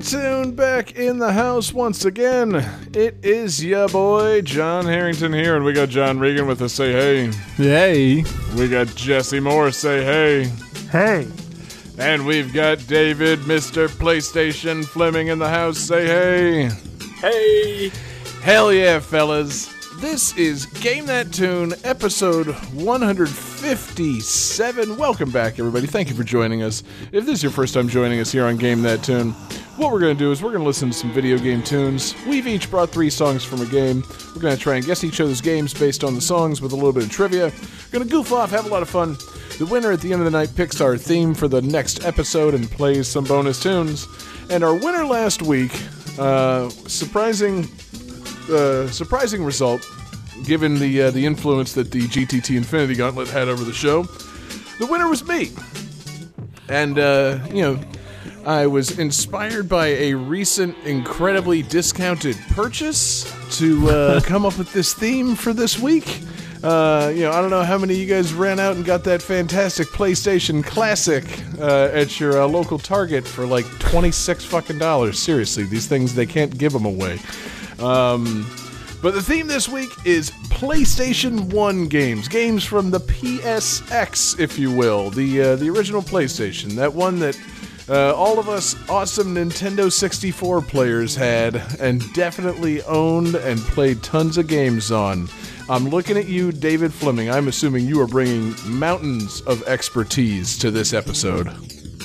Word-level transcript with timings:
Game 0.00 0.10
That 0.10 0.10
Tune 0.10 0.54
back 0.54 0.96
in 0.96 1.18
the 1.18 1.32
house 1.32 1.72
once 1.72 2.04
again. 2.04 2.54
It 2.94 3.16
is 3.22 3.62
ya 3.62 3.86
boy 3.86 4.40
John 4.42 4.86
Harrington 4.86 5.32
here, 5.32 5.56
and 5.56 5.64
we 5.64 5.72
got 5.72 5.88
John 5.88 6.18
Regan 6.18 6.46
with 6.46 6.62
us. 6.62 6.72
Say 6.72 6.92
hey. 6.92 7.30
Hey. 7.56 8.24
We 8.56 8.68
got 8.68 8.88
Jesse 8.94 9.40
Moore. 9.40 9.70
Say 9.72 10.04
hey. 10.04 10.50
Hey. 10.90 11.26
And 11.98 12.26
we've 12.26 12.52
got 12.52 12.86
David, 12.86 13.40
Mr. 13.40 13.88
PlayStation 13.88 14.84
Fleming 14.84 15.28
in 15.28 15.38
the 15.38 15.48
house. 15.48 15.78
Say 15.78 16.06
hey. 16.06 16.70
Hey! 17.20 17.90
Hell 18.42 18.72
yeah, 18.72 19.00
fellas. 19.00 19.79
This 20.00 20.36
is 20.38 20.64
Game 20.64 21.04
That 21.06 21.30
Tune, 21.30 21.74
episode 21.84 22.46
157. 22.46 24.96
Welcome 24.96 25.30
back, 25.30 25.58
everybody. 25.58 25.86
Thank 25.86 26.08
you 26.08 26.14
for 26.14 26.24
joining 26.24 26.62
us. 26.62 26.82
If 27.12 27.26
this 27.26 27.34
is 27.34 27.42
your 27.42 27.52
first 27.52 27.74
time 27.74 27.86
joining 27.86 28.18
us 28.18 28.32
here 28.32 28.46
on 28.46 28.56
Game 28.56 28.80
That 28.80 29.04
Tune, 29.04 29.32
what 29.76 29.92
we're 29.92 30.00
going 30.00 30.16
to 30.16 30.18
do 30.18 30.32
is 30.32 30.42
we're 30.42 30.52
going 30.52 30.62
to 30.62 30.66
listen 30.66 30.88
to 30.88 30.96
some 30.96 31.12
video 31.12 31.36
game 31.36 31.62
tunes. 31.62 32.14
We've 32.26 32.46
each 32.46 32.70
brought 32.70 32.88
three 32.88 33.10
songs 33.10 33.44
from 33.44 33.60
a 33.60 33.66
game. 33.66 34.02
We're 34.34 34.40
going 34.40 34.56
to 34.56 34.62
try 34.62 34.76
and 34.76 34.86
guess 34.86 35.04
each 35.04 35.20
other's 35.20 35.42
games 35.42 35.74
based 35.74 36.02
on 36.02 36.14
the 36.14 36.22
songs 36.22 36.62
with 36.62 36.72
a 36.72 36.76
little 36.76 36.94
bit 36.94 37.02
of 37.02 37.10
trivia. 37.10 37.48
We're 37.48 37.98
going 37.98 38.08
to 38.08 38.10
goof 38.10 38.32
off, 38.32 38.52
have 38.52 38.64
a 38.64 38.70
lot 38.70 38.80
of 38.80 38.88
fun. 38.88 39.18
The 39.58 39.66
winner 39.66 39.92
at 39.92 40.00
the 40.00 40.14
end 40.14 40.22
of 40.22 40.24
the 40.24 40.30
night 40.30 40.54
picks 40.56 40.80
our 40.80 40.96
theme 40.96 41.34
for 41.34 41.46
the 41.46 41.60
next 41.60 42.06
episode 42.06 42.54
and 42.54 42.70
plays 42.70 43.06
some 43.06 43.24
bonus 43.24 43.62
tunes. 43.62 44.08
And 44.48 44.64
our 44.64 44.74
winner 44.74 45.04
last 45.04 45.42
week, 45.42 45.78
uh, 46.18 46.70
surprising 46.70 47.68
uh, 48.50 48.90
surprising 48.90 49.44
result, 49.44 49.88
given 50.44 50.78
the 50.78 51.02
uh, 51.02 51.10
the 51.10 51.24
influence 51.24 51.72
that 51.74 51.90
the 51.90 52.02
GTT 52.02 52.56
Infinity 52.56 52.94
Gauntlet 52.94 53.28
had 53.28 53.48
over 53.48 53.64
the 53.64 53.72
show. 53.72 54.04
The 54.78 54.86
winner 54.86 55.08
was 55.08 55.26
me, 55.26 55.50
and 56.68 56.98
uh, 56.98 57.38
you 57.52 57.62
know, 57.62 57.80
I 58.46 58.66
was 58.66 58.98
inspired 58.98 59.68
by 59.68 59.88
a 59.88 60.14
recent 60.14 60.76
incredibly 60.84 61.62
discounted 61.62 62.36
purchase 62.50 63.30
to 63.58 63.90
uh, 63.90 64.20
come 64.24 64.46
up 64.46 64.56
with 64.56 64.72
this 64.72 64.94
theme 64.94 65.34
for 65.34 65.52
this 65.52 65.78
week. 65.78 66.22
Uh, 66.62 67.10
you 67.14 67.22
know, 67.22 67.32
I 67.32 67.40
don't 67.40 67.48
know 67.48 67.62
how 67.62 67.78
many 67.78 67.94
of 67.94 68.00
you 68.00 68.06
guys 68.06 68.34
ran 68.34 68.60
out 68.60 68.76
and 68.76 68.84
got 68.84 69.04
that 69.04 69.22
fantastic 69.22 69.86
PlayStation 69.88 70.62
Classic 70.62 71.24
uh, 71.58 71.88
at 71.92 72.20
your 72.20 72.42
uh, 72.42 72.46
local 72.46 72.78
Target 72.78 73.26
for 73.26 73.46
like 73.46 73.66
twenty 73.78 74.10
six 74.10 74.44
fucking 74.44 74.78
dollars. 74.78 75.18
Seriously, 75.18 75.64
these 75.64 75.86
things 75.86 76.14
they 76.14 76.26
can't 76.26 76.56
give 76.58 76.72
them 76.72 76.84
away. 76.84 77.18
Um, 77.80 78.46
but 79.02 79.14
the 79.14 79.22
theme 79.22 79.46
this 79.46 79.68
week 79.68 79.90
is 80.04 80.30
PlayStation 80.48 81.52
1 81.52 81.88
games. 81.88 82.28
Games 82.28 82.64
from 82.64 82.90
the 82.90 83.00
PSX, 83.00 84.38
if 84.38 84.58
you 84.58 84.70
will. 84.70 85.08
The, 85.10 85.40
uh, 85.40 85.56
the 85.56 85.70
original 85.70 86.02
PlayStation. 86.02 86.72
That 86.72 86.92
one 86.92 87.18
that 87.20 87.40
uh, 87.88 88.14
all 88.14 88.38
of 88.38 88.48
us 88.48 88.76
awesome 88.88 89.34
Nintendo 89.34 89.90
64 89.90 90.62
players 90.62 91.14
had 91.16 91.56
and 91.80 92.00
definitely 92.12 92.82
owned 92.82 93.34
and 93.34 93.58
played 93.58 94.02
tons 94.02 94.36
of 94.36 94.46
games 94.46 94.92
on. 94.92 95.28
I'm 95.70 95.88
looking 95.88 96.16
at 96.16 96.28
you, 96.28 96.52
David 96.52 96.92
Fleming. 96.92 97.30
I'm 97.30 97.48
assuming 97.48 97.86
you 97.86 98.00
are 98.00 98.06
bringing 98.06 98.54
mountains 98.66 99.40
of 99.42 99.62
expertise 99.64 100.58
to 100.58 100.70
this 100.70 100.92
episode. 100.92 101.48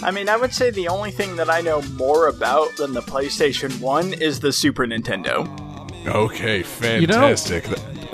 I 0.01 0.11
mean, 0.11 0.29
I 0.29 0.37
would 0.37 0.53
say 0.53 0.69
the 0.69 0.87
only 0.87 1.11
thing 1.11 1.35
that 1.35 1.49
I 1.49 1.61
know 1.61 1.81
more 1.93 2.27
about 2.27 2.75
than 2.77 2.93
the 2.93 3.01
PlayStation 3.01 3.79
1 3.79 4.13
is 4.13 4.39
the 4.39 4.53
Super 4.53 4.85
Nintendo. 4.85 5.64
Okay, 6.07 6.57
You 6.99 7.07
know, 7.07 7.13
fantastic. 7.35 7.65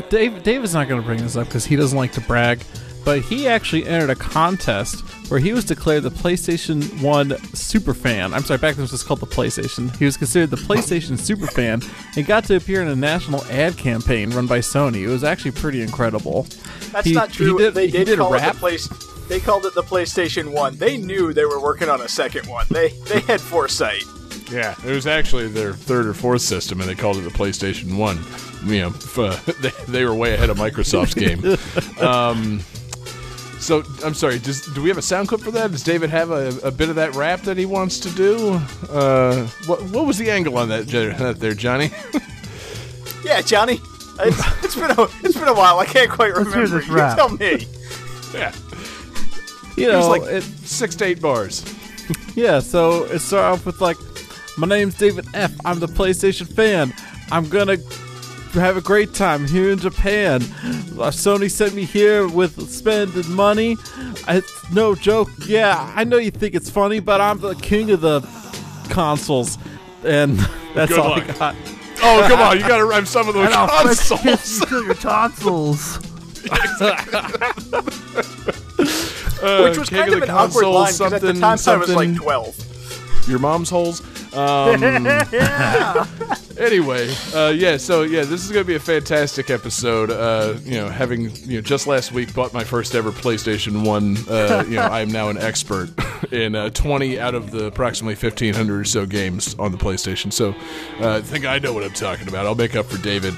Dave, 0.09 0.43
Dave 0.43 0.63
is 0.63 0.73
not 0.73 0.87
going 0.87 1.01
to 1.01 1.05
bring 1.05 1.19
this 1.21 1.35
up 1.35 1.47
because 1.47 1.65
he 1.65 1.75
doesn't 1.75 1.97
like 1.97 2.11
to 2.13 2.21
brag, 2.21 2.61
but 3.05 3.21
he 3.21 3.47
actually 3.47 3.85
entered 3.87 4.09
a 4.09 4.15
contest 4.15 5.01
where 5.29 5.39
he 5.39 5.53
was 5.53 5.63
declared 5.65 6.03
the 6.03 6.09
PlayStation 6.11 7.01
1 7.01 7.37
super 7.55 7.93
fan. 7.93 8.33
I'm 8.33 8.43
sorry, 8.43 8.57
back 8.59 8.75
then 8.75 8.85
it 8.85 8.91
was 8.91 9.03
called 9.03 9.21
the 9.21 9.25
PlayStation. 9.27 9.95
He 9.97 10.05
was 10.05 10.17
considered 10.17 10.49
the 10.49 10.57
PlayStation 10.57 11.17
super 11.17 11.47
fan 11.47 11.81
and 12.17 12.25
got 12.25 12.43
to 12.45 12.55
appear 12.57 12.81
in 12.81 12.87
a 12.89 12.95
national 12.95 13.43
ad 13.45 13.77
campaign 13.77 14.29
run 14.31 14.47
by 14.47 14.59
Sony. 14.59 15.03
It 15.03 15.07
was 15.07 15.23
actually 15.23 15.51
pretty 15.51 15.81
incredible. 15.81 16.47
That's 16.91 17.07
He- 17.07 17.13
not 17.13 17.31
true. 17.31 17.57
he 17.57 17.63
did- 17.63 17.73
they 17.73 17.85
he 17.87 17.91
did, 17.99 18.05
did 18.05 18.19
a 18.19 18.21
call 18.21 18.33
it 18.33 18.41
the 18.41 18.53
place. 18.59 18.87
They 19.29 19.39
called 19.39 19.65
it 19.65 19.73
the 19.75 19.83
PlayStation 19.83 20.51
1. 20.51 20.77
They 20.77 20.97
knew 20.97 21.31
they 21.33 21.45
were 21.45 21.61
working 21.61 21.87
on 21.87 22.01
a 22.01 22.09
second 22.09 22.47
one. 22.47 22.65
They 22.69 22.89
they 23.07 23.21
had 23.21 23.39
foresight. 23.39 24.03
Yeah, 24.51 24.75
it 24.85 24.91
was 24.91 25.07
actually 25.07 25.47
their 25.47 25.73
third 25.73 26.05
or 26.07 26.13
fourth 26.13 26.41
system, 26.41 26.81
and 26.81 26.89
they 26.89 26.95
called 26.95 27.17
it 27.17 27.21
the 27.21 27.29
PlayStation 27.29 27.97
One. 27.97 28.19
You 28.65 28.81
know, 28.81 28.87
f- 28.89 29.17
uh, 29.19 29.35
they, 29.61 29.69
they 29.91 30.05
were 30.05 30.13
way 30.13 30.33
ahead 30.33 30.49
of 30.49 30.57
Microsoft's 30.57 31.13
game. 31.13 31.41
Um, 32.05 32.61
so 33.59 33.83
I'm 34.03 34.15
sorry. 34.15 34.39
Does 34.39 34.65
do 34.73 34.81
we 34.81 34.89
have 34.89 34.97
a 34.97 35.03
sound 35.03 35.27
clip 35.27 35.41
for 35.41 35.51
that? 35.51 35.69
Does 35.71 35.83
David 35.83 36.09
have 36.09 36.31
a, 36.31 36.49
a 36.63 36.71
bit 36.71 36.89
of 36.89 36.95
that 36.95 37.13
rap 37.13 37.41
that 37.43 37.57
he 37.57 37.67
wants 37.67 37.99
to 37.99 38.09
do? 38.09 38.59
Uh, 38.89 39.45
what 39.67 39.83
what 39.91 40.05
was 40.07 40.17
the 40.17 40.31
angle 40.31 40.57
on 40.57 40.67
that, 40.69 40.87
that 40.87 41.39
there, 41.39 41.53
Johnny? 41.53 41.91
Yeah, 43.23 43.41
Johnny. 43.41 43.79
It's, 44.19 44.63
it's 44.63 44.75
been 44.75 44.89
a 44.91 45.03
it's 45.23 45.37
been 45.37 45.47
a 45.47 45.53
while. 45.53 45.77
I 45.79 45.85
can't 45.85 46.09
quite 46.09 46.33
remember. 46.33 46.57
hear 46.57 46.67
this 46.67 46.87
You 46.87 46.95
rap. 46.95 47.15
tell 47.15 47.29
me. 47.29 47.67
yeah, 48.33 48.51
You 49.77 49.91
it 49.91 49.95
was 49.95 50.05
know, 50.05 50.09
like 50.09 50.23
it, 50.23 50.41
six 50.43 50.95
to 50.95 51.05
eight 51.05 51.21
bars. 51.21 51.63
Yeah, 52.35 52.59
so 52.59 53.03
it 53.05 53.19
started 53.19 53.47
off 53.53 53.65
with 53.65 53.79
like, 53.79 53.97
my 54.57 54.67
name's 54.67 54.95
David 54.95 55.25
F. 55.33 55.51
I'm 55.65 55.79
the 55.79 55.87
PlayStation 55.87 56.47
fan. 56.51 56.93
I'm 57.31 57.47
gonna 57.49 57.77
have 58.53 58.77
a 58.77 58.81
great 58.81 59.13
time 59.13 59.47
here 59.47 59.71
in 59.71 59.79
Japan. 59.79 60.41
Uh, 60.41 61.09
Sony 61.09 61.49
sent 61.49 61.73
me 61.73 61.85
here 61.85 62.27
with 62.27 62.69
spending 62.69 63.31
money. 63.31 63.77
It's 64.27 64.71
no 64.71 64.93
joke. 64.95 65.29
Yeah, 65.45 65.91
I 65.95 66.03
know 66.03 66.17
you 66.17 66.31
think 66.31 66.55
it's 66.55 66.69
funny, 66.69 66.99
but 66.99 67.21
I'm 67.21 67.39
the 67.39 67.55
king 67.55 67.91
of 67.91 68.01
the 68.01 68.21
consoles, 68.89 69.57
and 70.03 70.37
that's 70.75 70.91
Good 70.91 70.99
all 70.99 71.09
luck. 71.11 71.29
I 71.29 71.33
got. 71.37 71.55
Oh 72.03 72.25
come 72.27 72.39
on, 72.41 72.57
you 72.57 72.63
got 72.67 72.77
to 72.77 72.85
rhyme 72.85 73.05
some 73.05 73.27
of 73.27 73.33
those 73.35 73.45
And 73.45 73.53
I'll 73.53 73.67
French 73.83 73.99
consoles. 74.09 74.59
you 74.59 74.65
till 74.67 74.83
your 74.85 74.95
tonsils. 74.95 75.99
Uh, 79.41 79.63
Which 79.63 79.79
was 79.79 79.89
kind 79.89 80.13
of 80.13 80.19
the 80.19 80.25
an 80.25 80.29
awkward 80.29 80.67
line 80.67 80.91
because 80.93 81.13
at 81.13 81.21
the 81.21 81.33
something, 81.33 81.41
time 81.41 81.57
I 81.67 81.77
was 81.77 81.95
like 81.95 82.15
12. 82.15 83.27
your 83.27 83.39
mom's 83.39 83.71
holes. 83.71 84.03
Um, 84.33 84.81
yeah. 85.31 86.05
anyway, 86.57 87.13
uh, 87.33 87.49
yeah, 87.49 87.77
so 87.77 88.03
yeah, 88.03 88.23
this 88.23 88.45
is 88.45 88.51
going 88.51 88.63
to 88.63 88.67
be 88.67 88.75
a 88.75 88.79
fantastic 88.79 89.49
episode. 89.49 90.09
Uh, 90.09 90.57
you 90.63 90.75
know, 90.75 90.87
having 90.87 91.35
you 91.35 91.55
know 91.57 91.61
just 91.61 91.87
last 91.87 92.11
week 92.11 92.33
bought 92.33 92.53
my 92.53 92.63
first 92.63 92.95
ever 92.95 93.11
PlayStation 93.11 93.85
One. 93.85 94.17
Uh, 94.29 94.63
you 94.67 94.75
know, 94.75 94.83
I 94.83 95.01
am 95.01 95.11
now 95.11 95.29
an 95.29 95.37
expert 95.37 95.89
in 96.31 96.55
uh, 96.55 96.69
20 96.69 97.19
out 97.19 97.35
of 97.35 97.51
the 97.51 97.65
approximately 97.65 98.15
1,500 98.15 98.79
or 98.79 98.85
so 98.85 99.05
games 99.05 99.53
on 99.55 99.71
the 99.71 99.77
PlayStation. 99.77 100.31
So 100.31 100.55
uh, 101.01 101.17
I 101.17 101.21
think 101.21 101.45
I 101.45 101.59
know 101.59 101.73
what 101.73 101.83
I'm 101.83 101.93
talking 101.93 102.27
about. 102.27 102.45
I'll 102.45 102.55
make 102.55 102.75
up 102.75 102.85
for 102.85 103.01
David. 103.01 103.33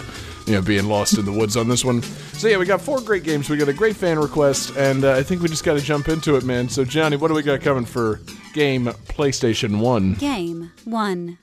You 0.46 0.56
know, 0.56 0.62
being 0.62 0.90
lost 0.90 1.18
in 1.18 1.24
the 1.24 1.32
woods 1.32 1.56
on 1.56 1.70
this 1.70 1.86
one. 1.86 2.02
So 2.02 2.50
yeah, 2.50 2.58
we 2.58 2.66
got 2.66 2.82
four 2.82 3.00
great 3.00 3.24
games. 3.24 3.50
We 3.50 3.56
got 3.56 3.70
a 3.70 3.74
great 3.74 3.96
fan 3.96 4.20
request, 4.20 4.76
and 4.76 5.06
uh, 5.06 5.14
I 5.14 5.24
think 5.24 5.42
we 5.42 5.48
just 5.48 5.64
got 5.64 5.76
to 5.76 5.82
jump 5.82 6.09
into 6.09 6.36
it, 6.36 6.44
man. 6.44 6.68
So 6.68 6.84
Johnny, 6.84 7.16
what 7.16 7.29
do 7.29 7.34
we 7.34 7.44
got 7.44 7.62
coming 7.62 7.85
for 7.85 8.20
game 8.53 8.85
PlayStation 8.85 9.79
One? 9.79 10.14
Game 10.14 10.72
1. 10.85 11.38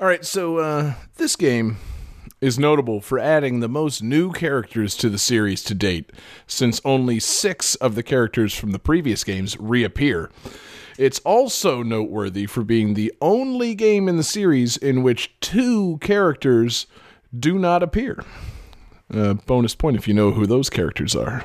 All 0.00 0.08
right, 0.08 0.24
so 0.24 0.58
uh, 0.58 0.94
this 1.16 1.36
game 1.36 1.76
is 2.40 2.58
notable 2.58 3.00
for 3.00 3.18
adding 3.18 3.60
the 3.60 3.68
most 3.68 4.02
new 4.02 4.32
characters 4.32 4.96
to 4.96 5.08
the 5.08 5.18
series 5.18 5.62
to 5.64 5.74
date, 5.74 6.10
since 6.48 6.80
only 6.84 7.20
six 7.20 7.76
of 7.76 7.94
the 7.94 8.02
characters 8.02 8.52
from 8.54 8.72
the 8.72 8.80
previous 8.80 9.22
games 9.22 9.56
reappear. 9.58 10.32
It's 10.98 11.20
also 11.20 11.84
noteworthy 11.84 12.46
for 12.46 12.64
being 12.64 12.94
the 12.94 13.12
only 13.20 13.76
game 13.76 14.08
in 14.08 14.16
the 14.16 14.24
series 14.24 14.76
in 14.76 15.04
which 15.04 15.32
two 15.38 15.98
characters 15.98 16.86
do 17.36 17.56
not 17.56 17.84
appear. 17.84 18.24
Uh, 19.12 19.34
bonus 19.34 19.76
point 19.76 19.96
if 19.96 20.08
you 20.08 20.14
know 20.14 20.32
who 20.32 20.44
those 20.44 20.68
characters 20.68 21.14
are. 21.14 21.44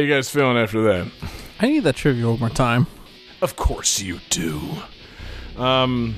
You 0.00 0.12
guys 0.12 0.28
feeling 0.28 0.56
after 0.56 0.82
that? 0.82 1.10
I 1.60 1.68
need 1.68 1.80
that 1.80 1.96
trivia 1.96 2.28
one 2.28 2.38
more 2.38 2.48
time. 2.48 2.86
Of 3.42 3.56
course 3.56 4.00
you 4.00 4.20
do. 4.30 4.60
Um, 5.56 6.14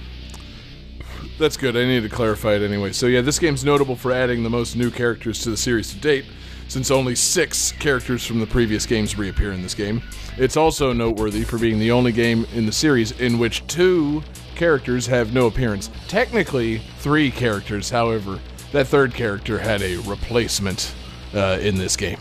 that's 1.39 1.57
good. 1.57 1.77
I 1.77 1.85
need 1.85 2.03
to 2.03 2.09
clarify 2.09 2.55
it 2.55 2.63
anyway. 2.63 2.93
So 2.93 3.07
yeah, 3.07 3.21
this 3.21 3.39
game's 3.39 3.65
notable 3.65 3.97
for 3.97 4.13
adding 4.13 4.43
the 4.43 4.51
most 4.51 4.77
new 4.77 4.91
characters 4.91 5.43
to 5.43 5.51
the 5.51 5.57
series 5.57 5.93
to 5.93 5.99
date, 5.99 6.25
since 6.69 6.91
only 6.91 7.15
six 7.15 7.73
characters 7.73 8.25
from 8.25 8.41
the 8.41 8.47
previous 8.47 8.87
games 8.87 9.19
reappear 9.19 9.53
in 9.53 9.63
this 9.63 9.75
game. 9.75 10.03
It's 10.37 10.57
also 10.57 10.93
noteworthy 10.93 11.43
for 11.43 11.59
being 11.59 11.79
the 11.79 11.91
only 11.91 12.13
game 12.13 12.47
in 12.55 12.67
the 12.67 12.73
series 12.73 13.13
in 13.21 13.39
which 13.39 13.67
two 13.67 14.23
characters 14.55 15.07
have 15.07 15.33
no 15.33 15.47
appearance. 15.47 15.91
Technically, 16.09 16.79
three 16.99 17.31
characters. 17.31 17.91
However, 17.91 18.39
that 18.73 18.87
third 18.87 19.13
character 19.15 19.59
had 19.59 19.83
a 19.83 19.97
replacement 19.99 20.95
uh, 21.35 21.59
in 21.61 21.77
this 21.77 21.97
game. 21.97 22.19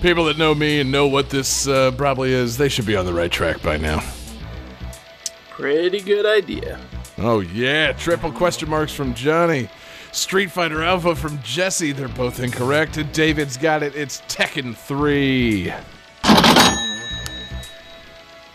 People 0.00 0.26
that 0.26 0.38
know 0.38 0.54
me 0.54 0.80
and 0.80 0.92
know 0.92 1.08
what 1.08 1.28
this 1.28 1.66
uh, 1.66 1.90
probably 1.92 2.32
is, 2.32 2.56
they 2.56 2.68
should 2.68 2.86
be 2.86 2.94
on 2.94 3.04
the 3.04 3.12
right 3.12 3.32
track 3.32 3.60
by 3.62 3.76
now. 3.76 4.00
Pretty 5.50 6.00
good 6.00 6.24
idea. 6.24 6.78
Oh 7.18 7.40
yeah, 7.40 7.92
triple 7.92 8.30
question 8.30 8.70
marks 8.70 8.92
from 8.92 9.12
Johnny. 9.14 9.68
Street 10.12 10.50
Fighter 10.50 10.82
Alpha 10.82 11.14
from 11.16 11.40
Jesse. 11.42 11.92
They're 11.92 12.08
both 12.08 12.40
incorrect. 12.40 12.96
And 12.96 13.10
David's 13.12 13.56
got 13.56 13.82
it. 13.82 13.94
It's 13.94 14.20
Tekken 14.22 14.74
3. 14.74 15.72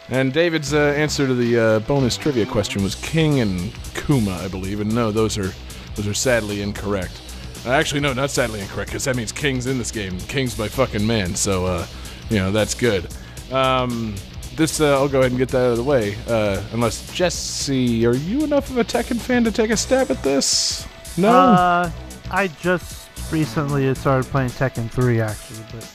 And 0.09 0.33
David's 0.33 0.73
uh, 0.73 0.93
answer 0.95 1.27
to 1.27 1.33
the 1.33 1.59
uh, 1.59 1.79
bonus 1.79 2.17
trivia 2.17 2.45
question 2.45 2.83
was 2.83 2.95
King 2.95 3.39
and 3.39 3.73
Kuma, 3.95 4.31
I 4.31 4.47
believe. 4.47 4.79
And 4.79 4.93
no, 4.93 5.11
those 5.11 5.37
are 5.37 5.51
those 5.95 6.07
are 6.07 6.13
sadly 6.13 6.61
incorrect. 6.61 7.22
Actually, 7.65 8.01
no, 8.01 8.13
not 8.13 8.29
sadly 8.29 8.59
incorrect, 8.59 8.89
because 8.89 9.05
that 9.05 9.15
means 9.15 9.31
King's 9.31 9.67
in 9.67 9.77
this 9.77 9.91
game. 9.91 10.17
King's 10.21 10.57
my 10.57 10.67
fucking 10.67 11.05
man, 11.05 11.33
so 11.35 11.65
uh, 11.65 11.87
you 12.29 12.37
know 12.37 12.51
that's 12.51 12.73
good. 12.75 13.07
Um, 13.51 14.15
this 14.55 14.81
uh, 14.81 14.93
I'll 14.93 15.07
go 15.07 15.19
ahead 15.19 15.31
and 15.31 15.39
get 15.39 15.49
that 15.49 15.65
out 15.65 15.71
of 15.71 15.77
the 15.77 15.83
way. 15.83 16.15
Uh, 16.27 16.61
unless 16.73 17.13
Jesse, 17.13 18.05
are 18.05 18.15
you 18.15 18.43
enough 18.43 18.69
of 18.69 18.77
a 18.77 18.83
Tekken 18.83 19.19
fan 19.19 19.43
to 19.45 19.51
take 19.51 19.71
a 19.71 19.77
stab 19.77 20.11
at 20.11 20.21
this? 20.23 20.87
No. 21.17 21.29
Uh, 21.29 21.91
I 22.31 22.47
just 22.47 23.09
recently 23.31 23.93
started 23.95 24.29
playing 24.29 24.49
Tekken 24.49 24.89
3 24.89 25.21
actually, 25.21 25.63
but 25.71 25.91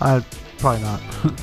I 0.00 0.24
probably 0.58 0.82
not. 0.82 1.00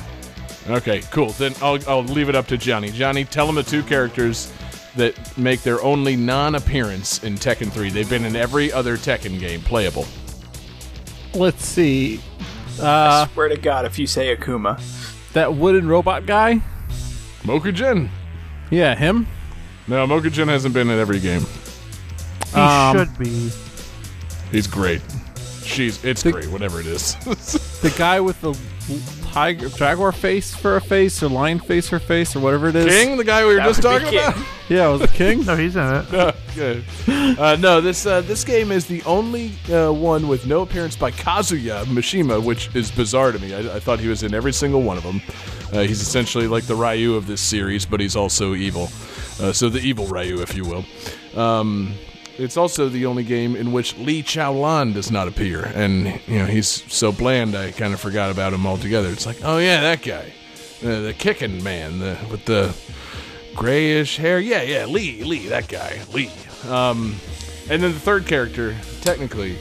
Okay, 0.68 1.00
cool. 1.10 1.30
Then 1.30 1.54
I'll, 1.62 1.78
I'll 1.88 2.04
leave 2.04 2.28
it 2.28 2.36
up 2.36 2.46
to 2.48 2.58
Johnny. 2.58 2.90
Johnny, 2.90 3.24
tell 3.24 3.48
him 3.48 3.54
the 3.56 3.62
two 3.62 3.82
characters 3.82 4.52
that 4.96 5.36
make 5.38 5.62
their 5.62 5.80
only 5.82 6.16
non 6.16 6.54
appearance 6.54 7.22
in 7.24 7.34
Tekken 7.36 7.70
3. 7.70 7.90
They've 7.90 8.08
been 8.10 8.24
in 8.24 8.36
every 8.36 8.72
other 8.72 8.96
Tekken 8.96 9.38
game 9.38 9.60
playable. 9.62 10.06
Let's 11.34 11.64
see. 11.64 12.20
Uh, 12.80 13.26
Swear 13.28 13.48
to 13.48 13.56
God, 13.56 13.84
if 13.84 13.98
you 13.98 14.06
say 14.06 14.34
Akuma, 14.34 14.80
that 15.32 15.54
wooden 15.54 15.86
robot 15.88 16.26
guy. 16.26 16.60
Mokujin. 17.42 18.08
Yeah, 18.70 18.94
him. 18.94 19.26
No, 19.86 20.06
Mokujin 20.06 20.48
hasn't 20.48 20.74
been 20.74 20.88
in 20.90 20.98
every 20.98 21.20
game. 21.20 21.44
he 22.54 22.60
Um, 22.60 22.96
should 22.96 23.18
be. 23.18 23.50
He's 24.50 24.66
great. 24.66 25.02
She's, 25.64 26.02
it's 26.04 26.22
The- 26.22 26.32
great, 26.32 26.48
whatever 26.48 26.80
it 26.80 26.86
is. 26.86 27.14
The 27.80 27.94
guy 27.96 28.20
with 28.20 28.38
the 28.42 28.52
tiger, 29.32 29.68
jaguar 29.68 30.12
face 30.12 30.54
for 30.54 30.76
a 30.76 30.80
face, 30.80 31.22
or 31.22 31.28
lion 31.28 31.58
face 31.58 31.88
for 31.88 31.96
a 31.96 32.00
face, 32.00 32.34
or 32.36 32.40
whatever 32.40 32.68
it 32.68 32.76
is. 32.76 32.86
King, 32.86 33.16
the 33.16 33.24
guy 33.24 33.42
we 33.44 33.50
were 33.54 33.56
That 33.56 33.66
just 33.66 33.82
would 33.82 33.98
be 34.00 34.04
talking 34.04 34.18
about? 34.18 34.34
King. 34.34 34.44
Yeah, 34.70 34.86
was 34.86 35.00
it 35.00 35.10
King? 35.14 35.44
No, 35.46 35.56
he's 35.56 35.74
in 35.74 35.82
it. 35.82 36.14
Uh, 36.14 36.32
good. 36.54 36.84
Uh, 37.08 37.56
no, 37.58 37.80
this 37.80 38.06
uh, 38.06 38.20
this 38.20 38.44
game 38.44 38.70
is 38.70 38.86
the 38.86 39.02
only 39.02 39.50
uh, 39.68 39.90
one 39.90 40.28
with 40.28 40.46
no 40.46 40.62
appearance 40.62 40.94
by 40.94 41.10
Kazuya 41.10 41.84
Mishima, 41.86 42.40
which 42.40 42.72
is 42.76 42.88
bizarre 42.92 43.32
to 43.32 43.38
me. 43.40 43.52
I, 43.52 43.76
I 43.76 43.80
thought 43.80 43.98
he 43.98 44.06
was 44.06 44.22
in 44.22 44.32
every 44.32 44.52
single 44.52 44.82
one 44.82 44.96
of 44.96 45.02
them. 45.02 45.20
Uh, 45.72 45.80
he's 45.80 46.00
essentially 46.00 46.46
like 46.46 46.64
the 46.66 46.76
Ryu 46.76 47.14
of 47.16 47.26
this 47.26 47.40
series, 47.40 47.84
but 47.84 47.98
he's 47.98 48.14
also 48.14 48.54
evil. 48.54 48.84
Uh, 49.40 49.52
so 49.52 49.68
the 49.68 49.80
evil 49.80 50.06
Ryu, 50.06 50.40
if 50.40 50.54
you 50.54 50.64
will. 50.64 50.84
Um, 51.40 51.92
it's 52.40 52.56
also 52.56 52.88
the 52.88 53.04
only 53.06 53.22
game 53.22 53.54
in 53.54 53.70
which 53.70 53.96
Lee 53.98 54.22
Chaolan 54.22 54.94
does 54.94 55.10
not 55.10 55.28
appear, 55.28 55.70
and 55.74 56.06
you 56.26 56.38
know 56.38 56.46
he's 56.46 56.68
so 56.92 57.12
bland. 57.12 57.54
I 57.54 57.70
kind 57.72 57.92
of 57.92 58.00
forgot 58.00 58.30
about 58.30 58.54
him 58.54 58.66
altogether. 58.66 59.10
It's 59.10 59.26
like, 59.26 59.38
oh 59.44 59.58
yeah, 59.58 59.82
that 59.82 60.02
guy, 60.02 60.32
uh, 60.82 61.00
the 61.00 61.14
kicking 61.16 61.62
man, 61.62 61.98
the, 61.98 62.18
with 62.30 62.46
the 62.46 62.74
grayish 63.54 64.16
hair. 64.16 64.40
Yeah, 64.40 64.62
yeah, 64.62 64.86
Lee, 64.86 65.22
Lee, 65.22 65.48
that 65.48 65.68
guy, 65.68 66.00
Lee. 66.14 66.30
Um, 66.66 67.16
and 67.68 67.82
then 67.82 67.92
the 67.92 68.00
third 68.00 68.26
character, 68.26 68.74
technically, 69.02 69.58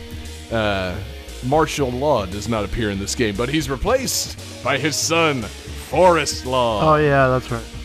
uh, 0.51 0.97
Martial 1.45 1.91
Law 1.91 2.25
does 2.25 2.47
not 2.47 2.63
appear 2.63 2.89
in 2.89 2.99
this 2.99 3.13
game, 3.13 3.35
but 3.35 3.49
he's 3.49 3.69
replaced 3.69 4.63
by 4.63 4.77
his 4.77 4.95
son, 4.95 5.43
Forest 5.43 6.45
Law 6.45 6.93
Oh 6.93 6.95
yeah, 6.95 7.27
that's 7.27 7.51
right. 7.51 7.78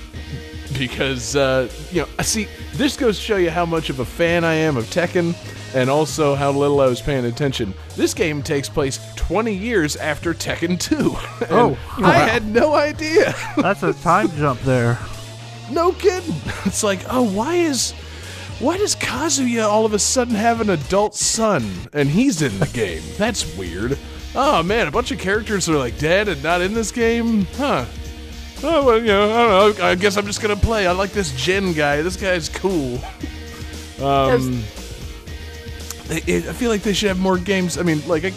Because 0.78 1.37
uh, 1.37 1.69
you 1.90 2.02
know, 2.02 2.09
I 2.19 2.23
see, 2.23 2.49
this 2.75 2.97
goes 2.97 3.16
to 3.19 3.23
show 3.23 3.37
you 3.37 3.50
how 3.50 3.66
much 3.66 3.90
of 3.90 4.00
a 4.00 4.04
fan 4.04 4.45
I 4.45 4.54
am 4.54 4.76
of 4.76 4.85
Tekken, 4.87 5.35
and 5.75 5.88
also 5.90 6.35
how 6.35 6.50
little 6.52 6.81
I 6.81 6.87
was 6.87 7.00
paying 7.00 7.25
attention. 7.25 7.75
This 7.97 8.14
game 8.14 8.43
takes 8.43 8.69
place 8.69 8.99
20 9.16 9.52
years 9.54 9.97
after 9.97 10.35
Tekken 10.35 10.78
2. 10.78 10.97
and 11.47 11.52
Oh, 11.52 11.78
I 11.99 12.19
had 12.19 12.47
no 12.47 12.75
idea. 12.75 13.35
That's 13.57 13.83
a 13.83 13.93
time 13.95 14.28
jump 14.37 14.61
there. 14.61 14.99
no 15.71 15.93
kidding. 15.93 16.35
It's 16.64 16.83
like, 16.85 17.00
oh, 17.09 17.23
why 17.23 17.57
is. 17.57 17.93
Why 18.61 18.76
does 18.76 18.95
Kazuya 18.95 19.64
all 19.69 19.85
of 19.85 19.95
a 19.95 19.99
sudden 19.99 20.37
have 20.37 20.61
an 20.61 20.71
adult 20.71 21.16
son 21.16 21.69
and 21.93 22.09
he's 22.09 22.40
in 22.40 22.57
the 22.61 22.66
game? 22.69 23.02
That's 23.19 23.57
weird. 23.57 23.99
Oh 24.37 24.62
man, 24.62 24.87
a 24.87 24.90
bunch 24.93 25.11
of 25.11 25.19
characters 25.19 25.69
are 25.69 25.76
like 25.76 25.99
dead 25.99 26.28
and 26.28 26.40
not 26.43 26.61
in 26.62 26.73
this 26.73 26.93
game? 26.93 27.47
Huh. 27.57 27.85
Oh, 28.66 28.83
well, 28.87 28.99
you 28.99 29.09
know, 29.09 29.25
I 29.30 29.62
don't 29.62 29.78
know. 29.78 29.85
I 29.85 29.94
guess 29.94 30.16
I'm 30.16 30.25
just 30.26 30.40
gonna 30.40 30.56
play. 30.56 30.87
I 30.87 30.92
like 30.92 31.11
this 31.12 31.33
Jin 31.33 31.75
guy. 31.75 32.00
This 32.00 32.16
guy's 32.16 32.49
cool. 32.49 32.99
Um, 34.02 34.62
I 36.11 36.16
I 36.26 36.40
feel 36.40 36.71
like 36.71 36.83
they 36.83 36.94
should 36.94 37.09
have 37.09 37.18
more 37.18 37.37
games. 37.37 37.76
I 37.76 37.83
mean, 37.83 38.06
like, 38.09 38.25
I, 38.25 38.33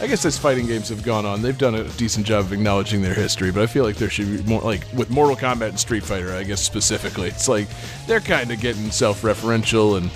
I 0.00 0.06
guess 0.06 0.24
as 0.24 0.38
fighting 0.38 0.66
games 0.66 0.88
have 0.88 1.02
gone 1.02 1.26
on, 1.26 1.42
they've 1.42 1.58
done 1.58 1.74
a 1.74 1.84
decent 1.90 2.26
job 2.26 2.44
of 2.44 2.52
acknowledging 2.52 3.02
their 3.02 3.14
history. 3.14 3.50
But 3.50 3.62
I 3.62 3.66
feel 3.66 3.82
like 3.84 3.96
there 3.96 4.08
should 4.08 4.30
be 4.30 4.48
more, 4.48 4.60
like 4.62 4.84
with 4.94 5.10
Mortal 5.10 5.36
Kombat 5.36 5.70
and 5.70 5.80
Street 5.80 6.04
Fighter. 6.04 6.32
I 6.32 6.44
guess 6.44 6.62
specifically, 6.62 7.28
it's 7.28 7.48
like 7.48 7.66
they're 8.06 8.20
kind 8.20 8.52
of 8.52 8.60
getting 8.60 8.90
self-referential 8.90 9.96
and 9.98 10.10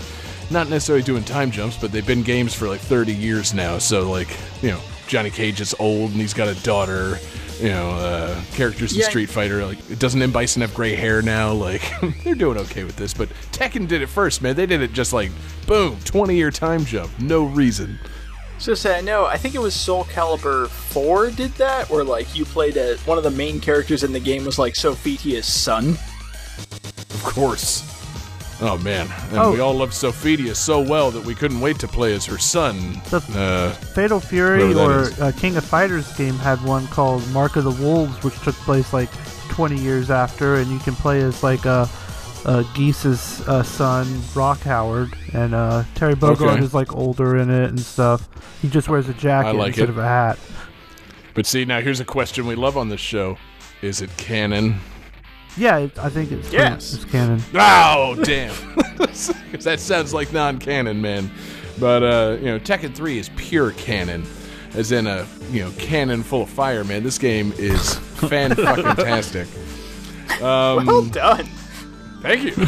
not 0.51 0.69
necessarily 0.69 1.03
doing 1.03 1.25
time 1.25 1.51
jumps, 1.51 1.77
but 1.77 1.91
they've 1.91 2.07
been 2.07 2.23
games 2.23 2.55
for 2.55 2.69
like 2.69 2.81
30 2.81 3.13
years 3.13 3.53
now. 3.53 3.79
So 3.79 4.09
like, 4.11 4.29
you 4.63 4.71
know, 4.71 4.81
Johnny 5.09 5.31
Cage 5.31 5.61
is 5.61 5.75
old 5.81 6.13
and 6.13 6.21
he's 6.21 6.35
got 6.35 6.47
a 6.49 6.55
daughter. 6.63 7.19
You 7.61 7.71
know, 7.71 7.91
uh, 7.91 8.41
characters 8.53 8.93
in 8.93 8.99
Yeah. 9.01 9.09
Street 9.09 9.31
Fighter 9.31 9.65
like 9.65 9.99
doesn't 9.99 10.21
M 10.21 10.31
Bison 10.31 10.63
have 10.63 10.75
gray 10.75 10.95
hair 10.95 11.23
now? 11.23 11.53
Like 11.53 11.83
they're 12.25 12.35
doing 12.35 12.59
okay 12.59 12.85
with 12.85 12.97
this, 12.97 13.15
but 13.15 13.29
Tekken 13.53 13.89
did 13.89 14.03
it 14.03 14.09
first, 14.09 14.43
man. 14.43 14.55
They 14.57 14.67
did 14.67 14.83
it 14.83 14.93
just 14.93 15.13
like 15.13 15.31
boom, 15.67 15.99
20 16.05 16.35
year 16.37 16.51
time 16.51 16.85
jump, 16.85 17.11
no 17.19 17.45
reason. 17.45 17.99
So 18.59 18.75
say 18.75 18.99
I 18.99 19.01
know. 19.01 19.25
I 19.27 19.37
think 19.37 19.55
it 19.55 19.61
was 19.61 19.75
Soul 19.75 20.05
Calibur 20.05 20.69
Four 20.69 21.31
did 21.31 21.53
that, 21.53 21.89
where 21.91 22.05
like 22.05 22.35
you 22.37 22.45
played 22.45 22.77
a 22.77 22.97
one 22.99 23.19
of 23.19 23.25
the 23.25 23.31
main 23.31 23.61
characters 23.61 24.03
in 24.05 24.13
the 24.13 24.21
game 24.21 24.45
was 24.45 24.59
like 24.59 24.75
Sophitia's 24.75 25.47
son. 25.47 25.91
Of 27.11 27.23
course. 27.23 27.96
Oh 28.61 28.79
man, 28.79 29.07
and 29.31 29.39
Oh. 29.39 29.53
we 29.53 29.61
all 29.61 29.75
loved 29.75 29.93
Sophitia 29.93 30.57
so 30.57 30.81
well 30.81 31.11
that 31.11 31.23
we 31.25 31.35
couldn't 31.35 31.61
wait 31.61 31.79
to 31.81 31.89
play 31.89 32.15
as 32.15 32.25
her 32.25 32.39
son. 32.39 33.01
The- 33.11 33.17
Uh, 33.39 33.71
Fatal 33.95 34.19
Fury 34.19 34.73
or 34.75 35.11
uh, 35.21 35.33
King 35.37 35.57
of 35.57 35.65
Fighters 35.65 36.11
game 36.17 36.35
had 36.39 36.63
one 36.65 36.87
called 36.89 37.27
Mark 37.33 37.57
of 37.57 37.65
the 37.65 37.71
Wolves, 37.85 38.23
which 38.25 38.39
took 38.41 38.55
place 38.55 38.95
like 38.95 39.11
20 39.51 39.77
years 39.79 40.11
after, 40.11 40.55
and 40.57 40.71
you 40.71 40.79
can 40.79 40.95
play 40.95 41.21
as 41.21 41.43
like 41.43 41.67
uh, 41.67 41.87
uh, 42.47 42.63
Geese's 42.75 43.47
uh, 43.47 43.63
son, 43.63 44.07
Rock 44.35 44.61
Howard, 44.61 45.13
and 45.35 45.55
uh, 45.55 45.85
Terry 45.95 46.15
Bogard 46.15 46.53
Okay. 46.55 46.63
is 46.65 46.73
like 46.73 46.95
older 46.95 47.37
in 47.37 47.51
it 47.51 47.69
and 47.69 47.79
stuff. 47.81 48.27
He 48.63 48.69
just 48.69 48.89
wears 48.89 49.07
a 49.09 49.15
jacket 49.15 49.55
like 49.55 49.69
instead 49.69 49.85
it. 49.85 49.91
of 49.91 49.99
a 49.99 50.03
hat. 50.05 50.39
but 51.35 51.45
see, 51.45 51.67
now 51.67 51.83
here's 51.83 52.01
a 52.01 52.05
question 52.07 52.47
we 52.47 52.55
love 52.55 52.79
on 52.79 52.89
this 52.89 53.01
show: 53.01 53.37
Is 53.83 54.01
it 54.01 54.17
canon? 54.17 54.81
Yeah, 55.57 55.79
it, 55.79 55.99
I 55.99 56.09
think 56.11 56.33
it's 56.33 56.53
Yes. 56.53 56.93
it's 56.95 57.05
canon. 57.07 57.43
Oh, 57.55 58.15
damn. 58.23 58.55
'Cause 58.97 59.65
that 59.65 59.81
sounds 59.81 60.13
like 60.13 60.33
non 60.33 60.59
canon, 60.59 61.01
man. 61.01 61.31
But, 61.79 62.03
uh, 62.03 62.37
you 62.39 62.47
know, 62.47 62.59
Tekken 62.59 62.95
3 62.95 63.19
is 63.19 63.31
pure 63.37 63.71
canon, 63.73 64.25
as 64.75 64.93
in 64.93 65.07
a, 65.07 65.27
you 65.51 65.63
know, 65.65 65.71
cannon 65.79 66.23
full 66.23 66.43
of 66.43 66.49
fire, 66.51 66.85
man. 66.85 67.03
This 67.03 67.19
game 67.19 67.53
is 67.59 67.95
fan 68.29 68.55
fucking 68.55 68.97
tastic. 68.97 69.47
Um, 70.43 70.87
Well 70.87 71.05
done. 71.05 71.47
Thank 72.23 72.45
you. 72.57 72.65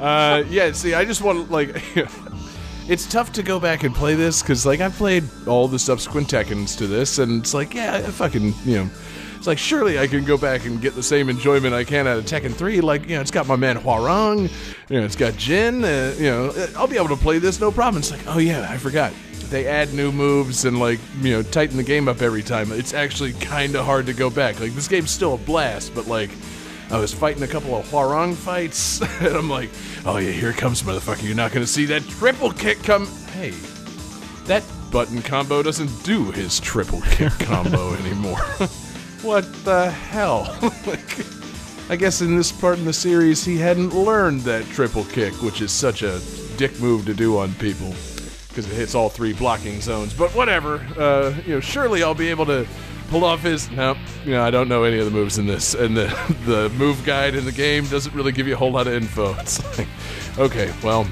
uh, 0.00 0.44
yeah, 0.48 0.72
see, 0.72 0.94
I 0.94 1.04
just 1.04 1.22
want 1.22 1.46
to, 1.46 1.52
like, 1.52 1.82
it's 2.88 3.06
tough 3.10 3.32
to 3.32 3.42
go 3.42 3.58
back 3.58 3.82
and 3.84 3.94
play 3.94 4.14
this 4.14 4.42
because, 4.42 4.64
like, 4.66 4.80
I've 4.80 4.94
played 4.96 5.24
all 5.46 5.66
the 5.68 5.78
subsequent 5.78 6.28
Tekkens 6.28 6.76
to 6.78 6.86
this, 6.86 7.18
and 7.18 7.40
it's 7.42 7.54
like, 7.54 7.74
yeah, 7.74 7.94
I 7.96 8.02
fucking, 8.02 8.54
you 8.64 8.76
know, 8.76 8.90
it's 9.46 9.48
like, 9.48 9.58
surely 9.58 9.96
I 9.96 10.08
can 10.08 10.24
go 10.24 10.36
back 10.36 10.66
and 10.66 10.80
get 10.80 10.96
the 10.96 11.02
same 11.04 11.28
enjoyment 11.28 11.72
I 11.72 11.84
can 11.84 12.08
out 12.08 12.18
of 12.18 12.24
Tekken 12.24 12.52
3. 12.52 12.80
Like, 12.80 13.08
you 13.08 13.14
know, 13.14 13.20
it's 13.20 13.30
got 13.30 13.46
my 13.46 13.54
man 13.54 13.76
Hwoarang, 13.76 14.50
you 14.88 14.98
know, 14.98 15.06
it's 15.06 15.14
got 15.14 15.36
Jin, 15.36 15.84
uh, 15.84 16.16
you 16.18 16.24
know, 16.24 16.52
I'll 16.76 16.88
be 16.88 16.96
able 16.96 17.10
to 17.10 17.16
play 17.16 17.38
this 17.38 17.60
no 17.60 17.70
problem. 17.70 18.00
It's 18.00 18.10
like, 18.10 18.26
oh, 18.26 18.38
yeah, 18.38 18.66
I 18.68 18.76
forgot. 18.76 19.12
They 19.48 19.68
add 19.68 19.94
new 19.94 20.10
moves 20.10 20.64
and, 20.64 20.80
like, 20.80 20.98
you 21.20 21.30
know, 21.30 21.42
tighten 21.44 21.76
the 21.76 21.84
game 21.84 22.08
up 22.08 22.22
every 22.22 22.42
time. 22.42 22.72
It's 22.72 22.92
actually 22.92 23.34
kind 23.34 23.76
of 23.76 23.84
hard 23.84 24.06
to 24.06 24.14
go 24.14 24.30
back. 24.30 24.58
Like, 24.58 24.72
this 24.72 24.88
game's 24.88 25.12
still 25.12 25.34
a 25.34 25.38
blast, 25.38 25.94
but, 25.94 26.08
like, 26.08 26.30
I 26.90 26.98
was 26.98 27.14
fighting 27.14 27.44
a 27.44 27.48
couple 27.48 27.76
of 27.76 27.86
Hwoarang 27.86 28.34
fights, 28.34 29.00
and 29.20 29.36
I'm 29.36 29.48
like, 29.48 29.70
oh 30.04 30.16
yeah, 30.16 30.32
here 30.32 30.50
it 30.50 30.56
comes, 30.56 30.82
motherfucker. 30.82 31.22
You're 31.22 31.36
not 31.36 31.52
gonna 31.52 31.68
see 31.68 31.84
that 31.86 32.02
triple 32.08 32.50
kick 32.50 32.82
come. 32.82 33.06
Hey, 33.32 33.50
that 34.46 34.64
button 34.90 35.22
combo 35.22 35.62
doesn't 35.62 36.02
do 36.02 36.32
his 36.32 36.58
triple 36.58 37.00
kick 37.02 37.32
combo 37.38 37.94
anymore. 37.94 38.40
what 39.26 39.52
the 39.64 39.90
hell? 39.90 40.56
like, 40.86 41.26
I 41.90 41.96
guess 41.96 42.20
in 42.20 42.36
this 42.36 42.52
part 42.52 42.78
in 42.78 42.84
the 42.84 42.92
series, 42.92 43.44
he 43.44 43.56
hadn't 43.56 43.92
learned 43.92 44.42
that 44.42 44.64
triple 44.66 45.04
kick, 45.04 45.34
which 45.42 45.60
is 45.60 45.72
such 45.72 46.02
a 46.02 46.20
dick 46.56 46.78
move 46.80 47.04
to 47.06 47.14
do 47.14 47.36
on 47.36 47.52
people 47.54 47.92
because 48.48 48.70
it 48.70 48.74
hits 48.74 48.94
all 48.94 49.08
three 49.08 49.32
blocking 49.32 49.80
zones. 49.80 50.14
But 50.14 50.30
whatever, 50.30 50.76
uh, 50.96 51.34
you 51.44 51.54
know, 51.54 51.60
surely 51.60 52.02
I'll 52.02 52.14
be 52.14 52.28
able 52.28 52.46
to 52.46 52.66
pull 53.08 53.24
off 53.24 53.42
his. 53.42 53.70
No, 53.70 53.96
you 54.24 54.30
know, 54.30 54.42
I 54.42 54.50
don't 54.50 54.68
know 54.68 54.84
any 54.84 54.98
of 54.98 55.04
the 55.04 55.10
moves 55.10 55.38
in 55.38 55.46
this, 55.46 55.74
and 55.74 55.96
the 55.96 56.06
the 56.46 56.68
move 56.70 57.04
guide 57.04 57.34
in 57.34 57.44
the 57.44 57.52
game 57.52 57.86
doesn't 57.86 58.14
really 58.14 58.32
give 58.32 58.46
you 58.46 58.54
a 58.54 58.56
whole 58.56 58.72
lot 58.72 58.86
of 58.86 58.94
info. 58.94 59.34
It's 59.40 59.78
like, 59.78 59.88
okay, 60.38 60.72
well, 60.82 61.06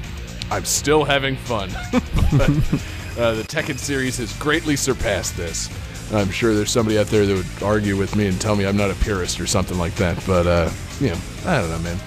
I'm 0.49 0.65
still 0.65 1.03
having 1.03 1.35
fun. 1.35 1.69
but, 1.91 2.49
uh, 3.17 3.33
the 3.33 3.43
Tekken 3.43 3.77
series 3.77 4.17
has 4.17 4.33
greatly 4.39 4.75
surpassed 4.75 5.37
this. 5.37 5.69
I'm 6.13 6.29
sure 6.29 6.53
there's 6.53 6.71
somebody 6.71 6.99
out 6.99 7.07
there 7.07 7.25
that 7.25 7.33
would 7.33 7.63
argue 7.63 7.97
with 7.97 8.15
me 8.15 8.27
and 8.27 8.39
tell 8.39 8.55
me 8.55 8.65
I'm 8.65 8.77
not 8.77 8.91
a 8.91 8.95
purist 8.95 9.39
or 9.39 9.47
something 9.47 9.77
like 9.77 9.95
that. 9.95 10.21
But 10.27 10.47
uh, 10.47 10.69
you 10.99 11.09
know, 11.09 11.17
I 11.45 11.59
don't 11.59 11.69
know, 11.69 11.79
man. 11.79 11.99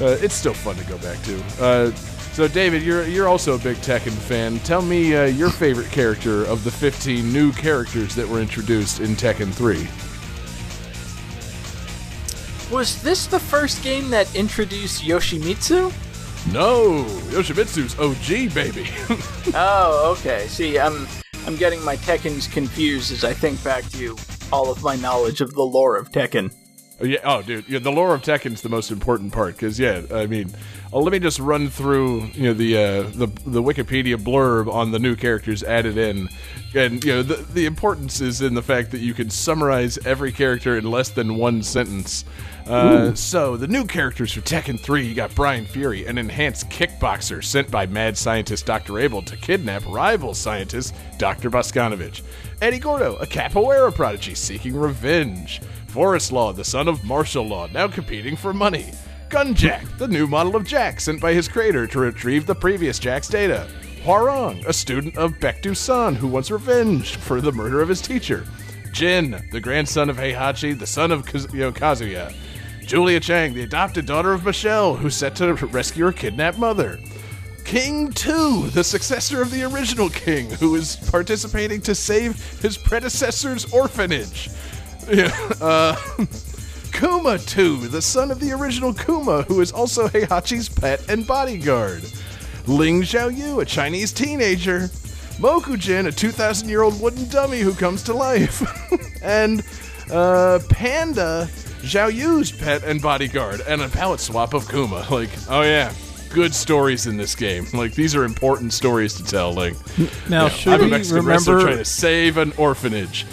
Uh, 0.00 0.18
it's 0.20 0.34
still 0.34 0.54
fun 0.54 0.76
to 0.76 0.84
go 0.84 0.98
back 0.98 1.22
to. 1.22 1.42
Uh, 1.60 1.90
so, 2.36 2.46
David, 2.46 2.82
you're 2.82 3.06
you're 3.06 3.28
also 3.28 3.54
a 3.54 3.58
big 3.58 3.78
Tekken 3.78 4.12
fan. 4.12 4.58
Tell 4.58 4.82
me 4.82 5.16
uh, 5.16 5.24
your 5.24 5.48
favorite 5.48 5.90
character 5.90 6.44
of 6.44 6.64
the 6.64 6.70
15 6.70 7.32
new 7.32 7.50
characters 7.52 8.14
that 8.14 8.28
were 8.28 8.40
introduced 8.40 9.00
in 9.00 9.16
Tekken 9.16 9.50
3. 9.52 9.88
Was 12.70 13.00
this 13.00 13.26
the 13.26 13.38
first 13.40 13.82
game 13.82 14.10
that 14.10 14.34
introduced 14.34 15.02
Yoshimitsu? 15.02 15.92
No, 16.52 17.04
Yoshimitsu's 17.30 17.98
OG 17.98 18.54
baby. 18.54 18.88
Oh, 19.54 20.14
okay. 20.18 20.48
See, 20.48 20.78
I'm 20.78 21.06
I'm 21.46 21.56
getting 21.56 21.82
my 21.84 21.96
Tekkens 21.96 22.50
confused 22.50 23.12
as 23.12 23.22
I 23.22 23.32
think 23.32 23.62
back 23.62 23.84
to 23.90 24.16
all 24.52 24.70
of 24.70 24.82
my 24.82 24.96
knowledge 24.96 25.40
of 25.40 25.54
the 25.54 25.62
lore 25.62 25.96
of 25.96 26.10
Tekken. 26.10 26.52
Oh, 27.00 27.04
yeah. 27.04 27.18
Oh, 27.24 27.42
dude. 27.42 27.68
Yeah, 27.68 27.78
the 27.78 27.92
lore 27.92 28.14
of 28.14 28.22
Tekken's 28.22 28.62
the 28.62 28.68
most 28.68 28.90
important 28.90 29.32
part 29.32 29.54
because, 29.54 29.78
yeah, 29.78 30.02
I 30.10 30.26
mean, 30.26 30.50
uh, 30.92 30.98
let 30.98 31.12
me 31.12 31.18
just 31.18 31.38
run 31.38 31.68
through, 31.68 32.26
you 32.28 32.44
know, 32.44 32.54
the 32.54 32.76
uh, 32.76 33.02
the 33.02 33.26
the 33.46 33.62
Wikipedia 33.62 34.16
blurb 34.16 34.72
on 34.72 34.90
the 34.90 34.98
new 34.98 35.14
characters 35.14 35.62
added 35.62 35.98
in, 35.98 36.28
and 36.74 37.04
you 37.04 37.12
know, 37.12 37.22
the 37.22 37.36
the 37.36 37.66
importance 37.66 38.20
is 38.20 38.40
in 38.40 38.54
the 38.54 38.62
fact 38.62 38.90
that 38.92 39.00
you 39.00 39.12
can 39.14 39.28
summarize 39.28 39.98
every 40.06 40.32
character 40.32 40.76
in 40.76 40.90
less 40.90 41.10
than 41.10 41.36
one 41.36 41.62
sentence. 41.62 42.24
Uh, 42.66 43.14
so 43.14 43.56
the 43.56 43.68
new 43.68 43.84
characters 43.84 44.32
for 44.32 44.40
Tekken 44.40 44.78
3, 44.80 45.06
you 45.06 45.14
got 45.14 45.34
Brian 45.34 45.64
Fury, 45.66 46.06
an 46.06 46.18
enhanced 46.18 46.68
kickboxer 46.68 47.42
sent 47.42 47.70
by 47.70 47.86
mad 47.86 48.16
scientist 48.18 48.66
Dr. 48.66 48.98
Abel 48.98 49.22
to 49.22 49.36
kidnap 49.36 49.86
rival 49.86 50.34
scientist 50.34 50.94
Dr. 51.16 51.48
Bosconovitch. 51.48 52.22
Eddie 52.60 52.80
Gordo, 52.80 53.16
a 53.16 53.26
capoeira 53.26 53.94
prodigy 53.94 54.34
seeking 54.34 54.76
revenge. 54.76 55.60
Forest 55.86 56.32
Law, 56.32 56.52
the 56.52 56.64
son 56.64 56.88
of 56.88 57.04
Martial 57.04 57.46
Law, 57.46 57.68
now 57.68 57.86
competing 57.86 58.34
for 58.34 58.52
money. 58.52 58.92
Gunjack, 59.28 59.98
the 59.98 60.08
new 60.08 60.26
model 60.26 60.56
of 60.56 60.64
Jack 60.64 61.00
sent 61.00 61.20
by 61.20 61.34
his 61.34 61.48
creator 61.48 61.86
to 61.86 61.98
retrieve 62.00 62.46
the 62.46 62.54
previous 62.54 62.98
Jack's 62.98 63.28
data. 63.28 63.68
Hwoarang, 64.02 64.64
a 64.66 64.72
student 64.72 65.16
of 65.16 65.32
Baek 65.40 65.62
Doo 65.62 65.74
San 65.74 66.14
who 66.14 66.28
wants 66.28 66.50
revenge 66.50 67.16
for 67.16 67.40
the 67.40 67.50
murder 67.52 67.80
of 67.80 67.88
his 67.88 68.00
teacher. 68.00 68.46
Jin, 68.92 69.44
the 69.52 69.60
grandson 69.60 70.08
of 70.08 70.16
Heihachi, 70.16 70.78
the 70.78 70.86
son 70.86 71.10
of 71.12 71.26
Kaz- 71.26 71.52
you 71.52 71.60
know, 71.60 71.72
Kazuya. 71.72 72.32
Julia 72.86 73.18
Chang, 73.18 73.52
the 73.52 73.62
adopted 73.62 74.06
daughter 74.06 74.32
of 74.32 74.44
Michelle, 74.44 74.94
who's 74.94 75.16
set 75.16 75.34
to 75.36 75.54
rescue 75.54 76.04
her 76.04 76.12
kidnapped 76.12 76.56
mother. 76.56 77.00
King 77.64 78.12
2, 78.12 78.68
the 78.68 78.84
successor 78.84 79.42
of 79.42 79.50
the 79.50 79.64
original 79.64 80.08
king, 80.08 80.48
who 80.50 80.76
is 80.76 80.94
participating 81.10 81.80
to 81.80 81.96
save 81.96 82.38
his 82.60 82.78
predecessor's 82.78 83.72
orphanage. 83.72 84.50
Yeah, 85.10 85.36
uh, 85.60 85.96
Kuma 86.92 87.38
2, 87.38 87.88
the 87.88 88.00
son 88.00 88.30
of 88.30 88.38
the 88.38 88.52
original 88.52 88.94
Kuma, 88.94 89.42
who 89.42 89.60
is 89.60 89.72
also 89.72 90.06
Heihachi's 90.06 90.68
pet 90.68 91.10
and 91.10 91.26
bodyguard. 91.26 92.04
Ling 92.68 93.02
Xiaoyu, 93.02 93.60
a 93.60 93.64
Chinese 93.64 94.12
teenager. 94.12 94.90
Mokujin, 95.38 96.06
a 96.06 96.12
2,000 96.12 96.68
year 96.68 96.82
old 96.82 97.00
wooden 97.00 97.28
dummy 97.30 97.60
who 97.60 97.74
comes 97.74 98.04
to 98.04 98.14
life. 98.14 98.62
and 99.22 99.64
uh, 100.10 100.60
Panda, 100.70 101.48
Xiaoyu's 101.82 102.52
pet 102.52 102.82
and 102.84 103.00
bodyguard, 103.00 103.60
and 103.66 103.80
a 103.82 103.88
palette 103.88 104.20
swap 104.20 104.54
of 104.54 104.68
Kuma. 104.68 105.06
Like, 105.10 105.30
oh 105.48 105.62
yeah, 105.62 105.92
good 106.30 106.54
stories 106.54 107.06
in 107.06 107.16
this 107.16 107.34
game. 107.34 107.66
Like, 107.72 107.94
these 107.94 108.14
are 108.16 108.24
important 108.24 108.72
stories 108.72 109.14
to 109.14 109.24
tell. 109.24 109.52
Like, 109.52 109.74
Now, 110.28 110.44
yeah, 110.44 110.48
should 110.48 110.72
I'm 110.74 110.80
a 110.80 110.84
we 110.84 110.90
Mexican 110.90 111.24
wrestler 111.24 111.54
remember? 111.54 111.72
trying 111.72 111.84
to 111.84 111.90
save 111.90 112.36
an 112.38 112.52
orphanage. 112.56 113.26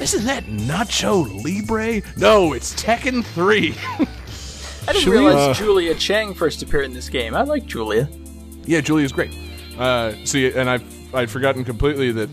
Isn't 0.00 0.24
that 0.26 0.44
Nacho 0.44 1.26
Libre? 1.44 2.02
No, 2.16 2.52
it's 2.52 2.72
Tekken 2.80 3.24
3. 3.24 3.74
I 4.88 4.92
didn't 4.92 5.02
Should 5.02 5.10
we, 5.10 5.18
realize 5.18 5.34
uh, 5.34 5.54
Julia 5.54 5.94
Chang 5.96 6.32
first 6.34 6.62
appeared 6.62 6.84
in 6.86 6.92
this 6.94 7.08
game. 7.08 7.34
I 7.34 7.42
like 7.42 7.66
Julia. 7.66 8.08
yeah, 8.64 8.80
Julia's 8.80 9.12
great. 9.12 9.34
Uh, 9.76 10.12
see, 10.24 10.50
and 10.52 10.70
I've, 10.70 11.14
I'd 11.14 11.28
forgotten 11.30 11.64
completely 11.64 12.12
that 12.12 12.30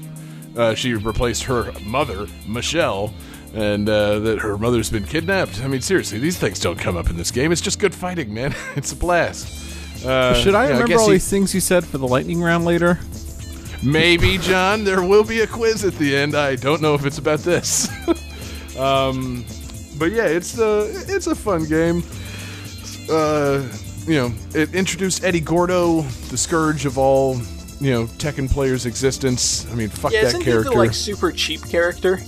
uh, 0.56 0.74
she 0.76 0.94
replaced 0.94 1.44
her 1.44 1.74
mother, 1.86 2.28
Michelle, 2.48 3.14
and 3.56 3.88
uh, 3.90 4.20
that 4.20 4.40
her 4.40 4.58
mother's 4.58 4.90
been 4.90 5.06
kidnapped. 5.06 5.62
I 5.64 5.68
mean, 5.68 5.82
seriously, 5.82 6.20
these 6.20 6.38
things 6.38 6.60
don't 6.60 6.78
come 6.78 6.98
up 6.98 7.10
in 7.10 7.16
this 7.16 7.32
game. 7.32 7.52
It's 7.52 7.62
just 7.62 7.80
good 7.80 7.96
fighting, 7.96 8.34
man. 8.34 8.54
it's 8.76 8.92
a 8.92 8.96
blast. 8.96 10.06
Uh, 10.06 10.34
Should 10.36 10.54
I 10.56 10.66
yeah, 10.66 10.70
remember 10.72 10.88
guess 10.90 11.00
all 11.00 11.08
he- 11.08 11.14
these 11.14 11.30
things 11.30 11.54
you 11.56 11.62
said 11.62 11.86
for 11.86 11.98
the 11.98 12.08
lightning 12.08 12.42
round 12.42 12.66
later? 12.66 13.00
Maybe, 13.82 14.38
John. 14.38 14.84
There 14.84 15.02
will 15.02 15.24
be 15.24 15.42
a 15.42 15.48
quiz 15.48 15.86
at 15.86 15.94
the 15.96 16.16
end. 16.16 16.36
I 16.36 16.56
don't 16.56 16.82
know 16.82 16.96
if 16.96 17.06
it's 17.06 17.18
about 17.18 17.40
this. 17.40 17.88
um, 18.78 19.46
but 19.98 20.12
yeah, 20.12 20.26
it's 20.26 20.58
a 20.58 20.90
it's 21.08 21.28
a 21.28 21.36
fun 21.36 21.66
game. 21.66 22.04
Uh, 23.10 23.64
you 24.08 24.16
know, 24.16 24.34
it 24.54 24.74
introduced 24.76 25.24
Eddie 25.24 25.40
Gordo, 25.40 26.02
the 26.30 26.38
scourge 26.38 26.86
of 26.86 26.98
all 26.98 27.36
you 27.80 27.92
know 27.92 28.06
Tekken 28.18 28.50
players' 28.52 28.86
existence. 28.86 29.70
I 29.72 29.76
mean, 29.76 29.90
fuck 29.90 30.12
Yeah, 30.12 30.22
that 30.22 30.28
isn't 30.28 30.44
character. 30.44 30.70
he 30.72 30.76
the 30.76 30.82
like 30.82 30.94
super 30.94 31.32
cheap 31.32 31.64
character? 31.70 32.20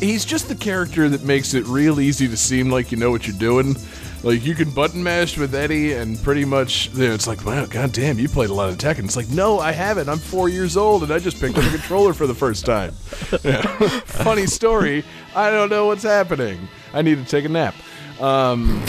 He's 0.00 0.24
just 0.24 0.48
the 0.48 0.54
character 0.54 1.08
that 1.08 1.22
makes 1.22 1.54
it 1.54 1.64
real 1.66 2.00
easy 2.00 2.28
to 2.28 2.36
seem 2.36 2.70
like 2.70 2.92
you 2.92 2.98
know 2.98 3.10
what 3.10 3.26
you're 3.26 3.38
doing. 3.38 3.76
Like 4.22 4.44
you 4.44 4.54
can 4.54 4.70
button 4.70 5.02
mash 5.02 5.36
with 5.36 5.54
Eddie, 5.54 5.92
and 5.92 6.20
pretty 6.22 6.44
much 6.46 6.90
you 6.94 7.08
know, 7.08 7.14
it's 7.14 7.26
like, 7.26 7.44
wow, 7.44 7.66
goddamn, 7.66 8.18
you 8.18 8.28
played 8.28 8.48
a 8.48 8.54
lot 8.54 8.70
of 8.70 8.78
Tekken. 8.78 9.04
It's 9.04 9.16
like, 9.16 9.28
no, 9.28 9.58
I 9.58 9.72
haven't. 9.72 10.08
I'm 10.08 10.18
four 10.18 10.48
years 10.48 10.76
old, 10.78 11.02
and 11.02 11.12
I 11.12 11.18
just 11.18 11.38
picked 11.40 11.58
up 11.58 11.64
a 11.64 11.68
controller 11.68 12.14
for 12.14 12.26
the 12.26 12.34
first 12.34 12.64
time. 12.64 12.94
Yeah. 13.42 13.60
Funny 14.06 14.46
story. 14.46 15.04
I 15.34 15.50
don't 15.50 15.68
know 15.68 15.86
what's 15.86 16.04
happening. 16.04 16.68
I 16.94 17.02
need 17.02 17.18
to 17.18 17.24
take 17.24 17.44
a 17.44 17.48
nap. 17.50 17.74
Um, 18.18 18.82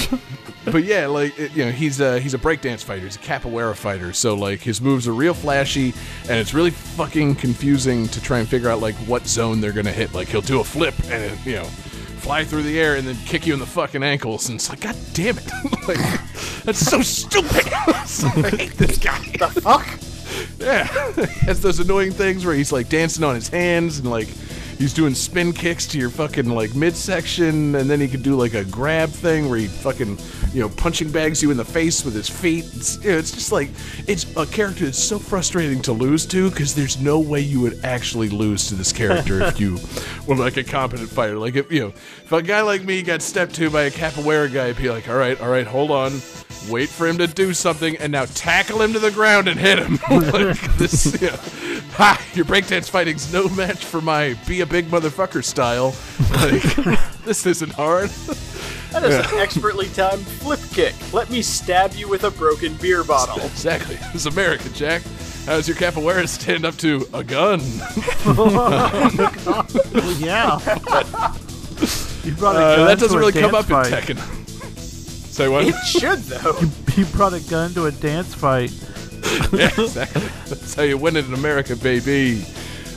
but 0.65 0.83
yeah, 0.83 1.07
like 1.07 1.37
it, 1.39 1.51
you 1.55 1.65
know, 1.65 1.71
he's 1.71 1.99
a 1.99 2.19
he's 2.19 2.33
a 2.33 2.37
breakdance 2.37 2.83
fighter. 2.83 3.03
He's 3.03 3.15
a 3.15 3.19
capoeira 3.19 3.75
fighter. 3.75 4.13
So 4.13 4.35
like 4.35 4.61
his 4.61 4.81
moves 4.81 5.07
are 5.07 5.13
real 5.13 5.33
flashy, 5.33 5.93
and 6.23 6.37
it's 6.37 6.53
really 6.53 6.71
fucking 6.71 7.35
confusing 7.35 8.07
to 8.09 8.21
try 8.21 8.39
and 8.39 8.47
figure 8.47 8.69
out 8.69 8.79
like 8.79 8.95
what 9.07 9.27
zone 9.27 9.61
they're 9.61 9.71
gonna 9.71 9.91
hit. 9.91 10.13
Like 10.13 10.27
he'll 10.27 10.41
do 10.41 10.59
a 10.59 10.63
flip 10.63 10.95
and 11.05 11.23
it, 11.23 11.45
you 11.45 11.53
know, 11.53 11.65
fly 11.65 12.43
through 12.43 12.63
the 12.63 12.79
air 12.79 12.95
and 12.95 13.07
then 13.07 13.15
kick 13.25 13.45
you 13.45 13.53
in 13.53 13.59
the 13.59 13.65
fucking 13.65 14.03
ankles, 14.03 14.49
and 14.49 14.55
it's 14.55 14.69
like, 14.69 14.81
god 14.81 14.95
damn 15.13 15.37
it, 15.37 15.51
like 15.87 15.99
that's 16.63 16.79
so 16.79 17.01
stupid. 17.01 17.65
I 17.73 18.49
hate 18.57 18.73
this 18.73 18.97
guy. 18.97 19.19
The 19.37 19.61
fuck? 19.61 19.87
Yeah, 20.59 20.83
has 21.45 21.61
those 21.61 21.79
annoying 21.79 22.11
things 22.11 22.45
where 22.45 22.55
he's 22.55 22.71
like 22.71 22.89
dancing 22.89 23.23
on 23.23 23.35
his 23.35 23.47
hands 23.47 23.99
and 23.99 24.09
like 24.09 24.27
he's 24.77 24.93
doing 24.93 25.13
spin 25.13 25.53
kicks 25.53 25.85
to 25.87 25.97
your 25.97 26.09
fucking 26.09 26.49
like 26.49 26.75
midsection, 26.75 27.75
and 27.75 27.89
then 27.89 27.99
he 27.99 28.07
could 28.07 28.23
do 28.23 28.35
like 28.35 28.53
a 28.53 28.63
grab 28.65 29.09
thing 29.09 29.49
where 29.49 29.59
he 29.59 29.67
fucking 29.67 30.17
you 30.53 30.61
know 30.61 30.69
punching 30.69 31.11
bags 31.11 31.41
you 31.41 31.51
in 31.51 31.57
the 31.57 31.65
face 31.65 32.03
with 32.05 32.13
his 32.13 32.29
feet. 32.29 32.65
It's, 32.75 33.03
you 33.03 33.11
know, 33.11 33.17
it's 33.17 33.31
just 33.31 33.51
like 33.51 33.69
it's 34.07 34.25
a 34.37 34.45
character 34.45 34.85
that's 34.85 35.03
so 35.03 35.19
frustrating 35.19 35.81
to 35.83 35.93
lose 35.93 36.25
to 36.27 36.49
because 36.49 36.75
there's 36.75 36.99
no 36.99 37.19
way 37.19 37.39
you 37.39 37.61
would 37.61 37.83
actually 37.83 38.29
lose 38.29 38.67
to 38.67 38.75
this 38.75 38.91
character 38.91 39.41
if 39.43 39.59
you 39.59 39.77
were 40.27 40.35
like 40.35 40.57
a 40.57 40.63
competent 40.63 41.09
fighter. 41.09 41.37
Like 41.37 41.55
if 41.55 41.71
you 41.71 41.81
know 41.81 41.87
if 41.87 42.31
a 42.31 42.41
guy 42.41 42.61
like 42.61 42.83
me 42.83 43.01
got 43.01 43.21
stepped 43.21 43.55
to 43.55 43.69
by 43.69 43.83
a 43.83 43.91
capoeira 43.91 44.51
guy, 44.51 44.67
I'd 44.67 44.77
be 44.77 44.89
like, 44.89 45.09
all 45.09 45.17
right, 45.17 45.39
all 45.41 45.49
right, 45.49 45.67
hold 45.67 45.91
on. 45.91 46.11
Wait 46.69 46.89
for 46.89 47.07
him 47.07 47.17
to 47.19 47.27
do 47.27 47.53
something, 47.53 47.95
and 47.97 48.11
now 48.11 48.25
tackle 48.33 48.81
him 48.81 48.93
to 48.93 48.99
the 48.99 49.11
ground 49.11 49.47
and 49.47 49.59
hit 49.59 49.77
him. 49.79 49.99
like 50.09 50.77
this, 50.77 51.21
you 51.21 51.27
know, 51.27 51.37
ha! 51.93 52.19
Your 52.33 52.45
breakdance 52.45 52.89
fighting's 52.89 53.31
no 53.31 53.47
match 53.49 53.85
for 53.85 54.01
my 54.01 54.35
be 54.47 54.61
a 54.61 54.65
big 54.65 54.87
motherfucker 54.89 55.43
style. 55.43 55.93
Like 56.31 56.63
this 57.25 57.45
isn't 57.45 57.73
hard. 57.73 58.09
That 58.91 59.03
is 59.03 59.15
an 59.31 59.39
expertly 59.39 59.87
timed 59.89 60.25
flip 60.25 60.59
kick. 60.71 60.95
Let 61.13 61.29
me 61.29 61.41
stab 61.41 61.93
you 61.93 62.07
with 62.07 62.23
a 62.23 62.31
broken 62.31 62.75
beer 62.75 63.03
bottle. 63.03 63.35
Exactly. 63.55 63.95
This 63.95 64.15
is 64.15 64.25
America, 64.27 64.69
Jack. 64.69 65.01
How's 65.45 65.67
your 65.67 65.77
capoeira 65.77 66.27
stand 66.27 66.65
up 66.65 66.75
to 66.77 67.07
a 67.13 67.23
gun? 67.23 67.59
yeah. 70.19 70.59
you 72.23 72.31
brought 72.33 72.55
a 72.55 72.59
Uh, 72.59 72.85
that 72.85 72.99
doesn't 72.99 73.09
to 73.09 73.15
a 73.15 73.19
really 73.19 73.31
come 73.31 73.51
dance 73.51 73.53
up 73.53 73.85
in 73.87 73.91
fight. 73.91 73.93
Tekken. 73.93 74.44
Say 75.35 75.49
what? 75.49 75.65
It 75.67 75.75
should 75.85 76.19
though. 76.19 76.57
You 76.95 77.05
brought 77.07 77.33
a 77.33 77.41
gun 77.41 77.73
to 77.73 77.87
a 77.87 77.91
dance 77.91 78.33
fight. 78.33 78.71
yeah, 79.51 79.69
exactly. 79.77 80.21
That's 80.47 80.73
how 80.75 80.83
you 80.83 80.97
win 80.97 81.17
it 81.17 81.25
in 81.25 81.33
America, 81.33 81.75
baby. 81.75 82.45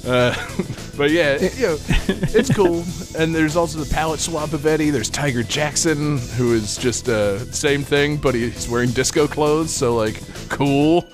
Uh, 0.07 0.33
but 0.96 1.11
yeah, 1.11 1.33
it- 1.33 1.59
you 1.59 1.66
know, 1.66 1.77
it's 2.07 2.55
cool. 2.55 2.85
And 3.20 3.35
there's 3.35 3.57
also 3.57 3.81
the 3.81 3.92
palette 3.92 4.20
swap 4.20 4.53
of 4.53 4.64
Eddie. 4.66 4.90
There's 4.90 5.11
Tiger 5.11 5.42
Jackson, 5.42 6.18
who 6.37 6.53
is 6.55 6.77
just 6.77 7.09
uh, 7.09 7.40
same 7.51 7.83
thing, 7.83 8.16
but 8.18 8.37
he's 8.37 8.68
wearing 8.68 8.90
disco 8.90 9.27
clothes, 9.27 9.74
so 9.74 9.96
like 9.96 10.20
cool. 10.48 11.09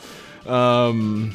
Um, 0.44 1.34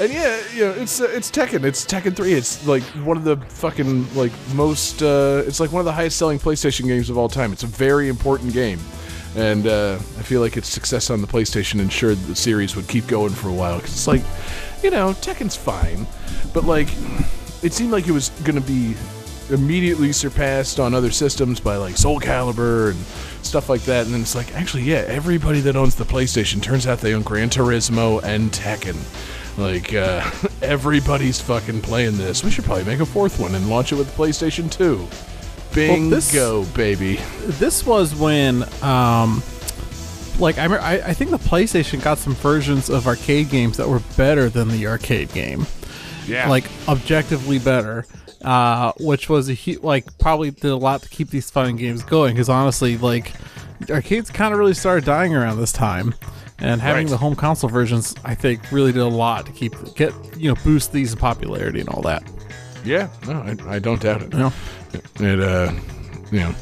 and 0.00 0.12
yeah, 0.12 0.40
you 0.52 0.60
know, 0.64 0.72
it's 0.72 1.00
uh, 1.00 1.04
it's 1.10 1.30
Tekken. 1.30 1.64
It's 1.64 1.84
Tekken 1.84 2.16
3. 2.16 2.32
It's 2.32 2.66
like 2.66 2.82
one 3.04 3.16
of 3.16 3.24
the 3.24 3.36
fucking 3.36 4.12
like 4.14 4.32
most. 4.54 5.02
Uh, 5.02 5.42
it's 5.46 5.60
like 5.60 5.72
one 5.72 5.80
of 5.80 5.86
the 5.86 5.92
highest 5.92 6.16
selling 6.16 6.38
PlayStation 6.38 6.86
games 6.86 7.10
of 7.10 7.18
all 7.18 7.28
time. 7.28 7.52
It's 7.52 7.62
a 7.62 7.68
very 7.68 8.08
important 8.08 8.52
game, 8.52 8.80
and 9.36 9.66
uh, 9.66 9.94
I 9.94 10.22
feel 10.22 10.40
like 10.40 10.56
its 10.56 10.68
success 10.68 11.10
on 11.10 11.20
the 11.20 11.26
PlayStation 11.26 11.80
ensured 11.80 12.18
the 12.18 12.34
series 12.34 12.74
would 12.74 12.88
keep 12.88 13.06
going 13.06 13.32
for 13.32 13.48
a 13.48 13.52
while. 13.52 13.76
Because 13.76 13.92
it's 13.92 14.06
like, 14.06 14.22
you 14.82 14.90
know, 14.90 15.12
Tekken's 15.12 15.56
fine, 15.56 16.06
but 16.52 16.64
like, 16.64 16.88
it 17.62 17.72
seemed 17.72 17.92
like 17.92 18.08
it 18.08 18.12
was 18.12 18.30
gonna 18.42 18.60
be 18.60 18.94
immediately 19.50 20.10
surpassed 20.10 20.80
on 20.80 20.94
other 20.94 21.10
systems 21.10 21.60
by 21.60 21.76
like 21.76 21.96
Soul 21.96 22.18
Calibur 22.18 22.90
and 22.90 22.98
stuff 23.44 23.68
like 23.68 23.82
that. 23.82 24.06
And 24.06 24.14
then 24.14 24.22
it's 24.22 24.34
like, 24.34 24.54
actually, 24.54 24.84
yeah, 24.84 25.04
everybody 25.06 25.60
that 25.60 25.76
owns 25.76 25.94
the 25.94 26.04
PlayStation 26.04 26.62
turns 26.62 26.86
out 26.86 26.98
they 26.98 27.14
own 27.14 27.22
Gran 27.22 27.50
Turismo 27.50 28.22
and 28.24 28.50
Tekken. 28.50 28.96
Like, 29.56 29.94
uh, 29.94 30.28
everybody's 30.62 31.40
fucking 31.40 31.82
playing 31.82 32.16
this. 32.16 32.42
We 32.44 32.50
should 32.50 32.64
probably 32.64 32.84
make 32.84 33.00
a 33.00 33.06
fourth 33.06 33.38
one 33.38 33.54
and 33.54 33.68
launch 33.68 33.92
it 33.92 33.96
with 33.96 34.14
the 34.14 34.22
PlayStation 34.22 34.70
2. 34.70 35.06
Bingo, 35.74 36.16
this- 36.16 36.74
baby. 36.74 37.16
This 37.42 37.84
was 37.86 38.14
when, 38.14 38.64
um, 38.82 39.42
like 40.38 40.58
I, 40.58 40.66
I, 40.66 40.92
I 41.08 41.14
think 41.14 41.30
the 41.30 41.38
PlayStation 41.38 42.02
got 42.02 42.18
some 42.18 42.34
versions 42.34 42.88
of 42.90 43.06
arcade 43.06 43.50
games 43.50 43.76
that 43.76 43.88
were 43.88 44.00
better 44.16 44.48
than 44.48 44.68
the 44.68 44.86
arcade 44.86 45.32
game, 45.32 45.66
Yeah. 46.26 46.48
like 46.48 46.64
objectively 46.88 47.58
better. 47.58 48.06
Uh, 48.42 48.92
which 49.00 49.30
was 49.30 49.48
a 49.48 49.54
hu- 49.54 49.80
like 49.80 50.18
probably 50.18 50.50
did 50.50 50.70
a 50.70 50.76
lot 50.76 51.00
to 51.00 51.08
keep 51.08 51.30
these 51.30 51.50
fun 51.50 51.76
games 51.76 52.02
going. 52.02 52.34
Because 52.34 52.50
honestly, 52.50 52.98
like 52.98 53.32
arcades 53.88 54.30
kind 54.30 54.52
of 54.52 54.58
really 54.58 54.74
started 54.74 55.02
dying 55.06 55.34
around 55.34 55.56
this 55.58 55.72
time, 55.72 56.14
and 56.58 56.80
having 56.80 57.06
Right. 57.06 57.10
the 57.10 57.16
home 57.16 57.34
console 57.36 57.70
versions, 57.70 58.14
I 58.24 58.34
think, 58.34 58.60
really 58.70 58.92
did 58.92 59.02
a 59.02 59.06
lot 59.08 59.46
to 59.46 59.52
keep 59.52 59.74
get 59.94 60.12
you 60.36 60.48
know 60.50 60.56
boost 60.64 60.92
these 60.92 61.12
in 61.12 61.18
popularity 61.18 61.80
and 61.80 61.88
all 61.88 62.02
that. 62.02 62.22
yeah, 62.84 63.08
no, 63.26 63.34
I, 63.40 63.56
I 63.76 63.78
don't 63.78 64.00
doubt 64.00 64.22
it. 64.22 64.32
Know? 64.32 64.52
It, 65.20 65.40
uh, 65.40 65.72
you 66.30 66.40
know, 66.40 66.54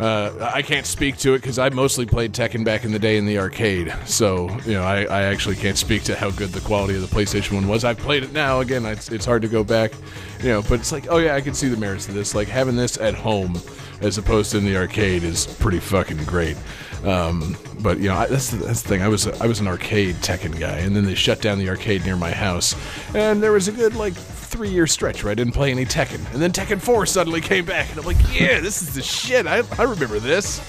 uh, 0.00 0.50
I 0.54 0.62
can't 0.62 0.86
speak 0.86 1.16
to 1.18 1.34
it 1.34 1.38
because 1.42 1.58
I 1.58 1.68
mostly 1.70 2.06
played 2.06 2.32
Tekken 2.32 2.64
back 2.64 2.84
in 2.84 2.92
the 2.92 2.98
day 3.00 3.16
in 3.16 3.26
the 3.26 3.38
arcade. 3.38 3.92
So, 4.06 4.48
you 4.64 4.74
know, 4.74 4.82
I, 4.84 5.02
I 5.04 5.22
actually 5.24 5.56
can't 5.56 5.76
speak 5.76 6.04
to 6.04 6.14
how 6.14 6.30
good 6.30 6.50
the 6.50 6.60
quality 6.60 6.94
of 6.94 7.00
the 7.00 7.08
PlayStation 7.14 7.52
one 7.52 7.66
was. 7.66 7.84
I've 7.84 7.98
played 7.98 8.22
it 8.22 8.32
now. 8.32 8.60
Again, 8.60 8.84
it's, 8.86 9.10
it's 9.10 9.24
hard 9.24 9.42
to 9.42 9.48
go 9.48 9.64
back, 9.64 9.92
you 10.40 10.50
know, 10.50 10.62
but 10.62 10.74
it's 10.80 10.92
like, 10.92 11.06
oh 11.10 11.18
yeah, 11.18 11.34
I 11.34 11.40
can 11.40 11.52
see 11.54 11.68
the 11.68 11.76
merits 11.76 12.06
of 12.08 12.14
this. 12.14 12.34
Like 12.34 12.46
having 12.48 12.76
this 12.76 12.96
at 12.98 13.14
home 13.14 13.60
as 14.00 14.18
opposed 14.18 14.52
to 14.52 14.58
in 14.58 14.64
the 14.64 14.76
arcade 14.76 15.24
is 15.24 15.46
pretty 15.58 15.80
fucking 15.80 16.24
great. 16.24 16.56
Um, 17.04 17.56
but 17.80 17.98
you 17.98 18.08
know, 18.08 18.16
I, 18.16 18.26
that's 18.26 18.50
that's 18.50 18.82
the 18.82 18.88
thing. 18.88 19.02
I 19.02 19.08
was 19.08 19.26
a, 19.26 19.36
I 19.42 19.46
was 19.46 19.60
an 19.60 19.68
arcade 19.68 20.16
Tekken 20.16 20.58
guy, 20.58 20.78
and 20.78 20.96
then 20.96 21.04
they 21.04 21.14
shut 21.14 21.40
down 21.40 21.58
the 21.58 21.68
arcade 21.68 22.04
near 22.04 22.16
my 22.16 22.32
house, 22.32 22.74
and 23.14 23.42
there 23.42 23.52
was 23.52 23.68
a 23.68 23.72
good 23.72 23.94
like 23.94 24.14
three 24.14 24.68
year 24.68 24.86
stretch 24.86 25.22
where 25.22 25.30
I 25.30 25.34
didn't 25.34 25.52
play 25.54 25.70
any 25.70 25.84
Tekken, 25.84 26.32
and 26.32 26.42
then 26.42 26.52
Tekken 26.52 26.80
Four 26.80 27.06
suddenly 27.06 27.40
came 27.40 27.64
back, 27.64 27.90
and 27.90 27.98
I'm 28.00 28.04
like, 28.04 28.16
yeah, 28.32 28.60
this 28.60 28.82
is 28.82 28.94
the 28.94 29.02
shit. 29.02 29.46
I 29.46 29.62
I 29.78 29.84
remember 29.84 30.18
this. 30.18 30.60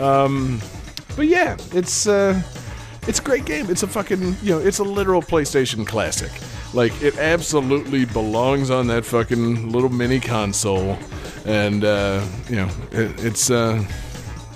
Um, 0.00 0.60
but 1.14 1.26
yeah, 1.28 1.56
it's 1.72 2.06
uh, 2.08 2.42
it's 3.06 3.20
a 3.20 3.22
great 3.22 3.44
game. 3.44 3.70
It's 3.70 3.82
a 3.84 3.88
fucking 3.88 4.36
you 4.42 4.50
know, 4.50 4.58
it's 4.58 4.80
a 4.80 4.84
literal 4.84 5.22
PlayStation 5.22 5.86
classic. 5.86 6.32
Like 6.74 7.00
it 7.00 7.16
absolutely 7.18 8.06
belongs 8.06 8.70
on 8.70 8.88
that 8.88 9.04
fucking 9.04 9.70
little 9.70 9.88
mini 9.88 10.18
console. 10.18 10.98
and 11.44 11.84
uh, 11.84 12.26
you 12.48 12.56
know 12.56 12.68
it, 12.90 13.24
it's. 13.24 13.50
Uh, 13.50 13.84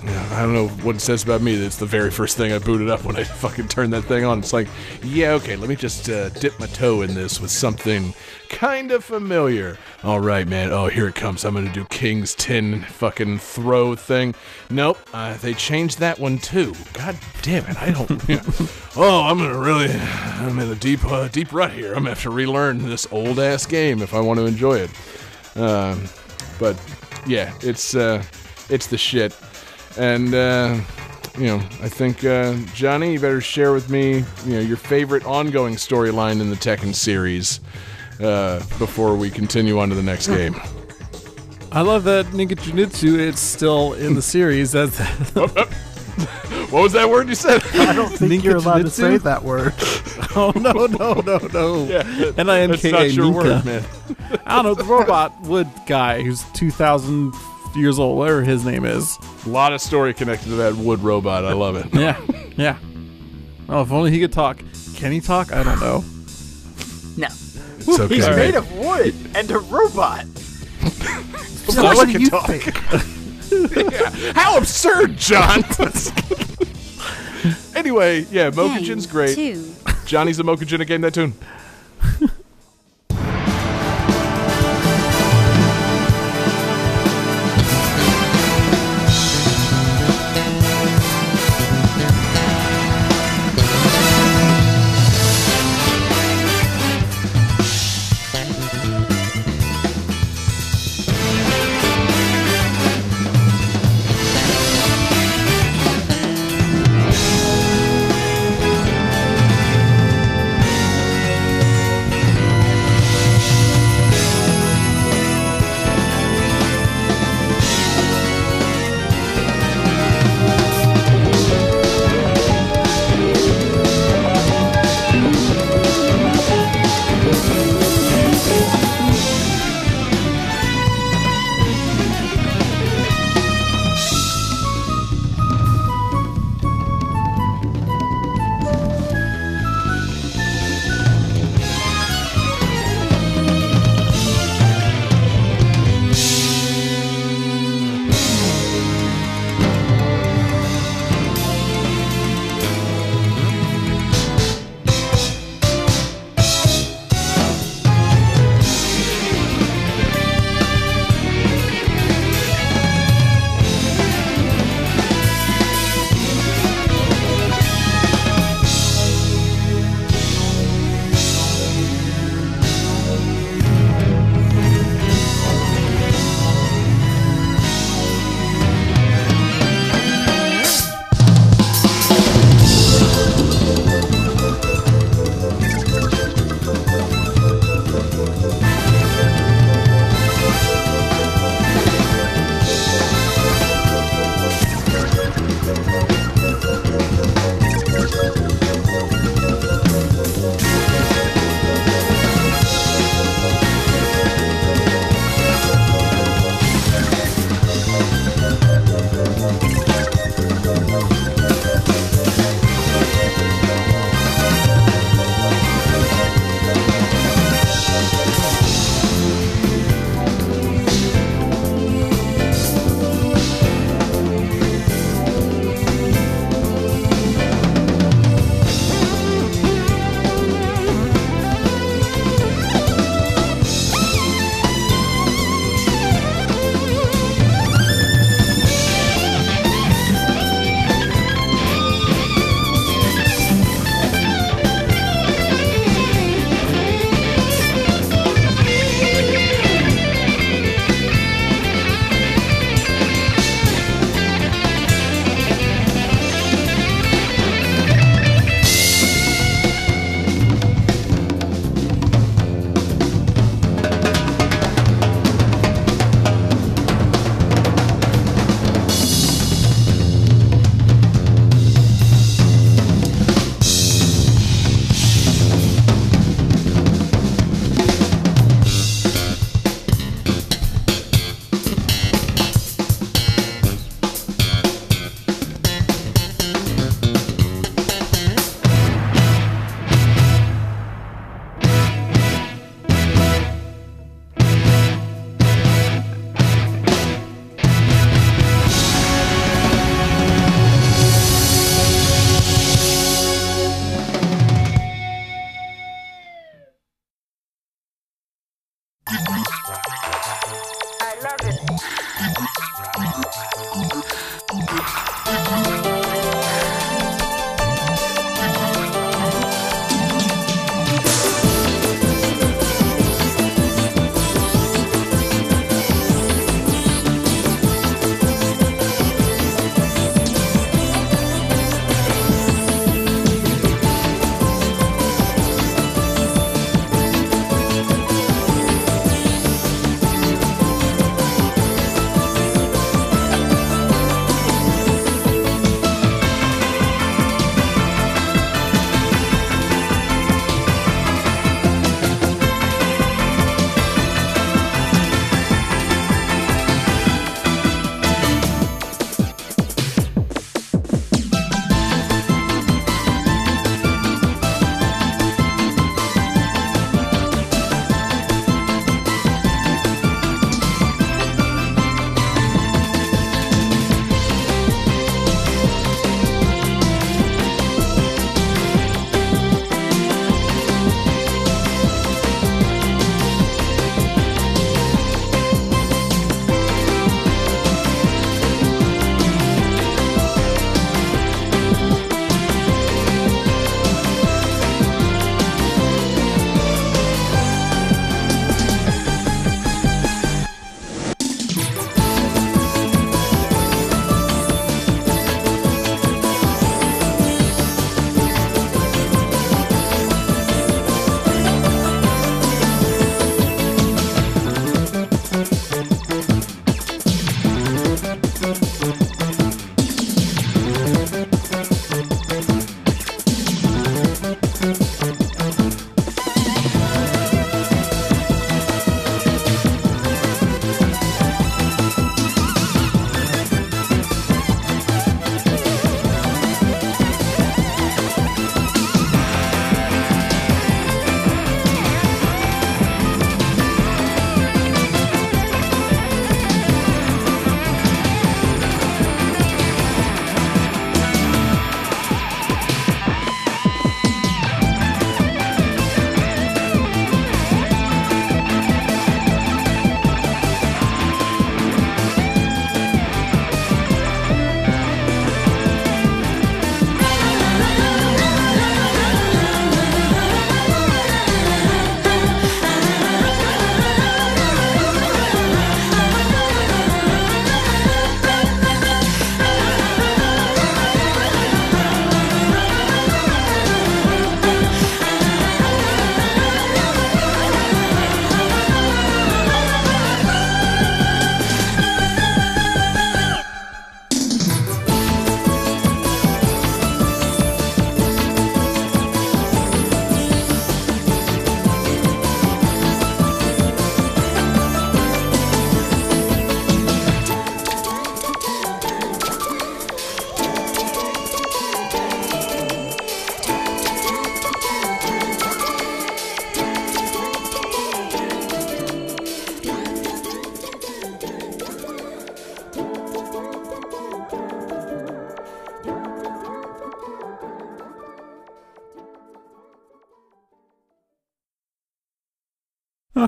yeah, 0.05 0.29
I 0.33 0.41
don't 0.41 0.53
know 0.53 0.67
what 0.67 0.95
it 0.95 0.99
says 0.99 1.23
about 1.23 1.41
me. 1.41 1.55
That 1.55 1.65
it's 1.65 1.77
the 1.77 1.85
very 1.85 2.11
first 2.11 2.37
thing 2.37 2.51
I 2.51 2.59
booted 2.59 2.89
up 2.89 3.03
when 3.03 3.15
I 3.15 3.23
fucking 3.41 3.67
turned 3.67 3.93
that 3.93 4.03
thing 4.03 4.23
on. 4.23 4.39
It's 4.39 4.53
like, 4.53 4.67
yeah, 5.03 5.31
okay, 5.31 5.55
let 5.55 5.67
me 5.67 5.75
just 5.75 6.09
uh, 6.09 6.29
dip 6.29 6.59
my 6.59 6.67
toe 6.67 7.01
in 7.01 7.13
this 7.13 7.39
with 7.39 7.51
something 7.51 8.13
kind 8.49 8.91
of 8.91 9.03
familiar. 9.03 9.77
All 10.03 10.19
right, 10.19 10.47
man. 10.47 10.71
Oh, 10.71 10.87
here 10.87 11.07
it 11.07 11.15
comes. 11.15 11.43
I'm 11.43 11.55
gonna 11.55 11.71
do 11.71 11.85
King's 11.85 12.35
Tin 12.35 12.81
fucking 12.83 13.39
throw 13.39 13.95
thing. 13.95 14.35
Nope, 14.69 14.99
uh, 15.13 15.37
they 15.37 15.53
changed 15.53 15.99
that 15.99 16.19
one 16.19 16.37
too. 16.37 16.73
God 16.93 17.17
damn 17.41 17.65
it! 17.65 17.81
I 17.81 17.91
don't. 17.91 18.11
yeah. 18.29 18.43
Oh, 18.95 19.23
I'm 19.23 19.37
gonna 19.37 19.57
really. 19.57 19.89
I'm 19.91 20.59
in 20.59 20.69
a 20.69 20.75
deep, 20.75 21.03
uh, 21.05 21.27
deep 21.29 21.51
rut 21.51 21.71
here. 21.71 21.89
I'm 21.89 21.99
gonna 21.99 22.09
have 22.09 22.21
to 22.23 22.29
relearn 22.29 22.83
this 22.83 23.07
old 23.11 23.39
ass 23.39 23.65
game 23.65 24.01
if 24.01 24.13
I 24.13 24.19
want 24.19 24.39
to 24.39 24.45
enjoy 24.45 24.77
it. 24.79 24.91
Um, 25.57 26.03
but 26.59 26.79
yeah, 27.25 27.53
it's 27.61 27.95
uh, 27.95 28.23
it's 28.69 28.87
the 28.87 28.97
shit. 28.97 29.35
And 29.97 30.33
uh, 30.33 30.79
you 31.37 31.47
know, 31.47 31.57
I 31.81 31.89
think 31.89 32.23
uh, 32.23 32.55
Johnny, 32.73 33.13
you 33.13 33.19
better 33.19 33.41
share 33.41 33.73
with 33.73 33.89
me, 33.89 34.23
you 34.45 34.53
know, 34.53 34.59
your 34.59 34.77
favorite 34.77 35.25
ongoing 35.25 35.75
storyline 35.75 36.41
in 36.41 36.49
the 36.49 36.55
Tekken 36.55 36.93
series 36.93 37.59
uh, 38.21 38.59
before 38.79 39.15
we 39.15 39.29
continue 39.29 39.79
on 39.79 39.89
to 39.89 39.95
the 39.95 40.03
next 40.03 40.27
game. 40.27 40.55
I 41.71 41.81
love 41.81 42.05
that 42.05 42.25
Ninja 42.27 42.55
Jujutsu. 42.55 43.19
It's 43.19 43.41
still 43.41 43.93
in 43.93 44.15
the 44.15 44.21
series. 44.21 44.71
That's 44.71 44.97
What 46.71 46.81
was 46.81 46.93
that 46.93 47.09
word 47.09 47.29
you 47.29 47.35
said? 47.35 47.63
I 47.73 47.93
don't 47.93 48.09
think 48.09 48.43
you're 48.43 48.57
allowed 48.57 48.81
to 48.83 48.89
say 48.89 49.17
that 49.17 49.43
word. 49.43 49.73
oh 50.35 50.51
no 50.55 50.71
no 50.87 51.13
no 51.21 51.37
no. 51.53 51.85
yeah, 51.85 52.31
And 52.37 52.49
I 52.49 52.65
that's 52.67 52.83
not 52.83 53.11
your 53.11 53.31
word, 53.31 53.65
man. 53.65 53.83
I 54.45 54.55
don't 54.55 54.65
know 54.65 54.73
the 54.73 54.83
robot 54.83 55.39
wood 55.41 55.69
guy 55.85 56.21
who's 56.23 56.43
two 56.53 56.71
thousand 57.75 57.81
years 57.81 57.99
old, 57.99 58.17
whatever 58.17 58.43
his 58.43 58.65
name 58.65 58.85
is. 58.85 59.17
A 59.45 59.49
lot 59.49 59.73
of 59.73 59.81
story 59.81 60.13
connected 60.13 60.49
to 60.49 60.55
that 60.55 60.75
wood 60.75 61.01
robot. 61.01 61.45
I 61.45 61.53
love 61.53 61.75
it. 61.75 61.93
Yeah, 61.93 62.19
yeah. 62.55 62.77
Oh, 63.67 63.81
if 63.81 63.91
only 63.91 64.11
he 64.11 64.19
could 64.19 64.31
talk. 64.31 64.59
Can 64.95 65.11
he 65.11 65.19
talk? 65.19 65.51
I 65.51 65.63
don't 65.63 65.79
know. 65.79 66.03
No. 67.17 67.27
It's 67.27 67.99
okay. 67.99 68.15
He's 68.15 68.27
made 68.27 68.55
of 68.55 68.71
wood 68.77 69.13
and 69.35 69.51
a 69.51 69.59
robot. 69.59 70.25
So 71.65 71.83
what 71.83 72.07
do 72.07 72.19
you 72.19 72.29
think? 72.29 72.63
How 74.35 74.55
absurd, 74.55 75.17
John! 75.17 75.63
anyway, 77.75 78.19
yeah, 78.29 78.51
Mokujin's 78.51 79.07
Game 79.07 79.11
great. 79.11 79.35
Two. 79.35 79.73
Johnny's 80.05 80.39
a 80.39 80.43
Mokujin 80.43 80.79
at 80.79 80.85
Game 80.87 81.01
That 81.01 81.15
Tune. 81.15 81.33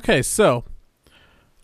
Okay, 0.09 0.21
so 0.21 0.63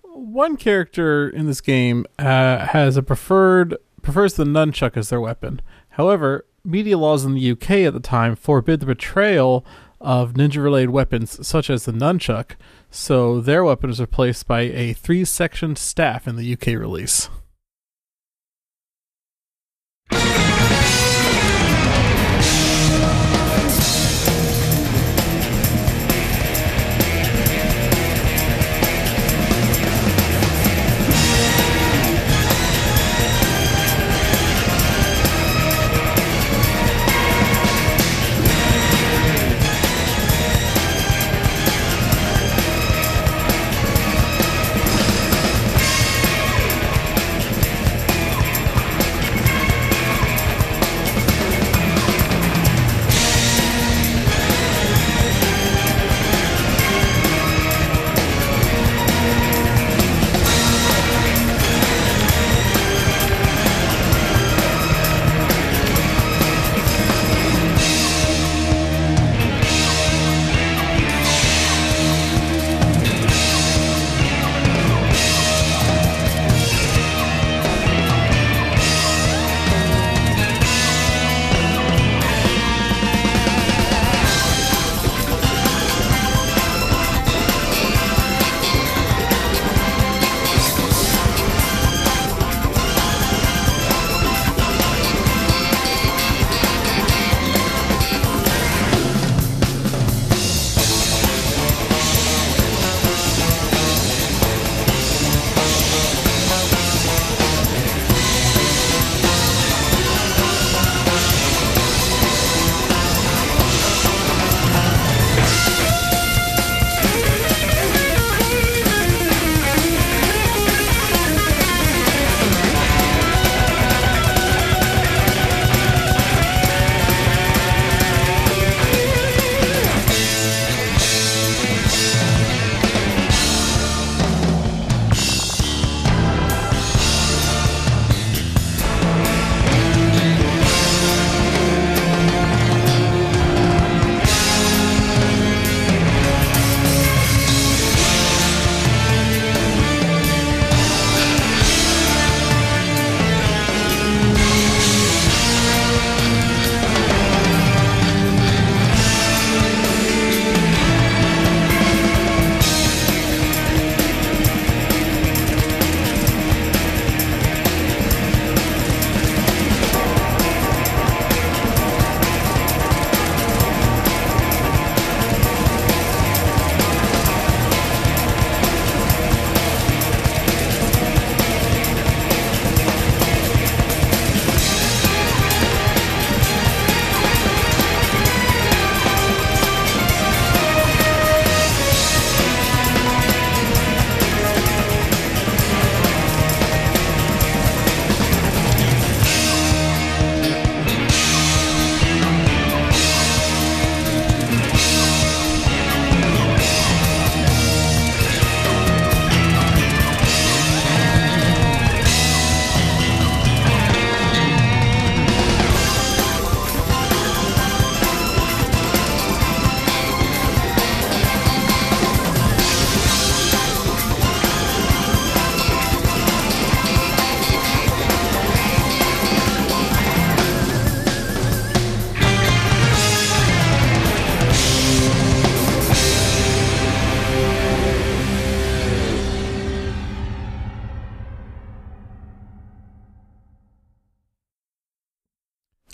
one 0.02 0.58
character 0.58 1.30
in 1.30 1.48
this 1.48 1.62
game 1.62 2.06
uh, 2.20 2.66
has 2.66 2.98
a 2.98 3.02
preferred 3.02 3.78
prefers 4.02 4.34
the 4.34 4.44
nunchuck 4.44 4.98
as 4.98 5.08
their 5.08 5.22
weapon. 5.22 5.62
However, 5.92 6.46
media 6.66 6.98
laws 6.98 7.24
in 7.24 7.36
the 7.36 7.52
UK 7.52 7.70
at 7.88 7.94
the 7.94 8.02
time 8.02 8.36
forbid 8.36 8.82
the 8.82 8.86
betrayal 8.86 9.66
of 10.02 10.34
ninja-related 10.34 10.90
weapons 10.90 11.48
such 11.48 11.70
as 11.70 11.86
the 11.86 11.94
nunchuck, 11.94 12.58
so 12.92 13.40
their 13.40 13.64
weapon 13.64 13.90
is 13.90 14.02
replaced 14.02 14.46
by 14.46 14.64
a 14.64 14.92
three-sectioned 14.92 15.78
staff 15.78 16.28
in 16.28 16.36
the 16.36 16.52
UK 16.52 16.78
release. 16.78 17.30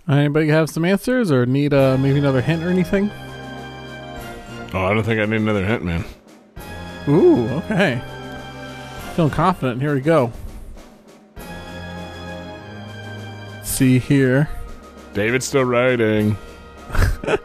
Anybody 0.10 0.48
have 0.48 0.70
some 0.70 0.86
answers 0.86 1.32
or 1.32 1.46
need 1.46 1.74
uh, 1.74 1.98
maybe 1.98 2.20
another 2.20 2.42
hint 2.42 2.64
or 2.64 2.70
anything? 2.70 3.12
Oh, 4.74 4.86
I 4.86 4.94
don't 4.94 5.04
think 5.04 5.20
I 5.20 5.26
need 5.26 5.42
another 5.42 5.66
hint, 5.66 5.84
man. 5.84 6.06
Ooh, 7.08 7.48
okay. 7.50 8.02
Feeling 9.16 9.32
confident. 9.32 9.82
Here 9.82 9.94
we 9.94 10.02
go. 10.02 10.32
see 13.80 13.98
here. 13.98 14.50
David's 15.14 15.46
still 15.46 15.64
writing. 15.64 16.36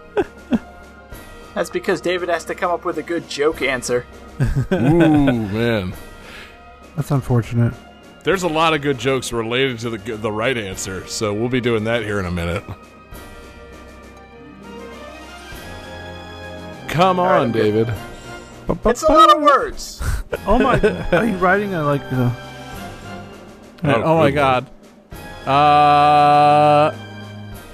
That's 1.55 1.71
because 1.71 2.01
David 2.01 2.29
has 2.29 2.45
to 2.47 2.57
come 2.57 2.73
up 2.73 2.85
with 2.85 2.99
a 2.99 3.05
good 3.05 3.29
joke 3.29 3.62
answer. 3.62 4.05
Ooh, 4.73 5.31
man. 5.31 5.95
That's 6.97 7.12
unfortunate. 7.12 7.73
There's 8.25 8.43
a 8.43 8.49
lot 8.49 8.72
of 8.72 8.81
good 8.81 8.99
jokes 8.99 9.33
related 9.33 9.79
to 9.81 9.91
the 9.91 10.16
the 10.16 10.33
right 10.33 10.57
answer, 10.57 11.07
so 11.07 11.33
we'll 11.35 11.51
be 11.51 11.61
doing 11.61 11.85
that 11.85 12.03
here 12.03 12.18
in 12.18 12.25
a 12.27 12.31
minute. 12.31 12.64
Come 16.89 17.18
right, 17.18 17.37
on, 17.39 17.43
I'm 17.47 17.53
good. 17.53 17.87
David. 17.87 17.95
It's 18.87 19.03
a 19.03 19.12
lot 19.12 19.37
of 19.37 19.43
words. 19.43 20.01
Oh 20.47 20.59
my! 20.59 20.81
are 21.12 21.25
you 21.25 21.37
writing 21.37 21.75
a 21.75 21.85
like 21.85 22.03
the? 22.11 22.33
Oh, 23.85 24.03
Oh, 24.03 24.18
my 24.18 24.31
good 24.31 24.35
god. 24.35 24.66
Uh 25.49 26.93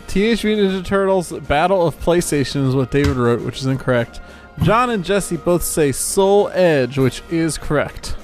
Teenage 0.08 0.44
Mutant 0.44 0.70
Ninja 0.70 0.84
Turtles 0.84 1.32
Battle 1.32 1.86
of 1.86 1.98
PlayStation 2.00 2.68
is 2.68 2.74
what 2.74 2.90
David 2.90 3.16
wrote, 3.16 3.40
which 3.40 3.58
is 3.58 3.66
incorrect. 3.66 4.20
John 4.62 4.90
and 4.90 5.02
Jesse 5.02 5.38
both 5.38 5.62
say 5.62 5.90
Soul 5.90 6.50
Edge, 6.52 6.98
which 6.98 7.22
is 7.30 7.56
correct. 7.56 8.16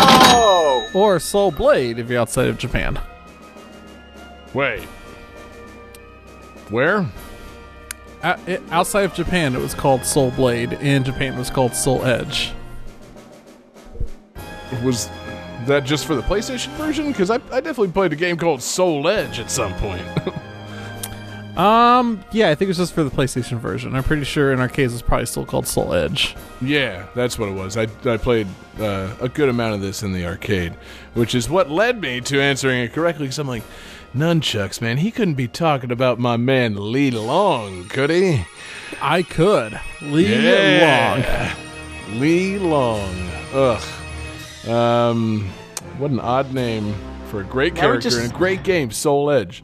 Oh, 0.00 0.88
Or 0.94 1.18
Soul 1.18 1.50
Blade 1.50 1.98
if 1.98 2.08
you're 2.08 2.20
outside 2.20 2.48
of 2.48 2.58
Japan. 2.58 2.98
Wait. 4.54 4.82
Where? 6.70 7.06
Uh, 8.22 8.36
it, 8.46 8.62
outside 8.70 9.04
of 9.04 9.14
Japan, 9.14 9.54
it 9.54 9.60
was 9.60 9.74
called 9.74 10.04
Soul 10.04 10.30
Blade. 10.32 10.72
In 10.74 11.04
Japan, 11.04 11.34
it 11.34 11.38
was 11.38 11.50
called 11.50 11.74
Soul 11.74 12.04
Edge. 12.04 12.52
Was 14.82 15.08
that 15.66 15.84
just 15.84 16.06
for 16.06 16.14
the 16.14 16.22
PlayStation 16.22 16.68
version? 16.72 17.08
Because 17.08 17.30
I, 17.30 17.36
I 17.36 17.60
definitely 17.60 17.88
played 17.92 18.12
a 18.12 18.16
game 18.16 18.36
called 18.36 18.62
Soul 18.62 19.08
Edge 19.08 19.38
at 19.38 19.50
some 19.50 19.74
point. 19.74 20.06
Um, 21.58 22.22
yeah, 22.30 22.48
I 22.50 22.54
think 22.54 22.66
it 22.66 22.68
was 22.68 22.76
just 22.76 22.94
for 22.94 23.02
the 23.02 23.10
PlayStation 23.10 23.58
version. 23.58 23.94
I'm 23.96 24.04
pretty 24.04 24.24
sure 24.24 24.52
in 24.52 24.60
arcades 24.60 24.92
it's 24.92 25.02
probably 25.02 25.26
still 25.26 25.44
called 25.44 25.66
Soul 25.66 25.92
Edge. 25.92 26.36
yeah, 26.62 27.06
that's 27.16 27.36
what 27.38 27.48
it 27.48 27.52
was. 27.52 27.76
I, 27.76 27.88
I 28.04 28.16
played 28.16 28.46
uh, 28.78 29.14
a 29.20 29.28
good 29.28 29.48
amount 29.48 29.74
of 29.74 29.80
this 29.80 30.02
in 30.04 30.12
the 30.12 30.24
arcade, 30.24 30.72
which 31.14 31.34
is 31.34 31.50
what 31.50 31.68
led 31.68 32.00
me 32.00 32.20
to 32.22 32.40
answering 32.40 32.78
it 32.80 32.92
correctly. 32.92 33.24
Because 33.26 33.40
I'm 33.40 33.48
like, 33.48 33.64
nunchucks, 34.14 34.80
man. 34.80 34.98
He 34.98 35.10
couldn't 35.10 35.34
be 35.34 35.48
talking 35.48 35.90
about 35.90 36.20
my 36.20 36.36
man 36.36 36.92
Li 36.92 37.10
Long, 37.10 37.86
could 37.88 38.10
he? 38.10 38.44
I 39.02 39.22
could. 39.24 39.80
Li 40.00 40.80
Long. 40.80 41.24
Li 42.20 42.58
Long. 42.58 43.30
Ugh. 43.52 44.68
Um, 44.68 45.48
what 45.98 46.12
an 46.12 46.20
odd 46.20 46.54
name 46.54 46.94
for 47.26 47.40
a 47.40 47.44
great 47.44 47.74
character 47.74 48.10
just- 48.10 48.18
and 48.22 48.32
a 48.32 48.36
great 48.36 48.62
game, 48.62 48.90
Soul 48.92 49.30
Edge, 49.30 49.62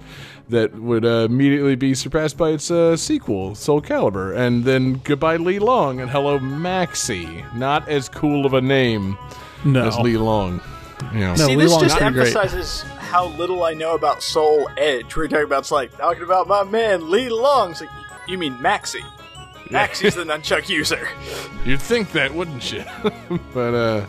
that 0.49 0.75
would 0.75 1.05
uh, 1.05 1.27
immediately 1.31 1.75
be 1.75 1.95
surpassed 1.95 2.37
by 2.37 2.51
its 2.51 2.71
uh, 2.71 2.97
sequel, 2.97 3.55
Soul 3.55 3.81
Calibur, 3.81 4.37
and 4.37 4.65
then 4.65 5.01
goodbye 5.05 5.37
Li 5.37 5.59
Long 5.59 6.01
and 6.01 6.11
hello 6.11 6.39
Maxi. 6.39 7.53
Not 7.55 7.89
as 7.89 8.09
cool 8.09 8.45
of 8.47 8.53
a 8.55 8.61
name 8.61 9.17
No. 9.65 9.87
as 9.87 9.99
Li 9.99 10.17
Long. 10.17 10.61
You 11.13 11.21
know. 11.21 11.35
No, 11.35 11.47
see, 11.47 11.57
Lee 11.57 11.65
this 11.65 11.73
Long's 11.73 11.83
just 11.85 11.97
pretty 11.97 12.13
great. 12.15 12.27
emphasizes 12.37 12.83
how 12.83 13.27
little 13.29 13.65
I 13.65 13.75
know 13.75 13.95
about 13.95 14.23
Soul 14.23 14.69
Edge. 14.77 15.15
We're 15.17 15.29
talking 15.29 15.45
about 15.45 15.61
it's 15.61 15.71
like 15.71 15.97
talking 15.97 16.23
about 16.23 16.47
my 16.49 16.63
man 16.65 17.11
Li 17.11 17.29
Long. 17.29 17.73
It's 17.73 17.81
like, 17.81 17.91
you 18.29 18.39
mean 18.39 18.55
Maxi? 18.59 19.01
Maxi's 19.71 20.15
the 20.15 20.25
nunchuck 20.25 20.69
user. 20.69 21.09
You'd 21.65 21.81
think 21.81 22.13
that, 22.13 22.35
wouldn't 22.35 22.71
you? 22.71 22.85
but 23.55 23.75
uh, 23.75 24.07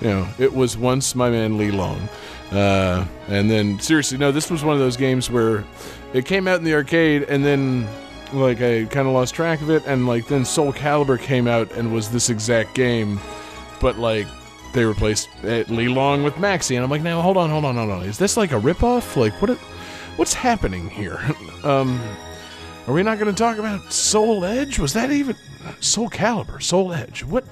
you 0.00 0.08
know, 0.08 0.28
it 0.38 0.54
was 0.54 0.76
once 0.76 1.14
my 1.14 1.30
man 1.30 1.58
Li 1.58 1.70
Long. 1.70 2.08
Uh, 2.52 3.04
and 3.28 3.50
then 3.50 3.78
seriously, 3.80 4.18
no, 4.18 4.30
this 4.30 4.50
was 4.50 4.62
one 4.62 4.74
of 4.74 4.80
those 4.80 4.96
games 4.96 5.30
where 5.30 5.64
it 6.12 6.26
came 6.26 6.46
out 6.46 6.58
in 6.58 6.64
the 6.64 6.74
arcade, 6.74 7.24
and 7.24 7.44
then 7.44 7.88
like 8.32 8.60
I 8.60 8.84
kind 8.84 9.06
of 9.06 9.14
lost 9.14 9.34
track 9.34 9.60
of 9.60 9.70
it, 9.70 9.82
and 9.86 10.06
like 10.06 10.28
then 10.28 10.44
Soul 10.44 10.72
Calibur 10.72 11.20
came 11.20 11.48
out 11.48 11.72
and 11.72 11.92
was 11.92 12.10
this 12.10 12.30
exact 12.30 12.74
game, 12.74 13.20
but 13.80 13.98
like 13.98 14.26
they 14.74 14.84
replaced 14.84 15.28
it, 15.42 15.70
Li 15.70 15.88
Long 15.88 16.22
with 16.22 16.34
Maxi, 16.34 16.76
and 16.76 16.84
I'm 16.84 16.90
like, 16.90 17.02
now 17.02 17.20
hold 17.20 17.36
on, 17.36 17.50
hold 17.50 17.64
on, 17.64 17.76
hold 17.76 17.90
on, 17.90 18.02
is 18.02 18.18
this 18.18 18.36
like 18.36 18.52
a 18.52 18.60
ripoff? 18.60 19.16
Like 19.16 19.40
what? 19.42 19.50
What's 20.16 20.34
happening 20.34 20.88
here? 20.88 21.20
um. 21.64 22.00
Are 22.86 22.94
we 22.94 23.02
not 23.02 23.18
going 23.18 23.34
to 23.34 23.36
talk 23.36 23.58
about 23.58 23.92
Soul 23.92 24.44
Edge? 24.44 24.78
Was 24.78 24.92
that 24.92 25.10
even 25.10 25.34
Soul 25.80 26.08
Calibur? 26.08 26.62
Soul 26.62 26.92
Edge? 26.92 27.24
What? 27.24 27.42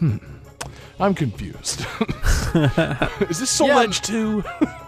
Hmm. 0.00 0.18
I'm 0.98 1.14
confused. 1.14 1.84
Is 3.28 3.38
this 3.40 3.50
Soul 3.50 3.68
Yeah. 3.68 3.82
Edge 3.82 4.00
2? 4.02 4.42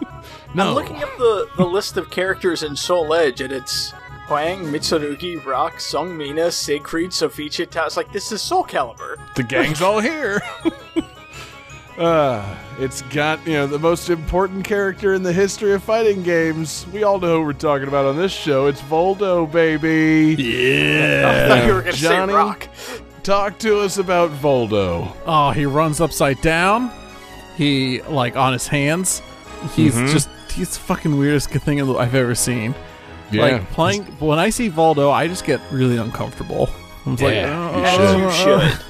no. 0.55 0.69
I'm 0.69 0.75
looking 0.75 1.03
up 1.03 1.15
the, 1.17 1.47
the 1.57 1.65
list 1.65 1.97
of 1.97 2.09
characters 2.09 2.63
in 2.63 2.75
Soul 2.75 3.13
Edge, 3.13 3.41
and 3.41 3.53
it's 3.53 3.91
Huang, 4.27 4.65
Mitsurugi, 4.65 5.43
Rock, 5.45 5.75
Seung 5.75 6.15
Mina, 6.15 6.51
Siegfried, 6.51 7.11
Sophitia 7.11 7.69
Tao. 7.69 7.85
It's 7.85 7.97
like, 7.97 8.11
this 8.11 8.31
is 8.31 8.41
Soul 8.41 8.63
Calibur. 8.63 9.17
the 9.35 9.43
gang's 9.43 9.81
all 9.81 9.99
here. 9.99 10.41
uh, 11.99 12.57
it's 12.79 13.03
got, 13.03 13.45
you 13.45 13.53
know, 13.53 13.67
the 13.67 13.77
most 13.79 14.09
important 14.09 14.65
character 14.65 15.13
in 15.13 15.21
the 15.21 15.33
history 15.33 15.73
of 15.73 15.83
fighting 15.83 16.23
games. 16.23 16.87
We 16.91 17.03
all 17.03 17.19
know 17.19 17.39
who 17.39 17.45
we're 17.45 17.53
talking 17.53 17.87
about 17.87 18.05
on 18.05 18.17
this 18.17 18.31
show. 18.31 18.65
It's 18.65 18.81
Voldo, 18.81 19.51
baby. 19.51 20.35
Yeah. 20.41 21.45
I 21.45 21.47
thought 21.47 21.67
you 21.67 21.73
were 21.73 21.81
going 21.81 21.93
to 21.93 21.99
say 21.99 22.07
Johnny? 22.07 22.33
Rock. 22.33 22.67
Talk 23.29 23.59
to 23.59 23.81
us 23.81 23.99
about 23.99 24.31
Voldo. 24.31 25.15
Oh, 25.27 25.51
he 25.51 25.67
runs 25.67 26.01
upside 26.01 26.41
down. 26.41 26.91
He 27.57 28.01
like 28.01 28.35
on 28.35 28.53
his 28.53 28.65
hands. 28.67 29.21
He's 29.75 29.93
Mhm. 29.93 30.11
just 30.11 30.29
he's 30.51 30.69
the 30.73 30.79
fucking 30.79 31.15
weirdest 31.15 31.49
thing 31.65 31.79
I've 31.79 32.15
ever 32.15 32.33
seen. 32.33 32.73
Yeah. 33.31 33.43
Like 33.43 33.69
playing 33.71 34.01
when 34.19 34.39
I 34.39 34.49
see 34.49 34.67
Voldo, 34.71 35.11
I 35.11 35.27
just 35.27 35.45
get 35.45 35.61
really 35.71 35.97
uncomfortable. 35.97 36.69
I'm 37.05 37.15
just 37.17 37.31
Yeah, 37.31 37.75
you 37.75 37.81
like, 37.83 37.91
should. 37.91 38.01
"Uh, 38.01 38.17
You 38.17 38.25
uh, 38.25 38.69
should. 38.71 38.85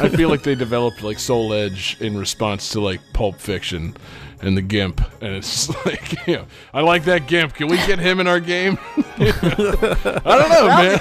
I 0.02 0.08
feel 0.14 0.28
like 0.28 0.42
they 0.42 0.54
developed 0.54 1.02
like 1.02 1.18
Soul 1.18 1.54
Edge 1.54 1.96
in 1.98 2.14
response 2.18 2.68
to 2.72 2.80
like 2.82 3.00
Pulp 3.14 3.36
Fiction 3.40 3.96
and 4.42 4.54
the 4.54 4.60
Gimp, 4.60 5.00
and 5.22 5.34
it's 5.34 5.70
like, 5.86 6.26
you 6.28 6.36
know, 6.36 6.44
I 6.74 6.82
like 6.82 7.04
that 7.04 7.26
Gimp. 7.26 7.54
Can 7.54 7.68
we 7.68 7.78
get 7.86 7.98
him 7.98 8.20
in 8.20 8.26
our 8.26 8.38
game? 8.38 8.76
I 9.18 10.20
don't 10.24 10.50
know, 10.50 10.66
man. 10.68 11.00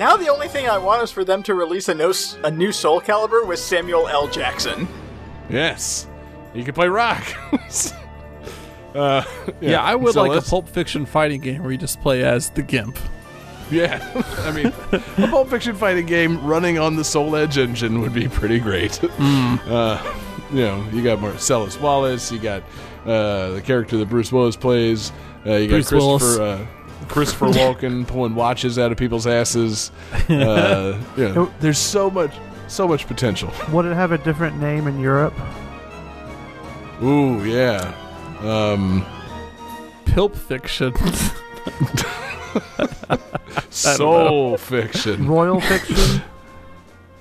Now 0.00 0.16
the 0.16 0.28
only 0.30 0.48
thing 0.48 0.66
I 0.66 0.78
want 0.78 1.02
is 1.02 1.10
for 1.10 1.24
them 1.24 1.42
to 1.42 1.54
release 1.54 1.88
a, 1.90 1.94
no, 1.94 2.10
a 2.42 2.50
new 2.50 2.72
Soul 2.72 3.02
Calibur 3.02 3.46
with 3.46 3.58
Samuel 3.58 4.08
L. 4.08 4.26
Jackson. 4.28 4.88
yes, 5.50 6.06
you 6.54 6.64
can 6.64 6.72
play 6.74 6.88
rock. 6.88 7.22
uh, 8.94 9.22
Yeah, 9.60 9.82
I 9.82 9.94
would 9.94 10.14
so 10.14 10.22
like 10.22 10.30
a 10.30 10.34
let's- 10.36 10.48
Pulp 10.50 10.68
Fiction 10.70 11.04
fighting 11.04 11.40
game 11.42 11.62
where 11.62 11.70
you 11.70 11.76
just 11.78 12.00
play 12.00 12.24
as 12.24 12.48
the 12.50 12.62
Gimp. 12.62 12.98
Yeah, 13.70 14.00
I 14.38 14.50
mean, 14.52 14.72
a 14.92 15.28
Pulp 15.28 15.48
Fiction 15.50 15.76
fighting 15.76 16.06
game 16.06 16.44
running 16.44 16.78
on 16.78 16.96
the 16.96 17.04
Soul 17.04 17.36
Edge 17.36 17.56
engine 17.58 18.00
would 18.00 18.14
be 18.14 18.26
pretty 18.28 18.58
great. 18.58 18.98
Uh, 19.20 20.14
you 20.50 20.62
know, 20.62 20.84
you 20.92 21.04
got 21.04 21.20
Marcellus 21.20 21.78
Wallace, 21.78 22.32
you 22.32 22.40
got 22.40 22.64
uh, 23.06 23.50
the 23.50 23.62
character 23.64 23.96
that 23.98 24.08
Bruce 24.08 24.32
Willis 24.32 24.56
plays, 24.56 25.12
uh, 25.46 25.52
you 25.54 25.68
Bruce 25.68 25.90
got 25.90 25.96
Willis. 25.98 26.22
Christopher 26.22 26.42
uh, 26.42 26.66
Christopher 27.10 27.46
Walken 27.46 28.06
pulling 28.06 28.36
watches 28.36 28.78
out 28.78 28.92
of 28.92 28.98
people's 28.98 29.26
asses. 29.26 29.90
Uh, 30.28 30.98
you 31.16 31.28
know, 31.28 31.52
there's 31.58 31.78
so 31.78 32.08
much, 32.08 32.32
so 32.68 32.86
much 32.86 33.06
potential. 33.06 33.52
Would 33.72 33.84
it 33.84 33.94
have 33.94 34.12
a 34.12 34.18
different 34.18 34.60
name 34.60 34.86
in 34.86 35.00
Europe? 35.00 35.34
Ooh, 37.02 37.44
yeah. 37.44 37.94
Um, 38.40 39.04
Pulp 40.06 40.36
Fiction. 40.36 40.94
soul 43.70 44.56
fiction. 44.56 45.28
Royal 45.28 45.60
Fiction? 45.60 46.22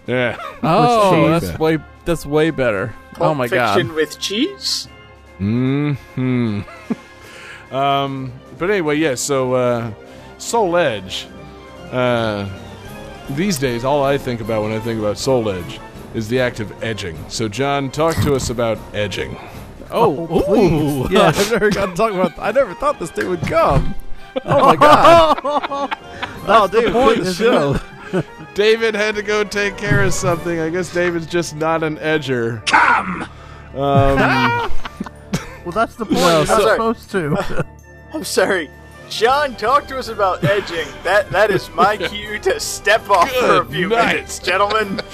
Yeah. 0.06 0.38
oh, 0.64 1.40
cheese. 1.40 1.48
that's 1.48 1.60
way 1.60 1.78
that's 2.06 2.26
way 2.26 2.52
better. 2.52 2.94
oh 3.20 3.34
my 3.34 3.48
Fiction 3.48 3.58
god. 3.58 3.76
Fiction 3.76 3.96
with 3.96 4.20
cheese? 4.20 4.88
Hmm. 5.38 6.62
um. 7.72 8.34
But 8.60 8.70
anyway, 8.70 8.98
yeah. 8.98 9.16
So, 9.16 9.54
uh, 9.54 9.92
Soul 10.38 10.78
Edge. 10.78 11.28
Uh, 11.92 12.48
these 13.32 13.58
days, 13.58 13.84
all 13.84 14.04
I 14.04 14.18
think 14.18 14.42
about 14.42 14.62
when 14.64 14.72
I 14.72 14.80
think 14.80 15.00
about 15.00 15.18
Soul 15.18 15.50
Edge 15.50 15.80
is 16.14 16.28
the 16.28 16.40
act 16.40 16.60
of 16.60 16.84
edging. 16.84 17.18
So, 17.30 17.48
John, 17.48 17.90
talk 17.90 18.16
to 18.18 18.36
us 18.36 18.50
about 18.50 18.78
edging. 18.94 19.38
Oh, 19.92 20.28
Oh, 20.30 20.42
please. 20.44 20.72
ooh. 20.72 21.08
Yes. 21.12 21.40
I've 21.40 21.52
never 21.54 21.70
got 21.72 21.86
to 21.88 21.96
talk 21.96 22.12
about. 22.14 22.38
I 22.38 22.52
never 22.52 22.74
thought 22.76 23.00
this 23.00 23.10
day 23.10 23.24
would 23.26 23.42
come. 23.42 23.96
Oh 24.46 24.66
my 24.68 24.76
god! 24.76 25.40
oh, 26.48 26.68
dude, 26.72 26.94
point, 26.94 27.16
quit 27.22 27.26
the 27.26 27.34
show. 27.34 27.80
David 28.54 28.94
had 28.94 29.16
to 29.16 29.24
go 29.24 29.44
take 29.44 29.78
care 29.78 30.04
of 30.04 30.14
something. 30.14 30.60
I 30.60 30.70
guess 30.70 30.94
David's 30.94 31.26
just 31.28 31.56
not 31.56 31.82
an 31.84 31.98
edger. 31.98 32.66
Come. 32.68 33.24
Um. 33.76 34.72
Well, 35.66 35.74
that's 35.74 35.96
the 35.96 36.06
point. 36.06 36.18
No, 36.18 36.40
You're 36.40 36.48
not 36.48 36.72
supposed 36.72 37.12
to. 37.12 37.66
I'm 38.14 38.24
sorry. 38.24 38.70
John, 39.10 39.56
talk 39.56 39.88
to 39.88 39.98
us 39.98 40.08
about 40.08 40.44
edging. 40.44 40.88
That 41.04 41.30
that 41.32 41.50
is 41.52 41.70
my 41.72 41.98
cue 41.98 42.38
to 42.40 42.60
step 42.60 43.10
off 43.10 43.30
for 43.32 43.62
a 43.62 43.66
few 43.66 43.90
night. 43.90 44.14
minutes, 44.16 44.40
gentlemen. 44.40 45.02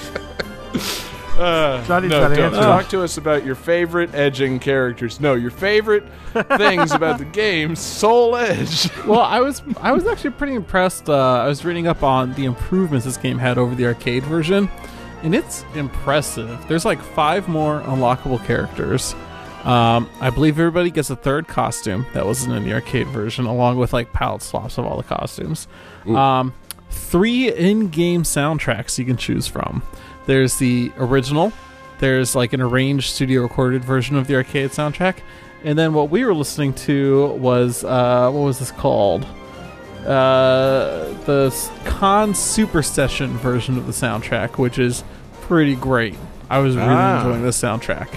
Uh, 1.36 1.84
Johnny's 1.84 2.10
no, 2.12 2.20
don't. 2.20 2.38
answers. 2.38 2.60
Talk 2.60 2.88
to 2.88 3.02
us 3.02 3.18
about 3.18 3.44
your 3.44 3.54
favorite 3.54 4.14
edging 4.14 4.58
characters. 4.58 5.20
No, 5.20 5.34
your 5.34 5.50
favorite 5.50 6.04
things 6.56 6.92
about 6.92 7.18
the 7.18 7.26
game 7.26 7.76
Soul 7.76 8.36
Edge. 8.36 8.88
Well, 9.04 9.20
I 9.20 9.40
was 9.40 9.62
I 9.82 9.92
was 9.92 10.06
actually 10.06 10.30
pretty 10.30 10.54
impressed. 10.54 11.10
Uh, 11.10 11.42
I 11.42 11.46
was 11.46 11.62
reading 11.62 11.88
up 11.88 12.02
on 12.02 12.32
the 12.34 12.46
improvements 12.46 13.04
this 13.04 13.18
game 13.18 13.36
had 13.36 13.58
over 13.58 13.74
the 13.74 13.84
arcade 13.84 14.22
version, 14.24 14.70
and 15.22 15.34
it's 15.34 15.62
impressive. 15.74 16.58
There's 16.68 16.86
like 16.86 17.02
five 17.02 17.48
more 17.48 17.82
unlockable 17.82 18.42
characters. 18.46 19.14
Um, 19.66 20.08
I 20.20 20.30
believe 20.30 20.58
everybody 20.60 20.90
gets 20.90 21.10
a 21.10 21.16
third 21.16 21.48
costume 21.48 22.06
that 22.14 22.24
wasn't 22.24 22.54
in 22.54 22.64
the 22.64 22.72
arcade 22.72 23.08
version, 23.08 23.46
along 23.46 23.78
with 23.78 23.92
like 23.92 24.12
palette 24.12 24.42
swaps 24.42 24.78
of 24.78 24.86
all 24.86 24.96
the 24.96 25.02
costumes. 25.02 25.66
Um, 26.06 26.54
three 26.90 27.52
in-game 27.52 28.22
soundtracks 28.22 28.96
you 28.96 29.04
can 29.04 29.16
choose 29.16 29.48
from. 29.48 29.82
There's 30.26 30.56
the 30.58 30.92
original. 30.98 31.52
There's 31.98 32.36
like 32.36 32.52
an 32.52 32.60
arranged 32.60 33.12
studio 33.12 33.42
recorded 33.42 33.84
version 33.84 34.16
of 34.16 34.28
the 34.28 34.36
arcade 34.36 34.70
soundtrack, 34.70 35.16
and 35.64 35.76
then 35.78 35.94
what 35.94 36.10
we 36.10 36.24
were 36.24 36.34
listening 36.34 36.72
to 36.74 37.28
was 37.38 37.82
uh, 37.82 38.30
what 38.30 38.40
was 38.42 38.60
this 38.60 38.70
called? 38.70 39.24
Uh, 40.04 41.12
the 41.24 41.52
Khan 41.86 42.34
Super 42.34 42.82
Session 42.82 43.36
version 43.38 43.76
of 43.76 43.86
the 43.86 43.92
soundtrack, 43.92 44.58
which 44.58 44.78
is 44.78 45.02
pretty 45.40 45.74
great. 45.74 46.14
I 46.48 46.58
was 46.58 46.76
really 46.76 46.88
Ah. 46.88 47.18
enjoying 47.18 47.42
this 47.42 47.60
soundtrack. 47.60 48.08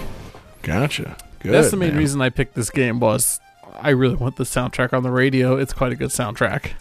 Gotcha. 0.62 1.16
Good. 1.40 1.52
That's 1.52 1.70
the 1.70 1.76
main 1.76 1.90
man. 1.90 1.98
reason 1.98 2.22
I 2.22 2.30
picked 2.30 2.54
this 2.54 2.70
game 2.70 3.00
was 3.00 3.40
I 3.80 3.90
really 3.90 4.14
want 4.14 4.36
the 4.36 4.44
soundtrack 4.44 4.92
on 4.92 5.02
the 5.02 5.10
radio. 5.10 5.56
It's 5.56 5.72
quite 5.72 5.92
a 5.92 5.96
good 5.96 6.10
soundtrack. 6.10 6.72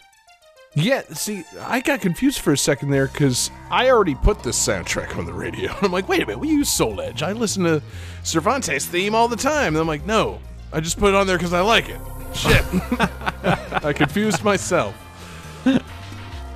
Yeah, 0.75 1.01
see, 1.13 1.43
I 1.61 1.81
got 1.81 1.99
confused 1.99 2.39
for 2.39 2.53
a 2.53 2.57
second 2.57 2.91
there 2.91 3.07
because 3.07 3.49
I 3.71 3.89
already 3.89 4.13
put 4.15 4.43
this 4.43 4.55
soundtrack 4.55 5.17
on 5.17 5.25
the 5.25 5.33
radio. 5.33 5.75
I'm 5.81 5.91
like, 5.91 6.07
wait 6.07 6.21
a 6.21 6.25
minute, 6.25 6.39
we 6.39 6.49
use 6.49 6.69
Soul 6.69 7.01
Edge. 7.01 7.23
I 7.23 7.31
listen 7.31 7.63
to 7.63 7.81
Cervantes' 8.23 8.85
theme 8.85 9.15
all 9.15 9.27
the 9.27 9.35
time. 9.35 9.73
And 9.73 9.77
I'm 9.77 9.87
like, 9.87 10.05
no, 10.05 10.39
I 10.71 10.79
just 10.79 10.99
put 10.99 11.09
it 11.09 11.15
on 11.15 11.25
there 11.25 11.37
because 11.37 11.53
I 11.53 11.61
like 11.61 11.89
it. 11.89 11.99
Shit. 12.33 12.63
I 13.83 13.93
confused 13.95 14.43
myself. 14.43 14.95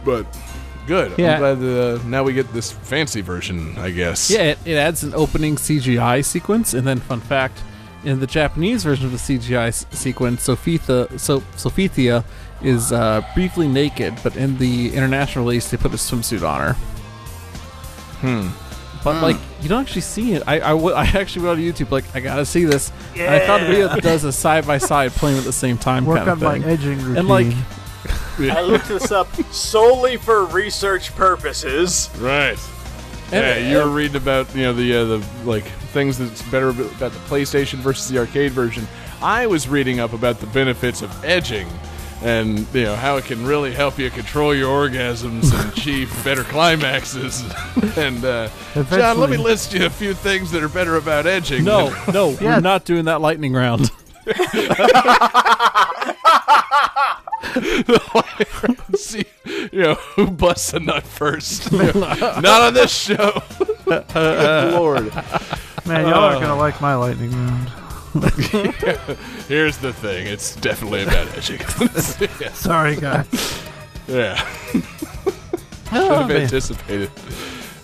But 0.05 0.27
good. 0.85 1.17
Yeah. 1.17 1.33
I'm 1.33 1.39
glad 1.39 1.59
that, 1.59 2.01
uh, 2.01 2.07
now 2.07 2.23
we 2.23 2.33
get 2.33 2.51
this 2.53 2.71
fancy 2.71 3.21
version, 3.21 3.75
I 3.79 3.89
guess. 3.89 4.29
Yeah, 4.29 4.43
it, 4.43 4.59
it 4.65 4.75
adds 4.75 5.03
an 5.03 5.15
opening 5.15 5.55
CGI 5.55 6.23
sequence, 6.23 6.73
and 6.73 6.85
then 6.85 6.99
fun 6.99 7.21
fact, 7.21 7.61
in 8.03 8.19
the 8.19 8.27
Japanese 8.27 8.83
version 8.83 9.05
of 9.05 9.11
the 9.11 9.17
CGI 9.17 9.67
s- 9.67 9.85
sequence, 9.91 10.43
Sophia, 10.43 11.07
so, 11.17 11.43
Sophia 11.55 12.23
is 12.61 12.91
uh, 12.91 13.21
briefly 13.33 13.67
naked, 13.67 14.13
but 14.23 14.35
in 14.35 14.57
the 14.57 14.93
international 14.93 15.45
release, 15.45 15.69
they 15.71 15.77
put 15.77 15.91
a 15.93 15.97
swimsuit 15.97 16.47
on 16.47 16.61
her. 16.61 16.73
Hmm. 18.21 18.47
But 19.03 19.21
like, 19.21 19.35
you 19.61 19.67
don't 19.67 19.81
actually 19.81 20.01
see 20.01 20.33
it. 20.33 20.43
I, 20.47 20.55
I, 20.55 20.69
w- 20.71 20.91
I 20.95 21.03
actually 21.05 21.45
went 21.45 21.59
on 21.59 21.63
YouTube 21.65 21.91
like, 21.91 22.05
I 22.15 22.19
gotta 22.21 22.45
see 22.45 22.63
this. 22.65 22.91
And 23.15 23.33
I 23.33 23.45
found 23.45 23.63
a 23.63 23.67
video 23.67 23.89
that 23.89 24.01
does 24.01 24.23
a 24.23 24.31
side 24.31 24.65
by 24.65 24.77
side 24.77 25.11
playing 25.11 25.37
at 25.37 25.43
the 25.43 25.51
same 25.51 25.77
time 25.77 26.05
Work 26.05 26.19
kind 26.19 26.29
of 26.29 26.43
on 26.43 26.49
my 26.49 26.59
thing. 26.59 26.69
edging 26.69 26.97
routine. 26.99 27.17
And 27.17 27.27
like, 27.27 27.47
I 28.39 28.61
looked 28.61 28.87
this 28.87 29.11
up 29.11 29.33
solely 29.51 30.15
for 30.17 30.45
research 30.45 31.13
purposes. 31.15 32.09
Right. 32.17 32.57
Yeah, 33.33 33.57
you 33.57 33.77
were 33.77 33.89
reading 33.89 34.17
about 34.17 34.53
you 34.55 34.63
know 34.63 34.73
the 34.73 34.93
uh, 34.95 35.05
the 35.05 35.25
like 35.45 35.65
things 35.93 36.17
that's 36.17 36.41
better 36.43 36.69
about 36.69 37.11
the 37.11 37.19
PlayStation 37.29 37.75
versus 37.79 38.07
the 38.09 38.17
arcade 38.19 38.51
version. 38.51 38.87
I 39.21 39.47
was 39.47 39.67
reading 39.67 39.99
up 39.99 40.13
about 40.13 40.39
the 40.39 40.47
benefits 40.47 41.01
of 41.01 41.25
edging, 41.25 41.67
and 42.21 42.59
you 42.73 42.83
know 42.83 42.95
how 42.95 43.15
it 43.17 43.25
can 43.25 43.45
really 43.45 43.73
help 43.73 43.97
you 43.97 44.09
control 44.09 44.53
your 44.53 44.69
orgasms 44.89 45.53
and 45.57 45.73
achieve 45.77 46.13
better 46.23 46.43
climaxes. 46.43 47.41
and 47.97 48.23
uh, 48.25 48.49
John, 48.89 49.19
let 49.19 49.29
me 49.29 49.37
list 49.37 49.73
you 49.73 49.85
a 49.85 49.89
few 49.89 50.13
things 50.13 50.51
that 50.51 50.63
are 50.63 50.69
better 50.69 50.97
about 50.97 51.25
edging. 51.25 51.63
no, 51.63 51.89
no, 52.13 52.31
Yeah. 52.31 52.55
we're 52.55 52.59
not 52.61 52.85
doing 52.85 53.05
that 53.05 53.21
lightning 53.21 53.53
round. 53.53 53.89
See, 58.95 59.25
you 59.71 59.81
know 59.81 59.95
who 59.95 60.27
busts 60.27 60.73
a 60.73 60.79
nut 60.79 61.03
first. 61.03 61.71
Not 61.95 62.45
on 62.45 62.73
this 62.73 62.93
show. 62.93 63.41
Good 63.85 64.73
Lord. 64.73 65.13
Man, 65.85 66.07
y'all 66.07 66.23
aren't 66.23 66.41
gonna 66.41 66.55
like 66.55 66.79
my 66.81 66.95
lightning 66.95 67.31
round. 67.31 67.69
Here's 69.47 69.77
the 69.77 69.91
thing. 69.93 70.27
It's 70.27 70.55
definitely 70.55 71.03
about 71.03 71.27
edging. 71.35 71.59
yeah. 72.39 72.53
Sorry, 72.53 72.95
guys. 72.95 73.63
Yeah. 74.07 74.35
Should 74.71 74.83
have 75.91 76.27
man. 76.27 76.41
anticipated. 76.43 77.11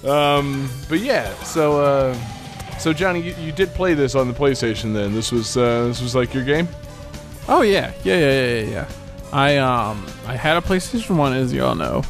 Um, 0.03 0.70
but 0.88 0.99
yeah, 0.99 1.34
so 1.43 1.82
uh, 1.82 2.14
so 2.80 2.93
Johnny, 2.93 3.22
you, 3.22 3.36
you 3.36 3.51
did 3.51 3.70
play 3.70 3.93
this 3.93 4.16
on 4.16 4.28
the 4.28 4.34
PlayStation. 4.34 4.93
Then 4.93 5.14
this 5.14 5.32
was 5.32 5.57
uh, 5.57 5.88
this 5.88 6.01
was 6.01 6.16
like 6.16 6.34
your 6.34 6.45
game. 6.45 6.68
Oh 7.47 7.62
yeah, 7.62 7.91
yeah, 8.03 8.18
yeah, 8.18 8.32
yeah, 8.32 8.62
yeah, 8.62 8.70
yeah. 8.70 8.89
I 9.32 9.58
um 9.58 10.06
I 10.28 10.36
had 10.36 10.58
a 10.58 10.62
PlayStation 10.62 11.16
One, 11.18 11.34
as 11.34 11.54
you 11.54 11.64
all 11.64 11.76
know, 11.76 12.04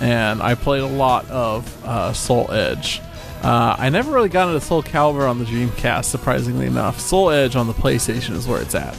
and 0.00 0.42
I 0.42 0.54
played 0.54 0.82
a 0.82 0.86
lot 0.86 1.28
of 1.30 1.84
uh, 1.86 2.12
Soul 2.12 2.50
Edge. 2.52 3.00
Uh, 3.42 3.76
I 3.78 3.88
never 3.90 4.10
really 4.12 4.28
got 4.28 4.48
into 4.48 4.60
Soul 4.60 4.82
Calibur 4.82 5.28
on 5.28 5.38
the 5.38 5.44
Dreamcast, 5.44 6.06
surprisingly 6.06 6.66
enough. 6.66 6.98
Soul 7.00 7.30
Edge 7.30 7.54
on 7.56 7.66
the 7.66 7.72
PlayStation 7.74 8.32
is 8.34 8.46
where 8.48 8.60
it's 8.60 8.74
at, 8.74 8.96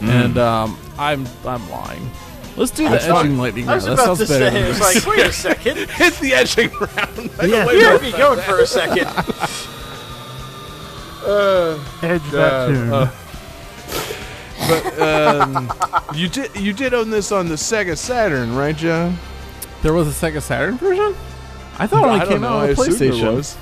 and 0.00 0.36
um, 0.38 0.78
I'm 0.98 1.26
I'm 1.46 1.68
lying. 1.70 2.10
Let's 2.56 2.70
do 2.70 2.84
the 2.84 2.90
That's 2.90 3.06
edging 3.06 3.38
lightning 3.38 3.64
I 3.66 3.76
round. 3.76 3.76
was 3.76 3.84
That 3.86 3.92
about 3.94 4.04
sounds 4.04 4.18
to 4.18 4.26
better. 4.26 4.50
say, 4.50 4.60
than 4.62 4.70
it's 4.70 4.80
like, 5.06 5.16
wait 5.16 5.26
a 5.26 5.32
second. 5.48 5.78
It's 5.98 6.18
the 6.20 6.34
edging 6.34 6.70
round. 6.72 7.30
Yeah. 7.50 7.70
You 7.70 7.84
heard 7.86 8.02
me 8.02 8.10
going 8.12 8.40
for 8.40 8.58
a 8.58 8.66
second. 8.66 9.06
Edge 12.02 12.20
that 12.32 12.66
tune. 12.68 12.92
uh, 12.92 13.10
but 14.82 15.00
um, 15.00 15.72
you 16.14 16.28
did 16.28 16.54
you 16.56 16.72
did 16.72 16.94
own 16.94 17.10
this 17.10 17.32
on 17.32 17.48
the 17.48 17.54
Sega 17.56 17.96
Saturn, 17.96 18.54
right, 18.54 18.76
John? 18.76 19.18
there 19.82 19.92
was 19.92 20.06
a 20.08 20.10
Sega 20.26 20.40
Saturn 20.40 20.78
version. 20.78 21.14
I 21.78 21.86
thought 21.86 22.04
it 22.04 22.08
only 22.08 22.20
I 22.20 22.26
came 22.26 22.40
know. 22.42 22.48
out 22.48 22.56
on 22.56 22.62
I 22.62 22.66
the 22.66 22.72
assumed 22.82 22.96
there 22.98 23.10
PlayStation. 23.12 23.34
was. 23.34 23.56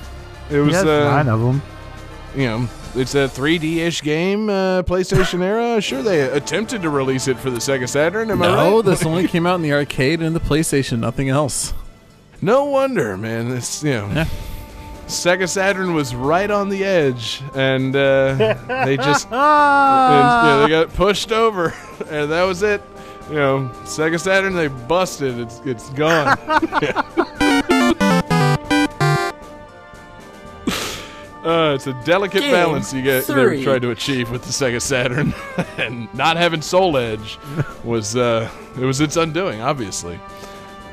It 0.51 0.59
was 0.59 0.75
uh, 0.75 1.09
nine 1.09 1.29
of 1.29 1.39
them. 1.39 1.61
you 2.35 2.45
know, 2.47 2.69
it's 2.95 3.15
a 3.15 3.27
3D-ish 3.29 4.01
game, 4.01 4.49
uh, 4.49 4.83
PlayStation 4.83 5.41
era. 5.41 5.79
Sure, 5.81 6.03
they 6.03 6.21
attempted 6.23 6.81
to 6.81 6.89
release 6.89 7.27
it 7.29 7.39
for 7.39 7.49
the 7.49 7.59
Sega 7.59 7.87
Saturn. 7.87 8.29
Am 8.31 8.41
I 8.43 8.47
No, 8.47 8.75
right? 8.77 8.85
this 8.85 9.05
only 9.05 9.27
came 9.29 9.45
out 9.47 9.55
in 9.55 9.61
the 9.61 9.71
arcade 9.73 10.21
and 10.21 10.35
the 10.35 10.39
PlayStation. 10.41 10.99
Nothing 10.99 11.29
else. 11.29 11.73
No 12.41 12.65
wonder, 12.65 13.15
man. 13.17 13.49
This, 13.49 13.81
you 13.83 13.91
know, 13.91 14.07
Yeah. 14.13 14.25
Sega 15.11 15.47
Saturn 15.47 15.93
was 15.93 16.15
right 16.15 16.49
on 16.49 16.69
the 16.69 16.85
edge, 16.85 17.43
and 17.53 17.93
uh, 17.93 18.33
they 18.85 18.95
just, 18.95 19.25
and, 19.27 19.35
Ah! 19.35 20.57
yeah, 20.57 20.63
they 20.63 20.69
got 20.69 20.93
pushed 20.93 21.33
over, 21.33 21.73
and 22.09 22.31
that 22.31 22.43
was 22.43 22.63
it. 22.63 22.81
You 23.29 23.35
know, 23.35 23.71
Sega 23.83 24.19
Saturn, 24.19 24.55
they 24.55 24.67
busted. 24.67 25.37
It's 25.37 25.59
it's 25.65 25.89
gone. 25.91 26.37
Uh, 31.43 31.73
it's 31.73 31.87
a 31.87 31.93
delicate 32.05 32.41
Game 32.41 32.51
balance 32.51 32.93
you 32.93 33.01
get 33.01 33.25
they 33.25 33.63
tried 33.63 33.81
to 33.81 33.89
achieve 33.89 34.29
with 34.29 34.43
the 34.43 34.51
Sega 34.51 34.79
Saturn, 34.81 35.33
and 35.77 36.13
not 36.13 36.37
having 36.37 36.61
Soul 36.61 36.97
Edge 36.97 37.37
was 37.83 38.15
uh, 38.15 38.49
it 38.79 38.85
was 38.85 39.01
its 39.01 39.17
undoing, 39.17 39.59
obviously. 39.59 40.19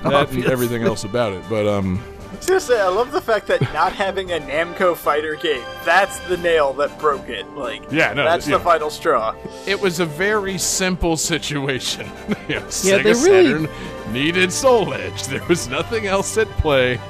That 0.03 0.31
and 0.31 0.45
everything 0.47 0.83
else 0.85 1.05
about 1.05 1.33
it, 1.35 1.45
but 1.51 1.67
um, 1.67 2.03
I 2.51 2.59
say, 2.59 2.81
I 2.81 2.89
love 2.89 3.11
the 3.13 3.21
fact 3.21 3.47
that 3.49 3.61
not 3.73 3.93
having 3.93 4.33
a 4.33 4.39
Namco 4.39 4.97
fighter 4.97 5.35
game, 5.35 5.63
that's 5.85 6.19
the 6.21 6.37
nail 6.39 6.73
that 6.75 6.99
broke 6.99 7.29
it. 7.29 7.47
Like, 7.55 7.83
Yeah, 7.91 8.13
no, 8.15 8.25
that's 8.25 8.47
yeah. 8.47 8.59
the 8.59 8.65
final 8.65 8.91
straw. 8.91 9.35
it 9.67 9.79
was 9.81 10.01
a 10.01 10.07
very 10.07 10.59
simple 10.59 11.17
situation. 11.17 12.07
you 12.49 12.57
know, 12.57 12.63
Sega 12.63 13.03
they 13.03 13.13
really- 13.31 13.67
Saturn 13.67 14.13
needed 14.13 14.53
Soul 14.53 14.93
Edge. 14.95 15.25
There 15.27 15.45
was 15.47 15.69
nothing 15.69 16.07
else 16.07 16.37
at 16.39 16.49
play. 16.59 17.01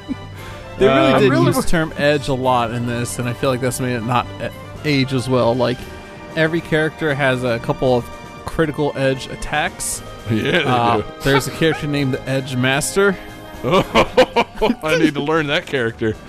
They 0.79 0.87
really 0.87 1.13
Uh, 1.13 1.19
did 1.19 1.31
really- 1.31 1.47
use 1.47 1.57
the 1.57 1.63
term 1.69 1.93
edge 1.97 2.29
a 2.29 2.35
lot 2.35 2.71
in 2.73 2.87
this, 2.87 3.19
and 3.19 3.29
I 3.29 3.33
feel 3.33 3.51
like 3.51 3.61
that's 3.61 3.81
made 3.81 3.95
it 3.95 4.05
not 4.05 4.27
age 4.85 5.13
as 5.13 5.29
well. 5.29 5.55
Like 5.55 5.79
every 6.37 6.61
character 6.61 7.15
has 7.15 7.43
a 7.45 7.59
couple 7.61 7.97
of 7.97 8.05
critical 8.47 8.93
edge 8.97 9.27
attacks. 9.27 10.03
Yeah, 10.31 10.43
they 10.43 10.65
Uh, 10.65 10.97
do. 10.99 11.05
there's 11.23 11.49
a 11.49 11.51
character 11.53 11.87
named 11.87 12.15
the 12.15 12.29
Edge 12.29 12.55
Master. 12.55 13.17
I 14.83 14.97
need 14.99 15.15
to 15.15 15.23
learn 15.23 15.47
that 15.49 15.67
character. 15.67 16.15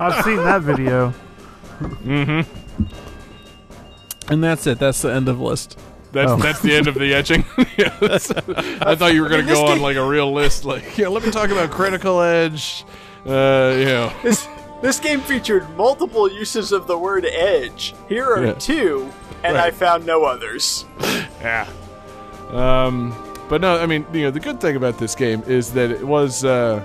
I've 0.00 0.24
seen 0.24 0.36
that 0.38 0.62
video. 0.62 1.12
Mhm. 1.80 2.46
And 4.28 4.42
that's 4.42 4.66
it. 4.66 4.78
That's 4.78 5.02
the 5.02 5.12
end 5.12 5.28
of 5.28 5.40
list. 5.40 5.78
That's 6.12 6.30
Oh. 6.32 6.36
that's 6.36 6.60
the 6.60 6.74
end 6.74 6.86
of 6.88 6.94
the 6.94 7.12
etching. 7.14 7.44
Yes. 7.76 8.30
I 8.30 8.94
thought 8.94 9.14
you 9.14 9.22
were 9.22 9.28
going 9.28 9.40
to 9.42 9.46
this 9.46 9.58
go 9.58 9.66
on 9.66 9.80
like 9.80 9.96
a 9.96 10.06
real 10.06 10.32
list. 10.32 10.64
Like, 10.64 10.96
yeah, 10.96 11.08
let 11.08 11.24
me 11.24 11.30
talk 11.32 11.50
about 11.50 11.70
Critical 11.72 12.20
Edge. 12.20 12.84
Uh, 13.26 13.74
you 13.76 13.84
know, 13.86 14.12
This 14.22 14.46
this 14.80 15.00
game 15.00 15.20
featured 15.22 15.68
multiple 15.76 16.30
uses 16.30 16.70
of 16.72 16.86
the 16.86 16.96
word 16.96 17.24
edge. 17.26 17.94
Here 18.08 18.24
are 18.24 18.44
Yeah. 18.46 18.52
two, 18.52 19.10
and 19.42 19.56
Right. 19.56 19.66
I 19.66 19.70
found 19.72 20.06
no 20.06 20.24
others. 20.24 20.84
yeah. 21.40 21.66
Um, 22.52 23.12
but 23.48 23.60
no, 23.60 23.76
I 23.76 23.86
mean, 23.86 24.06
you 24.12 24.22
know, 24.22 24.30
the 24.30 24.40
good 24.40 24.60
thing 24.60 24.76
about 24.76 24.98
this 24.98 25.14
game 25.14 25.42
is 25.46 25.72
that 25.74 25.90
it 25.90 26.06
was, 26.06 26.44
uh, 26.44 26.82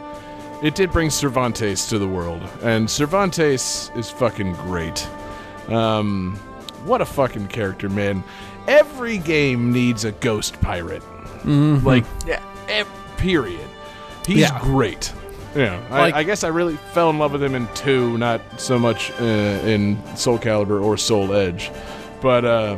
it 0.62 0.76
did 0.76 0.92
bring 0.92 1.10
Cervantes 1.10 1.88
to 1.90 2.00
the 2.00 2.08
world, 2.08 2.42
and 2.64 2.90
Cervantes 2.90 3.92
is 3.96 4.10
fucking 4.10 4.54
great. 4.54 5.08
Um, 5.70 6.36
what 6.86 7.02
a 7.02 7.06
fucking 7.06 7.48
character, 7.48 7.90
man! 7.90 8.24
Every 8.68 9.18
game 9.18 9.72
needs 9.72 10.06
a 10.06 10.12
ghost 10.12 10.60
pirate. 10.62 11.04
Like, 11.46 12.04
Yeah. 12.28 12.42
ev- 12.68 12.88
period. 13.18 13.66
He's 14.28 14.40
Yeah. 14.40 14.60
great. 14.62 15.12
Yeah, 15.56 15.80
Like- 15.90 16.14
I, 16.14 16.20
I 16.20 16.24
guess 16.24 16.44
I 16.44 16.50
really 16.50 16.76
fell 16.94 17.10
in 17.10 17.18
love 17.18 17.32
with 17.32 17.42
him 17.42 17.56
in 17.56 17.68
two, 17.74 18.18
not 18.20 18.42
so 18.58 18.78
much 18.78 19.12
uh, 19.20 19.24
in 19.24 19.98
Soul 20.16 20.38
Calibur 20.38 20.80
or 20.84 20.96
Soul 20.98 21.34
Edge, 21.34 21.72
but 22.22 22.46
uh, 22.46 22.76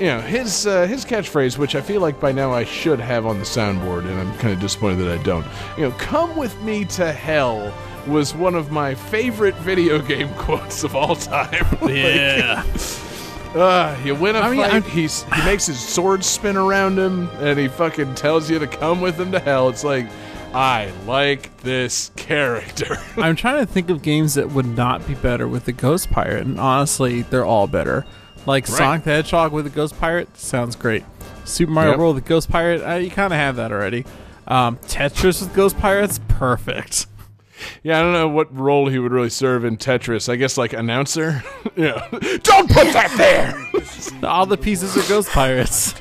you 0.00 0.06
know 0.06 0.20
his 0.20 0.66
uh, 0.66 0.86
his 0.86 1.04
catchphrase, 1.04 1.58
which 1.58 1.74
I 1.76 1.80
feel 1.80 2.00
like 2.00 2.18
by 2.18 2.32
now 2.32 2.52
I 2.52 2.64
should 2.64 2.98
have 3.00 3.26
on 3.26 3.38
the 3.38 3.44
soundboard, 3.44 4.00
and 4.10 4.18
I'm 4.18 4.32
kind 4.38 4.52
of 4.54 4.60
disappointed 4.60 4.96
that 5.04 5.18
I 5.18 5.22
don't. 5.22 5.46
You 5.76 5.84
know, 5.84 5.90
"Come 5.98 6.36
with 6.36 6.60
me 6.62 6.84
to 6.86 7.12
hell" 7.12 7.72
was 8.06 8.34
one 8.34 8.54
of 8.54 8.70
my 8.70 8.94
favorite 8.94 9.54
video 9.56 9.98
game 10.12 10.32
quotes 10.34 10.82
of 10.84 10.96
all 10.96 11.14
time. 11.16 11.66
Yeah. 11.88 12.64
Uh, 13.54 13.96
you 14.04 14.14
win 14.14 14.36
a 14.36 14.40
I 14.40 14.50
mean, 14.50 14.60
fight. 14.60 14.72
I'm- 14.72 14.82
He's 14.84 15.22
he 15.24 15.44
makes 15.44 15.66
his 15.66 15.78
sword 15.78 16.24
spin 16.24 16.56
around 16.56 16.98
him, 16.98 17.28
and 17.40 17.58
he 17.58 17.68
fucking 17.68 18.14
tells 18.14 18.48
you 18.50 18.58
to 18.58 18.66
come 18.66 19.00
with 19.00 19.18
him 19.20 19.32
to 19.32 19.38
hell. 19.40 19.68
It's 19.68 19.84
like, 19.84 20.06
I 20.54 20.90
like 21.06 21.54
this 21.58 22.10
character. 22.16 22.96
I'm 23.16 23.36
trying 23.36 23.58
to 23.58 23.66
think 23.70 23.90
of 23.90 24.02
games 24.02 24.34
that 24.34 24.50
would 24.50 24.66
not 24.66 25.06
be 25.06 25.14
better 25.14 25.46
with 25.46 25.64
the 25.66 25.72
Ghost 25.72 26.10
Pirate, 26.10 26.46
and 26.46 26.58
honestly, 26.58 27.22
they're 27.22 27.44
all 27.44 27.66
better. 27.66 28.06
Like 28.46 28.66
Sonic 28.66 29.04
the 29.04 29.10
Hedgehog 29.10 29.52
with 29.52 29.66
a 29.66 29.70
Ghost 29.70 29.98
Pirate 30.00 30.36
sounds 30.36 30.76
great. 30.76 31.04
Super 31.44 31.72
Mario 31.72 31.90
Yep. 31.92 31.98
World 31.98 32.14
with 32.16 32.24
Ghost 32.24 32.50
Pirate, 32.50 32.82
uh, 32.82 32.94
you 32.94 33.10
kind 33.10 33.32
of 33.32 33.38
have 33.38 33.56
that 33.56 33.72
already. 33.72 34.04
Um, 34.46 34.76
Tetris 34.78 35.40
with 35.40 35.54
Ghost 35.54 35.78
Pirates, 35.78 36.20
perfect. 36.28 37.06
yeah, 37.82 37.98
I 37.98 38.02
don't 38.02 38.12
know 38.12 38.28
what 38.28 38.54
role 38.56 38.88
he 38.88 38.98
would 38.98 39.12
really 39.12 39.30
serve 39.30 39.64
in 39.64 39.76
Tetris. 39.76 40.28
I 40.28 40.36
guess 40.36 40.56
like 40.56 40.72
announcer. 40.72 41.42
yeah, 41.76 42.08
don't 42.42 42.68
put 42.70 42.92
that 42.92 43.12
there. 43.16 44.28
All 44.28 44.46
the 44.46 44.56
pieces 44.56 44.96
are 44.96 45.08
Ghost 45.08 45.28
Pirates. 45.30 45.94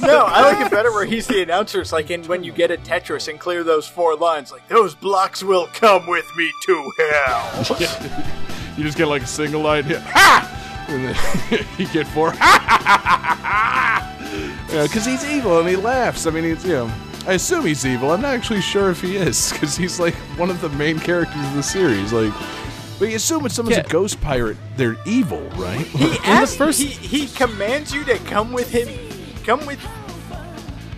No, 0.00 0.24
I 0.26 0.52
like 0.52 0.66
it 0.66 0.70
better 0.70 0.90
where 0.92 1.04
he's 1.04 1.26
the 1.26 1.42
announcer. 1.42 1.80
It's 1.80 1.92
like 1.92 2.10
in 2.10 2.24
when 2.24 2.42
you 2.44 2.52
get 2.52 2.70
a 2.70 2.76
Tetris 2.76 3.28
and 3.28 3.38
clear 3.38 3.62
those 3.64 3.86
four 3.86 4.16
lines, 4.16 4.50
like 4.52 4.66
those 4.68 4.94
blocks 4.94 5.42
will 5.42 5.66
come 5.68 6.06
with 6.06 6.26
me 6.36 6.50
to 6.66 6.92
hell. 6.98 7.66
you 8.76 8.84
just 8.84 8.98
get 8.98 9.06
like 9.06 9.22
a 9.22 9.26
single 9.26 9.60
line. 9.62 9.88
Yeah, 9.88 10.00
ha! 10.00 10.60
And 10.88 11.04
then 11.06 11.66
you 11.78 11.86
get 11.88 12.06
four. 12.08 12.32
Yeah, 14.72 14.82
because 14.84 15.04
he's 15.06 15.24
evil 15.24 15.60
and 15.60 15.68
he 15.68 15.76
laughs. 15.76 16.26
I 16.26 16.30
mean, 16.30 16.42
he's 16.44 16.64
you 16.64 16.72
know. 16.72 16.92
I 17.26 17.34
assume 17.34 17.64
he's 17.64 17.86
evil. 17.86 18.10
I'm 18.10 18.20
not 18.20 18.34
actually 18.34 18.60
sure 18.60 18.90
if 18.90 19.00
he 19.00 19.16
is 19.16 19.52
because 19.52 19.76
he's 19.76 20.00
like 20.00 20.14
one 20.36 20.50
of 20.50 20.60
the 20.60 20.68
main 20.70 20.98
characters 20.98 21.44
of 21.46 21.54
the 21.54 21.62
series. 21.62 22.12
Like, 22.12 22.32
but 22.98 23.08
you 23.08 23.16
assume 23.16 23.42
when 23.42 23.50
someone's 23.50 23.76
Yeah. 23.76 23.84
a 23.84 23.88
ghost 23.88 24.20
pirate, 24.20 24.56
they're 24.76 24.96
evil, 25.06 25.40
right? 25.50 25.86
He 25.86 26.18
asks, 26.24 26.56
first- 26.56 26.80
he, 26.80 26.88
he 26.88 27.26
commands 27.28 27.94
you 27.94 28.02
to 28.04 28.18
come 28.18 28.52
with 28.52 28.70
him. 28.70 28.88
Come 29.44 29.64
with, 29.66 29.78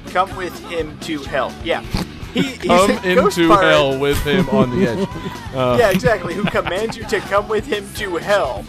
come 0.06 0.34
with 0.36 0.58
him 0.70 0.98
to 1.00 1.18
hell. 1.24 1.52
Yeah, 1.62 1.82
he, 2.32 2.42
he's 2.42 2.58
Come 2.62 2.90
a 2.92 3.02
into 3.02 3.48
pirate. 3.48 3.70
hell 3.70 3.98
with 3.98 4.18
him 4.24 4.48
on 4.48 4.70
the 4.70 4.86
edge. 4.88 5.08
Uh, 5.54 5.76
yeah, 5.78 5.90
exactly. 5.90 6.32
Who 6.32 6.44
commands 6.44 6.96
you 6.96 7.04
to 7.08 7.20
come 7.20 7.48
with 7.48 7.66
him 7.66 7.86
to 7.96 8.16
hell? 8.16 8.64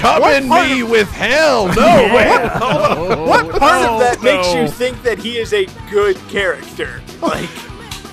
Come 0.00 0.22
What 0.22 0.42
in 0.42 0.48
me 0.48 0.80
of- 0.80 0.90
with 0.90 1.10
hell. 1.10 1.68
No, 1.68 2.12
wait, 2.14 2.48
hold 2.52 3.10
on. 3.12 3.28
What 3.28 3.44
oh. 3.54 3.58
part 3.58 3.82
of 3.82 4.00
that 4.00 4.22
makes 4.22 4.52
you 4.54 4.66
think 4.66 5.02
that 5.02 5.18
he 5.18 5.36
is 5.38 5.52
a 5.52 5.66
good 5.90 6.16
character? 6.28 7.02
Like 7.20 7.48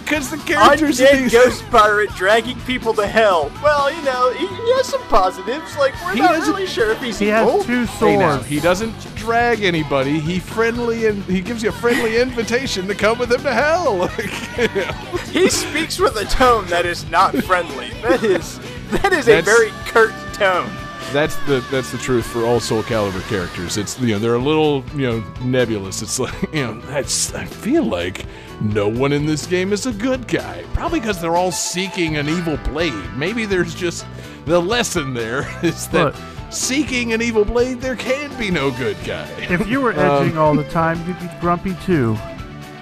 Because 0.03 0.29
the 0.29 0.37
characters 0.37 1.01
in 1.01 1.07
undead 1.07 1.17
these- 1.23 1.31
ghost 1.33 1.65
pirate 1.69 2.09
dragging 2.11 2.57
people 2.61 2.93
to 2.93 3.05
hell. 3.05 3.51
Well, 3.61 3.93
you 3.93 4.01
know, 4.03 4.31
he, 4.31 4.47
he 4.47 4.73
has 4.75 4.87
some 4.87 5.01
positives. 5.03 5.77
Like 5.77 5.93
we're 6.03 6.13
He 6.13 6.19
not 6.21 6.33
doesn't- 6.35 6.53
really 6.53 6.65
sure 6.67 6.91
if 6.91 7.01
he's 7.01 7.19
He 7.19 7.27
evil. 7.29 7.57
has 7.57 7.65
two 7.65 7.85
Hey 7.85 8.15
swords. 8.17 8.45
he 8.45 8.59
doesn't 8.61 9.15
drag 9.15 9.63
anybody. 9.63 10.19
He 10.19 10.39
friendly 10.39 11.07
and 11.07 11.23
he 11.25 11.41
gives 11.41 11.61
you 11.61 11.69
a 11.69 11.73
friendly 11.73 12.17
invitation 12.21 12.87
to 12.87 12.95
come 12.95 13.17
with 13.19 13.31
him 13.31 13.43
to 13.43 13.53
hell. 13.53 13.97
Like, 14.17 14.57
you 14.57 14.81
know. 14.81 14.91
He 15.31 15.49
speaks 15.49 15.99
with 15.99 16.15
a 16.15 16.25
tone 16.25 16.65
that 16.67 16.85
is 16.85 17.09
not 17.11 17.35
friendly. 17.43 17.89
That 18.01 18.23
is 18.23 18.59
that 18.91 19.11
is 19.13 19.27
a 19.27 19.41
very 19.41 19.69
curt 19.87 20.13
tone. 20.33 20.69
That's 21.13 21.35
the 21.47 21.65
that's 21.71 21.91
the 21.91 21.97
truth 21.97 22.25
for 22.25 22.45
all 22.45 22.59
Soul 22.59 22.83
Calibur 22.83 23.21
characters. 23.29 23.77
It's 23.77 23.99
you 23.99 24.13
know 24.13 24.19
they're 24.19 24.35
a 24.35 24.39
little 24.39 24.83
you 24.95 25.07
know 25.09 25.23
nebulous. 25.41 26.01
It's 26.01 26.19
like 26.19 26.33
you 26.53 26.65
know 26.65 26.79
that's 26.81 27.33
I 27.33 27.45
feel 27.45 27.83
like 27.83 28.25
no 28.59 28.87
one 28.87 29.13
in 29.13 29.25
this 29.25 29.45
game 29.47 29.71
is 29.73 29.85
a 29.85 29.93
good 29.93 30.27
guy. 30.27 30.63
Probably 30.73 30.99
because 30.99 31.21
they're 31.21 31.35
all 31.37 31.51
seeking 31.51 32.17
an 32.17 32.27
evil 32.27 32.57
blade. 32.57 32.93
Maybe 33.15 33.45
there's 33.45 33.73
just 33.73 34.05
the 34.45 34.59
lesson 34.61 35.13
there 35.13 35.47
is 35.63 35.87
that 35.89 36.13
Look. 36.13 36.15
seeking 36.51 37.13
an 37.13 37.21
evil 37.21 37.45
blade 37.45 37.79
there 37.81 37.95
can 37.95 38.37
be 38.37 38.51
no 38.51 38.71
good 38.71 38.97
guy. 39.05 39.27
If 39.49 39.67
you 39.67 39.79
were 39.81 39.93
Um, 39.93 39.99
edging 39.99 40.37
all 40.37 40.55
the 40.55 40.63
time, 40.69 40.97
you'd 41.07 41.19
be 41.19 41.29
grumpy 41.39 41.75
too. 41.85 42.17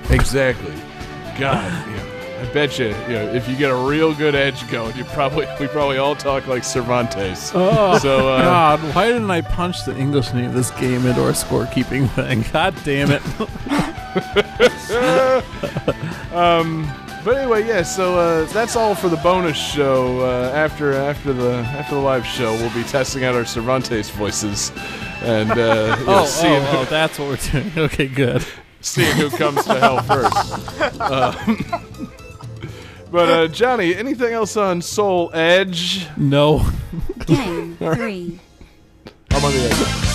Exactly. 0.10 0.74
God, 1.40 1.88
you 1.88 1.98
know, 1.98 2.04
I 2.04 2.05
bet 2.56 2.80
you, 2.80 2.88
you 2.88 3.10
know, 3.10 3.34
if 3.34 3.50
you 3.50 3.56
get 3.58 3.70
a 3.70 3.76
real 3.76 4.16
good 4.16 4.34
edge 4.34 4.66
going, 4.72 4.96
you 4.96 5.04
probably 5.04 5.46
we 5.60 5.68
probably 5.68 5.98
all 5.98 6.16
talk 6.16 6.48
like 6.48 6.64
Cervantes. 6.64 7.52
Oh, 7.54 7.98
so 7.98 8.30
uh, 8.30 8.42
God, 8.42 8.96
why 8.96 9.08
didn't 9.08 9.30
I 9.30 9.42
punch 9.42 9.84
the 9.84 9.96
English 9.98 10.34
name 10.34 10.46
of 10.46 10.54
this 10.54 10.72
game 10.72 11.06
into 11.06 11.22
our 11.22 11.34
scorekeeping 11.34 12.10
thing? 12.12 12.46
God 12.54 12.74
damn 12.86 13.12
it. 13.12 13.22
But 17.26 17.38
anyway, 17.38 17.68
yeah. 17.68 17.82
So 17.82 18.20
uh, 18.20 18.46
that's 18.54 18.76
all 18.76 18.94
for 18.94 19.10
the 19.10 19.18
bonus 19.18 19.58
show. 19.58 20.20
Uh, 20.20 20.52
after 20.54 20.94
after 20.94 21.34
the 21.34 21.56
after 21.56 21.96
the 21.96 22.02
live 22.02 22.24
show, 22.24 22.54
we'll 22.54 22.74
be 22.76 22.84
testing 22.84 23.24
out 23.24 23.34
our 23.34 23.46
Cervantes 23.46 24.12
voices 24.12 24.72
and 25.24 25.50
uh, 25.50 25.56
you 26.00 26.06
know, 26.06 26.20
Oh, 26.22 26.26
seeing 26.26 26.62
oh, 26.62 26.82
oh, 26.82 26.86
that's 26.86 27.18
what 27.18 27.30
we're 27.30 27.62
doing. 27.62 27.72
Okay, 27.76 28.08
good. 28.08 28.46
seeing 28.80 29.16
who 29.18 29.32
comes 29.32 29.66
to 29.66 29.80
hell 29.80 30.04
first. 30.04 30.36
But 33.12 33.30
uh, 33.30 33.48
Johnny, 33.48 33.96
anything 33.96 34.34
else 34.34 34.58
on 34.58 34.82
Soul 34.82 35.32
Edge? 35.34 36.08
No. 36.18 36.66
Game 37.26 37.78
three. 37.78 38.40
I'm 39.32 39.44
on 39.46 39.52
the 39.52 39.60
edge. 39.60 40.15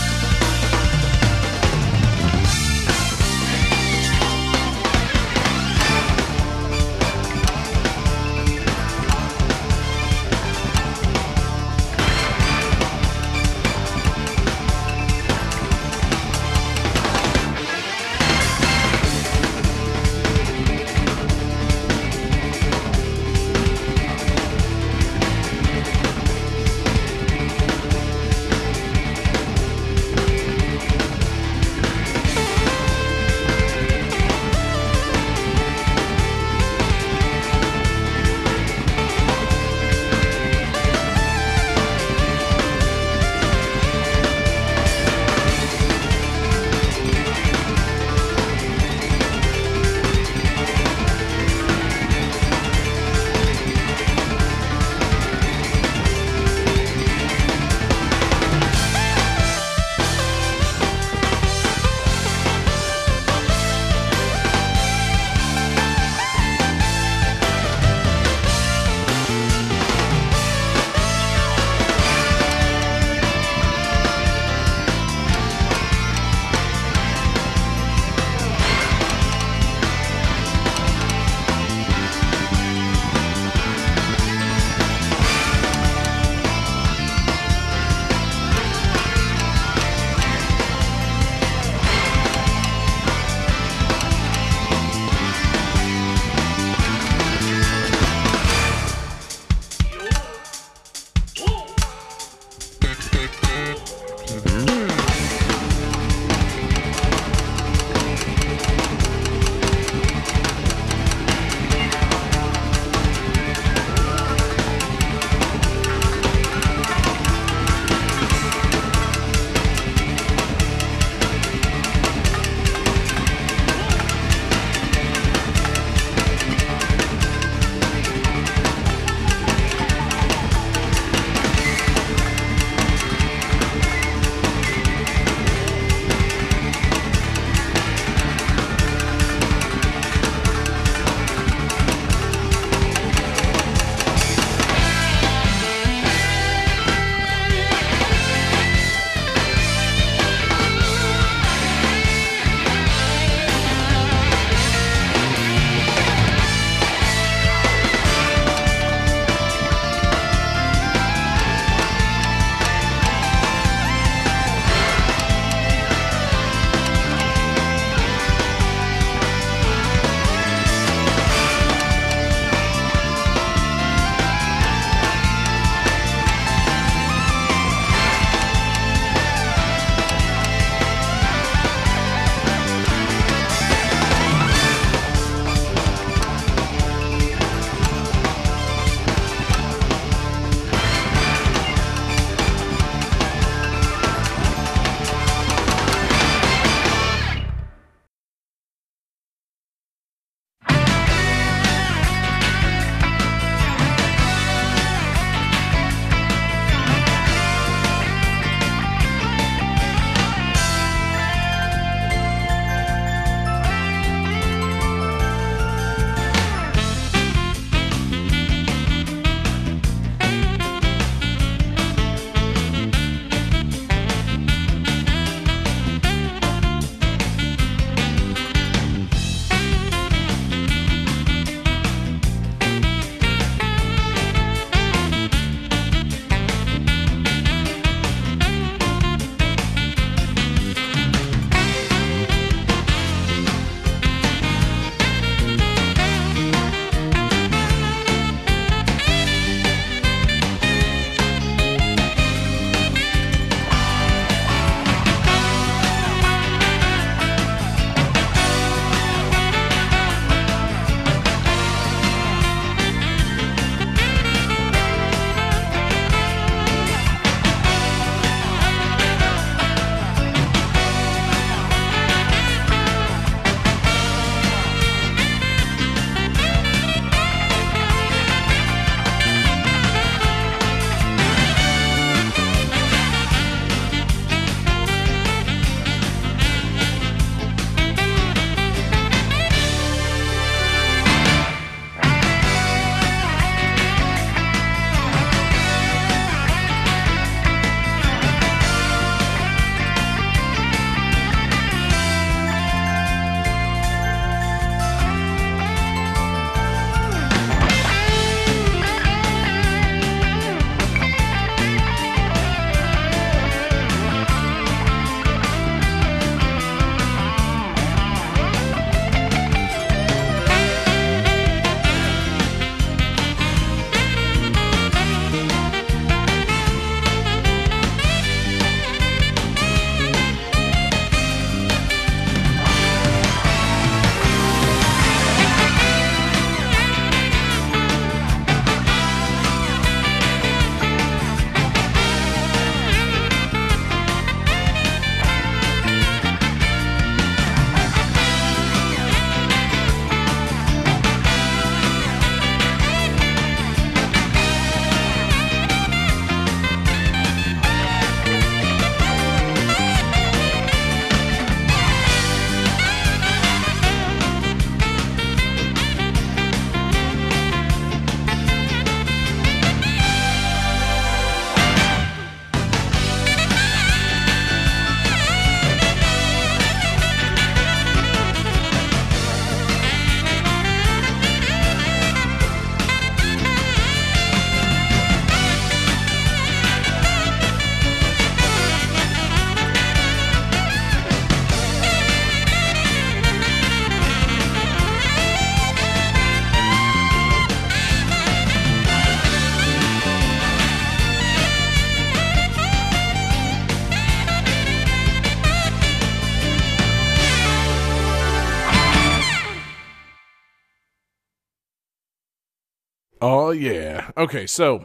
Oh 413.22 413.50
yeah. 413.50 414.10
Okay, 414.16 414.46
so 414.46 414.84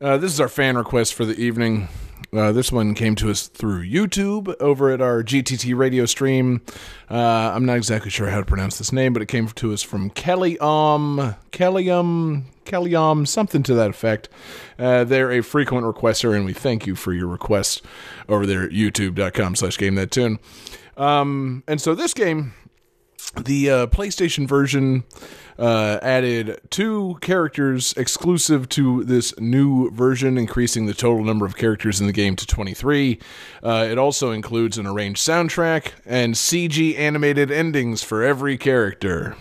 uh, 0.00 0.18
this 0.18 0.32
is 0.32 0.40
our 0.40 0.48
fan 0.48 0.76
request 0.76 1.14
for 1.14 1.24
the 1.24 1.38
evening. 1.40 1.88
Uh, 2.32 2.50
this 2.50 2.72
one 2.72 2.94
came 2.94 3.14
to 3.14 3.30
us 3.30 3.46
through 3.46 3.88
YouTube 3.88 4.52
over 4.60 4.90
at 4.90 5.00
our 5.00 5.22
GTT 5.22 5.76
radio 5.76 6.04
stream. 6.04 6.62
Uh, 7.08 7.16
I'm 7.54 7.64
not 7.64 7.76
exactly 7.76 8.10
sure 8.10 8.28
how 8.28 8.40
to 8.40 8.44
pronounce 8.44 8.76
this 8.78 8.92
name, 8.92 9.12
but 9.12 9.22
it 9.22 9.26
came 9.26 9.46
to 9.46 9.72
us 9.72 9.82
from 9.82 10.10
Kelly 10.10 10.58
Um 10.58 11.36
Kelly 11.52 11.88
Um 11.90 12.46
Kelly 12.64 12.94
Um 12.96 13.24
something 13.24 13.62
to 13.62 13.74
that 13.74 13.88
effect. 13.90 14.28
Uh, 14.78 15.04
they're 15.04 15.30
a 15.30 15.42
frequent 15.42 15.86
requester, 15.86 16.34
and 16.34 16.44
we 16.44 16.52
thank 16.52 16.86
you 16.86 16.96
for 16.96 17.12
your 17.12 17.28
request 17.28 17.82
over 18.28 18.46
there 18.46 18.64
at 18.64 18.70
YouTube.com/slash 18.70 19.78
Game 19.78 19.94
That 19.94 20.10
Tune. 20.10 20.38
Um, 20.96 21.62
and 21.68 21.80
so 21.80 21.94
this 21.94 22.14
game 22.14 22.52
the 23.36 23.70
uh, 23.70 23.86
PlayStation 23.88 24.46
version 24.46 25.04
uh, 25.58 25.98
added 26.02 26.60
two 26.70 27.18
characters 27.20 27.94
exclusive 27.96 28.68
to 28.70 29.04
this 29.04 29.38
new 29.38 29.90
version, 29.90 30.36
increasing 30.36 30.86
the 30.86 30.94
total 30.94 31.24
number 31.24 31.46
of 31.46 31.56
characters 31.56 32.00
in 32.00 32.06
the 32.06 32.12
game 32.12 32.36
to 32.36 32.46
23. 32.46 33.18
Uh, 33.62 33.86
it 33.90 33.98
also 33.98 34.30
includes 34.30 34.78
an 34.78 34.86
arranged 34.86 35.26
soundtrack 35.26 35.92
and 36.04 36.34
CG 36.34 36.98
animated 36.98 37.50
endings 37.50 38.02
for 38.02 38.22
every 38.22 38.56
character. 38.58 39.36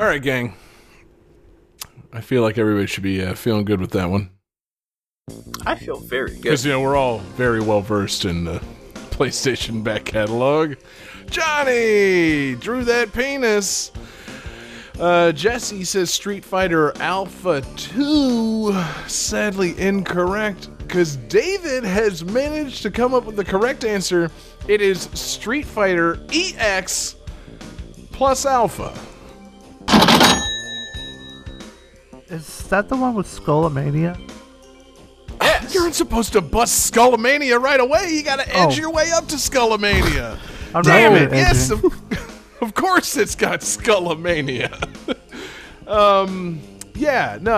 All 0.00 0.06
right, 0.06 0.22
gang. 0.22 0.54
I 2.12 2.20
feel 2.20 2.42
like 2.42 2.56
everybody 2.56 2.86
should 2.86 3.02
be 3.02 3.20
uh, 3.20 3.34
feeling 3.34 3.64
good 3.64 3.80
with 3.80 3.90
that 3.90 4.08
one. 4.08 4.30
I 5.66 5.74
feel 5.74 5.98
very 5.98 6.30
good. 6.34 6.42
Because, 6.42 6.64
you 6.64 6.70
know, 6.70 6.80
we're 6.80 6.96
all 6.96 7.18
very 7.18 7.60
well 7.60 7.80
versed 7.80 8.24
in 8.24 8.44
the 8.44 8.62
PlayStation 9.10 9.82
back 9.82 10.04
catalog. 10.04 10.74
Johnny 11.30 12.54
drew 12.54 12.84
that 12.84 13.12
penis. 13.12 13.90
Uh, 15.00 15.32
Jesse 15.32 15.82
says 15.82 16.12
Street 16.12 16.44
Fighter 16.44 16.96
Alpha 17.00 17.62
2. 17.76 18.80
Sadly 19.08 19.76
incorrect. 19.80 20.70
Because 20.78 21.16
David 21.16 21.82
has 21.82 22.24
managed 22.24 22.82
to 22.82 22.90
come 22.92 23.14
up 23.14 23.24
with 23.24 23.34
the 23.34 23.44
correct 23.44 23.84
answer. 23.84 24.30
It 24.68 24.80
is 24.80 25.02
Street 25.14 25.66
Fighter 25.66 26.20
EX 26.32 27.16
plus 28.12 28.46
Alpha. 28.46 28.96
Is 32.30 32.64
that 32.68 32.88
the 32.88 32.96
one 32.96 33.14
with 33.14 33.26
Skullomania? 33.26 34.18
Yes. 35.40 35.74
You're 35.74 35.92
supposed 35.92 36.32
to 36.34 36.40
bust 36.40 36.92
Skullomania 36.92 37.60
right 37.60 37.80
away. 37.80 38.10
You 38.10 38.22
gotta 38.22 38.46
edge 38.48 38.74
Oh. 38.78 38.80
your 38.80 38.90
way 38.90 39.10
up 39.12 39.26
to 39.28 39.36
Skullomania. 39.36 40.38
I'm 40.74 40.82
Damn 40.82 41.12
not 41.14 41.22
it! 41.22 41.32
Yes, 41.32 41.70
of, 41.70 41.82
of 42.60 42.74
course 42.74 43.16
it's 43.16 43.34
got 43.34 43.60
Skullomania. 43.60 44.68
um, 45.88 46.60
yeah, 46.94 47.38
no, 47.40 47.54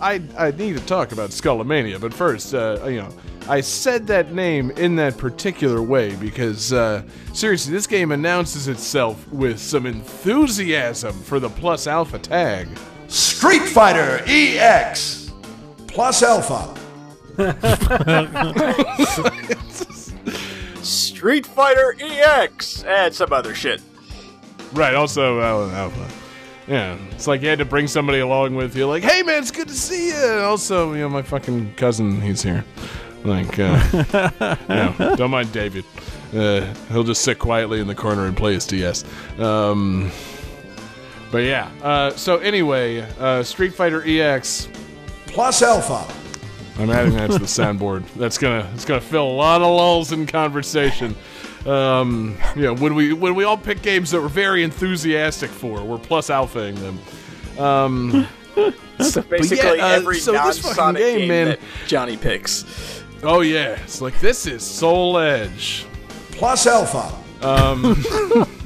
I, 0.00 0.14
I 0.14 0.20
I 0.36 0.50
need 0.50 0.76
to 0.76 0.84
talk 0.86 1.12
about 1.12 1.30
Skullomania, 1.30 2.00
but 2.00 2.12
first, 2.12 2.52
uh, 2.54 2.78
you 2.86 2.96
know, 3.02 3.14
I 3.48 3.60
said 3.60 4.06
that 4.08 4.32
name 4.32 4.70
in 4.72 4.96
that 4.96 5.16
particular 5.18 5.82
way 5.82 6.14
because, 6.16 6.72
uh, 6.72 7.02
seriously, 7.32 7.72
this 7.72 7.86
game 7.86 8.12
announces 8.12 8.68
itself 8.68 9.26
with 9.32 9.58
some 9.58 9.86
enthusiasm 9.86 11.12
for 11.12 11.40
the 11.40 11.48
Plus 11.48 11.86
Alpha 11.86 12.18
tag. 12.18 12.68
Street 13.08 13.62
Fighter 13.62 14.22
EX 14.26 15.20
plus 15.88 16.22
Alpha. 16.22 16.74
Street 20.82 21.46
Fighter 21.46 21.96
EX 22.00 22.84
and 22.84 23.14
some 23.14 23.32
other 23.32 23.54
shit. 23.54 23.80
Right, 24.72 24.94
also 24.94 25.40
uh, 25.40 25.70
Alpha. 25.74 26.08
Yeah, 26.68 26.96
it's 27.10 27.26
like 27.26 27.42
you 27.42 27.48
had 27.48 27.58
to 27.58 27.64
bring 27.64 27.88
somebody 27.88 28.20
along 28.20 28.54
with 28.54 28.76
you, 28.76 28.86
like, 28.86 29.02
hey 29.02 29.22
man, 29.22 29.42
it's 29.42 29.50
good 29.50 29.66
to 29.66 29.74
see 29.74 30.08
you. 30.08 30.14
And 30.14 30.42
also, 30.42 30.92
you 30.92 31.00
know, 31.00 31.08
my 31.08 31.22
fucking 31.22 31.74
cousin, 31.74 32.20
he's 32.20 32.42
here. 32.42 32.64
Like, 33.24 33.58
uh, 33.58 34.56
no, 34.68 35.14
don't 35.16 35.30
mind 35.30 35.52
David. 35.52 35.84
Uh, 36.34 36.72
he'll 36.90 37.04
just 37.04 37.22
sit 37.22 37.38
quietly 37.38 37.80
in 37.80 37.86
the 37.86 37.94
corner 37.94 38.26
and 38.26 38.36
play 38.36 38.54
his 38.54 38.66
DS. 38.66 39.04
Um, 39.38 40.10
but 41.30 41.38
yeah, 41.38 41.70
uh, 41.82 42.10
so 42.12 42.38
anyway, 42.38 43.00
uh, 43.18 43.42
Street 43.42 43.74
Fighter 43.74 44.02
EX. 44.06 44.68
Plus 45.26 45.62
Alpha. 45.62 46.12
I'm 46.80 46.90
adding 46.90 47.12
that 47.14 47.30
to 47.30 47.38
the 47.38 47.44
soundboard. 47.44 48.04
That's 48.14 48.38
gonna 48.38 48.68
it's 48.74 48.84
gonna 48.84 49.00
fill 49.00 49.26
a 49.28 49.32
lot 49.32 49.60
of 49.60 49.68
lulls 49.68 50.12
in 50.12 50.26
conversation. 50.26 51.14
Um, 51.66 52.38
you 52.56 52.62
know, 52.62 52.74
when 52.74 52.94
we 52.94 53.12
when 53.12 53.34
we 53.34 53.44
all 53.44 53.58
pick 53.58 53.82
games 53.82 54.10
that 54.12 54.20
we're 54.20 54.28
very 54.28 54.62
enthusiastic 54.64 55.50
for, 55.50 55.84
we're 55.84 55.98
plus 55.98 56.30
alphaing 56.30 56.76
them. 56.76 57.62
Um, 57.64 58.26
So 59.00 59.22
basically, 59.22 59.78
yeah, 59.78 59.84
uh, 59.84 59.88
every 59.96 60.18
so 60.18 60.32
this 60.32 60.58
fucking 60.58 60.76
non-Sonic 60.76 61.00
game, 61.00 61.18
game, 61.20 61.28
man- 61.28 61.46
that 61.46 61.60
Johnny 61.86 62.18
picks. 62.18 62.99
Oh 63.22 63.40
yeah, 63.40 63.80
it's 63.82 64.00
like 64.00 64.18
this 64.20 64.46
is 64.46 64.62
Soul 64.62 65.18
Edge. 65.18 65.86
Plus 66.32 66.66
Alpha. 66.66 67.12
Um, 67.42 68.02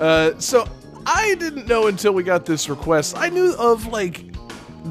Uh, 0.00 0.32
so 0.38 0.66
I 1.06 1.34
didn't 1.34 1.68
know 1.68 1.88
until 1.88 2.12
we 2.12 2.22
got 2.22 2.46
this 2.46 2.68
request. 2.70 3.16
I 3.18 3.28
knew 3.28 3.54
of 3.58 3.86
like 3.88 4.24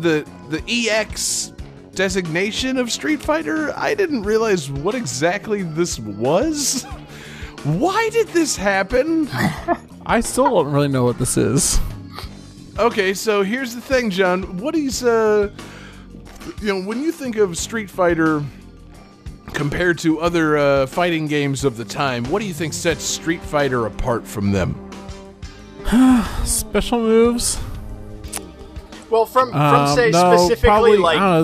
the 0.02 0.26
the 0.50 0.64
EX 0.68 1.52
designation 1.96 2.78
of 2.78 2.92
Street 2.92 3.20
Fighter. 3.20 3.74
I 3.76 3.96
didn't 3.96 4.22
realize 4.22 4.70
what 4.70 4.94
exactly 4.94 5.64
this 5.64 6.00
was. 6.00 6.84
Why 7.64 8.10
did 8.14 8.28
this 8.30 8.56
happen? 8.56 9.28
I 10.06 10.22
still 10.22 10.50
don't 10.50 10.72
really 10.72 10.88
know 10.88 11.04
what 11.04 11.18
this 11.18 11.36
is. 11.38 11.80
Okay, 12.78 13.14
so 13.14 13.42
here's 13.42 13.76
the 13.76 13.82
thing, 13.82 14.12
John. 14.12 14.58
What 14.58 14.76
is 14.76 15.04
uh 15.04 15.52
you 16.62 16.68
know, 16.68 16.86
when 16.88 17.02
you 17.02 17.12
think 17.12 17.36
of 17.36 17.58
Street 17.58 17.90
Fighter 17.90 18.44
compared 19.54 19.98
to 20.00 20.20
other 20.20 20.58
uh, 20.58 20.86
fighting 20.88 21.28
games 21.28 21.64
of 21.64 21.78
the 21.78 21.86
time, 21.86 22.24
what 22.26 22.40
do 22.42 22.48
you 22.48 22.54
think 22.54 22.74
sets 22.74 23.04
Street 23.04 23.42
Fighter 23.42 23.86
apart 23.86 24.28
from 24.28 24.52
them? 24.52 24.90
Special 26.46 27.00
moves? 27.00 27.60
Well, 29.10 29.26
from 29.26 29.52
from 29.52 29.60
Um, 29.60 29.96
say 29.96 30.12
no, 30.12 30.36
specifically 30.38 30.70
probably, 30.70 30.98
like 30.98 31.20
I 31.20 31.44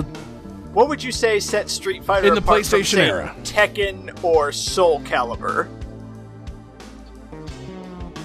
what 0.72 0.88
would 0.88 1.02
you 1.02 1.10
say 1.10 1.40
set 1.40 1.70
Street 1.70 2.04
Fighter 2.04 2.28
In 2.28 2.34
the 2.34 2.40
apart 2.40 2.66
from, 2.66 2.80
PlayStation 2.80 2.94
say, 2.94 3.08
era. 3.08 3.34
Tekken 3.42 4.22
or 4.22 4.52
Soul 4.52 5.00
Calibur? 5.00 5.68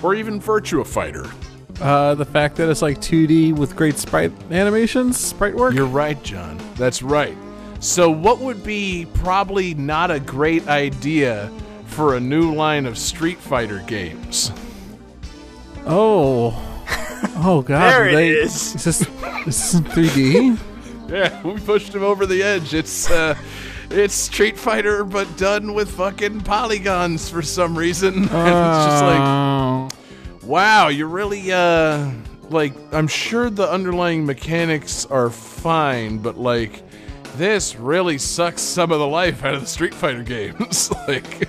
Or 0.04 0.14
even 0.16 0.40
Virtua 0.42 0.86
Fighter? 0.86 1.30
uh, 1.80 2.14
the 2.16 2.26
fact 2.26 2.58
that 2.58 2.70
it's 2.70 2.82
like 2.82 3.00
2D 3.00 3.56
with 3.58 3.76
great 3.76 3.98
sprite 3.98 4.32
animations, 4.52 5.18
sprite 5.20 5.56
work. 5.56 5.74
You're 5.74 5.86
right, 5.86 6.22
John. 6.24 6.60
That's 6.76 7.02
right. 7.02 7.36
So, 7.82 8.12
what 8.12 8.40
would 8.40 8.64
be 8.64 9.08
probably 9.16 9.74
not 9.74 10.12
a 10.12 10.20
great 10.20 10.68
idea 10.68 11.52
for 11.88 12.16
a 12.16 12.20
new 12.20 12.54
line 12.54 12.86
of 12.86 12.96
Street 12.98 13.40
Fighter 13.40 13.80
games? 13.88 14.52
oh, 15.88 16.54
oh 17.38 17.64
god, 17.64 17.80
There 17.92 18.10
it 18.10 18.14
they, 18.16 18.30
is. 18.30 18.76
Is 18.76 18.84
this, 18.84 19.02
is 19.02 19.08
this 19.46 19.74
in 19.74 19.84
3D? 19.84 20.60
Yeah, 21.12 21.42
we 21.44 21.60
pushed 21.60 21.94
him 21.94 22.04
over 22.04 22.26
the 22.26 22.42
edge. 22.42 22.74
It's 22.74 23.12
uh, 23.12 23.36
it's 23.90 24.14
Street 24.14 24.58
Fighter, 24.58 25.04
but 25.04 25.36
done 25.36 25.74
with 25.74 25.92
fucking 25.92 26.40
polygons 26.42 27.30
for 27.30 27.42
some 27.42 27.78
reason. 27.78 28.14
it's 28.24 28.32
just 28.32 29.04
like, 29.04 29.20
Oh. 29.20 29.90
wow, 30.44 30.88
you're 30.88 31.10
really 31.10 31.52
uh, 31.52 32.12
like, 32.50 32.74
I'm 32.94 33.10
sure 33.10 33.50
the 33.50 33.70
underlying 33.70 34.26
mechanics 34.26 35.06
are 35.08 35.30
fine, 35.32 36.20
but 36.20 36.38
like. 36.38 36.82
This 37.36 37.76
really 37.76 38.18
sucks 38.18 38.62
some 38.62 38.92
of 38.92 39.00
the 39.00 39.08
life 39.08 39.44
out 39.44 39.54
of 39.54 39.62
the 39.62 39.68
Street 39.68 39.94
Fighter 39.94 40.24
games. 40.24 40.92
like, 41.08 41.48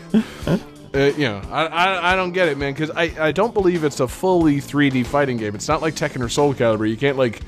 Uh, 0.95 1.11
you 1.17 1.25
know, 1.25 1.41
I, 1.51 1.67
I, 1.67 2.13
I 2.13 2.17
don't 2.17 2.33
get 2.33 2.49
it, 2.49 2.59
man, 2.59 2.75
because 2.75 2.91
I, 2.91 3.15
I 3.19 3.33
don't 3.33 3.55
believe 3.55 3.83
it's 3.83 4.01
a 4.01 4.07
fully 4.07 4.57
3D 4.57 5.07
fighting 5.07 5.39
game. 5.39 5.55
It's 5.55 5.67
not 5.67 5.81
like 5.81 5.95
Tekken 5.95 6.23
or 6.23 6.29
Soul 6.29 6.53
Calibur. 6.53 6.87
You 6.89 6.99
can't 6.99 7.17
like 7.17 7.41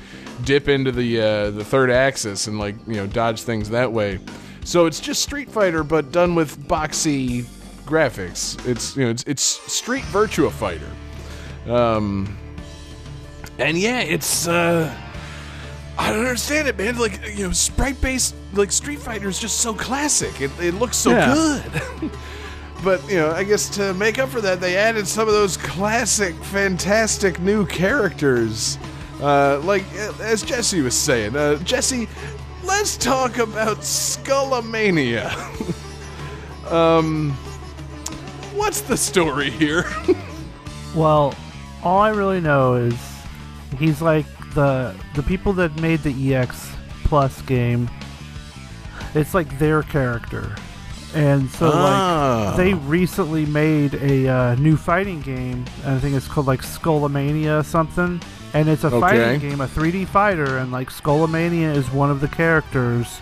dip 0.44 0.66
into 0.68 0.90
the 0.90 1.20
uh, 1.20 1.50
the 1.50 1.62
third 1.64 1.90
axis 1.90 2.46
and 2.46 2.58
like 2.58 2.74
you 2.86 2.94
know 2.94 3.06
dodge 3.06 3.42
things 3.42 3.68
that 3.70 3.92
way. 3.92 4.18
So 4.64 4.86
it's 4.86 4.98
just 4.98 5.22
Street 5.22 5.50
Fighter, 5.50 5.84
but 5.84 6.10
done 6.10 6.34
with 6.34 6.58
boxy 6.66 7.42
graphics. 7.84 8.66
It's 8.66 8.96
you 8.96 9.04
know 9.04 9.10
it's 9.10 9.24
it's 9.24 9.42
Street 9.42 10.04
Virtua 10.04 10.50
Fighter. 10.50 10.90
Um, 11.70 12.38
and 13.58 13.76
yeah, 13.76 14.00
it's 14.00 14.48
uh, 14.48 14.90
I 15.96 16.10
don't 16.10 16.20
understand 16.20 16.66
it, 16.68 16.76
man. 16.76 16.98
Like 16.98 17.20
you 17.36 17.46
know, 17.46 17.52
sprite 17.52 18.00
based 18.00 18.34
like 18.52 18.72
Street 18.72 18.98
Fighter 18.98 19.28
is 19.28 19.38
just 19.38 19.58
so 19.60 19.72
classic. 19.74 20.40
It, 20.40 20.50
it 20.60 20.74
looks 20.74 20.96
so 20.96 21.10
Yeah. 21.10 21.34
good. 22.00 22.10
but 22.84 23.08
you 23.08 23.16
know, 23.16 23.30
I 23.30 23.44
guess 23.44 23.68
to 23.76 23.94
make 23.94 24.18
up 24.18 24.28
for 24.28 24.40
that, 24.40 24.60
they 24.60 24.76
added 24.76 25.06
some 25.06 25.28
of 25.28 25.34
those 25.34 25.56
classic, 25.56 26.34
fantastic 26.44 27.38
new 27.40 27.64
characters. 27.66 28.78
Uh, 29.20 29.60
like 29.60 29.84
as 30.20 30.42
Jesse 30.42 30.80
was 30.82 30.94
saying, 30.96 31.36
uh, 31.36 31.56
Jesse, 31.58 32.08
let's 32.64 32.96
talk 32.96 33.38
about 33.38 33.78
Skullomania. 33.78 35.30
um, 36.72 37.30
what's 38.54 38.80
the 38.80 38.96
story 38.96 39.50
here? 39.50 39.84
Well, 40.94 41.34
all 41.82 41.98
I 41.98 42.10
really 42.10 42.40
know 42.40 42.74
is 42.74 42.96
he's 43.80 44.00
like 44.00 44.26
the 44.54 44.94
the 45.14 45.22
people 45.22 45.52
that 45.54 45.74
made 45.80 46.02
the 46.02 46.34
EX 46.34 46.70
Plus 47.04 47.42
game. 47.42 47.88
It's 49.14 49.34
like 49.34 49.58
their 49.58 49.82
character, 49.82 50.54
and 51.14 51.48
so 51.50 51.70
Ah. 51.72 52.46
like 52.48 52.56
they 52.56 52.74
recently 52.74 53.46
made 53.46 53.94
a 53.94 54.26
uh, 54.28 54.54
new 54.56 54.76
fighting 54.76 55.20
game. 55.20 55.64
and 55.84 55.94
I 55.94 55.98
think 55.98 56.16
it's 56.16 56.26
called 56.28 56.46
like 56.46 56.62
Skullomania 56.62 57.60
or 57.60 57.62
something. 57.62 58.20
And 58.54 58.68
it's 58.68 58.84
a 58.84 58.86
Okay. 58.88 59.00
fighting 59.00 59.40
game, 59.40 59.60
a 59.60 59.66
3D 59.66 60.04
fighter, 60.06 60.58
and 60.58 60.70
like 60.70 60.88
Skullomania 60.90 61.74
is 61.74 61.90
one 61.90 62.10
of 62.10 62.20
the 62.20 62.28
characters. 62.28 63.20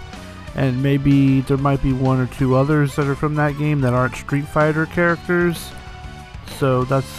And 0.54 0.82
maybe 0.82 1.40
there 1.40 1.56
might 1.56 1.82
be 1.82 1.94
one 1.94 2.20
or 2.20 2.26
two 2.26 2.54
others 2.54 2.94
that 2.96 3.06
are 3.06 3.14
from 3.14 3.34
that 3.36 3.56
game 3.56 3.80
that 3.80 3.94
aren't 3.94 4.14
Street 4.14 4.46
Fighter 4.46 4.84
characters. 4.84 5.70
So 6.58 6.84
that's 6.84 7.10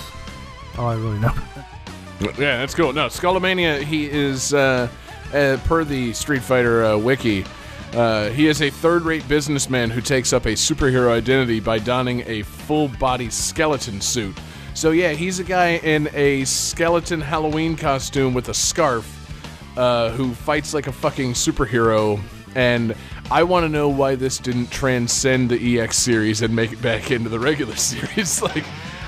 all 0.78 0.90
I 0.90 0.96
really 0.96 1.18
know. 1.20 1.34
Yeah, 2.32 2.58
that's 2.58 2.76
cool. 2.76 2.94
No, 2.94 3.08
Skullomania, 3.08 3.82
he 3.82 4.10
is, 4.10 4.54
uh, 4.54 4.88
uh, 5.34 5.58
per 5.66 5.84
the 5.84 6.14
Street 6.14 6.42
Fighter 6.42 6.86
uh, 6.86 6.98
wiki, 6.98 7.46
uh, 7.94 8.30
he 8.30 8.48
is 8.48 8.62
a 8.62 8.70
third 8.70 9.04
rate 9.04 9.28
businessman 9.28 9.90
who 9.90 10.02
takes 10.02 10.34
up 10.34 10.46
a 10.46 10.54
superhero 10.54 11.12
identity 11.12 11.60
by 11.60 11.78
donning 11.78 12.24
a 12.26 12.42
full 12.42 12.88
body 12.88 13.30
skeleton 13.30 14.02
suit. 14.02 14.36
So, 14.74 14.92
yeah, 14.92 15.12
he's 15.12 15.40
a 15.40 15.44
guy 15.44 15.76
in 15.78 16.10
a 16.14 16.44
skeleton 16.46 17.22
Halloween 17.22 17.76
costume 17.76 18.34
with 18.34 18.50
a 18.50 18.54
scarf 18.54 19.08
uh, 19.78 20.10
who 20.12 20.34
fights 20.34 20.74
like 20.74 20.88
a 20.88 20.92
fucking 20.92 21.34
superhero. 21.34 22.20
And 22.56 22.96
I 23.30 23.44
want 23.44 23.64
to 23.66 23.70
know 23.70 23.90
why 23.90 24.16
this 24.16 24.40
didn't 24.40 24.72
transcend 24.72 25.52
the 25.52 25.80
EX 25.80 25.98
series 25.98 26.42
and 26.42 26.56
make 26.56 26.72
it 26.72 26.82
back 26.82 27.12
into 27.12 27.30
the 27.30 27.40
regular 27.40 27.76
series. 27.78 28.42
like, 28.42 28.66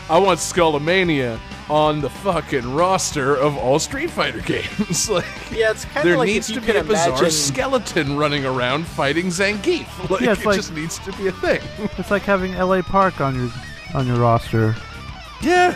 I 0.09 0.19
want 0.19 0.39
Skullomania 0.39 1.39
on 1.69 1.99
the 1.99 2.09
fucking 2.09 2.73
roster 2.75 3.35
of 3.35 3.57
all 3.57 3.79
Street 3.79 4.11
Fighter 4.11 4.39
games. 4.45 5.09
like, 5.09 5.25
Yeah, 5.51 5.71
it's 5.71 5.85
kind 5.85 6.05
there 6.05 6.13
of 6.13 6.19
like 6.19 6.27
needs 6.27 6.49
if 6.49 6.55
you 6.55 6.61
to 6.61 6.67
be 6.67 6.73
can 6.73 6.81
a 6.81 6.87
bizarre 6.87 7.09
imagine. 7.09 7.31
skeleton 7.31 8.15
running 8.17 8.45
around 8.45 8.85
fighting 8.85 9.27
Zangief. 9.27 9.87
Like, 10.09 10.21
Yeah, 10.21 10.33
it 10.33 10.45
like- 10.45 10.57
just 10.57 10.73
needs 10.73 10.99
to 10.99 11.11
be 11.13 11.27
a 11.27 11.31
thing. 11.31 11.61
It's 11.97 12.11
like 12.11 12.21
having 12.21 12.53
LA 12.53 12.81
Park 12.83 13.19
on 13.19 13.35
your 13.35 13.51
on 13.95 14.05
your 14.07 14.17
roster. 14.17 14.75
yeah. 15.41 15.75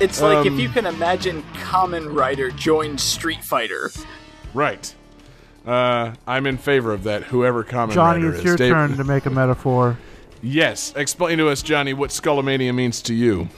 It's 0.00 0.20
like 0.20 0.38
Um, 0.38 0.46
if 0.48 0.58
you 0.60 0.68
can 0.68 0.86
imagine 0.86 1.42
Kamen 1.54 2.12
Rider 2.14 2.50
joined 2.50 3.00
Street 3.00 3.44
Fighter. 3.44 3.92
Right. 4.52 4.92
Uh, 5.64 6.14
I'm 6.26 6.46
in 6.46 6.58
favor 6.58 6.92
of 6.92 7.04
that. 7.04 7.22
Whoever 7.24 7.62
Kamen 7.64 7.92
Johnny, 7.92 8.24
Rider 8.24 8.34
it's 8.34 8.44
your 8.44 8.56
Dave- 8.56 8.72
turn 8.72 8.96
to 8.96 9.04
make 9.04 9.24
a 9.24 9.30
metaphor. 9.30 9.96
Yes, 10.44 10.92
explain 10.94 11.38
to 11.38 11.48
us, 11.48 11.62
Johnny, 11.62 11.94
what 11.94 12.10
Skullomania 12.10 12.74
means 12.74 13.00
to 13.02 13.14
you. 13.14 13.48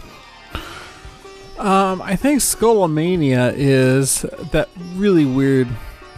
Um, 1.59 2.01
I 2.01 2.15
think 2.15 2.41
Skullomania 2.41 3.53
is 3.57 4.23
that 4.53 4.69
really 4.95 5.25
weird 5.25 5.67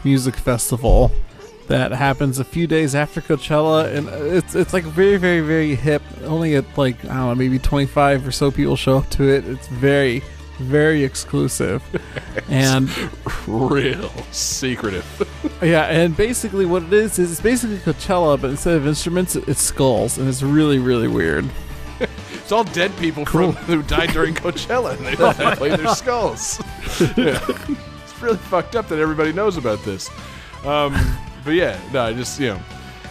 music 0.05 0.37
festival 0.37 1.11
that 1.69 1.93
happens 1.93 2.39
a 2.39 2.45
few 2.45 2.67
days 2.67 2.95
after 2.95 3.23
Coachella, 3.23 3.95
and 3.95 4.09
it's 4.09 4.55
it's 4.55 4.75
like 4.75 4.85
very 4.85 5.17
very 5.17 5.41
very 5.41 5.75
hip. 5.75 6.03
Only 6.25 6.57
at 6.57 6.77
like 6.77 7.03
I 7.07 7.09
don't 7.09 7.29
know, 7.29 7.35
maybe 7.35 7.59
twenty 7.59 7.87
five 7.87 8.27
or 8.27 8.33
so 8.33 8.51
people 8.51 8.77
show 8.77 8.99
up 8.99 9.09
to 9.11 9.23
it. 9.25 9.47
It's 9.49 9.69
very 9.69 10.23
very 10.59 11.05
exclusive, 11.05 11.83
and 12.49 12.89
Real 13.47 14.11
secretive. 14.33 15.07
yeah, 15.63 15.85
and 15.85 16.17
basically 16.17 16.67
what 16.67 16.83
it 16.83 16.93
is 16.93 17.19
is 17.19 17.33
it's 17.33 17.41
basically 17.41 17.79
Coachella, 17.79 18.41
but 18.41 18.51
instead 18.51 18.77
of 18.77 18.87
instruments, 18.87 19.37
it's 19.37 19.61
skulls, 19.61 20.19
and 20.19 20.29
it's 20.29 20.43
really 20.43 20.79
really 20.79 21.09
weird. 21.09 21.49
It's 22.49 22.53
all 22.53 22.65
dead 22.65 22.97
people 22.97 23.27
from 23.27 23.53
who 23.53 23.83
died 23.83 24.09
during 24.15 24.33
Coachella, 24.33 24.97
and 24.97 25.05
they 25.07 25.23
all 25.23 25.35
play 25.57 25.69
their 25.77 25.95
skulls. 25.95 26.59
Yeah. 27.15 27.39
It's 28.03 28.23
really 28.23 28.39
fucked 28.39 28.75
up 28.75 28.89
that 28.89 28.99
everybody 28.99 29.35
knows 29.35 29.59
about 29.59 29.85
this. 29.85 30.09
Um, 30.65 30.97
but 31.45 31.51
yeah, 31.51 31.79
no, 31.93 32.05
I 32.05 32.15
just 32.15 32.41
you 32.41 32.49
know, 32.49 32.61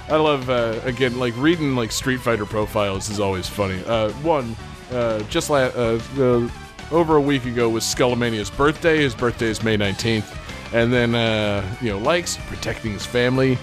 I 0.10 0.16
love 0.16 0.50
uh, 0.50 0.80
again 0.86 1.20
like 1.20 1.36
reading 1.38 1.76
like 1.76 1.92
Street 1.92 2.20
Fighter 2.20 2.48
profiles 2.48 3.12
is 3.12 3.20
always 3.20 3.48
funny. 3.48 3.80
Uh, 3.86 4.10
one, 4.24 4.56
uh, 4.92 5.20
just 5.24 5.52
la- 5.52 5.70
uh, 5.76 6.00
uh, 6.18 6.50
over 6.92 7.16
a 7.16 7.22
week 7.22 7.46
ago 7.46 7.70
was 7.70 7.84
Skullomania's 7.84 8.50
birthday. 8.50 8.98
His 8.98 9.16
birthday 9.16 9.48
is 9.48 9.64
May 9.64 9.78
nineteenth, 9.78 10.38
and 10.74 10.92
then 10.92 11.16
uh, 11.16 11.64
you 11.82 11.90
know 11.90 11.98
likes 11.98 12.38
protecting 12.48 12.92
his 12.94 13.06
family, 13.06 13.58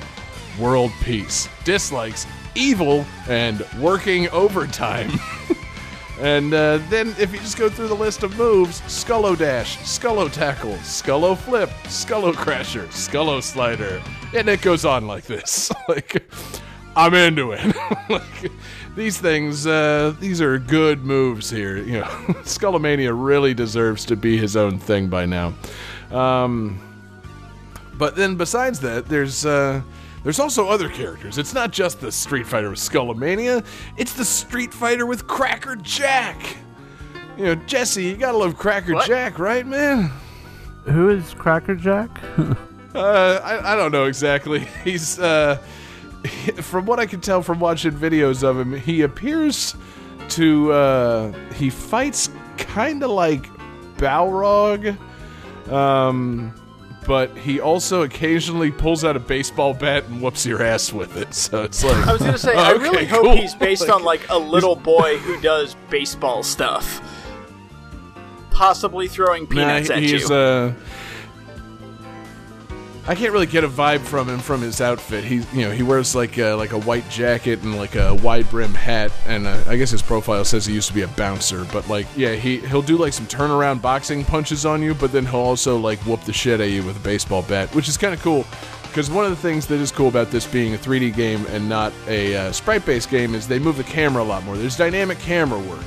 world 0.59 0.93
peace, 1.03 1.49
dislikes 1.65 2.27
evil, 2.55 3.05
and 3.29 3.67
working 3.81 4.29
overtime. 4.31 5.11
And 6.21 6.55
uh, 6.55 6.79
then, 6.91 7.09
if 7.19 7.33
you 7.33 7.41
just 7.41 7.59
go 7.59 7.69
through 7.69 7.89
the 7.89 7.97
list 7.97 8.23
of 8.23 8.37
moves, 8.39 8.81
Skullo 8.83 9.37
Dash, 9.37 9.79
Skullo 9.79 10.33
Tackle, 10.33 10.75
Skullo 10.77 11.37
Flip, 11.37 11.69
Skullo 11.85 12.33
Crasher, 12.33 12.87
Skullo 12.87 13.43
Slider, 13.43 14.01
and 14.33 14.49
it 14.49 14.63
goes 14.63 14.85
on 14.85 15.09
like 15.09 15.25
this. 15.25 15.73
like, 15.89 16.23
I'm 16.95 17.15
into 17.15 17.51
it. 17.51 17.75
like, 18.09 18.53
these 18.97 19.19
things, 19.19 19.67
uh, 19.67 20.15
these 20.21 20.41
are 20.41 20.59
good 20.59 21.05
moves 21.05 21.51
here. 21.51 21.77
You 21.77 22.01
know, 22.01 22.05
Skullomania 22.45 23.13
really 23.15 23.55
deserves 23.55 24.05
to 24.07 24.17
be 24.17 24.37
his 24.37 24.57
own 24.57 24.79
thing 24.79 25.09
by 25.09 25.27
now. 25.27 25.55
Um, 26.11 26.81
but 27.95 28.17
then, 28.17 28.37
besides 28.37 28.81
that, 28.81 29.07
there's 29.07 29.45
uh, 29.47 29.83
there's 30.23 30.41
also 30.41 30.69
other 30.69 30.89
characters. 30.89 31.39
It's 31.39 31.55
not 31.55 31.71
just 31.71 32.01
the 32.01 32.11
Street 32.11 32.47
Fighter 32.47 32.71
with 32.71 32.79
Skullomania. 32.79 33.65
It's 33.97 34.15
the 34.15 34.25
Street 34.25 34.73
Fighter 34.73 35.07
with 35.07 35.27
Cracker 35.27 35.77
Jack. 35.77 36.57
You 37.37 37.45
know, 37.45 37.55
Jesse, 37.55 38.05
you 38.05 38.17
gotta 38.17 38.39
love 38.39 38.57
Cracker 38.57 38.95
What? 38.95 39.07
Jack, 39.07 39.39
right, 39.39 39.67
man? 39.67 40.11
Who 40.85 41.09
is 41.11 41.35
Cracker 41.35 41.75
Jack? 41.75 42.21
Uh, 42.95 43.41
I, 43.43 43.73
I 43.73 43.75
don't 43.75 43.91
know 43.91 44.05
exactly. 44.05 44.61
He's 44.85 45.19
uh, 45.19 45.61
from 46.63 46.87
what 46.87 46.99
I 46.99 47.07
can 47.07 47.21
tell 47.21 47.43
from 47.43 47.61
watching 47.61 47.93
videos 47.93 48.43
of 48.43 48.59
him, 48.59 48.73
he 48.75 49.03
appears 49.03 49.75
to 50.31 50.73
uh, 50.73 51.33
he 51.55 51.71
fights 51.71 52.31
kind 52.57 53.03
of 53.03 53.11
like 53.11 53.47
Balrog, 53.97 54.97
um, 55.71 56.55
but 57.07 57.37
he 57.37 57.61
also 57.61 58.03
occasionally 58.03 58.71
pulls 58.71 59.05
out 59.05 59.17
a 59.17 59.21
baseball 59.21 59.75
bat 59.75 60.05
and 60.05 60.23
whoops 60.23 60.47
your 60.47 60.63
ass 60.63 60.93
with 60.93 61.17
it. 61.17 61.35
So 61.35 61.63
it's 61.65 61.85
like 61.85 62.07
I 62.07 62.13
was 62.13 62.23
gonna 62.23 62.39
say, 62.39 62.53
Oh, 62.55 62.59
I 62.59 62.73
okay, 62.75 62.83
really 62.83 63.05
hope 63.07 63.39
he's 63.39 63.55
based 63.55 63.89
on 63.91 64.03
like 64.03 64.29
a 64.31 64.39
little 64.39 64.77
boy 64.95 65.19
who 65.19 65.39
does 65.41 65.77
baseball 65.91 66.43
stuff, 66.43 67.01
possibly 68.51 69.09
throwing 69.09 69.47
peanuts 69.47 69.89
Nah, 69.89 69.97
at 69.97 70.03
he's 70.03 70.29
you. 70.29 70.35
uh 70.35 70.73
I 73.07 73.15
can't 73.15 73.33
really 73.33 73.47
get 73.47 73.65
a 73.65 73.69
vibe 73.69 74.01
from 74.01 74.31
him 74.31 74.39
from 74.39 74.63
his 74.63 74.81
outfit. 74.81 75.25
He, 75.25 75.37
you 75.53 75.67
know, 75.67 75.71
he 75.71 75.83
wears 75.83 76.15
like 76.15 76.39
a, 76.39 76.55
like 76.55 76.73
a 76.73 76.79
white 76.79 77.07
jacket 77.11 77.63
and 77.63 77.77
like 77.77 77.97
a 77.97 78.15
wide 78.15 78.49
brim 78.49 78.73
hat, 78.73 79.13
and 79.27 79.47
uh, 79.47 79.63
I 79.67 79.77
guess 79.77 79.91
his 79.91 80.01
profile 80.01 80.43
says 80.43 80.65
he 80.65 80.73
used 80.73 80.89
to 80.89 80.95
be 80.95 81.03
a 81.03 81.09
bouncer. 81.09 81.67
But 81.71 81.87
like, 81.89 82.07
yeah, 82.17 82.33
he 82.33 82.61
he'll 82.61 82.81
do 82.81 82.97
like 82.97 83.13
some 83.13 83.27
turnaround 83.27 83.83
boxing 83.83 84.25
punches 84.25 84.65
on 84.65 84.83
you, 84.83 84.95
but 84.95 85.13
then 85.13 85.27
he'll 85.27 85.41
also 85.41 85.77
like 85.77 85.99
whoop 86.07 86.23
the 86.23 86.33
shit 86.33 86.61
at 86.61 86.71
you 86.71 86.83
with 86.83 86.97
a 86.97 87.01
baseball 87.01 87.43
bat, 87.43 87.75
which 87.75 87.91
is 87.91 87.99
kind 87.99 88.15
of 88.15 88.23
cool. 88.23 88.47
Because 88.85 89.11
one 89.11 89.25
of 89.25 89.31
the 89.31 89.37
things 89.37 89.67
that 89.67 89.81
is 89.81 89.93
cool 89.93 90.09
about 90.09 90.31
this 90.31 90.47
being 90.47 90.75
a 90.75 90.79
3D 90.79 91.15
game 91.15 91.45
and 91.49 91.69
not 91.69 91.93
a 92.07 92.37
uh, 92.37 92.53
sprite-based 92.53 93.11
game 93.11 93.35
is 93.35 93.49
they 93.49 93.59
move 93.59 93.77
the 93.77 93.83
camera 93.83 94.23
a 94.23 94.25
lot 94.25 94.45
more. 94.45 94.57
There's 94.57 94.77
dynamic 94.77 95.19
camera 95.19 95.59
work. 95.59 95.83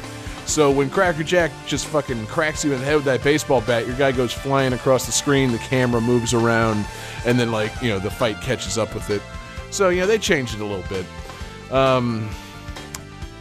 So 0.47 0.71
when 0.71 0.89
Cracker 0.89 1.23
Jack 1.23 1.51
just 1.67 1.87
fucking 1.87 2.25
cracks 2.27 2.63
you 2.63 2.71
in 2.71 2.79
the 2.79 2.85
head 2.85 2.95
with 2.95 3.05
that 3.05 3.21
baseball 3.21 3.59
bat, 3.61 3.85
your 3.85 3.97
guy 3.97 4.13
goes 4.13 4.31
flying 4.31 4.71
across 4.71 5.05
the 5.05 5.11
screen, 5.11 5.51
the 5.51 5.57
camera 5.57 5.99
moves 5.99 6.33
around, 6.33 6.85
and 7.25 7.37
then 7.37 7.51
like 7.51 7.71
you 7.81 7.89
know 7.89 7.99
the 7.99 8.09
fight 8.09 8.39
catches 8.41 8.77
up 8.77 8.93
with 8.95 9.09
it. 9.09 9.21
So 9.71 9.89
yeah, 9.89 10.05
they 10.05 10.17
changed 10.17 10.55
it 10.55 10.61
a 10.61 10.65
little 10.65 10.87
bit. 10.87 11.05
Um, 11.71 12.29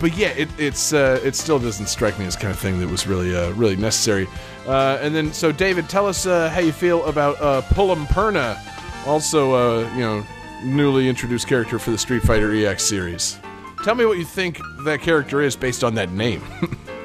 but 0.00 0.16
yeah, 0.16 0.30
it, 0.30 0.48
it's 0.58 0.92
uh, 0.92 1.20
it 1.22 1.36
still 1.36 1.60
doesn't 1.60 1.86
strike 1.86 2.18
me 2.18 2.26
as 2.26 2.34
kind 2.34 2.52
of 2.52 2.58
thing 2.58 2.80
that 2.80 2.88
was 2.88 3.06
really 3.06 3.34
uh, 3.34 3.52
really 3.52 3.76
necessary. 3.76 4.26
Uh, 4.66 4.98
and 5.00 5.14
then 5.14 5.32
so 5.32 5.52
David, 5.52 5.88
tell 5.88 6.06
us 6.08 6.26
uh, 6.26 6.50
how 6.50 6.60
you 6.60 6.72
feel 6.72 7.04
about 7.06 7.40
uh, 7.40 7.62
Pullum 7.68 8.08
Purna, 8.08 8.60
also 9.06 9.54
uh, 9.54 9.94
you 9.94 10.00
know 10.00 10.26
newly 10.64 11.08
introduced 11.08 11.46
character 11.46 11.78
for 11.78 11.92
the 11.92 11.98
Street 11.98 12.24
Fighter 12.24 12.52
EX 12.52 12.82
series. 12.82 13.38
Tell 13.84 13.94
me 13.94 14.04
what 14.06 14.18
you 14.18 14.24
think 14.24 14.58
that 14.80 15.00
character 15.02 15.40
is 15.40 15.54
based 15.54 15.84
on 15.84 15.94
that 15.94 16.10
name. 16.10 16.42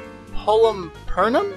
Pullum 0.42 0.90
Pernum? 1.06 1.54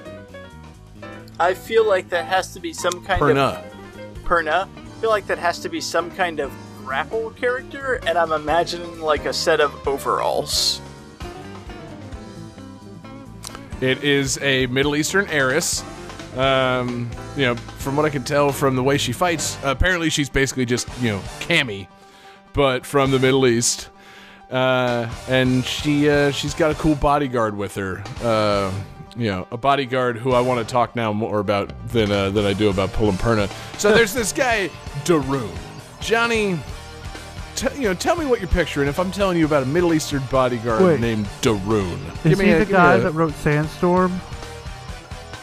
I 1.39 1.55
feel 1.55 1.87
like 1.87 2.09
that 2.09 2.25
has 2.25 2.53
to 2.53 2.59
be 2.59 2.71
some 2.71 3.03
kind 3.03 3.19
Purna. 3.19 3.63
of 3.65 4.23
Purna. 4.23 4.69
I 4.75 5.01
feel 5.01 5.09
like 5.09 5.25
that 5.27 5.39
has 5.39 5.59
to 5.59 5.69
be 5.69 5.81
some 5.81 6.11
kind 6.11 6.39
of 6.39 6.53
grapple 6.77 7.31
character, 7.31 7.99
and 8.05 8.15
I'm 8.15 8.31
imagining 8.31 9.01
like 9.01 9.25
a 9.25 9.33
set 9.33 9.59
of 9.59 9.87
overalls. 9.87 10.81
It 13.81 14.03
is 14.03 14.37
a 14.41 14.67
Middle 14.67 14.95
Eastern 14.95 15.27
heiress. 15.29 15.83
Um, 16.37 17.09
you 17.35 17.45
know, 17.45 17.55
from 17.55 17.95
what 17.95 18.05
I 18.05 18.09
can 18.09 18.23
tell 18.23 18.51
from 18.51 18.75
the 18.75 18.83
way 18.83 18.97
she 18.97 19.13
fights, 19.13 19.57
apparently 19.63 20.11
she's 20.11 20.29
basically 20.29 20.65
just 20.65 20.87
you 21.01 21.09
know 21.09 21.19
Cammy, 21.39 21.87
but 22.53 22.85
from 22.85 23.09
the 23.09 23.19
Middle 23.19 23.47
East. 23.47 23.89
Uh, 24.51 25.09
and 25.27 25.65
she 25.65 26.09
uh, 26.09 26.31
she's 26.31 26.53
got 26.53 26.71
a 26.71 26.75
cool 26.75 26.95
bodyguard 26.95 27.57
with 27.57 27.75
her. 27.75 28.03
Uh, 28.23 28.71
you 29.17 29.31
know, 29.31 29.47
a 29.51 29.57
bodyguard 29.57 30.17
who 30.17 30.33
I 30.33 30.41
want 30.41 30.65
to 30.65 30.71
talk 30.71 30.95
now 30.95 31.11
more 31.13 31.39
about 31.39 31.71
than 31.89 32.11
uh, 32.11 32.29
than 32.29 32.45
I 32.45 32.53
do 32.53 32.69
about 32.69 32.89
Pullum 32.91 33.17
Purna. 33.17 33.47
So 33.77 33.91
there's 33.93 34.13
this 34.13 34.31
guy 34.31 34.69
Darun, 35.03 35.49
Johnny. 35.99 36.59
T- 37.55 37.67
you 37.75 37.83
know, 37.83 37.93
tell 37.93 38.17
me 38.17 38.25
what 38.25 38.39
you're 38.41 38.49
picturing. 38.49 38.89
If 38.89 38.99
I'm 38.99 39.11
telling 39.11 39.37
you 39.37 39.45
about 39.45 39.63
a 39.63 39.65
Middle 39.65 39.93
Eastern 39.93 40.21
bodyguard 40.29 40.83
Wait. 40.83 40.99
named 40.99 41.25
Darun, 41.41 41.97
Is 42.25 42.37
he 42.37 42.49
a- 42.51 42.59
the 42.59 42.65
guy 42.65 42.95
a- 42.95 42.99
that 43.01 43.11
wrote 43.13 43.33
Sandstorm? 43.35 44.19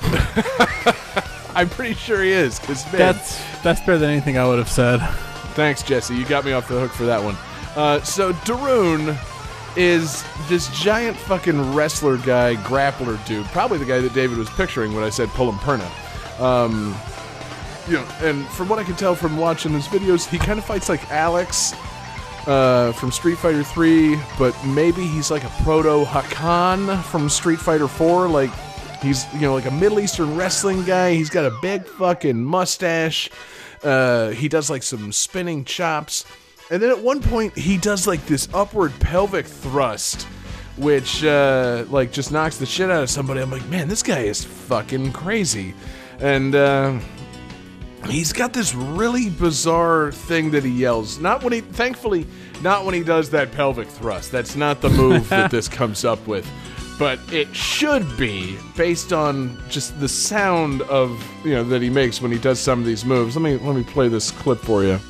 I'm 1.55 1.69
pretty 1.71 1.95
sure 1.95 2.23
he 2.23 2.31
is. 2.33 2.59
Cause 2.59 2.85
man, 2.87 2.97
That's 2.99 3.41
that's 3.63 3.81
better 3.81 3.99
than 3.99 4.11
anything 4.11 4.37
I 4.39 4.47
would 4.47 4.59
have 4.59 4.69
said. 4.71 4.99
thanks, 5.55 5.83
Jesse. 5.83 6.15
You 6.15 6.25
got 6.27 6.45
me 6.45 6.53
off 6.53 6.69
the 6.69 6.79
hook 6.79 6.93
for 6.93 7.05
that 7.05 7.23
one. 7.23 7.37
Uh, 7.77 8.03
so 8.03 8.33
Darun 8.33 9.19
is 9.77 10.25
this 10.49 10.69
giant 10.79 11.17
fucking 11.17 11.75
wrestler 11.75 12.19
guy, 12.19 12.57
grappler 12.57 13.25
dude. 13.27 13.47
Probably 13.47 13.79
the 13.79 13.85
guy 13.85 14.01
that 14.01 14.13
David 14.13 14.39
was 14.39 14.51
picturing 14.51 14.95
when 14.95 15.05
I 15.05 15.11
said 15.11 15.29
Pullum 15.31 15.59
Purna. 15.61 15.91
Um, 16.39 16.95
you 17.89 17.95
know, 17.95 18.07
and 18.21 18.47
from 18.49 18.69
what 18.69 18.79
I 18.79 18.85
can 18.85 18.95
tell 18.95 19.15
from 19.15 19.37
watching 19.37 19.73
his 19.73 19.87
videos, 19.87 20.29
he 20.29 20.39
kind 20.39 20.59
of 20.59 20.65
fights 20.65 20.89
like 20.89 21.11
Alex 21.11 21.73
uh, 22.47 22.93
from 22.93 23.11
Street 23.11 23.39
Fighter 23.39 23.63
3, 23.63 24.19
but 24.39 24.55
maybe 24.67 25.07
he's 25.07 25.31
like 25.31 25.45
a 25.45 25.53
proto 25.63 26.05
Hakan 26.05 27.03
from 27.05 27.29
Street 27.29 27.59
Fighter 27.59 27.89
4. 27.89 28.29
Like, 28.29 28.51
he's, 29.01 29.33
you 29.35 29.41
know, 29.41 29.55
like 29.55 29.67
a 29.67 29.71
Middle 29.71 30.01
Eastern 30.01 30.37
wrestling 30.37 30.85
guy. 30.85 31.15
He's 31.15 31.31
got 31.31 31.45
a 31.45 31.57
big 31.63 31.87
fucking 31.87 32.43
mustache. 32.43 33.31
Uh, 33.83 34.31
he 34.31 34.49
does 34.49 34.71
like 34.71 34.83
some 34.83 35.11
spinning 35.13 35.65
chops. 35.65 36.25
And 36.71 36.83
then 36.83 36.91
at 36.91 36.99
one 36.99 37.21
point, 37.21 37.57
he 37.57 37.77
does 37.77 38.07
like 38.07 38.25
this 38.27 38.49
upward 38.55 38.93
pelvic 39.01 39.47
thrust, 39.47 40.23
which 40.77 41.25
uh, 41.25 41.85
like 41.89 42.13
just 42.13 42.33
knocks 42.33 42.57
the 42.57 42.67
shit 42.67 42.91
out 42.91 43.03
of 43.03 43.11
somebody. 43.11 43.41
I'm 43.41 43.51
like, 43.51 43.67
man, 43.69 43.89
this 43.89 44.03
guy 44.03 44.21
is 44.21 44.45
fucking 44.45 45.13
crazy. 45.13 45.75
And, 46.21 46.55
uh, 46.55 46.99
he's 48.09 48.33
got 48.33 48.53
this 48.53 48.75
really 48.75 49.31
bizarre 49.31 50.13
thing 50.13 50.51
that 50.53 50.65
he 50.65 50.71
yells. 50.71 51.19
Not 51.19 51.43
when 51.43 51.53
he, 51.53 51.61
thankfully, 51.61 52.27
not 52.63 52.85
when 52.85 52.95
he 52.95 53.03
does 53.03 53.31
that 53.31 53.53
pelvic 53.53 53.89
thrust. 53.89 54.33
That's 54.33 54.57
not 54.57 54.81
the 54.81 54.91
move 54.91 55.29
that 55.29 55.51
this 55.51 55.69
comes 55.81 56.05
up 56.05 56.27
with. 56.27 56.49
But 56.99 57.19
it 57.33 57.55
should 57.55 58.17
be 58.17 58.59
based 58.77 59.13
on 59.13 59.61
just 59.69 59.99
the 59.99 60.09
sound 60.09 60.83
of 60.83 61.11
you 61.45 61.55
know 61.55 61.65
that 61.65 61.83
he 61.83 61.91
makes 61.91 62.21
when 62.21 62.31
he 62.31 62.39
does 62.39 62.61
some 62.61 62.79
of 62.79 62.85
these 62.85 63.05
moves. 63.05 63.35
Let 63.35 63.43
me 63.43 63.57
let 63.57 63.75
me 63.75 63.83
play 63.83 64.09
this 64.09 64.31
clip 64.31 64.59
for 64.61 64.85
you. 64.85 65.01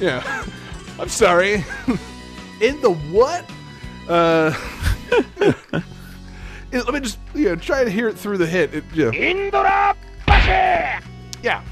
Yeah, 0.00 0.44
I'm 0.98 1.08
sorry. 1.08 1.64
In 2.60 2.80
the 2.80 2.90
what? 3.10 3.48
Uh, 4.08 4.52
let 6.72 6.92
me 6.92 7.00
just 7.00 7.18
you 7.34 7.46
know 7.50 7.56
try 7.56 7.84
to 7.84 7.90
hear 7.90 8.08
it 8.08 8.16
through 8.18 8.38
the 8.38 8.46
hit. 8.46 8.74
It, 8.74 8.84
yeah. 8.94 9.10
Yeah. 11.42 11.62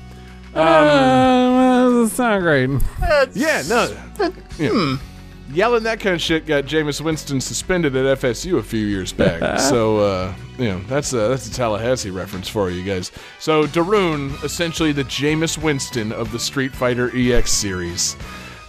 Uh, 0.54 1.84
doesn't 1.84 2.08
sound 2.16 2.42
great. 2.42 2.70
That's- 3.00 3.36
Yeah, 3.36 3.62
no. 3.68 3.96
Yeah. 4.58 4.96
Yelling 5.52 5.82
that 5.84 5.98
kind 6.00 6.14
of 6.14 6.20
shit 6.20 6.44
got 6.46 6.64
Jameis 6.64 7.00
Winston 7.00 7.40
suspended 7.40 7.96
at 7.96 8.18
FSU 8.18 8.58
a 8.58 8.62
few 8.62 8.84
years 8.86 9.12
back. 9.12 9.58
so, 9.60 9.98
uh, 9.98 10.34
you 10.58 10.66
know, 10.66 10.78
that's 10.88 11.12
a, 11.14 11.28
that's 11.28 11.48
a 11.48 11.52
Tallahassee 11.52 12.10
reference 12.10 12.48
for 12.48 12.70
you 12.70 12.82
guys. 12.84 13.12
So, 13.38 13.66
Darun, 13.66 14.42
essentially 14.44 14.92
the 14.92 15.04
Jameis 15.04 15.56
Winston 15.56 16.12
of 16.12 16.32
the 16.32 16.38
Street 16.38 16.74
Fighter 16.74 17.10
EX 17.14 17.50
series. 17.50 18.16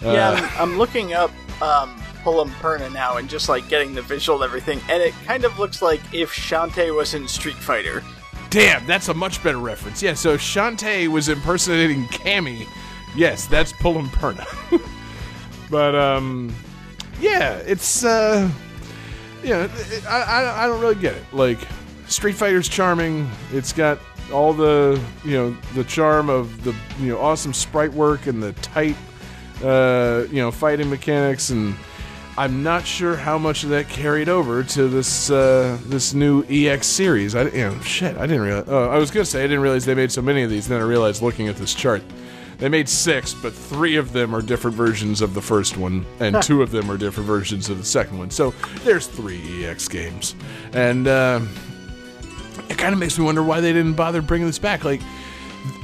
Yeah, 0.00 0.30
Uh, 0.30 0.34
I'm, 0.36 0.70
I'm 0.70 0.78
looking 0.78 1.12
up 1.12 1.30
um, 1.60 1.94
Pullum 2.24 2.50
Purna 2.60 2.88
now 2.90 3.18
and 3.18 3.28
just 3.28 3.48
like 3.50 3.68
getting 3.68 3.94
the 3.94 4.02
visual 4.02 4.42
and 4.42 4.48
everything, 4.48 4.80
and 4.88 5.02
it 5.02 5.12
kind 5.26 5.44
of 5.44 5.58
looks 5.58 5.82
like 5.82 6.00
if 6.14 6.30
Shantae 6.32 6.94
was 6.94 7.12
in 7.12 7.28
Street 7.28 7.56
Fighter. 7.56 8.02
Damn, 8.48 8.86
that's 8.86 9.08
a 9.08 9.14
much 9.14 9.42
better 9.44 9.58
reference. 9.58 10.02
Yeah, 10.02 10.14
so 10.14 10.36
Shantae 10.36 11.08
was 11.08 11.28
impersonating 11.28 12.04
Cammy. 12.06 12.66
Yes, 13.14 13.46
that's 13.46 13.72
Pullum 13.74 14.10
Purna. 14.12 14.46
but 15.70 15.94
um, 15.94 16.54
yeah, 17.20 17.56
it's 17.66 18.04
uh, 18.04 18.50
yeah, 19.42 19.68
it, 19.72 20.06
I, 20.06 20.22
I 20.22 20.64
I 20.64 20.66
don't 20.66 20.80
really 20.80 20.94
get 20.94 21.14
it. 21.14 21.24
Like 21.32 21.58
Street 22.06 22.34
Fighter's 22.34 22.68
charming. 22.68 23.30
It's 23.52 23.72
got 23.72 23.98
all 24.32 24.52
the 24.52 25.00
you 25.24 25.32
know 25.32 25.56
the 25.74 25.84
charm 25.84 26.28
of 26.28 26.64
the 26.64 26.74
you 26.98 27.08
know 27.12 27.18
awesome 27.18 27.52
sprite 27.52 27.92
work 27.92 28.26
and 28.26 28.42
the 28.42 28.52
tight 28.54 28.96
uh, 29.62 30.24
you 30.30 30.40
know 30.40 30.50
fighting 30.50 30.90
mechanics 30.90 31.50
and. 31.50 31.74
I'm 32.38 32.62
not 32.62 32.86
sure 32.86 33.16
how 33.16 33.36
much 33.36 33.64
of 33.64 33.70
that 33.70 33.88
carried 33.88 34.30
over 34.30 34.62
to 34.62 34.88
this 34.88 35.30
uh, 35.30 35.76
this 35.86 36.14
new 36.14 36.42
EX 36.48 36.86
series. 36.86 37.34
I 37.34 37.42
you 37.48 37.68
know 37.68 37.78
shit. 37.80 38.16
I 38.16 38.26
didn't 38.26 38.42
realize. 38.42 38.64
Oh, 38.68 38.88
I 38.88 38.96
was 38.96 39.10
gonna 39.10 39.26
say 39.26 39.40
I 39.40 39.42
didn't 39.42 39.60
realize 39.60 39.84
they 39.84 39.96
made 39.96 40.10
so 40.10 40.22
many 40.22 40.42
of 40.42 40.48
these. 40.48 40.66
Then 40.66 40.80
I 40.80 40.84
realized 40.84 41.20
looking 41.20 41.48
at 41.48 41.56
this 41.56 41.74
chart, 41.74 42.02
they 42.60 42.68
made 42.68 42.88
six, 42.88 43.32
but 43.32 43.54
three 43.54 43.96
of 43.96 44.12
them 44.12 44.34
are 44.34 44.42
different 44.42 44.76
versions 44.76 45.22
of 45.22 45.32
the 45.32 45.40
first 45.40 45.78
one, 45.78 46.04
and 46.20 46.40
two 46.42 46.62
of 46.62 46.70
them 46.70 46.90
are 46.90 46.98
different 46.98 47.26
versions 47.26 47.70
of 47.70 47.78
the 47.78 47.84
second 47.84 48.18
one. 48.18 48.30
So 48.30 48.52
there's 48.84 49.06
three 49.06 49.64
EX 49.64 49.88
games, 49.88 50.34
and 50.72 51.08
uh, 51.08 51.40
it 52.68 52.76
kind 52.76 52.92
of 52.92 52.98
makes 52.98 53.18
me 53.18 53.24
wonder 53.24 53.42
why 53.42 53.60
they 53.60 53.72
didn't 53.72 53.94
bother 53.94 54.20
bringing 54.20 54.46
this 54.46 54.58
back. 54.58 54.84
Like, 54.84 55.00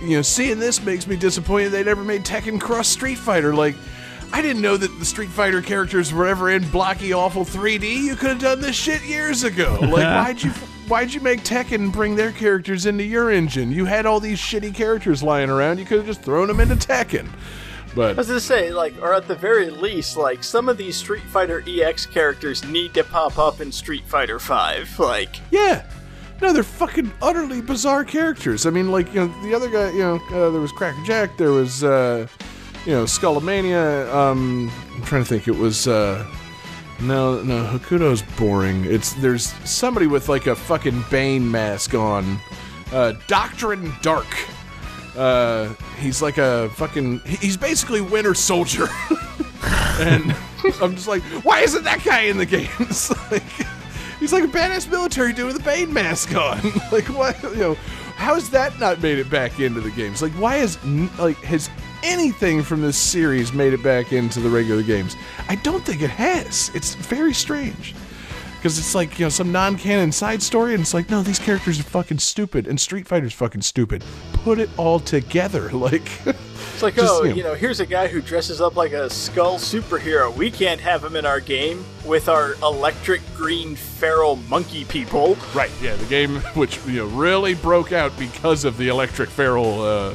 you 0.03 0.17
know, 0.17 0.23
seeing 0.23 0.59
this 0.59 0.83
makes 0.83 1.07
me 1.07 1.17
disappointed 1.17 1.71
they 1.71 1.83
never 1.83 2.05
made 2.05 2.25
Tekken 2.25 2.61
Cross 2.61 2.89
Street 2.89 3.19
Fighter. 3.19 3.55
Like, 3.55 3.75
I 4.33 4.43
didn't 4.43 4.61
know 4.61 4.77
that 4.77 4.99
the 4.99 5.05
Street 5.05 5.31
Fighter 5.31 5.63
characters 5.63 6.13
were 6.13 6.27
ever 6.27 6.51
in 6.51 6.69
blocky, 6.71 7.15
awful 7.15 7.45
3D. 7.45 8.03
You 8.03 8.17
could 8.17 8.31
have 8.31 8.41
done 8.41 8.61
this 8.61 8.77
shit 8.77 9.03
years 9.03 9.45
ago. 9.45 9.79
Like, 9.81 9.91
why'd 9.93 10.43
you 10.43 10.53
why'd 10.89 11.13
you 11.13 11.21
make 11.21 11.43
Tekken 11.43 11.93
bring 11.93 12.17
their 12.17 12.33
characters 12.33 12.87
into 12.87 13.05
your 13.05 13.31
engine? 13.31 13.71
You 13.73 13.85
had 13.85 14.07
all 14.07 14.21
these 14.21 14.39
shitty 14.39 14.75
characters 14.75 15.23
lying 15.23 15.51
around. 15.51 15.79
You 15.79 15.85
could 15.85 15.99
have 15.99 16.07
just 16.07 16.23
thrown 16.23 16.49
them 16.49 16.61
into 16.61 16.75
Tekken. 16.75 17.29
But 17.95 18.11
I 18.11 18.13
was 18.13 18.29
gonna 18.29 18.41
say, 18.41 18.73
like, 18.73 18.95
or 19.01 19.15
at 19.15 19.27
the 19.27 19.35
very 19.35 19.71
least, 19.71 20.17
like, 20.19 20.45
some 20.45 20.69
of 20.69 20.77
these 20.77 20.97
Street 20.97 21.23
Fighter 21.23 21.65
EX 21.67 22.05
characters 22.05 22.63
need 22.65 22.93
to 22.95 23.03
pop 23.05 23.39
up 23.39 23.61
in 23.61 23.73
Street 23.73 24.05
Fighter 24.07 24.39
Five. 24.39 24.99
Like, 24.99 25.37
yeah. 25.51 25.83
No, 26.43 26.53
they're 26.53 26.63
fucking 26.63 27.11
utterly 27.23 27.63
bizarre 27.63 28.05
characters. 28.05 28.67
I 28.67 28.71
mean, 28.71 28.93
like, 28.93 29.13
you 29.15 29.27
know, 29.27 29.43
the 29.43 29.55
other 29.55 29.71
guy, 29.71 29.91
you 29.93 30.01
know, 30.01 30.17
uh, 30.31 30.51
there 30.51 30.61
was 30.61 30.73
Cracker 30.73 31.03
Jack, 31.07 31.39
there 31.39 31.53
was, 31.53 31.83
uh, 31.83 32.27
you 32.85 32.93
know, 32.93 33.05
Skullomania. 33.05 34.13
Um, 34.15 34.71
I'm 34.95 35.03
trying 35.05 35.23
to 35.23 35.29
think. 35.29 35.49
It 35.49 35.57
was, 35.57 35.89
uh, 35.89 36.27
no, 37.01 37.43
no, 37.43 37.65
Hakuto's 37.65 38.23
boring. 38.39 38.85
It's, 38.85 39.13
there's 39.15 39.53
somebody 39.69 40.07
with, 40.07 40.29
like, 40.29 40.47
a 40.47 40.57
fucking 40.57 41.05
Bane 41.11 41.51
mask 41.51 41.95
on. 41.95 42.39
Uh, 42.93 43.15
Doctrine 43.27 43.93
Dark. 44.03 44.27
Uh, 45.17 45.73
he's 45.99 46.21
like 46.21 46.37
a 46.39 46.69
fucking, 46.75 47.21
he's 47.21 47.57
basically 47.57 48.01
Winter 48.01 48.35
Soldier. 48.35 48.87
and 50.01 50.37
I'm 50.83 50.95
just 50.95 51.09
like, 51.09 51.23
why 51.43 51.61
isn't 51.61 51.85
that 51.85 52.05
guy 52.05 52.23
in 52.23 52.37
the 52.37 52.47
games? 52.47 53.11
like, 53.31 53.43
he's 54.21 54.33
like 54.33 54.45
a 54.45 54.49
badass 54.49 54.91
military 54.91 55.33
dude 55.33 55.47
with 55.47 55.57
a 55.57 55.63
Bane 55.63 55.93
mask 55.93 56.35
on. 56.37 56.61
like, 56.93 57.07
what? 57.07 57.43
You 57.43 57.57
know, 57.57 57.75
how's 58.17 58.51
that 58.51 58.79
not 58.79 59.01
made 59.01 59.19
it 59.19 59.31
back 59.31 59.59
into 59.61 59.81
the 59.81 59.91
games? 59.91 60.23
Like, 60.23 60.33
why 60.33 60.57
is 60.57 60.83
like 61.19 61.37
has 61.39 61.71
anything 62.07 62.63
from 62.63 62.81
this 62.81 62.97
series 62.97 63.53
made 63.53 63.73
it 63.73 63.83
back 63.83 64.13
into 64.13 64.41
the 64.41 64.49
regular 64.49 64.83
games? 64.83 65.17
I 65.49 65.57
don't 65.57 65.85
think 65.85 66.03
it 66.03 66.11
has. 66.11 66.71
It's 66.75 66.95
very 66.95 67.35
strange. 67.35 67.95
Because 68.57 68.79
it's 68.79 68.95
like, 68.95 69.19
you 69.19 69.27
know, 69.27 69.29
some 69.29 69.53
non 69.53 69.77
canon 69.77 70.11
side 70.11 70.43
story, 70.43 70.73
and 70.73 70.81
it's 70.81 70.95
like, 70.95 71.11
no, 71.11 71.23
these 71.23 71.39
characters 71.39 71.79
are 71.79 71.85
fucking 71.85 72.19
stupid, 72.19 72.67
and 72.67 72.81
Street 72.81 73.07
Fighter's 73.07 73.35
fucking 73.35 73.63
stupid. 73.63 74.03
Put 74.33 74.59
it 74.59 74.71
all 74.77 74.99
together. 74.99 75.71
Like, 75.77 76.11
it's 76.27 76.83
like, 76.83 76.95
Just, 76.97 77.13
oh, 77.13 77.23
you 77.23 77.31
know. 77.31 77.37
you 77.37 77.43
know, 77.45 77.55
here's 77.55 77.81
a 77.81 77.87
guy 77.87 78.09
who 78.09 78.21
dresses 78.21 78.61
up 78.61 78.77
like 78.77 78.93
a 78.93 79.09
skull 79.09 79.57
superhero. 79.57 80.35
We 80.35 80.51
can't 80.51 80.81
have 80.81 81.05
him 81.05 81.15
in 81.17 81.25
our 81.25 81.39
game 81.39 81.85
with 82.05 82.29
our 82.29 82.55
electric 82.55 83.21
green 83.37 83.77
feral 83.77 84.37
monkey 84.49 84.85
people. 84.85 85.37
Right, 85.55 85.71
yeah, 85.81 85.95
the 85.97 86.07
game 86.07 86.37
which 86.55 86.85
you 86.87 86.97
know 86.97 87.07
really 87.07 87.55
broke 87.55 87.93
out 87.93 88.19
because 88.19 88.65
of 88.65 88.77
the 88.79 88.89
electric 88.89 89.29
feral 89.29 89.83
uh, 89.83 90.11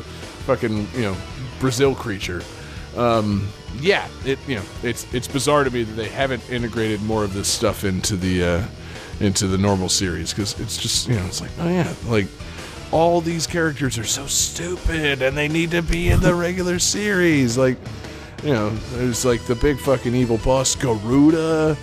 fucking 0.45 0.87
you 0.93 1.03
know 1.03 1.15
Brazil 1.61 1.95
creature. 1.95 2.41
Um, 2.97 3.47
yeah, 3.79 4.07
it 4.25 4.37
you 4.47 4.55
know 4.55 4.63
it's 4.83 5.11
it's 5.13 5.27
bizarre 5.27 5.63
to 5.63 5.71
me 5.71 5.83
that 5.83 5.93
they 5.93 6.09
haven't 6.09 6.47
integrated 6.49 7.01
more 7.03 7.23
of 7.23 7.33
this 7.33 7.47
stuff 7.47 7.85
into 7.85 8.17
the 8.17 8.43
uh, 8.43 8.65
into 9.21 9.47
the 9.47 9.57
normal 9.57 9.87
series 9.87 10.33
because 10.33 10.59
it's 10.59 10.75
just 10.75 11.07
you 11.07 11.15
know 11.15 11.25
it's 11.25 11.39
like 11.39 11.51
oh 11.59 11.69
yeah 11.69 11.93
like 12.07 12.27
all 12.91 13.21
these 13.21 13.47
characters 13.47 13.97
are 13.97 14.03
so 14.03 14.25
stupid 14.25 15.21
and 15.21 15.37
they 15.37 15.47
need 15.47 15.71
to 15.71 15.81
be 15.81 16.09
in 16.09 16.19
the 16.19 16.35
regular 16.47 16.79
series 16.79 17.57
like 17.57 17.77
you 18.43 18.51
know 18.51 18.71
there's 18.95 19.23
like 19.23 19.41
the 19.45 19.55
big 19.55 19.79
fucking 19.79 20.13
evil 20.13 20.37
boss 20.39 20.75
Garuda 20.75 21.77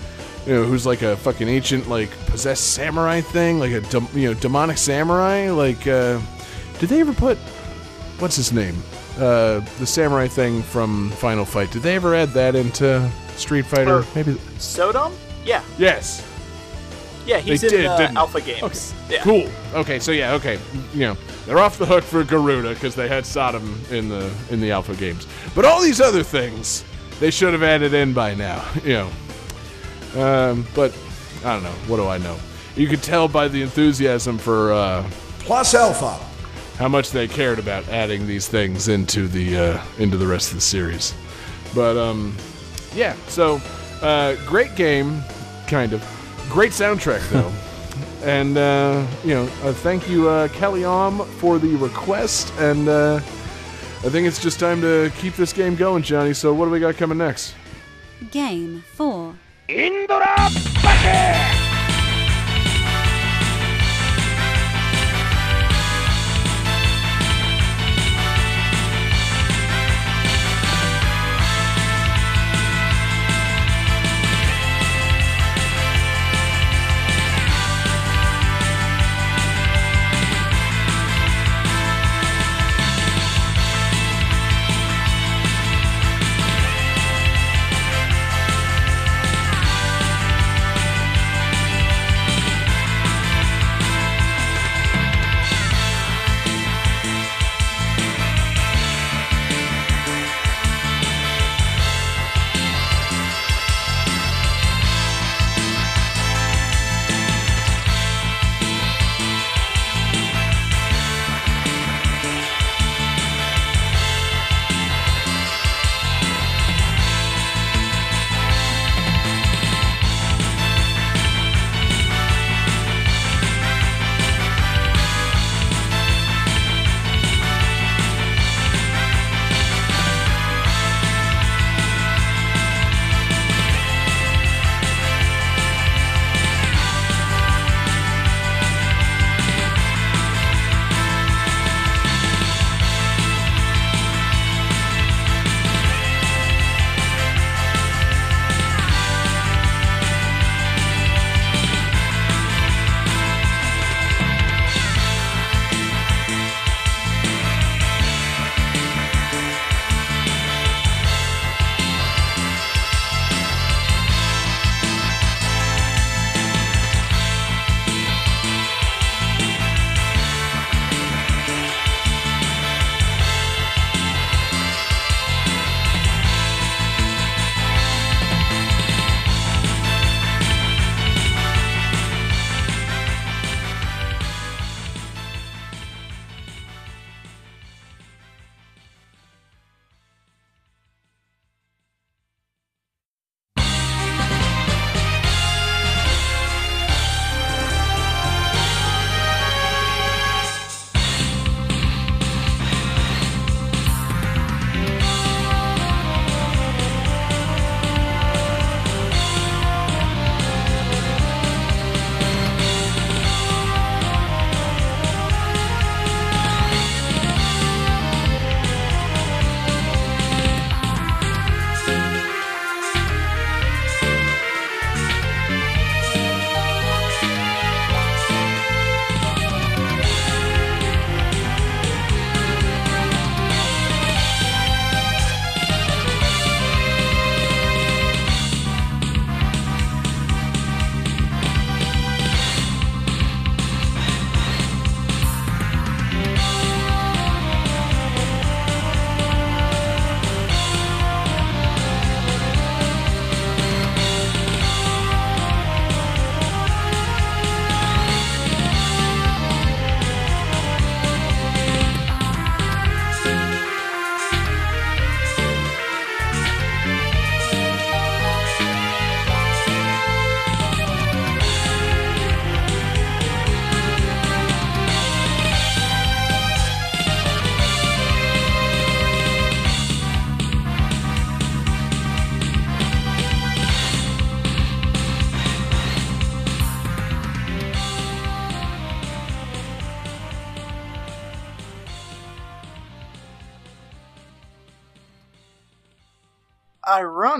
you 0.49 0.55
know, 0.55 0.65
who's 0.65 0.87
like 0.87 1.03
a 1.03 1.15
fucking 1.19 1.47
ancient, 1.47 1.91
like 1.91 2.11
possessed 2.27 2.73
samurai 2.73 3.21
thing, 3.21 3.59
like 3.59 3.73
a 3.73 3.83
dem- 3.83 4.09
you 4.15 4.33
know 4.33 4.41
demonic 4.41 4.79
samurai. 4.79 5.51
Like, 5.51 5.87
uh, 5.87 6.19
did 6.79 6.89
they 6.89 7.01
ever 7.01 7.13
put 7.13 7.37
what's 8.19 8.37
his 8.37 8.51
name, 8.51 8.75
uh, 9.19 9.61
the 9.79 9.87
samurai 9.87 10.29
thing 10.29 10.63
from 10.63 11.11
Final 11.11 11.45
Fight? 11.45 11.71
Did 11.71 11.83
they 11.83 11.97
ever 11.97 12.15
add 12.15 12.31
that 12.31 12.55
into 12.55 13.11
Street 13.37 13.67
Fighter? 13.67 13.99
Or- 13.99 14.05
Maybe. 14.15 14.39
Sodom? 14.59 15.13
Yeah, 15.45 15.63
Yes. 15.79 16.25
yeah, 17.27 17.39
he's 17.39 17.61
They 17.63 17.69
in 17.69 17.73
did, 17.75 17.87
uh. 17.87 18.11
Alpha 18.17 18.41
Games. 18.41 18.95
Yeah. 19.11 19.23
Cool. 19.23 19.49
Okay, 19.75 19.99
so 19.99 20.13
yeah, 20.13 20.33
okay, 20.35 20.59
you 20.93 21.01
know, 21.01 21.17
they're 21.47 21.59
off 21.59 21.79
the 21.79 21.87
hook 21.87 22.05
for 22.05 22.23
Garuda 22.25 22.75
because 22.75 22.95
they 22.95 23.09
had 23.09 23.25
Sodom 23.25 23.81
in 23.91 24.09
the 24.09 24.31
in 24.51 24.61
the 24.61 24.71
Alpha 24.71 24.95
games. 24.95 25.27
But 25.55 25.65
all 25.65 25.81
these 25.83 26.01
other 26.01 26.23
things, 26.23 26.85
they 27.21 27.31
should 27.31 27.53
have 27.55 27.63
added 27.63 27.95
in 27.95 28.13
by 28.13 28.35
now. 28.35 28.65
You 28.85 28.93
know. 28.95 29.11
Um, 30.23 30.67
but 30.75 30.97
I 31.45 31.53
don't 31.55 31.63
know. 31.63 31.73
What 31.87 31.97
do 31.97 32.07
I 32.09 32.19
know? 32.19 32.37
You 32.77 32.87
could 32.89 33.03
tell 33.03 33.29
by 33.29 33.49
the 33.49 33.61
enthusiasm 33.63 34.39
for 34.39 34.73
uh, 34.73 35.09
Plus 35.41 35.75
Alpha. 35.75 36.19
How 36.79 36.89
much 36.89 37.11
they 37.11 37.27
cared 37.27 37.59
about 37.59 37.87
adding 37.89 38.27
these 38.27 38.49
things 38.49 38.89
into 38.89 39.29
the 39.29 39.59
uh, 39.59 39.85
into 39.99 40.17
the 40.17 40.27
rest 40.27 40.51
of 40.51 40.57
the 40.57 40.63
series. 40.63 41.15
But 41.75 41.97
um, 41.97 42.37
yeah. 42.95 43.15
So 43.27 43.61
uh, 44.01 44.37
great 44.47 44.75
game, 44.77 45.23
kind 45.67 45.93
of. 45.93 46.03
Great 46.49 46.73
soundtrack 46.73 47.29
though. 47.31 47.53
and 48.23 48.57
uh, 48.57 49.07
you 49.25 49.35
know, 49.35 49.45
uh, 49.63 49.73
thank 49.73 50.09
you, 50.09 50.29
uh, 50.29 50.49
Kelly 50.49 50.85
Om, 50.85 51.25
for 51.39 51.59
the 51.59 51.77
request. 51.77 52.53
And 52.59 52.89
uh, 52.89 53.17
I 53.17 54.09
think 54.09 54.27
it's 54.27 54.41
just 54.41 54.61
time 54.61 54.81
to 54.81 55.11
keep 55.19 55.35
this 55.35 55.53
game 55.53 55.75
going, 55.75 56.03
Johnny. 56.03 56.33
So 56.33 56.55
what 56.55 56.67
do 56.67 56.71
we 56.71 56.81
got 56.81 56.97
coming 56.97 57.19
next? 57.19 57.55
Game 58.31 58.83
4. 58.95 59.35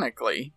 Ironically, 0.09 0.55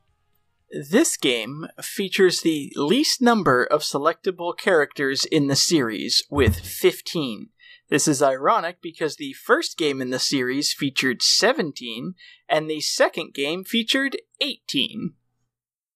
this 0.90 1.18
game 1.18 1.68
features 1.82 2.40
the 2.40 2.72
least 2.78 3.22
number 3.22 3.66
of 3.66 3.82
selectable 3.82 4.58
characters 4.58 5.26
in 5.26 5.48
the 5.48 5.58
series, 5.58 6.24
with 6.30 6.56
15. 6.56 7.50
This 7.90 8.08
is 8.08 8.24
ironic 8.24 8.78
because 8.82 9.18
the 9.18 9.34
first 9.34 9.78
game 9.78 10.02
in 10.02 10.10
the 10.10 10.20
series 10.20 10.72
featured 10.72 11.22
17, 11.22 12.14
and 12.48 12.70
the 12.70 12.80
second 12.80 13.34
game 13.34 13.66
featured 13.66 14.16
18. 14.40 15.16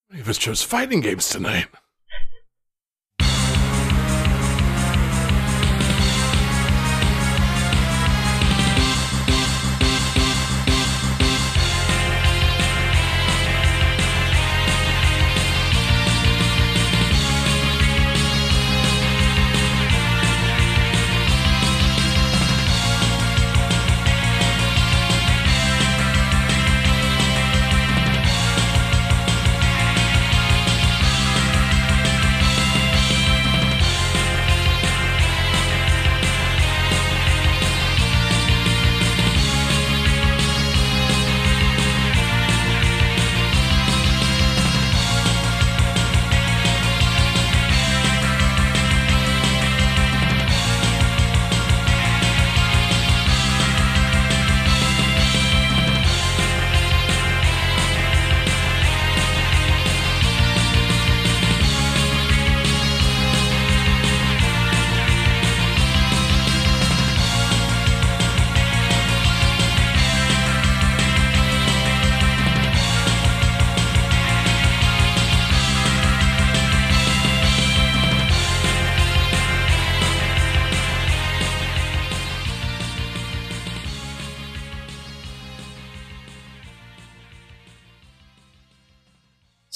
Many 0.10 0.22
of 0.22 0.28
us 0.28 0.38
chose 0.38 0.62
fighting 0.62 1.00
games 1.00 1.30
tonight. 1.30 1.68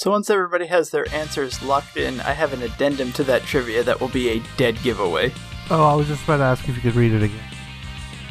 So 0.00 0.10
once 0.10 0.30
everybody 0.30 0.64
has 0.64 0.88
their 0.88 1.06
answers 1.12 1.62
locked 1.62 1.98
in, 1.98 2.20
I 2.20 2.32
have 2.32 2.54
an 2.54 2.62
addendum 2.62 3.12
to 3.12 3.24
that 3.24 3.42
trivia 3.42 3.82
that 3.82 4.00
will 4.00 4.08
be 4.08 4.30
a 4.30 4.42
dead 4.56 4.82
giveaway. 4.82 5.30
Oh, 5.68 5.84
I 5.84 5.94
was 5.94 6.08
just 6.08 6.24
about 6.24 6.38
to 6.38 6.44
ask 6.44 6.66
if 6.66 6.74
you 6.74 6.80
could 6.80 6.96
read 6.96 7.12
it 7.12 7.22
again. 7.22 7.44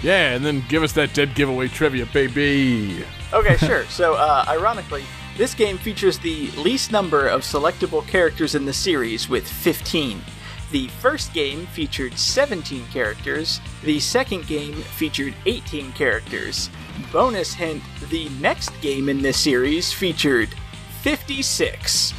Yeah, 0.02 0.32
and 0.32 0.44
then 0.44 0.64
give 0.68 0.82
us 0.82 0.94
that 0.94 1.14
dead 1.14 1.36
giveaway 1.36 1.68
trivia, 1.68 2.08
baby. 2.08 3.06
Okay, 3.32 3.56
sure. 3.68 3.86
So, 3.86 4.16
uh, 4.16 4.46
ironically, 4.48 5.04
this 5.38 5.54
game 5.54 5.78
features 5.78 6.18
the 6.18 6.50
least 6.58 6.92
number 6.92 7.28
of 7.28 7.42
selectable 7.42 8.04
characters 8.08 8.56
in 8.56 8.66
the 8.66 8.74
series 8.74 9.30
with 9.30 9.48
15. 9.48 10.24
The 10.72 10.88
first 10.88 11.34
game 11.34 11.68
featured 11.68 12.18
17 12.18 12.88
characters, 12.88 13.62
the 13.84 14.00
second 14.00 14.48
game 14.48 14.74
featured 14.74 15.36
18 15.46 15.92
characters. 15.92 16.72
Bonus 17.14 17.54
hint 17.54 17.84
the 18.10 18.28
next 18.42 18.72
game 18.82 19.08
in 19.08 19.22
this 19.22 19.40
series 19.40 19.94
featured 19.94 20.50
56. 21.02 22.14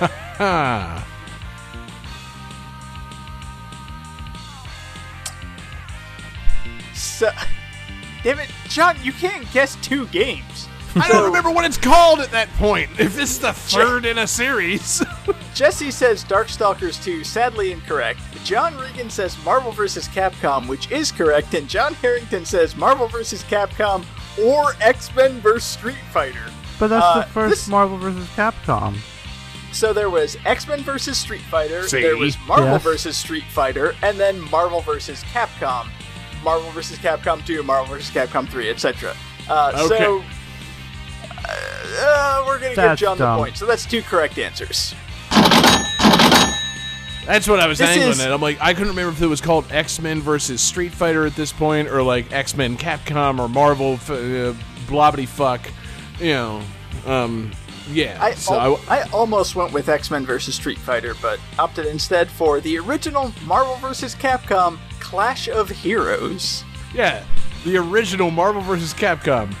Ah. 0.00 1.06
So, 6.94 7.30
damn 8.24 8.40
it, 8.40 8.50
John, 8.68 8.96
you 9.02 9.12
can't 9.12 9.50
guess 9.52 9.76
two 9.76 10.08
games. 10.08 10.68
I 10.96 11.08
don't 11.08 11.24
remember 11.24 11.50
what 11.50 11.64
it's 11.64 11.76
called 11.78 12.20
at 12.20 12.30
that 12.30 12.48
point. 12.54 12.88
If 13.00 13.16
this 13.16 13.30
is 13.30 13.40
the 13.40 13.52
third 13.52 14.04
in 14.06 14.18
a 14.18 14.26
series. 14.26 15.02
Jesse 15.54 15.90
says 15.90 16.24
Darkstalkers 16.24 17.02
2, 17.02 17.24
sadly 17.24 17.72
incorrect. 17.72 18.20
John 18.44 18.76
Regan 18.78 19.10
says 19.10 19.36
Marvel 19.44 19.72
vs. 19.72 20.08
Capcom, 20.08 20.68
which 20.68 20.90
is 20.90 21.10
correct, 21.10 21.54
and 21.54 21.68
John 21.68 21.94
Harrington 21.94 22.44
says 22.44 22.76
Marvel 22.76 23.08
vs. 23.08 23.42
Capcom 23.44 24.04
or 24.44 24.74
X 24.80 25.14
Men 25.14 25.40
vs. 25.40 25.64
Street 25.64 25.96
Fighter. 26.12 26.44
But 26.78 26.88
that's 26.88 27.04
Uh, 27.04 27.20
the 27.20 27.26
first 27.26 27.50
this- 27.50 27.68
Marvel 27.68 27.98
vs. 27.98 28.28
Capcom. 28.36 28.96
So 29.72 29.92
there 29.92 30.10
was 30.10 30.36
X 30.44 30.68
Men 30.68 30.82
vs. 30.82 31.16
Street 31.18 31.40
Fighter, 31.50 31.88
See? 31.88 32.02
there 32.02 32.16
was 32.16 32.36
Marvel 32.46 32.66
Yes. 32.68 32.82
vs. 32.82 33.16
Street 33.16 33.44
Fighter, 33.50 33.94
and 34.02 34.18
then 34.20 34.38
Marvel 34.50 34.80
vs. 34.80 35.24
Capcom. 35.32 35.88
Marvel 36.44 36.70
vs. 36.70 36.98
Capcom 36.98 37.44
2, 37.46 37.62
Marvel 37.64 37.96
vs. 37.96 38.10
Capcom 38.10 38.48
3, 38.48 38.68
etc. 38.70 39.14
Uh, 39.48 39.72
Okay. 39.74 39.98
So. 39.98 40.22
Uh, 41.48 41.52
uh, 42.00 42.44
we're 42.46 42.54
gonna 42.58 42.68
give 42.68 42.76
That's 42.76 43.00
John 43.00 43.18
dumb. 43.18 43.38
the 43.38 43.44
point. 43.44 43.56
So 43.56 43.66
that's 43.66 43.84
two 43.86 44.02
correct 44.02 44.38
answers. 44.38 44.94
That's 47.26 47.48
what 47.48 47.58
I 47.58 47.66
was 47.66 47.78
This 47.78 47.88
angling 47.88 48.10
is- 48.10 48.20
at. 48.20 48.30
I'm 48.32 48.42
like, 48.42 48.58
I 48.60 48.74
couldn't 48.74 48.90
remember 48.90 49.10
if 49.12 49.22
it 49.22 49.26
was 49.26 49.40
called 49.40 49.64
X 49.72 49.98
Men 49.98 50.20
versus 50.20 50.60
Street 50.60 50.92
Fighter 50.92 51.24
at 51.24 51.34
this 51.34 51.52
point, 51.52 51.88
or 51.88 52.02
like 52.02 52.30
X 52.32 52.54
Men 52.54 52.76
Capcom 52.76 53.38
or 53.38 53.48
Marvel 53.48 53.94
f- 53.94 54.10
uh, 54.10 54.52
blobbity 54.86 55.26
fuck. 55.26 55.62
You 56.20 56.34
know, 56.34 56.62
um, 57.06 57.50
yeah. 57.90 58.18
I, 58.20 58.34
so 58.34 58.60
al- 58.60 58.80
I, 58.90 59.00
I 59.00 59.08
almost 59.10 59.56
went 59.56 59.72
with 59.72 59.88
X 59.88 60.10
Men 60.10 60.26
versus 60.26 60.54
Street 60.54 60.76
Fighter, 60.78 61.14
but 61.22 61.40
opted 61.58 61.86
instead 61.86 62.28
for 62.30 62.60
the 62.60 62.78
original 62.78 63.32
Marvel 63.46 63.76
versus 63.76 64.14
Capcom 64.14 64.78
Clash 65.00 65.48
of 65.48 65.70
Heroes. 65.70 66.62
yeah, 66.92 67.24
the 67.64 67.78
original 67.78 68.30
Marvel 68.30 68.60
versus 68.60 68.92
Capcom, 68.92 69.54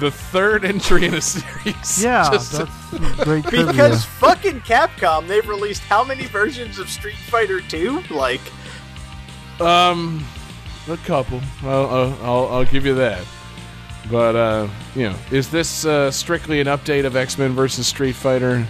the 0.00 0.10
third 0.10 0.64
entry 0.64 1.06
in 1.06 1.14
a 1.14 1.20
series. 1.20 2.02
Yeah, 2.04 2.30
Just- 2.32 2.52
that's 2.52 3.24
great 3.24 3.44
trivia. 3.48 3.66
Because 3.66 4.04
fucking 4.04 4.60
Capcom, 4.60 5.26
they've 5.26 5.46
released 5.48 5.82
how 5.82 6.04
many 6.04 6.26
versions 6.26 6.78
of 6.78 6.88
Street 6.88 7.16
Fighter 7.16 7.60
2? 7.60 8.02
Like, 8.10 8.40
Um, 9.60 10.24
a 10.88 10.96
couple. 10.98 11.40
I'll, 11.62 11.86
I'll, 11.86 12.18
I'll, 12.22 12.48
I'll 12.54 12.64
give 12.64 12.84
you 12.86 12.94
that. 12.96 13.24
But 14.10 14.36
uh, 14.36 14.68
you 14.94 15.08
know, 15.10 15.16
is 15.32 15.50
this 15.50 15.84
uh, 15.84 16.10
strictly 16.12 16.60
an 16.60 16.68
update 16.68 17.04
of 17.04 17.16
X 17.16 17.38
Men 17.38 17.52
versus 17.54 17.86
Street 17.88 18.14
Fighter? 18.14 18.64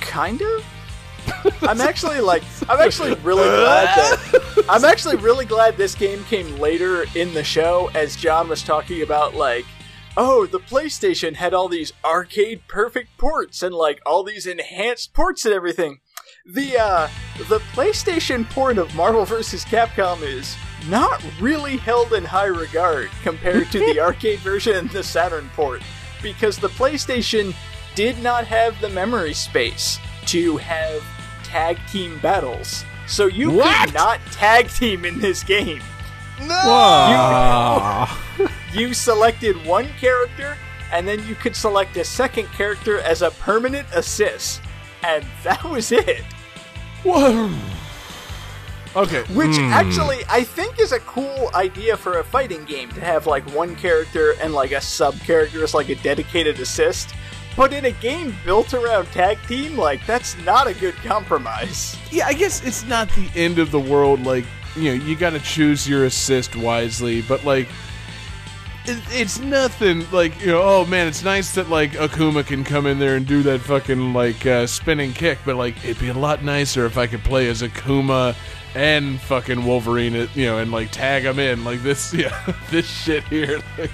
kind 0.00 0.40
of? 0.40 0.64
I'm 1.62 1.80
actually 1.80 2.20
like, 2.20 2.42
I'm 2.68 2.80
actually 2.80 3.14
really 3.16 3.42
glad 3.62 3.96
that, 3.96 4.64
I'm 4.68 4.84
actually 4.84 5.16
really 5.16 5.44
glad 5.44 5.76
this 5.76 5.94
game 5.94 6.24
came 6.24 6.58
later 6.58 7.04
in 7.14 7.34
the 7.34 7.44
show 7.44 7.90
as 7.94 8.16
John 8.16 8.48
was 8.48 8.62
talking 8.62 9.02
about, 9.02 9.34
like, 9.34 9.64
oh, 10.16 10.46
the 10.46 10.60
PlayStation 10.60 11.34
had 11.34 11.52
all 11.52 11.68
these 11.68 11.92
arcade 12.04 12.62
perfect 12.68 13.16
ports 13.18 13.62
and 13.62 13.74
like 13.74 14.00
all 14.06 14.22
these 14.22 14.46
enhanced 14.46 15.12
ports 15.12 15.44
and 15.44 15.54
everything. 15.54 16.00
The 16.46 16.78
uh 16.78 17.08
the 17.48 17.58
PlayStation 17.74 18.48
port 18.50 18.78
of 18.78 18.94
Marvel 18.94 19.24
vs. 19.24 19.64
Capcom 19.64 20.22
is 20.22 20.56
not 20.88 21.22
really 21.40 21.76
held 21.76 22.12
in 22.12 22.24
high 22.24 22.46
regard 22.46 23.10
compared 23.22 23.70
to 23.72 23.78
the 23.80 24.00
arcade 24.00 24.38
version 24.40 24.76
and 24.76 24.90
the 24.90 25.02
Saturn 25.02 25.50
port 25.54 25.82
because 26.22 26.58
the 26.58 26.68
PlayStation 26.68 27.54
did 27.94 28.18
not 28.22 28.46
have 28.46 28.80
the 28.80 28.88
memory 28.90 29.34
space 29.34 29.98
to 30.26 30.56
have 30.58 31.02
tag 31.46 31.78
team 31.88 32.18
battles. 32.18 32.84
So 33.06 33.26
you 33.26 33.50
What? 33.50 33.86
could 33.86 33.94
not 33.94 34.20
tag 34.32 34.68
team 34.68 35.04
in 35.04 35.20
this 35.20 35.42
game. 35.42 35.82
No! 36.40 38.06
You 38.72 38.92
selected 38.92 39.64
one 39.64 39.88
character, 39.98 40.58
and 40.92 41.08
then 41.08 41.26
you 41.26 41.34
could 41.34 41.56
select 41.56 41.96
a 41.96 42.04
second 42.04 42.46
character 42.48 43.00
as 43.00 43.22
a 43.22 43.30
permanent 43.30 43.86
assist. 43.94 44.60
And 45.02 45.24
that 45.44 45.64
was 45.64 45.92
it. 45.92 46.22
Whoa. 47.02 47.50
Okay. 48.94 49.22
Which 49.34 49.56
hmm. 49.56 49.72
actually, 49.72 50.24
I 50.28 50.42
think, 50.42 50.78
is 50.78 50.92
a 50.92 51.00
cool 51.00 51.50
idea 51.54 51.96
for 51.96 52.18
a 52.18 52.24
fighting 52.24 52.64
game 52.64 52.90
to 52.90 53.00
have 53.00 53.26
like 53.26 53.44
one 53.54 53.76
character 53.76 54.34
and 54.42 54.52
like 54.52 54.72
a 54.72 54.80
sub 54.80 55.18
character 55.20 55.62
as 55.62 55.72
like 55.72 55.88
a 55.88 55.94
dedicated 55.96 56.58
assist. 56.60 57.14
But 57.56 57.72
in 57.72 57.86
a 57.86 57.90
game 57.90 58.34
built 58.44 58.74
around 58.74 59.06
tag 59.06 59.38
team, 59.48 59.76
like 59.78 60.04
that's 60.06 60.36
not 60.44 60.66
a 60.66 60.74
good 60.74 60.94
compromise. 60.96 61.96
yeah, 62.10 62.26
I 62.26 62.34
guess 62.34 62.64
it's 62.64 62.84
not 62.84 63.08
the 63.10 63.30
end 63.34 63.58
of 63.58 63.70
the 63.70 63.80
world. 63.80 64.24
Like 64.24 64.44
you 64.76 64.96
know 64.96 65.04
you 65.04 65.16
got 65.16 65.30
to 65.30 65.40
choose 65.40 65.88
your 65.88 66.04
assist 66.04 66.54
wisely, 66.54 67.22
but 67.22 67.44
like 67.44 67.68
it, 68.84 68.98
it's 69.10 69.40
nothing 69.40 70.08
like 70.10 70.38
you 70.40 70.48
know. 70.48 70.62
Oh 70.62 70.86
man, 70.86 71.06
it's 71.08 71.24
nice 71.24 71.54
that 71.54 71.70
like 71.70 71.92
Akuma 71.92 72.46
can 72.46 72.62
come 72.62 72.86
in 72.86 72.98
there 72.98 73.16
and 73.16 73.26
do 73.26 73.42
that 73.44 73.60
fucking 73.60 74.12
like 74.12 74.44
uh, 74.46 74.66
spinning 74.66 75.12
kick, 75.12 75.38
but 75.44 75.56
like 75.56 75.82
it'd 75.84 75.98
be 75.98 76.08
a 76.08 76.14
lot 76.14 76.44
nicer 76.44 76.84
if 76.84 76.98
I 76.98 77.06
could 77.06 77.24
play 77.24 77.48
as 77.48 77.62
Akuma 77.62 78.36
and 78.74 79.18
fucking 79.22 79.64
Wolverine, 79.64 80.28
you 80.34 80.46
know, 80.46 80.58
and 80.58 80.70
like 80.70 80.90
tag 80.90 81.22
them 81.22 81.38
in 81.38 81.64
like 81.64 81.82
this. 81.82 82.14
Yeah, 82.14 82.54
this 82.70 82.86
shit 82.86 83.24
here. 83.24 83.60
Like, 83.78 83.90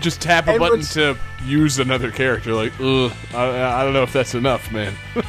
just 0.00 0.20
tap 0.20 0.48
a 0.48 0.58
button 0.58 0.82
to 0.82 1.16
use 1.44 1.78
another 1.78 2.10
character. 2.10 2.54
Like, 2.54 2.72
ugh, 2.80 3.12
I, 3.34 3.80
I 3.80 3.84
don't 3.84 3.92
know 3.92 4.02
if 4.02 4.12
that's 4.12 4.34
enough, 4.34 4.70
man. 4.72 4.94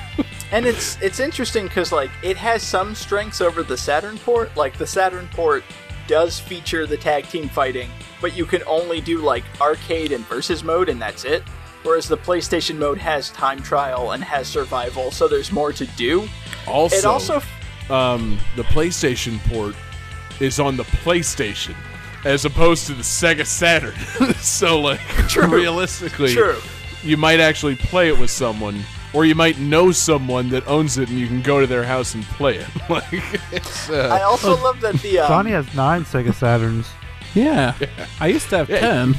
And 0.52 0.66
it's 0.66 1.02
it's 1.02 1.20
interesting 1.22 1.68
because 1.68 1.92
like 1.94 2.12
it 2.22 2.36
has 2.36 2.62
some 2.62 2.94
strengths 2.94 3.40
over 3.40 3.64
the 3.64 3.78
Saturn 3.78 4.18
port. 4.18 4.56
Like 4.58 4.78
the 4.78 4.86
Saturn 4.86 5.30
port 5.32 5.64
does 6.08 6.40
feature 6.40 6.86
the 6.86 6.98
tag 6.98 7.26
team 7.30 7.48
fighting, 7.48 7.90
but 8.20 8.36
you 8.36 8.46
can 8.46 8.62
only 8.68 9.00
do 9.00 9.20
like 9.20 9.46
arcade 9.62 10.12
and 10.12 10.26
versus 10.26 10.62
mode, 10.64 10.90
and 10.90 11.02
that's 11.02 11.24
it. 11.24 11.44
Whereas 11.84 12.08
the 12.08 12.18
PlayStation 12.18 12.78
mode 12.78 12.98
has 12.98 13.30
time 13.30 13.62
trial 13.64 14.12
and 14.12 14.24
has 14.24 14.48
survival, 14.48 15.10
so 15.10 15.28
there's 15.28 15.52
more 15.52 15.72
to 15.72 15.86
do. 15.88 16.28
Also, 16.68 16.98
It 16.98 17.06
also 17.06 17.42
um, 17.90 18.38
the 18.58 18.64
PlayStation 18.64 19.40
port 19.50 19.74
is 20.42 20.60
on 20.60 20.76
the 20.76 20.84
PlayStation 20.84 21.76
as 22.26 22.46
opposed 22.46 22.88
to 22.88 22.94
the 22.94 23.04
Sega 23.04 23.46
Saturn. 23.46 23.96
so, 24.36 24.80
like, 24.80 25.00
realistically, 25.36 26.34
True. 26.34 26.60
you 27.04 27.18
might 27.18 27.40
actually 27.40 27.76
play 27.76 28.08
it 28.10 28.18
with 28.18 28.30
someone, 28.30 28.82
or 29.14 29.26
you 29.26 29.36
might 29.36 29.58
know 29.60 29.92
someone 29.92 30.50
that 30.50 30.68
owns 30.68 30.98
it, 30.98 31.10
and 31.10 31.20
you 31.20 31.28
can 31.28 31.42
go 31.42 31.60
to 31.60 31.68
their 31.68 31.84
house 31.84 32.14
and 32.14 32.24
play 32.26 32.58
it. 32.58 32.68
like, 32.90 33.06
it's 33.52 33.90
I 33.90 34.22
uh, 34.22 34.28
also 34.28 34.56
love 34.62 34.80
that 34.82 34.96
the 35.02 35.20
um, 35.20 35.28
Johnny 35.28 35.52
has 35.52 35.74
nine 35.74 36.04
Sega 36.04 36.30
Saturns. 36.30 36.88
Yeah. 37.34 37.76
I 38.20 38.28
used 38.28 38.50
to 38.50 38.58
have 38.58 38.70
Yeah. 38.70 38.80
10. 38.80 39.16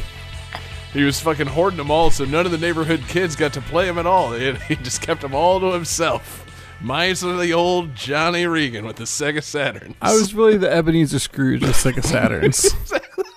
he 0.93 1.03
was 1.03 1.19
fucking 1.21 1.47
hoarding 1.47 1.79
them 1.79 1.91
all, 1.91 2.11
so 2.11 2.25
none 2.25 2.45
of 2.47 2.53
the 2.53 2.59
neighborhood 2.59 3.03
kids 3.09 3.35
got 3.37 3.53
to 3.55 3.61
play 3.63 3.87
them 3.87 3.99
at 3.99 4.07
all. 4.07 4.33
He, 4.33 4.53
he 4.53 4.77
just 4.77 5.01
kept 5.01 5.23
them 5.23 5.35
all 5.35 5.59
to 5.61 5.73
himself. 5.73 6.47
Mine's 6.83 7.21
the 7.21 7.53
old 7.53 7.95
Johnny 7.95 8.47
Regan 8.47 8.85
with 8.85 8.97
the 8.97 9.05
Sega 9.05 9.43
Saturn. 9.43 9.95
I 10.03 10.13
was 10.15 10.35
really 10.35 10.57
the 10.57 10.71
Ebenezer 10.73 11.21
Scrooge 11.21 11.63
of 11.63 11.71
Sega 11.71 12.03
Saturns. 12.03 12.75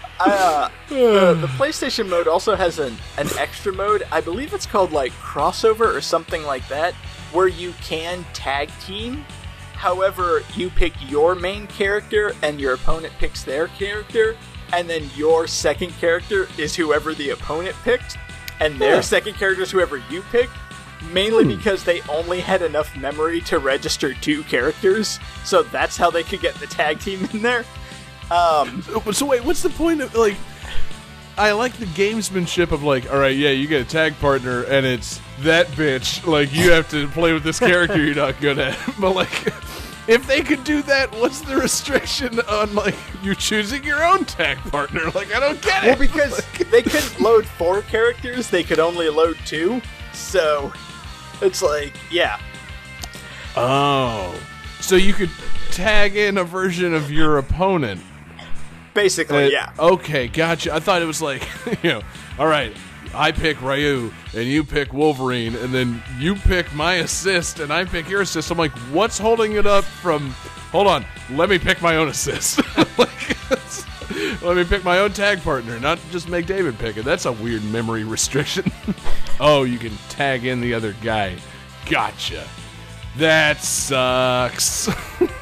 uh, 0.19 0.69
the, 0.89 1.33
the 1.39 1.47
PlayStation 1.47 2.07
mode 2.09 2.27
also 2.27 2.55
has 2.55 2.77
an, 2.79 2.95
an 3.17 3.27
extra 3.37 3.73
mode. 3.73 4.03
I 4.11 4.21
believe 4.21 4.53
it's 4.53 4.65
called 4.65 4.91
like 4.91 5.11
crossover 5.13 5.93
or 5.93 6.01
something 6.01 6.43
like 6.43 6.67
that, 6.67 6.93
where 7.33 7.47
you 7.47 7.73
can 7.81 8.25
tag 8.33 8.69
team. 8.85 9.25
However, 9.73 10.43
you 10.55 10.69
pick 10.69 10.93
your 11.09 11.35
main 11.35 11.65
character 11.67 12.33
and 12.43 12.59
your 12.59 12.73
opponent 12.75 13.13
picks 13.17 13.43
their 13.43 13.67
character, 13.69 14.35
and 14.73 14.89
then 14.89 15.09
your 15.15 15.47
second 15.47 15.91
character 15.99 16.47
is 16.57 16.75
whoever 16.75 17.13
the 17.13 17.29
opponent 17.31 17.75
picked, 17.83 18.17
and 18.59 18.77
their 18.79 18.97
Huh. 18.97 19.01
second 19.01 19.33
character 19.35 19.63
is 19.63 19.71
whoever 19.71 19.97
you 20.11 20.21
picked. 20.31 20.51
Mainly 21.13 21.55
because 21.55 21.83
they 21.83 22.01
only 22.09 22.39
had 22.41 22.61
enough 22.61 22.95
memory 22.97 23.41
to 23.41 23.57
register 23.59 24.13
two 24.13 24.43
characters, 24.43 25.19
so 25.43 25.63
that's 25.63 25.95
how 25.97 26.11
they 26.11 26.23
could 26.23 26.41
get 26.41 26.55
the 26.55 26.67
tag 26.67 26.99
team 26.99 27.25
in 27.33 27.41
there. 27.41 27.63
Um, 28.31 28.83
So 29.11 29.25
wait, 29.25 29.43
what's 29.43 29.63
the 29.63 29.69
point 29.69 30.01
of 30.01 30.13
like? 30.15 30.35
I 31.37 31.53
like 31.53 31.73
the 31.77 31.85
gamesmanship 31.85 32.71
of 32.73 32.83
like, 32.83 33.09
all 33.11 33.17
right, 33.17 33.35
yeah, 33.35 33.51
you 33.51 33.65
get 33.67 33.81
a 33.81 33.89
tag 33.89 34.19
partner, 34.19 34.63
and 34.63 34.85
it's 34.85 35.21
that 35.39 35.67
bitch. 35.67 36.25
Like 36.27 36.53
you 36.53 36.71
have 36.71 36.89
to 36.89 37.07
play 37.07 37.31
with 37.33 37.43
this 37.43 37.59
character 37.59 37.97
you're 38.03 38.15
not 38.15 38.39
good 38.41 38.59
at. 38.59 38.77
But 38.99 39.15
like, 39.15 39.47
if 40.09 40.27
they 40.27 40.41
could 40.41 40.65
do 40.65 40.81
that, 40.83 41.11
what's 41.13 41.39
the 41.41 41.55
restriction 41.55 42.41
on 42.41 42.75
like 42.75 42.95
you 43.23 43.35
choosing 43.35 43.83
your 43.85 44.03
own 44.03 44.25
tag 44.25 44.57
partner? 44.69 45.05
Like 45.11 45.33
I 45.33 45.39
don't 45.39 45.61
get 45.61 45.85
it. 45.85 45.87
Well, 45.87 45.97
because 45.97 46.45
they 46.71 46.81
couldn't 46.81 47.21
load 47.21 47.45
four 47.45 47.83
characters, 47.83 48.49
they 48.49 48.63
could 48.63 48.79
only 48.79 49.07
load 49.07 49.37
two. 49.45 49.81
So 50.11 50.73
it's 51.41 51.61
like, 51.61 51.93
yeah. 52.11 52.39
oh, 53.55 54.39
so 54.79 54.95
you 54.95 55.13
could 55.13 55.29
tag 55.71 56.15
in 56.15 56.37
a 56.37 56.43
version 56.43 56.93
of 56.93 57.11
your 57.11 57.37
opponent. 57.37 58.01
Basically, 58.93 59.51
yeah. 59.51 59.71
Okay, 59.77 60.27
gotcha. 60.27 60.73
I 60.73 60.79
thought 60.79 61.01
it 61.01 61.05
was 61.05 61.21
like, 61.21 61.47
you 61.83 61.91
know, 61.91 62.01
all 62.37 62.47
right, 62.47 62.75
I 63.13 63.31
pick 63.31 63.61
Ryu 63.61 64.11
and 64.35 64.45
you 64.45 64.63
pick 64.63 64.93
Wolverine, 64.93 65.55
and 65.55 65.73
then 65.73 66.01
you 66.17 66.35
pick 66.35 66.73
my 66.73 66.95
assist 66.95 67.59
and 67.59 67.71
I 67.71 67.85
pick 67.85 68.09
your 68.09 68.21
assist. 68.21 68.51
I'm 68.51 68.57
like, 68.57 68.71
what's 68.91 69.17
holding 69.17 69.53
it 69.53 69.65
up 69.65 69.83
from? 69.83 70.29
Hold 70.71 70.87
on, 70.87 71.05
let 71.31 71.49
me 71.49 71.57
pick 71.57 71.81
my 71.81 71.95
own 71.95 72.09
assist. 72.09 72.59
like, 72.97 73.37
let 74.41 74.55
me 74.55 74.63
pick 74.63 74.83
my 74.83 74.99
own 74.99 75.13
tag 75.13 75.41
partner, 75.41 75.79
not 75.79 75.99
just 76.11 76.27
make 76.27 76.45
David 76.45 76.77
pick 76.79 76.97
it. 76.97 77.05
That's 77.05 77.25
a 77.25 77.31
weird 77.31 77.63
memory 77.65 78.03
restriction. 78.03 78.71
oh, 79.39 79.63
you 79.63 79.77
can 79.77 79.95
tag 80.09 80.45
in 80.45 80.61
the 80.61 80.73
other 80.73 80.95
guy. 81.01 81.35
Gotcha. 81.85 82.47
That 83.17 83.61
sucks. 83.61 84.89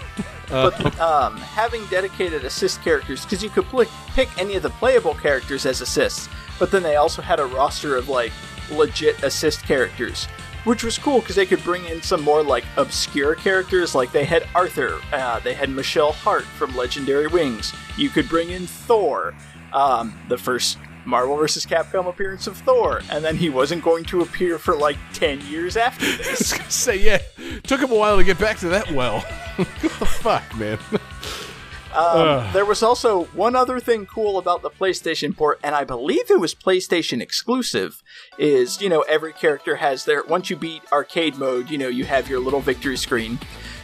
but 0.49 0.99
um, 0.99 1.37
having 1.37 1.85
dedicated 1.85 2.43
assist 2.43 2.81
characters, 2.81 3.23
because 3.23 3.43
you 3.43 3.49
could 3.49 3.65
pl- 3.65 3.85
pick 4.13 4.29
any 4.37 4.55
of 4.55 4.63
the 4.63 4.69
playable 4.71 5.13
characters 5.13 5.65
as 5.65 5.81
assists, 5.81 6.27
but 6.59 6.71
then 6.71 6.83
they 6.83 6.95
also 6.95 7.21
had 7.21 7.39
a 7.39 7.45
roster 7.45 7.95
of 7.95 8.09
like 8.09 8.33
legit 8.71 9.21
assist 9.23 9.63
characters, 9.63 10.27
which 10.67 10.83
was 10.83 10.97
cool 10.97 11.21
because 11.21 11.37
they 11.37 11.45
could 11.45 11.63
bring 11.63 11.85
in 11.85 12.01
some 12.01 12.21
more 12.21 12.43
like 12.43 12.65
obscure 12.75 13.35
characters. 13.35 13.95
Like 13.95 14.11
they 14.11 14.25
had 14.25 14.45
Arthur, 14.53 14.99
uh, 15.13 15.39
they 15.39 15.53
had 15.53 15.69
Michelle 15.69 16.11
Heart 16.11 16.43
from 16.43 16.75
Legendary 16.75 17.27
Wings. 17.27 17.73
You 17.95 18.09
could 18.09 18.27
bring 18.27 18.49
in 18.49 18.67
Thor, 18.67 19.33
um, 19.71 20.19
the 20.27 20.37
first 20.37 20.77
Marvel 21.05 21.37
vs. 21.37 21.65
Capcom 21.65 22.07
appearance 22.07 22.47
of 22.47 22.57
Thor, 22.57 23.01
and 23.09 23.23
then 23.23 23.37
he 23.37 23.49
wasn't 23.49 23.81
going 23.81 24.03
to 24.05 24.21
appear 24.21 24.59
for 24.59 24.75
like 24.75 24.97
ten 25.13 25.39
years 25.47 25.77
after 25.77 26.05
this. 26.17 26.49
Say 26.67 26.97
yeah, 26.97 27.19
took 27.63 27.79
him 27.79 27.91
a 27.91 27.95
while 27.95 28.17
to 28.17 28.23
get 28.25 28.37
back 28.37 28.57
to 28.57 28.67
that 28.67 28.91
well. 28.91 29.21
what 29.55 29.69
the 29.81 30.05
fuck, 30.05 30.57
man? 30.57 30.77
Um, 31.97 32.53
there 32.53 32.65
was 32.65 32.83
also 32.83 33.25
one 33.25 33.55
other 33.55 33.79
thing 33.79 34.05
cool 34.05 34.37
about 34.37 34.61
the 34.61 34.69
PlayStation 34.69 35.35
port, 35.35 35.59
and 35.63 35.73
I 35.73 35.83
believe 35.83 36.29
it 36.29 36.39
was 36.39 36.53
PlayStation 36.53 37.21
exclusive. 37.21 38.03
Is 38.37 38.81
you 38.81 38.89
know 38.89 39.01
every 39.01 39.33
character 39.33 39.77
has 39.77 40.05
their 40.05 40.23
once 40.23 40.49
you 40.49 40.55
beat 40.55 40.83
arcade 40.91 41.37
mode, 41.37 41.69
you 41.69 41.77
know 41.77 41.87
you 41.87 42.05
have 42.05 42.29
your 42.29 42.39
little 42.39 42.61
victory 42.61 42.97
screen. 42.97 43.39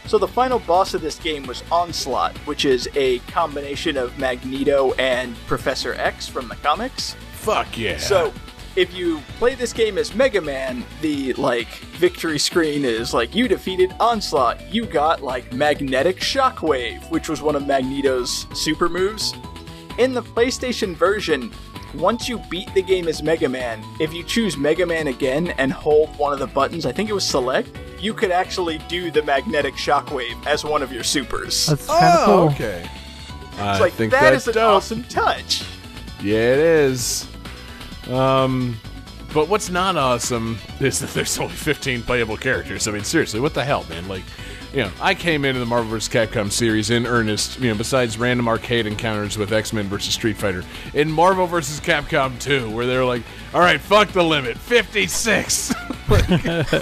So 0.06 0.18
the 0.18 0.28
final 0.28 0.58
boss 0.58 0.92
of 0.92 1.00
this 1.00 1.18
game 1.18 1.46
was 1.46 1.64
Onslaught, 1.72 2.36
which 2.46 2.66
is 2.66 2.88
a 2.94 3.20
combination 3.20 3.96
of 3.96 4.16
Magneto 4.18 4.92
and 4.92 5.34
Professor 5.46 5.94
X 5.94 6.28
from 6.28 6.48
the 6.48 6.56
comics. 6.56 7.14
Fuck 7.32 7.78
yeah. 7.78 7.96
So, 7.96 8.32
if 8.76 8.92
you 8.94 9.20
play 9.38 9.54
this 9.54 9.72
game 9.72 9.98
as 9.98 10.14
Mega 10.14 10.40
Man, 10.40 10.84
the 11.00 11.32
like 11.34 11.68
victory 11.98 12.38
screen 12.38 12.84
is 12.84 13.14
like 13.14 13.34
you 13.34 13.48
defeated 13.48 13.94
Onslaught. 14.00 14.60
You 14.72 14.84
got 14.86 15.22
like 15.22 15.52
Magnetic 15.52 16.18
Shockwave, 16.18 17.08
which 17.10 17.28
was 17.28 17.40
one 17.40 17.56
of 17.56 17.66
Magneto's 17.66 18.46
super 18.54 18.88
moves. 18.88 19.32
In 19.98 20.12
the 20.12 20.22
PlayStation 20.22 20.94
version, 20.96 21.52
once 21.94 22.28
you 22.28 22.38
beat 22.50 22.72
the 22.74 22.82
game 22.82 23.06
as 23.06 23.22
Mega 23.22 23.48
Man, 23.48 23.84
if 24.00 24.12
you 24.12 24.24
choose 24.24 24.56
Mega 24.56 24.84
Man 24.84 25.06
again 25.06 25.48
and 25.58 25.72
hold 25.72 26.08
one 26.18 26.32
of 26.32 26.40
the 26.40 26.48
buttons, 26.48 26.84
I 26.84 26.92
think 26.92 27.08
it 27.08 27.12
was 27.12 27.24
select, 27.24 27.70
you 28.00 28.12
could 28.12 28.32
actually 28.32 28.78
do 28.88 29.12
the 29.12 29.22
Magnetic 29.22 29.74
Shockwave 29.74 30.44
as 30.46 30.64
one 30.64 30.82
of 30.82 30.92
your 30.92 31.04
supers. 31.04 31.66
That's 31.66 31.86
kind 31.86 32.04
of 32.04 32.28
oh, 32.28 32.54
cool. 32.56 32.66
okay. 32.66 32.90
I 33.58 33.78
like 33.78 33.92
think 33.92 34.10
that's 34.10 34.48
an 34.48 34.54
dope. 34.54 34.76
awesome 34.76 35.04
touch. 35.04 35.64
Yeah, 36.20 36.54
it 36.54 36.58
is. 36.58 37.28
Um, 38.10 38.78
but 39.32 39.48
what's 39.48 39.70
not 39.70 39.96
awesome 39.96 40.58
is 40.80 41.00
that 41.00 41.10
there's 41.10 41.38
only 41.38 41.54
15 41.54 42.02
playable 42.02 42.36
characters. 42.36 42.86
I 42.86 42.92
mean, 42.92 43.04
seriously, 43.04 43.40
what 43.40 43.54
the 43.54 43.64
hell, 43.64 43.84
man? 43.88 44.06
Like, 44.08 44.22
you 44.72 44.82
know, 44.82 44.90
I 45.00 45.14
came 45.14 45.44
into 45.44 45.60
the 45.60 45.66
Marvel 45.66 45.90
vs. 45.90 46.12
Capcom 46.12 46.50
series 46.52 46.90
in 46.90 47.06
earnest. 47.06 47.58
You 47.60 47.70
know, 47.70 47.74
besides 47.76 48.18
random 48.18 48.48
arcade 48.48 48.86
encounters 48.86 49.36
with 49.38 49.52
X 49.52 49.72
Men 49.72 49.86
versus 49.88 50.14
Street 50.14 50.36
Fighter, 50.36 50.64
in 50.94 51.10
Marvel 51.10 51.46
vs. 51.46 51.80
Capcom 51.80 52.38
2, 52.40 52.70
where 52.70 52.84
they're 52.86 53.04
like, 53.04 53.22
"All 53.52 53.60
right, 53.60 53.80
fuck 53.80 54.08
the 54.08 54.22
limit, 54.22 54.56
56." 54.58 55.72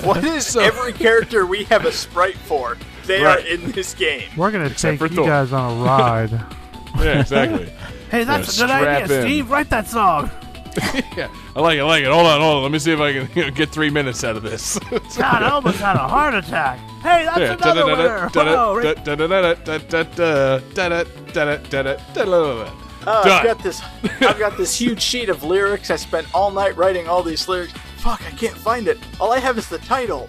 What 0.02 0.24
is 0.24 0.56
every 0.56 0.92
character 0.92 1.46
we 1.46 1.64
have 1.64 1.84
a 1.86 1.92
sprite 1.92 2.36
for? 2.36 2.76
They 3.06 3.22
Right. 3.22 3.44
are 3.44 3.46
in 3.46 3.70
this 3.72 3.94
game. 3.94 4.28
We're 4.36 4.50
gonna 4.50 4.66
Except 4.66 4.92
take 4.92 4.98
for 4.98 5.06
you 5.06 5.16
Thor. 5.16 5.26
guys 5.26 5.52
on 5.52 5.80
a 5.80 5.84
ride. 5.84 6.30
yeah, 6.98 7.20
exactly. 7.20 7.66
hey, 8.10 8.24
that's 8.24 8.56
a 8.58 8.60
good 8.62 8.70
idea, 8.70 9.18
in. 9.20 9.22
Steve. 9.26 9.50
Write 9.50 9.70
that 9.70 9.86
song. 9.86 10.30
yeah, 11.16 11.28
I 11.54 11.60
like 11.60 11.76
it. 11.76 11.80
I 11.80 11.84
like 11.84 12.02
it. 12.02 12.08
Hold 12.10 12.26
on, 12.26 12.40
hold 12.40 12.56
on. 12.58 12.62
Let 12.62 12.72
me 12.72 12.78
see 12.78 12.92
if 12.92 13.00
I 13.00 13.12
can 13.12 13.28
you 13.34 13.42
know, 13.44 13.50
get 13.50 13.70
three 13.70 13.90
minutes 13.90 14.24
out 14.24 14.36
of 14.36 14.42
this. 14.42 14.78
God, 14.90 15.42
I 15.42 15.50
almost 15.50 15.78
had 15.78 15.96
a 15.96 16.08
heart 16.08 16.34
attack. 16.34 16.78
Hey, 17.02 17.24
that's 17.24 17.38
Yeah. 17.38 17.52
another 17.54 17.86
winner. 17.86 18.28
Whoa, 18.32 18.74
Rick- 18.74 18.98
Uh, 23.06 23.10
I've 23.18 23.24
Done. 23.24 23.44
got 23.44 23.62
this. 23.62 23.82
I've 24.20 24.38
got 24.38 24.56
this 24.56 24.76
huge 24.78 25.02
sheet 25.02 25.28
of 25.28 25.42
lyrics. 25.42 25.90
I 25.90 25.96
spent 25.96 26.32
all 26.34 26.50
night 26.52 26.76
writing 26.76 27.08
all 27.08 27.22
these 27.22 27.48
lyrics. 27.48 27.72
Fuck, 27.98 28.22
I 28.26 28.30
can't 28.30 28.56
find 28.56 28.86
it. 28.88 28.98
All 29.20 29.32
I 29.32 29.40
have 29.40 29.58
is 29.58 29.68
the 29.68 29.78
title. 29.78 30.28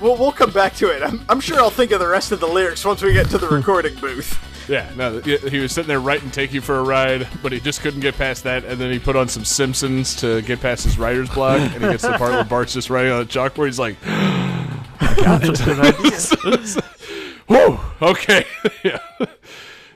we'll 0.00 0.16
we'll 0.16 0.32
come 0.32 0.50
back 0.50 0.74
to 0.76 0.88
it. 0.90 1.02
I'm, 1.02 1.24
I'm 1.30 1.40
sure 1.40 1.58
I'll 1.58 1.70
think 1.70 1.92
of 1.92 2.00
the 2.00 2.06
rest 2.08 2.30
of 2.32 2.40
the 2.40 2.46
lyrics 2.46 2.84
once 2.84 3.02
we 3.02 3.12
get 3.14 3.28
to 3.30 3.38
the 3.38 3.48
recording 3.48 3.94
booth. 3.98 4.38
Yeah, 4.70 4.88
no, 4.96 5.18
he 5.18 5.58
was 5.58 5.72
sitting 5.72 5.88
there 5.88 5.98
writing 5.98 6.30
"Take 6.30 6.52
You 6.52 6.60
for 6.60 6.78
a 6.78 6.82
Ride," 6.84 7.26
but 7.42 7.50
he 7.50 7.58
just 7.58 7.80
couldn't 7.80 7.98
get 7.98 8.16
past 8.16 8.44
that, 8.44 8.64
and 8.64 8.80
then 8.80 8.92
he 8.92 9.00
put 9.00 9.16
on 9.16 9.26
some 9.26 9.44
Simpsons 9.44 10.14
to 10.16 10.42
get 10.42 10.60
past 10.60 10.84
his 10.84 10.96
writer's 10.96 11.28
block, 11.28 11.58
and 11.58 11.72
he 11.72 11.80
gets 11.80 12.04
to 12.04 12.10
the 12.10 12.18
part 12.18 12.30
where 12.30 12.44
Bart's 12.44 12.72
just 12.74 12.88
writing 12.88 13.10
on 13.10 13.18
the 13.18 13.24
chalkboard. 13.24 13.66
He's 13.66 13.80
like, 13.80 14.00
That's 15.00 15.60
a 15.60 15.64
good 15.64 15.80
idea. 15.80 16.82
"Whoa, 17.48 17.80
okay, 18.00 18.44
yeah, 18.84 19.00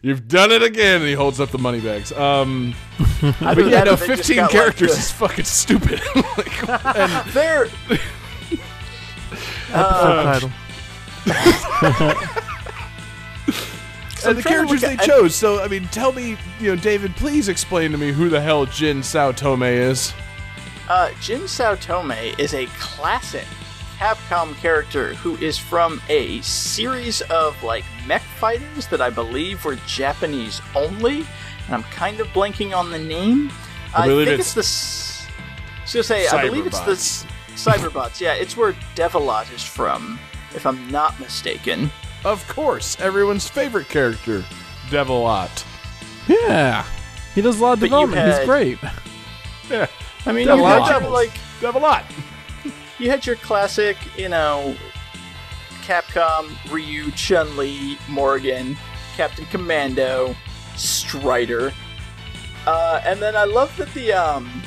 you've 0.03 0.27
done 0.27 0.51
it 0.51 0.65
again." 0.65 1.03
And 1.03 1.09
he 1.09 1.15
holds 1.15 1.39
up 1.39 1.51
the 1.51 1.59
money 1.59 1.81
bags. 1.81 2.11
Um, 2.11 2.75
I 3.23 3.55
but 3.55 3.69
yeah, 3.69 3.85
no, 3.85 3.97
fifteen 3.97 4.49
characters 4.49 4.91
is 4.91 5.13
fucking 5.13 5.45
stupid. 5.45 6.01
like, 6.37 7.33
They're 7.33 7.69
Subtitle. 9.71 10.51
And 14.27 14.39
the 14.39 14.43
characters 14.43 14.83
look 14.83 14.91
they 14.91 14.97
at- 14.97 15.07
chose. 15.07 15.35
So, 15.35 15.63
I 15.63 15.69
mean, 15.69 15.87
tell 15.89 16.13
me, 16.13 16.37
you 16.61 16.71
know, 16.71 16.77
David, 16.77 17.15
please 17.17 17.49
explain 17.49 17.91
to 17.93 17.99
me 17.99 18.13
who 18.13 18.29
the 18.29 18.41
hell 18.41 18.67
Jin 18.67 19.01
Saotome 19.01 19.71
is. 19.71 20.13
Uh, 20.89 21.11
Jin 21.21 21.43
Saotome 21.43 22.39
is 22.39 22.53
a 22.55 22.67
classic 22.79 23.47
Capcom 23.99 24.55
character 24.57 25.15
who 25.15 25.37
is 25.37 25.57
from 25.57 26.01
a 26.09 26.41
series 26.43 27.21
of 27.23 27.61
like 27.63 27.85
mech 28.07 28.23
fighters 28.23 28.87
that 28.89 29.01
I 29.01 29.09
believe 29.09 29.65
were 29.65 29.77
Japanese 29.87 30.61
only, 30.75 31.19
and 31.67 31.75
I'm 31.75 31.85
kind 31.85 32.21
of 32.21 32.27
blanking 32.29 32.77
on 32.77 32.91
the 32.91 32.99
name. 32.99 33.51
I, 33.95 34.09
believe 34.09 34.27
think 34.27 34.41
it's 34.41 34.49
it's, 34.49 34.55
the. 34.55 34.61
s- 34.61 35.27
I 35.29 35.83
was 35.85 35.93
gonna 35.95 36.03
say 36.03 36.27
I 36.29 36.43
believe 36.49 36.67
it's 36.67 36.81
the 36.81 37.27
Cyberbots. 37.55 38.21
Yeah, 38.21 38.35
it's 38.35 38.57
where 38.57 38.73
Devilot 38.97 39.55
is 39.55 39.63
from, 39.63 40.19
if 40.55 40.67
I'm 40.67 40.91
not 40.91 41.19
mistaken. 41.21 41.91
Of 42.25 42.47
course, 42.49 42.99
everyone's 43.01 43.49
favorite 43.49 43.89
character, 43.89 44.45
Devilot. 44.89 45.65
Yeah. 46.27 46.85
He 47.35 47.43
does 47.43 47.59
a 47.61 47.63
lot 47.63 47.73
of 47.75 47.81
But 47.81 47.91
you 47.91 48.07
development. 48.07 48.39
He's 48.39 48.47
great. 48.47 48.79
Yeah, 49.71 49.87
I 50.27 50.33
mean, 50.33 50.47
Devilot. 50.47 50.79
you 50.79 50.93
had 50.93 51.03
your, 51.03 51.11
like 51.11 51.33
Devilot. 51.61 52.05
you 52.99 53.11
had 53.11 53.27
your 53.27 53.37
classic, 53.37 53.97
you 54.17 54.29
know, 54.29 54.75
Capcom, 55.83 56.51
Ryu, 56.71 57.11
Chun 57.13 57.57
Li, 57.57 57.99
Morrigan, 58.09 58.77
Captain 59.17 59.45
Commando, 59.47 60.35
Strider, 60.77 61.73
uh, 62.67 63.01
and 63.05 63.21
then 63.21 63.37
I 63.37 63.45
love 63.45 63.77
that 63.77 63.93
the 63.95 64.13
um, 64.13 64.63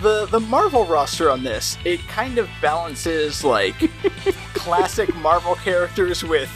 the 0.00 0.26
the 0.26 0.40
Marvel 0.40 0.84
roster 0.84 1.30
on 1.30 1.42
this 1.42 1.78
it 1.84 2.00
kind 2.08 2.38
of 2.38 2.48
balances 2.60 3.42
like 3.44 3.74
classic 4.54 5.14
Marvel 5.16 5.54
characters 5.56 6.22
with 6.24 6.50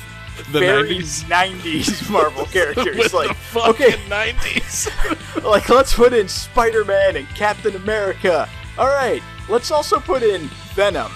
The 0.52 0.60
very 0.60 0.98
90s. 0.98 1.24
90s 1.24 2.10
Marvel 2.16 2.44
characters. 2.46 3.12
Like 3.14 3.36
okay, 3.56 3.92
90s. 4.08 5.42
like 5.44 5.68
let's 5.68 5.94
put 5.94 6.12
in 6.12 6.28
Spider-Man 6.28 7.16
and 7.16 7.28
Captain 7.30 7.74
America. 7.76 8.48
All 8.78 8.86
right, 8.88 9.22
let's 9.48 9.70
also 9.70 9.98
put 10.00 10.22
in 10.22 10.48
Venom 10.74 11.12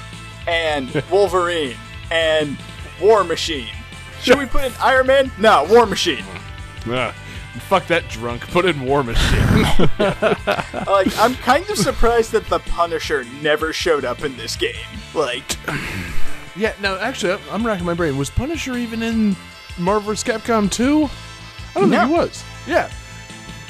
and 0.46 0.90
Wolverine 1.10 1.76
and 2.10 2.56
War 3.00 3.24
Machine. 3.24 3.68
Should 4.20 4.38
we 4.38 4.46
put 4.46 4.64
in 4.64 4.72
Iron 4.80 5.06
Man? 5.06 5.30
No, 5.38 5.64
War 5.70 5.86
Machine. 5.86 6.24
Ah, 6.86 7.14
fuck 7.62 7.86
that 7.88 8.08
drunk. 8.08 8.42
Put 8.48 8.64
in 8.66 8.80
War 8.84 9.02
Machine. 9.02 9.40
Like 10.86 11.16
I'm 11.18 11.34
kind 11.36 11.68
of 11.70 11.76
surprised 11.78 12.32
that 12.32 12.46
the 12.48 12.58
Punisher 12.60 13.24
never 13.42 13.72
showed 13.72 14.04
up 14.04 14.22
in 14.24 14.36
this 14.36 14.54
game. 14.56 14.74
Like 15.14 15.56
yeah, 16.56 16.72
no, 16.80 16.96
actually, 16.98 17.32
I'm- 17.32 17.40
I'm 17.50 17.66
racking 17.66 17.86
my 17.86 17.94
brain. 17.94 18.16
Was 18.16 18.30
Punisher 18.30 18.76
even 18.76 19.02
in 19.02 19.36
Marvel 19.78 20.12
vs. 20.12 20.22
Capcom 20.24 20.70
2? 20.70 21.08
I 21.74 21.80
don't 21.80 21.90
No. 21.90 21.98
think 21.98 22.10
he 22.10 22.16
was. 22.16 22.44
Yeah. 22.66 22.90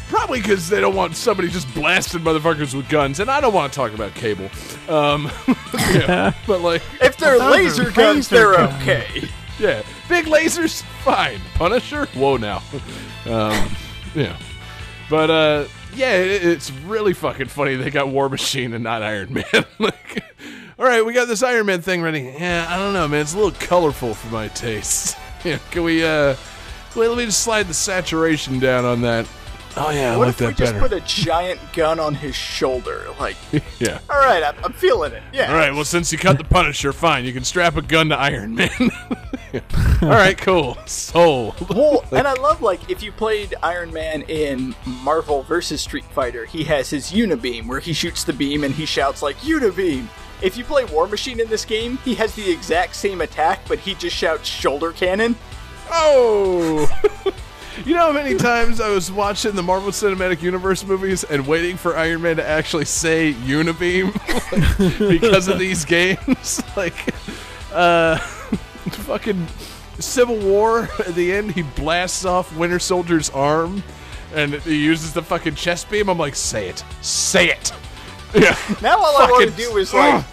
Probably 0.09 0.41
because 0.41 0.69
they 0.69 0.81
don't 0.83 0.95
want 0.95 1.17
somebody 1.17 1.49
just 1.49 1.73
blasting 1.75 2.21
motherfuckers 2.21 2.75
with 2.75 2.89
guns, 2.91 3.21
and 3.21 3.31
I 3.31 3.41
don't 3.41 3.55
want 3.55 3.73
to 3.73 3.77
talk 3.77 3.95
about 3.95 4.15
Cable. 4.15 4.51
Um, 4.89 5.31
yeah, 5.95 6.35
but 6.47 6.61
like, 6.61 6.83
if 7.01 7.17
they're 7.17 7.39
laser 7.39 7.91
guns, 7.91 8.29
they're 8.29 8.55
okay. 8.55 9.29
Yeah, 9.59 9.83
big 10.09 10.27
lasers, 10.27 10.83
fine. 11.03 11.41
Punisher, 11.55 12.07
whoa 12.07 12.37
now. 12.37 12.63
Um, 13.27 13.71
yeah, 14.15 14.37
but 15.09 15.31
uh, 15.31 15.65
yeah, 15.95 16.15
it, 16.15 16.45
it's 16.45 16.71
really 16.71 17.13
fucking 17.13 17.49
funny 17.49 17.77
they 17.77 17.91
got 17.91 18.09
War 18.09 18.29
Machine 18.29 18.75
and 18.75 18.85
not 18.85 19.03
Iron 19.03 19.33
Man. 19.33 19.45
like, 19.79 20.25
all 20.79 20.85
right, 20.85 21.05
we 21.05 21.13
got 21.13 21.29
this 21.29 21.43
Iron 21.43 21.67
Man 21.67 21.81
thing 21.81 22.03
ready. 22.03 22.21
Yeah, 22.39 22.67
I 22.69 22.77
don't 22.77 22.93
know, 22.93 23.09
man. 23.09 23.21
It's 23.23 23.35
a 23.35 23.39
little 23.39 23.53
colorful 23.53 24.15
for 24.15 24.29
my 24.29 24.49
taste. 24.49 25.17
Yeah, 25.45 25.59
can 25.73 25.83
we? 25.85 26.03
uh 26.03 26.35
Wait, 26.97 27.09
let 27.09 27.19
me 27.19 27.27
just 27.27 27.43
slide 27.43 27.67
the 27.67 27.75
saturation 27.75 28.59
down 28.61 28.87
on 28.87 29.03
that. 29.03 29.29
Oh 29.77 29.91
yeah, 29.91 30.15
I 30.15 30.17
What 30.17 30.29
like 30.29 30.41
if 30.41 30.47
we 30.47 30.55
just 30.55 30.77
put 30.77 30.93
a 30.93 31.01
giant 31.01 31.61
gun 31.73 31.99
on 31.99 32.15
his 32.15 32.37
shoulder? 32.37 33.05
Like, 33.19 33.37
yeah. 33.81 33.99
all 34.09 34.19
right, 34.19 34.43
I'm, 34.45 34.55
I'm 34.65 34.73
feeling 34.73 35.13
it. 35.13 35.23
Yeah. 35.33 35.51
All 35.51 35.57
right, 35.57 35.75
well, 35.75 35.85
since 35.85 36.13
you 36.13 36.19
cut 36.19 36.39
the 36.39 36.45
Punisher, 36.45 36.93
fine. 36.93 37.25
You 37.25 37.33
can 37.33 37.43
strap 37.43 37.77
a 37.77 37.83
gun 37.83 38.11
to 38.11 38.19
Iron 38.19 38.55
Man. 38.55 38.71
All 40.03 40.09
right, 40.09 40.37
cool. 40.37 40.77
Sold. 40.87 41.69
Well, 41.69 42.05
and 42.13 42.27
I 42.27 42.35
love 42.35 42.63
like 42.63 42.91
if 42.91 43.03
you 43.03 43.13
played 43.13 43.55
Iron 43.63 43.93
Man 43.93 44.23
in 44.23 44.75
Marvel 44.87 45.43
vs. 45.43 45.81
Street 45.81 46.05
Fighter, 46.07 46.45
he 46.45 46.65
has 46.65 46.91
his 46.91 47.13
Unibeam 47.13 47.67
where 47.67 47.81
he 47.81 47.93
shoots 47.93 48.25
the 48.25 48.33
beam 48.33 48.65
and 48.65 48.75
he 48.75 48.87
shouts 48.87 49.23
like 49.23 49.37
Unibeam. 49.39 50.09
If 50.43 50.57
you 50.59 50.65
play 50.65 50.85
War 50.85 51.07
Machine 51.07 51.41
in 51.41 51.49
this 51.49 51.65
game, 51.65 51.99
he 51.99 52.15
has 52.17 52.35
the 52.35 52.51
exact 52.51 52.97
same 52.97 53.21
attack, 53.21 53.61
but 53.69 53.79
he 53.79 53.95
just 53.95 54.17
shouts 54.17 54.49
shoulder 54.49 54.93
cannon. 54.93 55.37
Oh! 55.91 56.91
you 57.85 57.95
know 57.95 58.07
how 58.07 58.13
many 58.13 58.37
times 58.37 58.81
I 58.81 58.91
was 58.91 59.11
watching 59.11 59.53
the 59.53 59.63
Marvel 59.63 59.91
Cinematic 59.91 60.43
Universe 60.43 60.85
movies 60.85 61.25
and 61.25 61.47
waiting 61.47 61.77
for 61.77 61.97
Iron 61.97 62.23
Man 62.23 62.37
to 62.37 62.47
actually 62.47 62.85
say 62.85 63.33
Unibeam 63.33 64.13
because 65.09 65.49
of 65.49 65.59
these 65.59 65.85
games? 65.85 66.63
like, 66.77 67.15
uh, 67.73 68.19
fucking 68.91 69.47
Civil 69.99 70.39
War, 70.39 70.89
at 70.99 71.15
the 71.15 71.33
end, 71.33 71.53
he 71.53 71.63
blasts 71.63 72.25
off 72.25 72.55
Winter 72.57 72.79
Soldier's 72.79 73.31
arm 73.31 73.83
and 74.35 74.55
he 74.55 74.85
uses 74.85 75.13
the 75.13 75.23
fucking 75.23 75.55
chest 75.55 75.89
beam. 75.91 76.09
I'm 76.09 76.19
like, 76.19 76.35
say 76.35 76.69
it. 76.69 76.85
Say 77.01 77.51
it. 77.51 77.73
Yeah. 78.37 78.59
Now 78.83 78.99
all 78.99 79.17
I 79.17 79.31
want 79.31 79.49
to 79.49 79.57
do 79.57 79.77
is 79.77 79.95
like, 79.95 80.25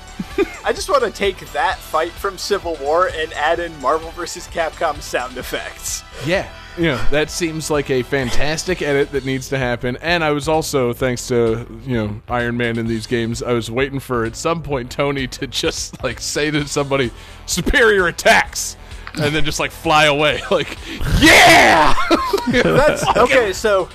I 0.66 0.74
just 0.74 0.90
want 0.90 1.04
to 1.04 1.12
take 1.12 1.38
that 1.52 1.78
fight 1.78 2.12
from 2.12 2.36
Civil 2.36 2.76
War 2.82 3.12
and 3.14 3.32
add 3.34 3.60
in 3.60 3.80
Marvel 3.80 4.10
vs. 4.10 4.48
Capcom 4.48 5.00
sound 5.04 5.38
effects. 5.38 6.02
Yeah. 6.26 6.52
Yeah, 6.78 7.06
that 7.12 7.30
seems 7.30 7.70
like 7.70 7.90
a 7.90 8.02
fantastic 8.04 8.82
edit 8.82 9.12
that 9.12 9.26
needs 9.26 9.50
to 9.50 9.58
happen. 9.58 9.98
And 9.98 10.24
I 10.24 10.32
was 10.32 10.48
also, 10.48 10.94
thanks 10.94 11.28
to, 11.28 11.68
you 11.86 11.96
know, 11.96 12.22
Iron 12.30 12.56
Man 12.58 12.78
in 12.78 12.88
these 12.88 13.08
games, 13.08 13.44
I 13.44 13.54
was 13.54 13.70
waiting 13.70 14.00
for 14.00 14.24
at 14.26 14.36
some 14.36 14.64
point 14.64 14.90
Tony 14.90 15.28
to 15.28 15.48
just 15.48 16.02
like 16.04 16.20
say 16.20 16.50
to 16.52 16.68
somebody, 16.68 17.12
superior 17.46 18.08
attacks. 18.08 18.78
And 19.14 19.36
then 19.36 19.44
just 19.44 19.60
like 19.60 19.72
fly 19.72 20.06
away. 20.06 20.42
Like, 20.52 20.78
yeah! 21.20 21.94
That's 22.52 23.06
okay. 23.18 23.52
So, 23.52 23.90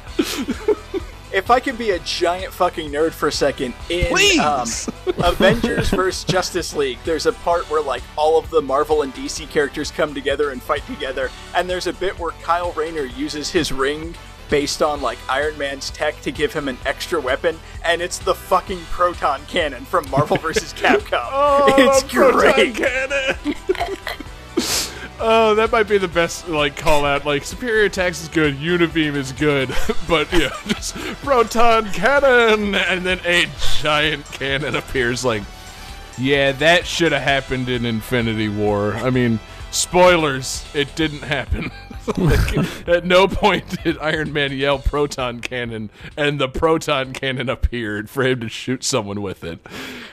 if 1.37 1.51
I 1.51 1.61
can 1.61 1.77
be 1.77 1.91
a 1.91 1.99
giant 1.99 2.51
fucking 2.51 2.91
nerd 2.91 3.13
for 3.13 3.29
a 3.29 3.33
second, 3.33 3.75
in 3.91 4.41
um, 4.41 4.67
Avengers 5.23 5.91
vs 5.91 6.25
Justice 6.25 6.75
League, 6.75 6.99
there's 7.05 7.27
a 7.27 7.33
part 7.35 7.71
where 7.71 7.83
like 7.83 8.03
all 8.17 8.39
of 8.39 8.49
the 8.49 8.63
Marvel 8.63 9.03
and 9.03 9.13
DC 9.13 9.49
characters 9.51 9.91
come 9.91 10.15
together 10.15 10.51
and 10.51 10.63
fight 10.63 10.85
together, 10.87 11.31
and 11.55 11.69
there's 11.69 11.87
a 11.87 11.93
bit 11.93 12.19
where 12.19 12.33
Kyle 12.43 12.73
Rayner 12.73 13.05
uses 13.05 13.51
his 13.51 13.71
ring 13.71 14.15
based 14.49 14.81
on 14.81 15.03
like 15.03 15.19
Iron 15.29 15.59
Man's 15.59 15.91
tech 15.91 16.19
to 16.23 16.33
give 16.33 16.55
him 16.55 16.69
an 16.69 16.79
extra 16.87 17.21
weapon, 17.21 17.59
and 17.85 18.01
it's 18.01 18.17
the 18.17 18.35
fucking 18.35 18.81
proton 18.91 19.45
cannon 19.47 19.85
from 19.85 20.09
Marvel 20.11 20.39
vs 20.39 20.73
Capcom. 20.73 21.29
oh, 21.33 21.75
it's 21.77 22.03
Proton 22.11 22.73
great. 22.73 24.17
Oh, 25.19 25.55
that 25.55 25.73
might 25.73 25.89
be 25.89 25.97
the 25.99 26.09
best 26.09 26.49
like 26.49 26.77
call 26.77 27.05
out. 27.05 27.25
Like 27.25 27.45
superior 27.45 27.85
attacks 27.85 28.23
is 28.23 28.29
good, 28.29 28.57
Unibeam 28.57 29.15
is 29.15 29.33
good, 29.33 29.75
but 30.09 30.31
yeah, 30.33 30.51
just 30.67 30.95
proton 31.23 31.91
cannon, 31.93 32.75
and 32.75 33.05
then 33.05 33.21
a 33.25 33.47
giant 33.81 34.25
cannon 34.33 34.77
appears. 34.77 35.25
Like, 35.25 35.43
yeah, 36.19 36.53
that 36.53 36.87
should 36.87 37.13
have 37.13 37.23
happened 37.23 37.69
in 37.69 37.87
Infinity 37.87 38.49
War. 38.49 38.95
I 38.95 39.11
mean, 39.11 39.41
spoilers, 39.77 40.65
it 40.75 40.95
didn't 40.97 41.23
happen. 41.23 41.71
like, 42.17 42.89
at 42.89 43.05
no 43.05 43.27
point 43.27 43.83
did 43.83 43.99
Iron 43.99 44.33
Man 44.33 44.53
yell 44.53 44.79
proton 44.79 45.41
cannon, 45.41 45.91
and 46.17 46.41
the 46.41 46.49
proton 46.49 47.13
cannon 47.13 47.49
appeared 47.49 48.09
for 48.09 48.23
him 48.25 48.41
to 48.41 48.49
shoot 48.49 48.85
someone 48.85 49.23
with 49.23 49.43
it. 49.45 49.59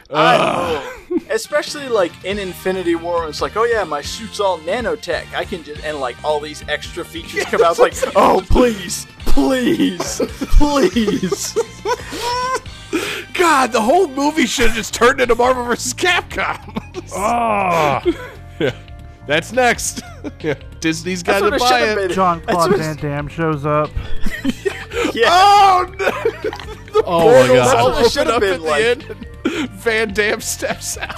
I- 0.09 0.37
ah. 0.39 0.99
especially 1.29 1.87
like 1.89 2.11
in 2.25 2.39
Infinity 2.39 2.95
War, 2.95 3.27
it's 3.27 3.41
like, 3.41 3.55
oh 3.55 3.63
yeah, 3.63 3.83
my 3.83 4.01
suit's 4.01 4.39
all 4.39 4.59
nanotech. 4.59 5.33
I 5.33 5.45
can 5.45 5.63
just 5.63 5.83
and 5.83 5.99
like 5.99 6.15
all 6.23 6.39
these 6.39 6.67
extra 6.67 7.05
features 7.05 7.43
come 7.45 7.61
out. 7.61 7.77
It's 7.79 8.03
like, 8.03 8.13
oh 8.15 8.43
please, 8.47 9.07
please, 9.19 10.21
please. 10.57 11.53
God, 13.33 13.71
the 13.71 13.81
whole 13.81 14.07
movie 14.07 14.45
should 14.45 14.67
have 14.67 14.75
just 14.75 14.93
turned 14.93 15.19
into 15.19 15.35
Marvel 15.35 15.63
vs. 15.65 15.93
Capcom. 15.95 16.79
Oh, 17.15 18.01
yeah, 18.59 18.75
that's 19.27 19.51
next. 19.51 20.01
yeah, 20.41 20.55
Disney's 20.79 21.23
got 21.23 21.39
to 21.39 21.51
buy 21.51 21.57
should 21.57 21.87
have 21.87 21.97
it. 21.97 22.11
John 22.11 22.41
Claude 22.41 22.75
Van 22.75 22.95
Damme 22.97 23.27
shows 23.27 23.65
up. 23.65 23.89
Yeah. 25.13 25.27
Oh 25.29 25.93
no! 25.99 26.05
oh 27.05 27.47
my 27.47 27.53
That's 27.53 27.73
god. 27.73 27.91
what 28.01 28.11
should 28.11 28.27
have 28.27 28.35
Open 28.35 28.35
up 28.35 28.41
been 28.41 28.53
at 28.53 28.59
the 28.61 29.13
like. 29.45 29.55
end, 29.63 29.69
Van 29.71 30.13
Damme 30.13 30.41
steps 30.41 30.97
out. 30.97 31.15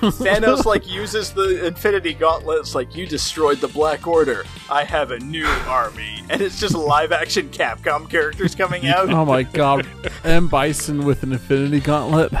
Thanos 0.00 0.64
like 0.64 0.88
uses 0.88 1.32
the 1.32 1.66
Infinity 1.66 2.14
Gauntlet. 2.14 2.60
It's 2.60 2.74
like 2.74 2.94
you 2.94 3.06
destroyed 3.06 3.58
the 3.58 3.68
Black 3.68 4.06
Order. 4.06 4.44
I 4.70 4.84
have 4.84 5.10
a 5.10 5.18
new 5.18 5.46
army, 5.66 6.22
and 6.30 6.40
it's 6.40 6.58
just 6.60 6.74
live 6.74 7.12
action 7.12 7.48
Capcom 7.50 8.08
characters 8.08 8.54
coming 8.54 8.86
out. 8.86 9.10
Oh 9.10 9.24
my 9.24 9.42
god. 9.42 9.86
M. 10.24 10.46
Bison 10.48 11.04
with 11.04 11.22
an 11.24 11.32
Infinity 11.32 11.80
Gauntlet. 11.80 12.32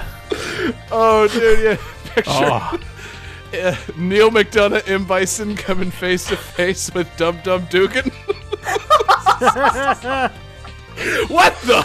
Oh, 0.90 1.28
dude, 1.30 1.64
yeah. 1.64 1.76
Picture 2.14 2.30
Oh, 2.32 2.78
uh, 3.60 3.76
Neal 3.96 4.30
McDonough, 4.30 4.88
M. 4.88 5.04
Bison 5.04 5.56
coming 5.56 5.90
face 5.90 6.26
to 6.28 6.36
face 6.36 6.92
with 6.94 7.08
Dum 7.16 7.38
Dum 7.44 7.66
Dugan. 7.70 8.10
what 11.28 11.54
the? 11.62 11.84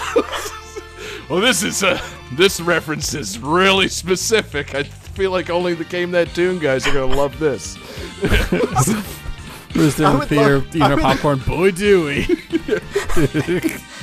well, 1.30 1.42
this 1.42 1.64
is 1.64 1.84
uh, 1.84 2.00
this 2.34 2.60
reference 2.62 3.14
is 3.14 3.40
really 3.40 3.88
specific. 3.88 4.76
I 4.76 4.84
feel 4.84 5.32
like 5.32 5.50
only 5.50 5.74
the 5.74 5.86
Game 5.86 6.12
That 6.12 6.30
Tune 6.36 6.60
guys 6.60 6.86
are 6.88 6.94
gonna 6.94 7.14
love 7.16 7.38
this. 7.40 7.76
who's 9.74 9.96
there 9.96 10.12
in 10.12 10.20
would 10.20 10.28
theater 10.30 10.56
love- 10.60 10.68
eating 10.70 10.82
I 10.84 10.90
our 10.92 10.96
would- 10.96 11.02
popcorn? 11.04 11.40
Boy, 11.40 11.72
Dewey. 11.72 12.26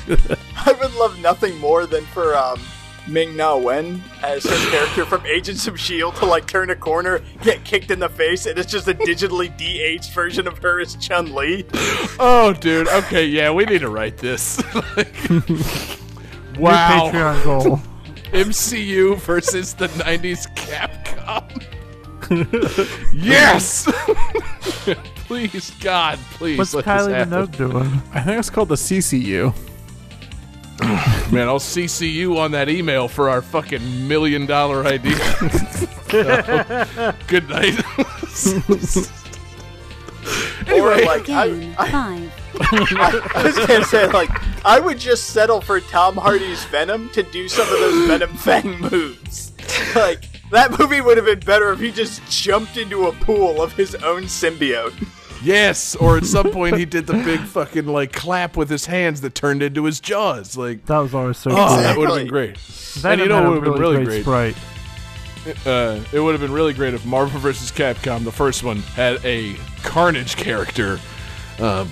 I 0.08 0.76
would 0.80 0.94
love 0.94 1.18
nothing 1.20 1.56
more 1.58 1.86
than 1.86 2.04
for 2.06 2.36
um, 2.36 2.60
Ming 3.08 3.36
Na 3.36 3.56
Wen 3.56 4.02
as 4.22 4.42
his 4.44 4.64
character 4.70 5.04
from 5.04 5.24
Agents 5.26 5.66
of 5.66 5.78
Shield 5.78 6.16
to 6.16 6.26
like 6.26 6.46
turn 6.46 6.70
a 6.70 6.76
corner, 6.76 7.20
get 7.42 7.64
kicked 7.64 7.90
in 7.90 7.98
the 7.98 8.08
face, 8.08 8.46
and 8.46 8.58
it's 8.58 8.70
just 8.70 8.88
a 8.88 8.94
digitally 8.94 9.54
de-aged 9.58 10.12
version 10.12 10.46
of 10.48 10.58
her 10.58 10.80
as 10.80 10.96
Chun 10.96 11.34
Li. 11.34 11.64
Oh, 12.18 12.54
dude. 12.58 12.88
Okay, 12.88 13.26
yeah, 13.26 13.50
we 13.52 13.64
need 13.64 13.80
to 13.80 13.88
write 13.88 14.18
this. 14.18 14.62
Like, 14.96 15.30
New 15.30 16.62
wow. 16.62 17.10
Patreon 17.12 17.44
goal. 17.44 17.76
MCU 18.32 19.18
versus 19.18 19.74
the 19.74 19.88
90s 19.88 20.46
Capcom. 20.54 21.44
yes! 23.12 23.86
please, 25.26 25.70
God, 25.80 26.18
please 26.32 26.58
What's 26.58 26.74
let 26.74 26.84
Kylie 26.86 27.06
this 27.06 27.14
happen. 27.14 27.30
Minogue 27.30 27.56
doing? 27.56 28.02
I 28.14 28.20
think 28.22 28.38
it's 28.38 28.48
called 28.50 28.68
the 28.70 28.74
CCU. 28.76 29.54
Man, 31.32 31.48
I'll 31.48 31.58
CC 31.58 32.12
you 32.12 32.38
on 32.38 32.50
that 32.52 32.68
email 32.68 33.08
for 33.08 33.30
our 33.30 33.40
fucking 33.42 34.06
million 34.08 34.46
dollar 34.46 34.84
idea. 34.84 35.16
So, 36.06 37.14
good 37.26 37.48
night. 37.48 37.74
Or 40.72 40.96
like 40.96 41.28
I, 41.28 41.48
Game 41.48 41.74
I, 41.78 42.30
I 43.34 43.42
was 43.44 43.56
gonna 43.66 43.84
say 43.84 44.06
like 44.08 44.30
I 44.64 44.80
would 44.80 44.98
just 44.98 45.30
settle 45.30 45.60
for 45.60 45.80
Tom 45.80 46.16
Hardy's 46.16 46.64
Venom 46.66 47.08
to 47.10 47.22
do 47.22 47.48
some 47.48 47.66
of 47.72 47.78
those 47.78 48.06
Venom 48.08 48.36
Fang 48.36 48.80
moves. 48.80 49.52
Like 49.94 50.24
that 50.50 50.76
movie 50.78 51.00
would 51.00 51.16
have 51.16 51.26
been 51.26 51.40
better 51.40 51.72
if 51.72 51.80
he 51.80 51.92
just 51.92 52.22
jumped 52.28 52.76
into 52.76 53.06
a 53.06 53.12
pool 53.12 53.62
of 53.62 53.72
his 53.72 53.94
own 53.96 54.22
symbiote. 54.24 54.94
Yes, 55.46 55.94
or 55.96 56.16
at 56.16 56.24
some 56.26 56.50
point 56.50 56.76
he 56.76 56.84
did 56.84 57.06
the 57.06 57.12
big 57.24 57.40
fucking 57.40 57.86
like 57.86 58.12
clap 58.12 58.56
with 58.56 58.68
his 58.68 58.86
hands 58.86 59.20
that 59.22 59.34
turned 59.34 59.62
into 59.62 59.84
his 59.84 60.00
jaws. 60.00 60.56
Like, 60.56 60.84
That 60.86 60.98
was 60.98 61.14
always 61.14 61.38
so 61.38 61.50
oh, 61.52 61.54
cool. 61.54 61.66
that 61.76 61.96
would 61.96 62.08
have 62.08 62.16
been 62.18 62.26
Exactly. 62.26 62.28
great. 62.28 62.58
Venom 62.58 63.20
you 63.20 63.28
know 63.28 63.42
what 63.42 63.60
would've 63.60 63.64
been 63.74 63.80
really 63.80 64.04
great? 64.04 64.22
Sprite. 64.22 64.56
Uh, 65.64 66.00
it 66.12 66.18
would 66.18 66.32
have 66.32 66.40
been 66.40 66.52
really 66.52 66.72
great 66.72 66.92
if 66.92 67.06
Marvel 67.06 67.38
vs. 67.38 67.70
Capcom, 67.70 68.24
the 68.24 68.32
first 68.32 68.64
one, 68.64 68.78
had 68.78 69.24
a 69.24 69.54
Carnage 69.84 70.34
character, 70.36 70.98
um, 71.60 71.88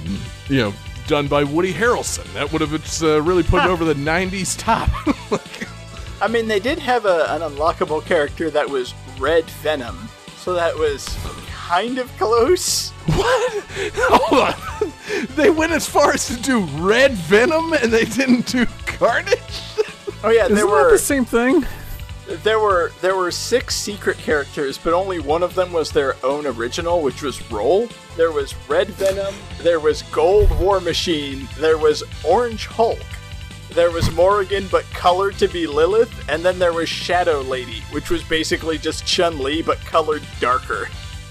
you 0.49 0.59
know, 0.59 0.75
done 1.07 1.29
by 1.29 1.45
Woody 1.45 1.73
Harrelson. 1.73 2.25
That 2.35 2.51
would 2.53 2.61
have 2.61 3.03
uh, 3.03 3.23
really 3.23 3.45
put 3.45 3.63
it 3.65 3.71
over 3.71 3.85
the 3.85 3.95
'90s 3.95 4.59
top. 4.59 4.89
Like, 5.31 5.69
I 6.21 6.27
mean, 6.27 6.49
they 6.49 6.59
did 6.59 6.79
have 6.81 7.05
a, 7.07 7.27
an 7.33 7.43
unlockable 7.43 8.05
character 8.05 8.51
that 8.51 8.69
was 8.69 8.93
Red 9.21 9.45
Venom, 9.63 10.09
so 10.37 10.55
that 10.55 10.75
was 10.77 11.07
kind 11.69 11.99
of 11.99 12.15
close. 12.19 12.91
what? 13.07 13.65
Hold 13.97 14.41
on. 14.55 14.93
They 15.35 15.51
went 15.51 15.73
as 15.73 15.87
far 15.87 16.13
as 16.13 16.27
to 16.29 16.37
do 16.37 16.61
Red 16.79 17.13
Venom, 17.13 17.73
and 17.73 17.93
they 17.93 18.05
didn't 18.05 18.47
do 18.47 18.67
Carnage. 18.87 19.39
Oh 20.23 20.31
yeah, 20.31 20.45
Isn't 20.45 20.57
there 20.57 20.67
that 20.67 20.71
were 20.71 20.91
the 20.91 20.99
same 20.99 21.25
thing? 21.25 21.65
there 22.43 22.59
were 22.59 22.91
there 23.03 23.17
were 23.17 23.31
six 23.31 23.75
secret 23.75 24.17
characters, 24.19 24.79
but 24.79 24.93
only 24.95 25.19
one 25.21 25.43
of 25.43 25.55
them 25.55 25.73
was 25.73 25.91
their 25.91 26.17
own 26.25 26.47
original, 26.47 27.03
which 27.03 27.23
was 27.23 27.51
Roll. 27.51 27.89
There 28.17 28.33
was 28.33 28.55
Red 28.69 28.89
Venom, 28.89 29.35
there 29.61 29.81
was 29.81 30.03
Gold 30.03 30.51
War 30.59 30.81
Machine, 30.81 31.49
there 31.59 31.77
was 31.79 32.03
Orange 32.27 32.67
Hulk, 32.67 32.99
there 33.73 33.91
was 33.91 34.11
Morrigan 34.13 34.67
but 34.71 34.85
colored 34.93 35.37
to 35.39 35.49
be 35.49 35.67
Lilith, 35.67 36.13
and 36.31 36.43
then 36.43 36.59
there 36.59 36.73
was 36.73 36.89
Shadow 36.89 37.41
Lady, 37.43 37.81
which 37.91 38.09
was 38.11 38.23
basically 38.23 38.79
just 38.79 39.05
Chun 39.07 39.39
Li 39.39 39.61
but 39.63 39.79
colored 39.81 40.23
darker. 40.41 40.89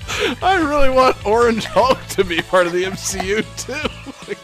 I 0.42 0.60
really 0.62 0.90
want 0.90 1.26
Orange 1.26 1.66
Hulk 1.66 2.00
to 2.10 2.24
be 2.24 2.42
part 2.42 2.68
of 2.68 2.74
the 2.74 2.84
MCU 2.84 3.44
too. 3.58 3.90
Like, 4.26 4.38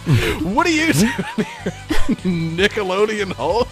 what 0.44 0.68
are 0.68 0.72
you 0.72 0.92
hmm? 0.92 1.00
doing 1.00 1.48
here, 1.48 2.68
Nickelodeon 2.68 3.32
Hulk? 3.32 3.70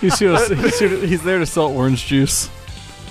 He's, 0.00 0.18
here 0.18 0.36
he's, 0.36 0.78
here 0.80 1.06
he's 1.06 1.22
there 1.22 1.38
to 1.38 1.46
sell 1.46 1.68
orange 1.68 2.06
juice. 2.06 2.50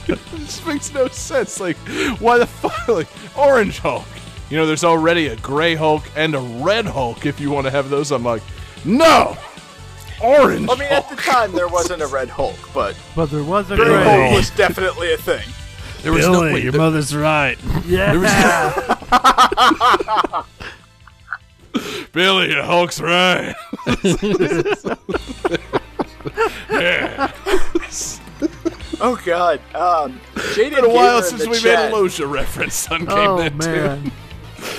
This 0.08 0.66
makes 0.66 0.94
no 0.94 1.08
sense. 1.08 1.62
Like, 1.62 1.78
why 2.20 2.38
the 2.38 2.48
fuck? 2.48 2.88
Like, 2.90 3.08
Orange 3.38 3.80
Hulk. 3.80 4.06
You 4.50 4.58
know, 4.58 4.66
there's 4.66 4.84
already 4.84 5.28
a 5.28 5.38
Gray 5.38 5.76
Hulk 5.76 6.04
and 6.16 6.36
a 6.36 6.40
Red 6.40 6.86
Hulk. 6.86 7.26
If 7.26 7.40
you 7.40 7.50
want 7.50 7.66
to 7.66 7.72
have 7.72 7.90
those, 7.90 8.12
I'm 8.12 8.24
like, 8.24 8.44
no, 8.84 9.38
Orange. 10.22 10.70
I 10.70 10.76
mean, 10.76 10.92
at 10.92 11.10
the 11.10 11.16
time 11.16 11.52
there 11.54 11.68
wasn't 11.68 12.02
a 12.02 12.08
Red 12.08 12.30
Hulk, 12.30 12.58
but 12.74 12.98
But 13.16 13.28
there 13.28 13.44
was 13.44 13.72
a 13.72 13.76
Gray 13.76 13.86
gray. 13.86 14.04
Hulk 14.04 14.38
was 14.38 14.50
definitely 14.52 15.14
a 15.14 15.18
thing. 15.18 15.48
There 16.06 16.14
was 16.14 16.28
no 16.28 16.42
wait, 16.42 16.70
there- 16.72 16.80
mother's 16.80 17.16
right. 17.16 17.58
Yeah. 17.88 18.14
Billy, 22.14 22.54
the 22.54 22.64
Hulk's 22.64 23.02
right. 23.02 23.56
yeah. 26.72 27.32
Oh 29.02 29.20
God, 29.26 29.60
um, 29.74 30.20
Jaden 30.36 30.76
Been 30.76 30.86
a 30.86 30.90
while 30.90 31.22
Gamer 31.22 31.38
since 31.38 31.48
we 31.48 31.58
chat- 31.60 31.92
made 31.92 31.98
a 31.98 32.02
Loggia 32.02 32.28
reference 32.28 32.90
on 32.92 33.00
Game 33.06 33.10
oh 33.18 33.38
That 33.40 33.50
Tune. 33.50 33.58
man. 33.60 34.12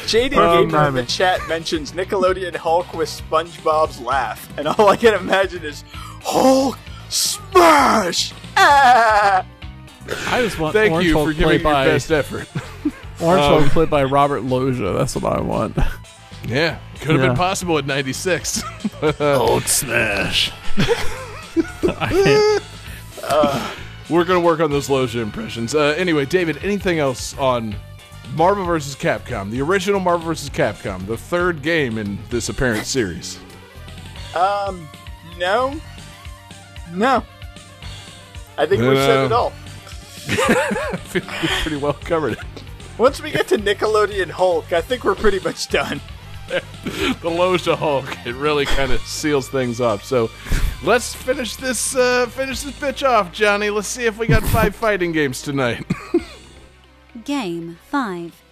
Jaden 0.07 0.37
Oh, 0.37 0.65
Gamer 0.65 0.89
in 0.89 0.95
the 0.95 1.05
chat 1.05 1.41
mentions 1.49 1.93
Nickelodeon 1.93 2.55
Hulk 2.57 2.93
with 2.95 3.09
SpongeBob's 3.09 4.01
laugh, 4.01 4.49
and 4.57 4.69
all 4.69 4.89
I 4.89 4.97
can 4.97 5.15
imagine 5.15 5.65
is 5.65 5.83
Hulk 6.23 6.79
smash! 7.09 8.33
Ah! 8.57 9.45
I 10.29 10.43
just 10.43 10.59
want 10.59 10.73
Thank 10.75 10.93
Orange 10.93 11.07
you 11.09 11.15
Hulk 11.15 11.29
for 11.29 11.33
giving 11.33 11.47
played 11.47 11.61
your 11.63 11.73
by 11.73 11.85
best 11.87 12.11
effort. 12.13 12.49
Orange 13.21 13.43
Um, 13.45 13.61
Hulk 13.63 13.73
played 13.73 13.91
by 13.91 14.05
Robert 14.05 14.43
Loggia. 14.43 14.93
That's 14.93 15.15
what 15.17 15.25
I 15.33 15.41
want. 15.41 15.77
Yeah, 16.47 16.79
could 17.01 17.13
have 17.13 17.21
Yeah. 17.21 17.29
been 17.29 17.37
possible 17.37 17.79
at 17.79 17.87
'96. 17.87 18.63
Old 19.21 19.65
smash. 19.65 20.53
We're 24.09 24.25
gonna 24.25 24.41
work 24.41 24.61
on 24.61 24.71
those 24.71 24.89
Loggia 24.89 25.21
impressions. 25.21 25.75
Uh, 25.75 25.95
anyway, 25.99 26.27
David, 26.27 26.59
anything 26.63 26.99
else 27.01 27.37
on 27.39 27.75
Marvel 28.35 28.65
vs. 28.65 28.95
Capcom, 28.95 29.51
the 29.51 29.61
original 29.61 29.99
Marvel 29.99 30.27
vs. 30.27 30.49
Capcom, 30.51 31.05
the 31.07 31.17
third 31.17 31.63
game 31.63 31.99
in 31.99 32.19
this 32.31 32.49
apparent 32.49 32.87
series? 32.87 33.39
Um, 34.37 34.89
no, 35.39 35.75
no. 36.93 37.25
I 38.59 38.67
think 38.67 38.83
we've 38.83 38.97
said 38.97 39.25
it 39.27 39.33
all. 39.33 39.53
I 40.29 40.97
feel 40.97 41.23
we 41.23 41.49
pretty 41.63 41.77
well 41.77 41.95
covered 41.95 42.33
it. 42.35 42.39
Once 42.99 43.21
we 43.21 43.31
get 43.31 43.49
to 43.49 43.59
Nickelodeon 43.59 44.31
Hulk, 44.31 44.73
I 44.73 44.81
think 44.81 45.05
we're 45.05 45.15
pretty 45.15 45.41
much 45.41 45.69
done. 45.69 46.01
The 46.49 47.29
Loggia 47.31 47.77
Hulk, 47.77 48.07
it 48.25 48.35
really 48.37 48.67
kind 48.67 48.93
of 48.93 49.01
seals 49.01 49.49
things 49.49 49.81
up. 49.81 50.03
So, 50.03 50.31
let's 50.85 51.13
finish 51.15 51.57
this. 51.57 51.97
Uh, 51.97 52.27
finish 52.27 52.63
this 52.63 52.79
bitch 52.79 53.07
off, 53.07 53.33
Johnny. 53.33 53.69
Let's 53.69 53.89
see 53.89 54.07
if 54.07 54.17
we 54.17 54.27
got 54.27 54.45
five 54.45 54.75
fighting 54.77 55.13
games 55.13 55.43
tonight. 55.43 55.85
Game 57.25 57.79
5. 57.91 58.46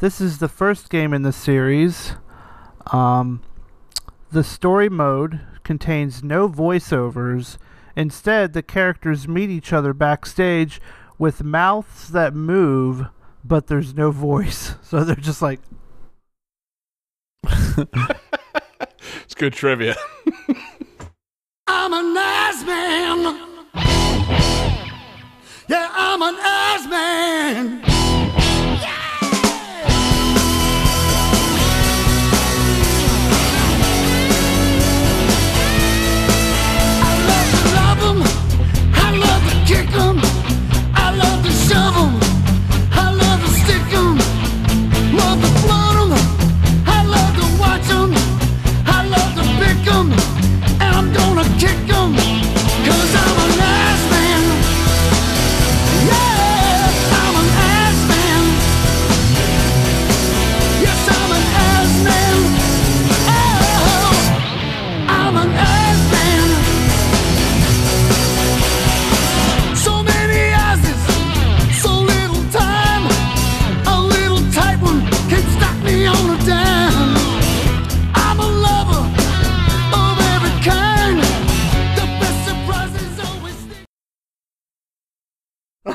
This 0.00 0.20
is 0.20 0.38
the 0.38 0.48
first 0.48 0.90
game 0.90 1.12
in 1.12 1.22
the 1.22 1.32
series. 1.32 2.12
Um, 2.92 3.42
the 4.30 4.44
story 4.44 4.88
mode 4.88 5.40
contains 5.64 6.22
no 6.22 6.48
voiceovers. 6.48 7.58
Instead, 7.96 8.52
the 8.52 8.62
characters 8.62 9.26
meet 9.26 9.50
each 9.50 9.72
other 9.72 9.92
backstage 9.92 10.80
with 11.18 11.42
mouths 11.42 12.08
that 12.08 12.34
move, 12.34 13.06
but 13.44 13.68
there's 13.68 13.94
no 13.94 14.10
voice. 14.10 14.74
So 14.86 15.02
they're 15.02 15.16
just 15.16 15.42
like, 15.42 15.60
It's 19.24 19.34
good 19.34 19.52
trivia. 19.52 19.96
I'm 21.66 21.92
a 21.92 22.02
nice 22.02 22.64
man. 22.64 23.66
Yeah, 25.68 25.90
I'm 25.92 26.22
a 26.22 26.32
nice 26.32 26.86
man. 26.88 27.95
Gonna 51.36 51.58
kick 51.58 51.85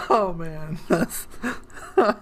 "Oh 0.10 0.34
man, 0.34 0.80
that's 0.88 1.28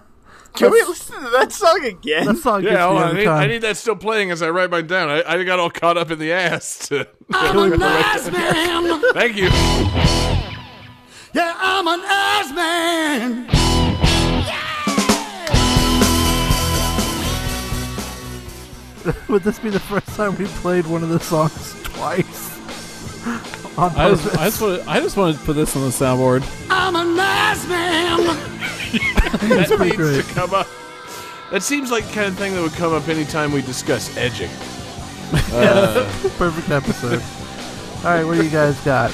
Can 0.54 0.72
we 0.72 0.82
listen 0.82 1.14
to 1.22 1.30
that 1.30 1.52
song 1.52 1.84
again? 1.84 2.26
that 2.26 2.36
song 2.38 2.62
gets 2.62 2.72
Yeah, 2.72 2.86
hold 2.88 2.96
me 2.96 3.02
on. 3.02 3.06
I 3.06 3.10
every 3.10 3.20
need, 3.22 3.28
I 3.28 3.38
time." 3.40 3.48
need 3.50 3.58
that 3.62 3.76
still 3.76 3.94
playing 3.96 4.30
as 4.32 4.42
I 4.42 4.50
write 4.50 4.68
mine 4.70 4.86
down. 4.88 5.08
I, 5.08 5.22
I 5.24 5.44
got 5.44 5.60
all 5.60 5.70
caught 5.70 5.96
up 5.96 6.10
in 6.10 6.18
the 6.18 6.32
ass. 6.32 6.88
To, 6.88 7.06
I'm 7.32 7.72
a 7.72 7.76
nice 7.76 8.30
man. 8.30 9.00
thank 9.14 9.36
you. 9.36 9.48
Yeah, 11.32 11.54
I'm 11.56 11.86
an 11.86 12.00
ass 12.04 12.52
man. 12.52 13.46
Would 19.28 19.42
this 19.44 19.58
be 19.58 19.70
the 19.70 19.80
first 19.80 20.08
time 20.08 20.36
we 20.36 20.44
played 20.46 20.86
one 20.86 21.02
of 21.02 21.08
the 21.08 21.18
songs 21.20 21.74
twice? 21.84 22.50
On 23.78 23.90
I 23.96 24.10
just, 24.10 24.22
purpose? 24.24 24.38
I 24.38 24.44
just 24.44 24.60
want, 24.60 24.88
I 24.88 25.00
just 25.00 25.16
wanted 25.16 25.38
to 25.38 25.44
put 25.44 25.54
this 25.54 25.76
on 25.76 25.82
the 25.82 25.88
soundboard. 25.88 26.44
I'm 26.70 26.96
a 26.96 27.04
nice 27.04 27.66
man. 27.68 28.46
That 28.90 29.68
pretty 29.68 29.84
needs 29.84 29.96
great. 29.96 30.24
to 30.24 30.32
come 30.34 30.52
up. 30.54 30.66
That 31.52 31.62
seems 31.62 31.90
like 31.92 32.04
the 32.06 32.12
kind 32.12 32.26
of 32.28 32.36
thing 32.36 32.54
that 32.54 32.62
would 32.62 32.72
come 32.72 32.92
up 32.92 33.08
anytime 33.08 33.52
we 33.52 33.62
discuss 33.62 34.14
edging. 34.16 34.50
Perfect 36.36 36.70
episode. 36.70 37.22
All 38.04 38.10
right, 38.16 38.24
what 38.24 38.36
do 38.36 38.42
you 38.44 38.50
guys 38.50 38.78
got? 38.80 39.12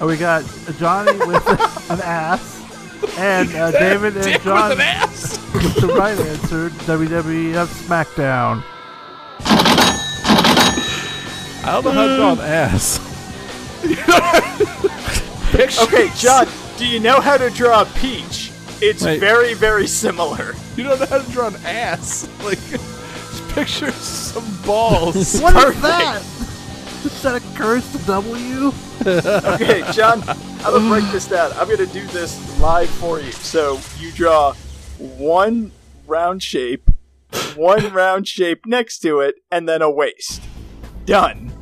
Oh, 0.00 0.06
we 0.08 0.16
got 0.16 0.44
Johnny 0.78 1.16
with 1.26 1.46
an 1.90 2.00
ass, 2.02 2.60
and 3.16 3.48
uh, 3.54 3.70
David 3.70 4.16
and 4.16 4.24
Dick 4.24 4.42
John 4.42 4.70
with 4.70 4.78
an 4.80 4.84
ass. 4.84 5.38
with 5.54 5.74
the 5.80 5.86
right 5.88 6.18
answer. 6.18 6.70
WWF 6.70 7.66
SmackDown. 7.86 8.62
I 11.66 11.72
don't 11.72 11.84
know 11.84 11.90
how 11.92 12.06
to 12.06 12.16
draw 12.16 12.32
an 12.32 12.40
ass. 12.40 13.00
Picture- 15.52 15.82
Okay, 15.82 16.10
John, 16.16 16.46
do 16.76 16.86
you 16.86 17.00
know 17.00 17.20
how 17.20 17.36
to 17.36 17.50
draw 17.50 17.82
a 17.82 17.86
peach? 17.86 18.52
It's 18.80 19.02
Wait. 19.02 19.20
very, 19.20 19.54
very 19.54 19.86
similar. 19.86 20.54
You 20.76 20.84
don't 20.84 21.00
know 21.00 21.06
how 21.06 21.18
to 21.18 21.30
draw 21.32 21.48
an 21.48 21.56
ass. 21.64 22.28
Like, 22.44 22.58
just 22.60 23.48
picture 23.54 23.90
some 23.90 24.44
balls. 24.64 25.40
What 25.42 25.56
is 25.74 25.80
that? 25.82 26.22
Is 27.04 27.22
that 27.22 27.36
a 27.42 27.56
cursed 27.58 28.06
W? 28.06 28.72
Okay, 29.04 29.82
John, 29.92 30.22
I'm 30.28 30.36
gonna 30.72 30.88
break 30.88 31.04
this 31.10 31.26
down. 31.26 31.52
I'm 31.54 31.68
gonna 31.68 31.86
do 31.86 32.06
this 32.08 32.60
live 32.60 32.88
for 32.90 33.20
you. 33.20 33.32
So 33.32 33.80
you 33.98 34.12
draw 34.12 34.52
one 34.98 35.72
round 36.06 36.42
shape, 36.42 36.90
one 37.56 37.92
round 37.92 38.28
shape 38.28 38.66
next 38.66 38.98
to 39.00 39.20
it, 39.20 39.36
and 39.50 39.68
then 39.68 39.82
a 39.82 39.90
waist. 39.90 40.42
Done. 41.04 41.52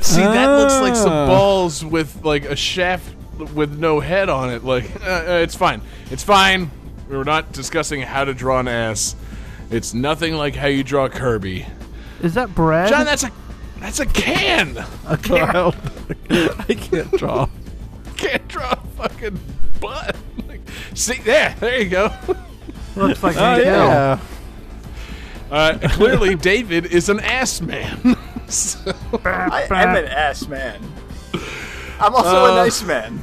See, 0.00 0.20
that 0.22 0.46
looks 0.46 0.74
like 0.80 0.94
some 0.96 1.12
Ah. 1.12 1.26
balls 1.26 1.84
with 1.84 2.24
like 2.24 2.44
a 2.44 2.56
shaft 2.56 3.14
with 3.54 3.78
no 3.78 4.00
head 4.00 4.28
on 4.28 4.50
it. 4.50 4.64
Like, 4.64 4.84
uh, 5.04 5.08
uh, 5.08 5.22
it's 5.42 5.54
fine. 5.54 5.80
It's 6.10 6.22
fine. 6.22 6.70
We're 7.08 7.24
not 7.24 7.52
discussing 7.52 8.02
how 8.02 8.24
to 8.24 8.34
draw 8.34 8.60
an 8.60 8.68
ass. 8.68 9.16
It's 9.70 9.92
nothing 9.94 10.34
like 10.34 10.54
how 10.56 10.66
you 10.68 10.82
draw 10.84 11.08
Kirby. 11.08 11.66
Is 12.22 12.34
that 12.34 12.54
bread? 12.54 12.88
John, 12.88 13.04
that's 13.04 13.24
a 13.24 13.30
that's 13.80 14.00
a 14.00 14.06
can. 14.06 14.76
a 15.06 15.16
can. 15.16 15.46
I, 16.30 16.54
I 16.68 16.74
can't 16.74 17.10
draw. 17.12 17.48
Can't 18.16 18.48
draw 18.48 18.72
a 18.72 18.76
fucking 18.96 19.38
butt. 19.80 20.16
Like, 20.48 20.60
see 20.94 21.18
there, 21.20 21.54
there 21.60 21.80
you 21.80 21.88
go. 21.88 22.12
Looks 22.96 23.22
like 23.22 23.36
Oh 23.36 23.40
Hank 23.40 23.62
Hill. 23.62 23.72
yeah. 23.74 24.18
Uh, 25.52 25.78
clearly, 25.90 26.34
David 26.34 26.86
is 26.86 27.08
an 27.08 27.20
ass 27.20 27.60
man. 27.60 28.16
So- 28.52 28.94
I 29.24 29.66
am 29.70 29.96
an 29.96 30.04
ass 30.06 30.46
man. 30.48 30.80
I'm 32.00 32.14
also 32.14 32.44
a 32.46 32.52
Uh, 32.52 32.56
nice 32.56 32.82
man. 32.82 33.20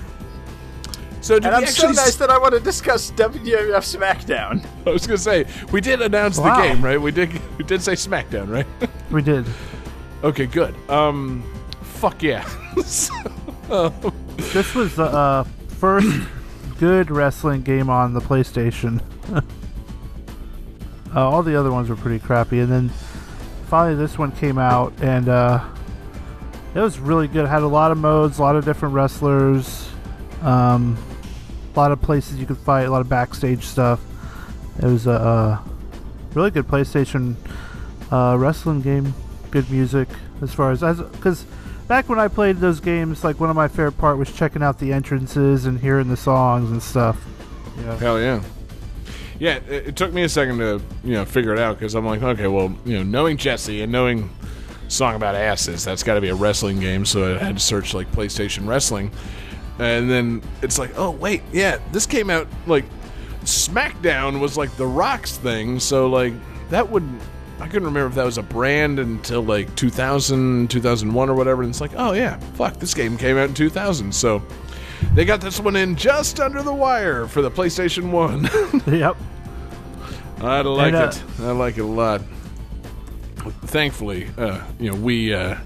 so, 1.22 1.36
did 1.40 1.46
And 1.46 1.54
we 1.58 1.62
I'm 1.64 1.68
so 1.68 1.88
actually? 1.88 1.96
nice 1.96 2.16
that 2.18 2.30
I 2.30 2.38
want 2.38 2.54
to 2.54 2.60
discuss 2.60 3.12
WWF 3.12 3.84
SmackDown. 3.98 4.64
I 4.86 4.90
was 4.92 5.08
gonna 5.08 5.18
say 5.18 5.46
we 5.72 5.82
did 5.82 6.02
announce 6.02 6.38
Wow. 6.38 6.56
the 6.62 6.68
game, 6.68 6.84
right? 6.84 7.02
We 7.02 7.12
did. 7.12 7.30
We 7.58 7.64
did 7.64 7.82
say 7.82 7.94
SmackDown, 7.94 8.50
right? 8.52 8.68
We 9.10 9.22
did. 9.22 9.46
okay, 10.24 10.46
good. 10.46 10.76
Um, 10.90 11.42
fuck 11.82 12.22
yeah. 12.22 12.46
So, 12.84 13.14
This 14.54 14.76
was 14.76 14.96
the 14.96 15.06
uh, 15.06 15.44
first 15.80 16.08
good 16.78 17.10
wrestling 17.10 17.62
game 17.64 17.90
on 17.90 18.14
the 18.14 18.20
PlayStation. 18.22 19.02
uh, 19.34 19.42
all 21.16 21.42
the 21.44 21.58
other 21.58 21.72
ones 21.72 21.90
were 21.90 21.96
pretty 21.96 22.20
crappy, 22.20 22.60
and 22.60 22.70
then 22.72 22.92
finally 23.66 23.96
this 23.96 24.18
one 24.18 24.32
came 24.32 24.58
out, 24.58 24.94
and 25.02 25.30
uh, 25.30 25.64
it 26.74 26.80
was 26.80 27.00
really 27.00 27.28
good. 27.28 27.48
Had 27.48 27.64
a 27.64 27.68
lot 27.68 27.92
of 27.92 27.98
modes, 27.98 28.40
a 28.40 28.42
lot 28.42 28.56
of 28.56 28.66
different 28.66 28.94
wrestlers, 28.94 29.90
um, 30.42 30.98
a 31.76 31.80
lot 31.80 31.92
of 31.92 32.02
places 32.02 32.38
you 32.38 32.46
could 32.46 32.58
fight, 32.58 32.84
a 32.84 32.92
lot 32.92 33.02
of 33.02 33.10
backstage 33.10 33.64
stuff. 33.64 34.02
It 34.78 34.86
was 34.86 35.08
a, 35.08 35.12
uh 35.12 35.60
really 36.36 36.52
good 36.52 36.68
PlayStation 36.68 37.36
uh, 38.12 38.36
wrestling 38.38 38.82
game. 38.82 39.14
Good 39.52 39.72
music 39.72 40.10
as 40.42 40.54
far 40.54 40.72
as 40.72 40.84
as 40.84 41.00
because 41.00 41.46
back 41.88 42.10
when 42.10 42.20
I 42.20 42.28
played 42.28 42.58
those 42.58 42.80
games, 42.80 43.24
like 43.24 43.40
one 43.40 43.50
of 43.50 43.56
my 43.56 43.70
favorite 43.70 43.98
part 43.98 44.18
was 44.18 44.32
checking 44.32 44.62
out 44.62 44.80
the 44.80 44.92
entrances 44.92 45.66
and 45.66 45.80
hearing 45.80 46.10
the 46.10 46.18
songs 46.18 46.72
and 46.72 46.84
stuff. 46.84 47.26
Yeah. 47.78 47.98
hell 47.98 48.20
yeah. 48.20 48.44
Yeah, 49.40 49.56
it, 49.68 49.88
it 49.88 49.96
took 49.96 50.14
me 50.14 50.24
a 50.24 50.30
second 50.30 50.60
to 50.60 50.82
you 51.04 51.14
know 51.14 51.26
figure 51.26 51.54
it 51.54 51.60
out 51.60 51.78
because 51.78 51.96
I'm 51.96 52.06
like, 52.06 52.22
okay, 52.22 52.48
well, 52.48 52.74
you 52.86 52.98
know, 52.98 53.04
knowing 53.04 53.38
Jesse 53.38 53.82
and 53.82 53.92
knowing 53.92 54.30
song 54.88 55.16
about 55.16 55.36
asses, 55.36 55.84
that's 55.84 56.04
got 56.04 56.16
to 56.16 56.22
be 56.22 56.30
a 56.30 56.36
wrestling 56.36 56.80
game. 56.80 57.06
So 57.06 57.36
I 57.36 57.44
had 57.44 57.58
to 57.58 57.62
search 57.62 57.94
like 57.94 58.12
PlayStation 58.12 58.68
wrestling, 58.68 59.12
and 59.80 60.10
then 60.10 60.42
it's 60.62 60.80
like, 60.80 60.92
oh 60.98 61.12
wait, 61.12 61.42
yeah, 61.52 61.80
this 61.92 62.06
came 62.06 62.30
out 62.30 62.48
like 62.68 62.86
SmackDown 63.44 64.40
was 64.40 64.58
like 64.58 64.76
the 64.78 64.88
Rock's 64.88 65.38
thing, 65.38 65.80
so 65.80 66.08
like 66.08 66.34
that 66.70 66.90
would 66.90 67.08
I 67.60 67.68
couldn't 67.68 67.86
remember 67.86 68.08
if 68.08 68.16
that 68.16 68.26
was 68.26 68.38
a 68.38 68.44
brand 68.44 69.00
until 69.00 69.42
like 69.42 69.74
2000, 69.76 70.70
2001 70.70 71.30
or 71.30 71.36
whatever. 71.36 71.62
And 71.62 71.70
it's 71.70 71.80
like, 71.80 71.94
oh 71.96 72.12
yeah, 72.12 72.38
fuck, 72.56 72.78
this 72.80 72.94
game 72.94 73.18
came 73.18 73.38
out 73.38 73.48
in 73.48 73.56
2000, 73.56 74.14
so 74.14 74.44
they 75.14 75.26
got 75.26 75.42
this 75.42 75.60
one 75.60 75.76
in 75.76 75.96
just 75.96 76.40
under 76.40 76.62
the 76.64 76.74
wire 76.74 77.28
for 77.28 77.42
the 77.42 77.52
PlayStation 77.52 78.12
One. 78.12 78.44
yep. 78.94 79.16
I 80.42 80.62
like 80.62 80.88
And, 80.88 80.96
uh, 80.96 81.08
it. 81.14 81.24
I 81.42 81.52
like 81.52 81.78
it 81.78 81.82
a 81.82 81.86
lot. 81.86 82.22
Thankfully, 83.66 84.28
uh, 84.38 84.62
you 84.80 84.90
know, 84.92 84.96
we 84.98 85.34
uh, 85.34 85.58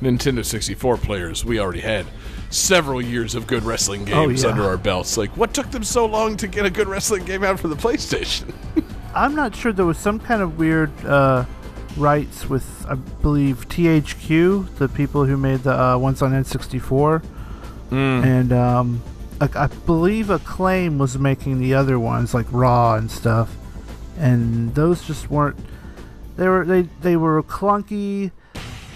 Nintendo 0.00 0.44
64 0.44 0.96
players 0.98 1.44
we 1.44 1.60
already 1.60 1.80
had 1.80 2.04
several 2.50 3.00
years 3.00 3.34
of 3.34 3.46
good 3.46 3.62
wrestling 3.62 4.04
games 4.04 4.44
Oh, 4.44 4.48
yeah. 4.48 4.52
under 4.54 4.64
our 4.64 4.76
belts. 4.76 5.16
Like, 5.16 5.30
what 5.36 5.54
took 5.54 5.70
them 5.70 5.84
so 5.84 6.06
long 6.06 6.36
to 6.38 6.48
get 6.48 6.64
a 6.66 6.70
good 6.70 6.88
wrestling 6.88 7.24
game 7.24 7.44
out 7.44 7.60
for 7.60 7.68
the 7.68 7.76
PlayStation? 7.76 8.52
I'm 9.14 9.34
not 9.36 9.54
sure 9.54 9.72
there 9.72 9.84
was 9.86 9.98
some 9.98 10.18
kind 10.18 10.42
of 10.42 10.58
weird 10.58 10.90
uh, 11.04 11.44
rights 11.96 12.48
with, 12.48 12.86
I 12.88 12.94
believe, 12.94 13.68
THQ, 13.68 14.76
the 14.78 14.88
people 14.88 15.24
who 15.26 15.36
made 15.36 15.60
the 15.60 15.78
uh, 15.78 15.98
ones 15.98 16.22
on 16.22 16.32
N64, 16.32 17.22
and 17.90 18.52
um, 18.52 19.02
I, 19.40 19.48
I 19.54 19.66
believe 19.86 20.30
Acclaim 20.30 20.98
was 20.98 21.18
making 21.18 21.58
the 21.58 21.74
other 21.74 21.98
ones 21.98 22.34
like 22.34 22.46
Raw 22.50 22.94
and 22.94 23.10
stuff, 23.10 23.56
and 24.18 24.74
those 24.74 25.06
just 25.06 25.30
weren't. 25.30 25.56
They 26.36 26.48
were 26.48 26.64
they 26.64 26.82
they 27.00 27.16
were 27.16 27.42
clunky. 27.42 28.30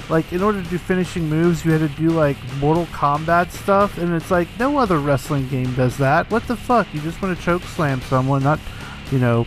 Like 0.09 0.33
in 0.33 0.43
order 0.43 0.63
to 0.63 0.69
do 0.69 0.79
finishing 0.79 1.29
moves, 1.29 1.65
you 1.65 1.71
had 1.71 1.81
to 1.89 1.97
do 1.97 2.11
like 2.11 2.37
Mortal 2.59 2.87
Kombat 2.87 3.51
stuff, 3.51 3.99
and 3.99 4.13
it's 4.15 4.31
like 4.31 4.49
no 4.59 4.79
other 4.79 4.99
wrestling 4.99 5.49
game 5.49 5.73
does 5.75 5.97
that. 5.99 6.31
What 6.31 6.47
the 6.49 6.57
fuck? 6.57 6.93
You 6.93 7.01
just 7.01 7.23
want 7.23 7.39
to 7.39 7.43
choke 7.43 7.63
slam 7.63 8.01
someone, 8.03 8.43
not, 8.43 8.59
you 9.13 9.19
know, 9.19 9.47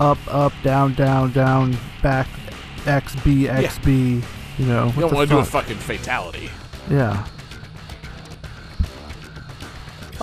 up, 0.00 0.18
up, 0.26 0.52
down, 0.64 0.94
down, 0.94 1.32
down, 1.32 1.76
back, 2.02 2.26
X, 2.86 3.14
B, 3.22 3.48
X, 3.48 3.78
B. 3.80 4.22
You 4.58 4.66
know, 4.66 4.86
You 4.96 5.02
don't 5.02 5.12
want 5.12 5.28
to 5.28 5.34
do 5.36 5.40
a 5.40 5.44
fucking 5.44 5.76
fatality. 5.76 6.50
Yeah. 6.90 7.26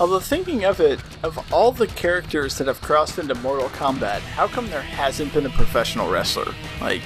Although 0.00 0.20
thinking 0.20 0.64
of 0.64 0.80
it, 0.80 0.98
of 1.22 1.38
all 1.52 1.72
the 1.72 1.86
characters 1.86 2.56
that 2.58 2.66
have 2.66 2.80
crossed 2.80 3.18
into 3.18 3.34
Mortal 3.36 3.68
Kombat, 3.68 4.20
how 4.20 4.48
come 4.48 4.66
there 4.70 4.80
hasn't 4.80 5.32
been 5.34 5.44
a 5.44 5.50
professional 5.50 6.10
wrestler? 6.10 6.54
Like, 6.80 7.02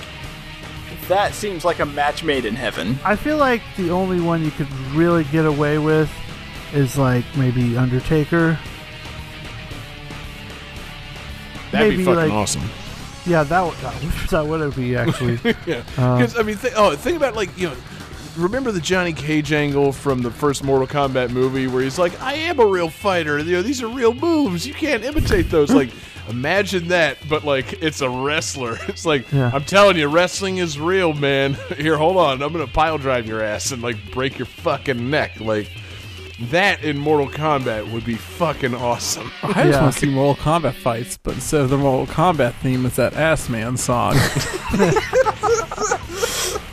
that 1.09 1.35
seems 1.35 1.65
like 1.65 1.81
a 1.81 1.87
match 1.87 2.23
made 2.23 2.45
in 2.45 2.55
heaven. 2.55 2.97
I 3.05 3.17
feel 3.17 3.37
like 3.37 3.63
the 3.77 3.91
only 3.91 4.21
one 4.21 4.45
you 4.45 4.53
could 4.53 4.71
really 4.95 5.25
get 5.25 5.45
away 5.45 5.79
with 5.79 6.09
is 6.73 6.97
like 6.97 7.25
maybe 7.37 7.77
Undertaker. 7.77 8.59
That'd 11.73 11.89
Maybe, 11.89 11.97
be 11.99 12.05
fucking 12.05 12.17
like- 12.17 12.33
awesome. 12.33 12.63
Yeah, 13.27 13.43
that 13.43 13.61
would, 13.63 13.75
that 13.79 14.03
would, 14.03 14.13
that 14.31 14.47
would 14.47 14.77
be 14.77 14.97
actually. 14.97 15.39
Yeah, 15.67 15.83
Uh, 15.97 16.19
because 16.19 16.37
I 16.39 16.43
mean, 16.43 16.59
th- 16.59 16.75
oh, 16.77 16.95
think 16.95 17.17
about 17.17 17.35
like 17.35 17.57
you 17.59 17.69
know, 17.71 17.77
remember 18.37 18.73
the 18.73 18.81
Johnny 18.81 19.13
Cage 19.13 19.53
angle 19.53 19.93
from 19.93 20.23
the 20.23 20.31
first 20.31 20.63
Mortal 20.65 20.87
Kombat 20.87 21.31
movie 21.31 21.67
where 21.67 21.83
he's 21.83 21.99
like, 21.99 22.21
"I 22.21 22.35
am 22.35 22.59
a 22.61 22.67
real 22.67 22.89
fighter. 22.91 23.39
You 23.39 23.53
know, 23.57 23.63
these 23.63 23.83
are 23.83 23.89
real 23.89 24.15
moves. 24.15 24.67
You 24.67 24.75
can't 24.75 25.05
imitate 25.05 25.51
those." 25.51 25.71
like, 25.73 25.91
imagine 26.29 26.89
that, 26.89 27.19
but 27.29 27.45
like 27.45 27.83
it's 27.83 28.01
a 28.01 28.09
wrestler. 28.11 28.79
It's 28.89 29.05
like 29.07 29.31
Yeah. 29.33 29.51
I'm 29.53 29.65
telling 29.65 29.97
you, 29.97 30.09
wrestling 30.09 30.59
is 30.59 30.79
real, 30.79 31.13
man. 31.13 31.55
Here, 31.77 31.97
hold 31.97 32.17
on, 32.17 32.43
I'm 32.43 32.53
gonna 32.53 32.67
pile 32.67 32.99
drive 32.99 33.27
your 33.27 33.43
ass 33.43 33.71
and 33.73 33.83
like 33.83 33.97
break 34.13 34.39
your 34.39 34.47
fucking 34.47 35.11
neck. 35.11 35.41
Like 35.41 35.69
that 36.51 36.83
in 36.83 36.99
Mortal 36.99 37.29
Kombat 37.29 37.93
would 37.93 38.05
be 38.05 38.17
fucking 38.17 38.75
awesome. 38.75 39.31
I 39.43 39.47
just 39.53 39.57
Yeah. 39.69 39.83
want 39.83 39.95
to 39.95 40.01
see 40.01 40.07
Mortal 40.11 40.43
Kombat 40.43 40.75
fights, 40.75 41.17
but 41.23 41.35
instead 41.35 41.61
of 41.61 41.71
the 41.71 41.79
Mortal 41.79 42.13
Kombat 42.13 42.55
theme, 42.55 42.85
it's 42.87 42.97
that 42.97 43.15
Ass 43.15 43.49
Man 43.49 43.77
song. 43.77 44.15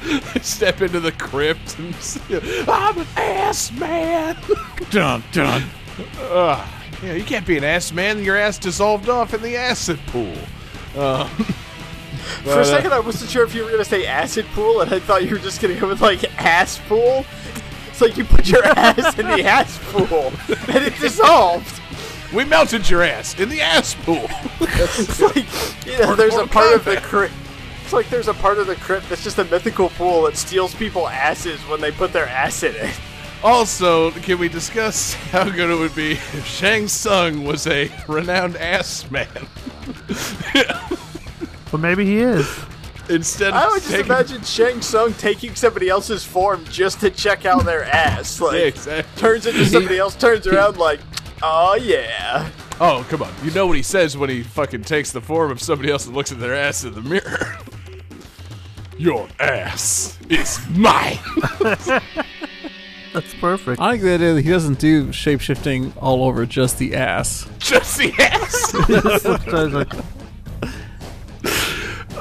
Step 0.41 0.81
into 0.81 0.99
the 0.99 1.11
crypt 1.11 1.77
and 1.77 1.95
I'm 2.69 2.97
an 2.97 3.07
ass 3.15 3.71
man. 3.73 4.37
dun 4.89 5.23
dun. 5.31 5.63
Ugh. 6.19 6.69
Yeah, 7.03 7.13
you 7.13 7.23
can't 7.23 7.47
be 7.47 7.57
an 7.57 7.63
ass 7.63 7.91
man. 7.91 8.23
Your 8.23 8.37
ass 8.37 8.59
dissolved 8.59 9.09
off 9.09 9.33
in 9.33 9.41
the 9.41 9.57
acid 9.57 9.99
pool. 10.07 10.35
Uh, 10.95 11.27
For 12.21 12.45
but, 12.45 12.57
a 12.57 12.61
uh, 12.61 12.63
second, 12.63 12.93
I 12.93 12.99
wasn't 12.99 13.31
sure 13.31 13.43
if 13.43 13.55
you 13.55 13.63
were 13.63 13.69
going 13.69 13.83
to 13.83 13.89
say 13.89 14.05
acid 14.05 14.45
pool, 14.53 14.81
and 14.81 14.93
I 14.93 14.99
thought 14.99 15.23
you 15.23 15.31
were 15.31 15.39
just 15.41 15.61
going 15.61 15.73
to 15.73 15.79
go 15.79 15.87
with, 15.87 16.01
like, 16.01 16.23
ass 16.39 16.79
pool. 16.87 17.25
It's 17.89 18.01
like 18.01 18.15
you 18.15 18.23
put 18.23 18.47
your 18.47 18.63
ass 18.63 19.17
in 19.17 19.27
the 19.27 19.43
ass 19.43 19.79
pool, 19.91 20.31
and 20.67 20.83
it 20.83 20.97
dissolved. 20.99 21.81
we 22.33 22.45
melted 22.45 22.89
your 22.89 23.03
ass 23.03 23.39
in 23.39 23.49
the 23.49 23.61
ass 23.61 23.95
pool. 23.95 24.27
It's 24.61 25.19
like, 25.19 25.85
you 25.85 25.97
know, 25.99 26.15
there's 26.15 26.35
a 26.35 26.47
part 26.47 26.73
of 26.73 26.85
the 26.85 26.97
crypt. 26.97 27.33
It's 27.91 27.93
like 27.97 28.09
there's 28.09 28.30
a 28.30 28.34
part 28.35 28.57
of 28.57 28.68
the 28.68 28.77
crypt 28.77 29.09
that's 29.09 29.22
just 29.22 29.38
a 29.38 29.43
mythical 29.43 29.89
pool 29.89 30.22
that 30.22 30.38
steals 30.38 30.73
people 30.73 31.09
asses 31.09 31.59
when 31.68 31.81
they 31.81 31.91
put 31.91 32.13
their 32.13 32.26
ass 32.26 32.63
in 32.63 32.73
it. 32.73 32.89
also, 33.43 34.11
can 34.11 34.39
we 34.39 34.47
discuss 34.47 35.13
how 35.13 35.43
good 35.49 35.69
it 35.69 35.76
would 35.76 35.93
be 35.93 36.13
if 36.13 36.45
Shang 36.47 36.88
Tsung 36.88 37.43
was 37.43 37.68
a 37.68 37.91
renowned 38.07 38.55
ass 38.55 39.11
man 39.11 39.27
well, 41.73 41.81
maybe 41.81 42.05
he 42.05 42.19
is. 42.19 42.47
instead 43.09 43.51
I 43.51 43.65
of 43.65 43.72
would 43.73 43.81
just 43.81 43.91
taking- 43.91 44.05
imagine 44.05 44.41
Shang 44.43 44.81
Tsung 44.81 45.13
taking 45.15 45.53
somebody 45.55 45.89
else's 45.89 46.23
form 46.23 46.63
just 46.72 47.01
to 47.01 47.09
check 47.09 47.45
out 47.45 47.65
their 47.65 47.84
ass. 47.84 48.39
Like, 48.39 48.53
Yeah, 48.57 48.65
exactly. 48.68 49.22
turns 49.22 49.45
into 49.47 49.65
somebody 49.65 49.97
else, 49.97 50.15
turns 50.15 50.47
around 50.47 50.77
like, 50.77 51.01
oh 51.43 51.76
yeah. 51.76 52.49
Oh, 52.80 53.05
come 53.09 53.22
on. 53.22 53.34
You 53.43 53.51
know 53.51 53.68
what 53.68 53.76
he 53.76 53.84
says 53.84 54.15
when 54.15 54.30
he 54.30 54.43
fucking 54.43 54.84
takes 54.85 55.11
the 55.11 55.19
form 55.19 55.51
of 55.51 55.61
somebody 55.61 55.91
else 55.91 56.05
and 56.05 56.15
looks 56.15 56.31
at 56.31 56.39
their 56.39 56.55
ass 56.55 56.85
in 56.85 56.93
the 56.93 57.01
mirror. 57.01 57.57
Your 59.01 59.27
ass 59.39 60.15
is 60.29 60.59
mine. 60.69 61.17
That's 63.13 63.33
perfect. 63.39 63.81
I 63.81 63.87
like 63.87 64.01
the 64.01 64.13
idea 64.13 64.35
that 64.35 64.41
he 64.43 64.49
doesn't 64.51 64.77
do 64.77 65.07
shapeshifting 65.07 65.91
all 65.97 66.23
over 66.23 66.45
just 66.45 66.77
the 66.77 66.93
ass. 66.95 67.47
Just 67.57 67.97
the 67.97 68.13
ass. 68.19 68.71
So 69.21 69.65
it's 69.65 69.73
like, 69.73 69.91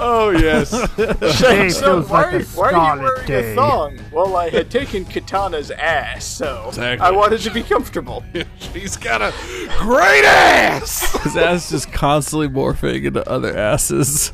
Oh 0.02 0.30
yes. 0.30 0.70
Hey, 0.96 1.66
it 1.66 1.72
So 1.72 2.00
feels 2.02 2.08
why, 2.08 2.30
like 2.30 2.42
a 2.42 2.44
why 2.46 2.72
are 2.72 2.96
you 2.96 3.02
wearing 3.02 3.26
day. 3.26 3.52
a 3.52 3.54
thong? 3.54 3.98
Well, 4.10 4.34
I 4.36 4.48
had 4.48 4.70
taken 4.70 5.04
Katana's 5.04 5.70
ass, 5.70 6.24
so 6.24 6.64
Exactly. 6.68 7.06
I 7.06 7.10
wanted 7.10 7.40
to 7.42 7.50
be 7.50 7.62
comfortable. 7.62 8.24
She's 8.72 8.96
got 8.96 9.20
a 9.20 9.34
great 9.78 10.24
ass. 10.24 11.12
His 11.24 11.36
ass 11.36 11.64
is 11.66 11.70
just 11.84 11.92
constantly 11.92 12.48
morphing 12.48 13.04
into 13.04 13.28
other 13.28 13.54
asses. 13.54 14.32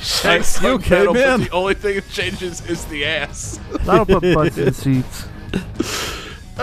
Shang 0.00 0.38
you 0.38 0.42
Tsung 0.42 0.66
okay, 0.72 0.90
battle, 0.90 1.14
but 1.14 1.20
man? 1.20 1.40
The 1.40 1.50
only 1.50 1.74
thing 1.74 1.94
that 1.96 2.08
changes 2.10 2.64
is 2.68 2.84
the 2.86 3.04
ass. 3.04 3.60
that'll 3.84 4.06
put 4.06 4.34
butts 4.34 4.58
in 4.58 4.72
seats. 4.72 5.28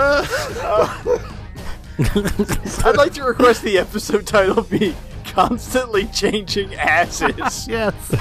I'd 2.86 2.96
like 2.96 3.14
to 3.14 3.24
request 3.24 3.64
the 3.64 3.78
episode 3.78 4.26
title 4.26 4.64
be 4.64 4.96
"Constantly 5.26 6.06
Changing 6.08 6.76
Asses." 6.76 7.68
Yes. 7.68 8.14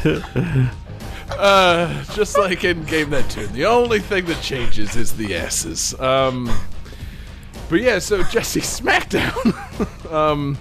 Uh, 1.31 2.05
just 2.15 2.39
like 2.39 2.65
in 2.65 2.83
Game 2.85 3.11
That 3.11 3.29
Tune, 3.31 3.53
the 3.53 3.67
only 3.67 4.01
thing 4.01 4.25
that 4.27 4.41
changes 4.41 4.97
is 4.97 5.13
the 5.15 5.37
asses. 5.37 5.99
Um, 6.01 6.51
but 7.69 7.81
yeah, 7.81 7.99
so 7.99 8.23
Jesse 8.25 8.61
SmackDown. 8.63 10.11
um, 10.11 10.57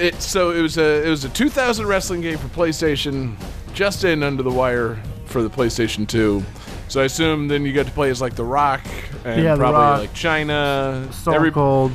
it 0.00 0.20
so 0.22 0.50
it 0.52 0.62
was 0.62 0.78
a 0.78 1.06
it 1.06 1.10
was 1.10 1.24
a 1.24 1.28
2000 1.28 1.86
wrestling 1.86 2.20
game 2.20 2.38
for 2.38 2.48
PlayStation, 2.48 3.36
just 3.74 4.04
in 4.04 4.22
under 4.22 4.42
the 4.42 4.50
wire 4.50 4.98
for 5.26 5.42
the 5.42 5.50
PlayStation 5.50 6.06
2. 6.08 6.42
So 6.88 7.00
I 7.00 7.04
assume 7.04 7.46
then 7.48 7.64
you 7.64 7.72
got 7.72 7.86
to 7.86 7.92
play 7.92 8.10
as 8.10 8.20
like 8.20 8.34
The 8.34 8.44
Rock 8.44 8.82
and 9.24 9.42
Yeah, 9.42 9.54
The 9.54 9.58
probably 9.60 9.80
Rock. 9.80 10.00
like 10.00 10.14
Chyna. 10.14 11.12
Stone 11.12 11.34
every- 11.34 11.52
Cold, 11.52 11.92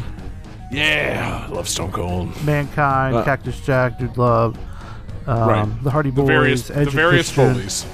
Yeah, 0.71 1.45
I 1.49 1.51
love 1.51 1.67
Stone 1.67 1.91
Cold. 1.91 2.29
Mankind, 2.45 3.15
Uh, 3.15 3.23
Cactus 3.25 3.59
Jack, 3.61 3.99
Dude 3.99 4.17
Love, 4.17 4.57
um, 5.27 5.49
Right. 5.49 5.83
the 5.83 5.89
Hardy 5.91 6.11
The 6.11 6.21
Boys, 6.21 6.27
various 6.27 6.69
Edge 6.69 6.75
the 6.75 6.81
of 6.87 6.93
various 6.93 7.31
Christian, 7.33 7.53
Foley's. 7.55 7.85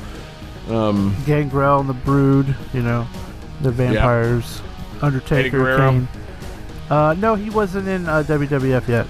Um, 0.69 1.15
Gangrel 1.25 1.79
and 1.79 1.89
the 1.89 1.93
Brood. 1.93 2.55
You 2.73 2.81
know, 2.83 3.07
the 3.61 3.71
vampires. 3.71 4.61
Undertaker, 5.01 5.57
Guerrero. 5.57 5.89
Kane. 5.91 6.07
Uh, 6.89 7.15
no, 7.17 7.33
he 7.35 7.49
wasn't 7.49 7.87
in 7.87 8.07
uh, 8.07 8.21
WWF 8.23 8.87
yet. 8.87 9.07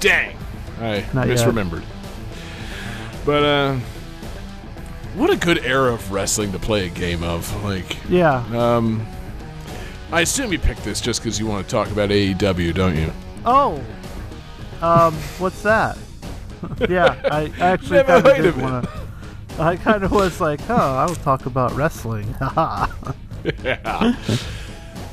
Dang. 0.00 0.36
I 0.80 1.04
Not 1.12 1.28
yet. 1.28 1.38
misremembered. 1.38 1.84
But 3.24 3.42
uh 3.44 3.76
what 5.14 5.30
a 5.30 5.36
good 5.36 5.64
era 5.64 5.92
of 5.92 6.12
wrestling 6.12 6.52
to 6.52 6.58
play 6.58 6.86
a 6.86 6.90
game 6.90 7.22
of. 7.22 7.64
Like 7.64 7.96
Yeah. 8.08 8.44
um 8.54 9.06
I 10.12 10.22
assume 10.22 10.52
you 10.52 10.58
picked 10.58 10.84
this 10.84 11.00
just 11.00 11.20
because 11.20 11.38
you 11.38 11.46
want 11.46 11.66
to 11.66 11.70
talk 11.70 11.90
about 11.90 12.08
AEW, 12.10 12.72
don't 12.74 12.96
you? 12.96 13.12
Oh. 13.44 13.82
Um, 14.80 15.12
what's 15.38 15.60
that? 15.62 15.98
yeah, 16.88 17.20
I 17.30 17.52
actually 17.60 17.96
Never 17.98 18.22
kind 18.22 18.46
of 18.46 18.54
did 18.54 18.62
want 18.62 18.84
to. 18.86 19.62
I 19.62 19.76
kind 19.76 20.04
of 20.04 20.12
was 20.12 20.40
like, 20.40 20.60
oh, 20.70 20.74
I 20.76 21.04
will 21.04 21.14
talk 21.16 21.44
about 21.46 21.72
wrestling. 21.72 22.32
Haha. 22.34 22.86
yeah. 23.64 24.14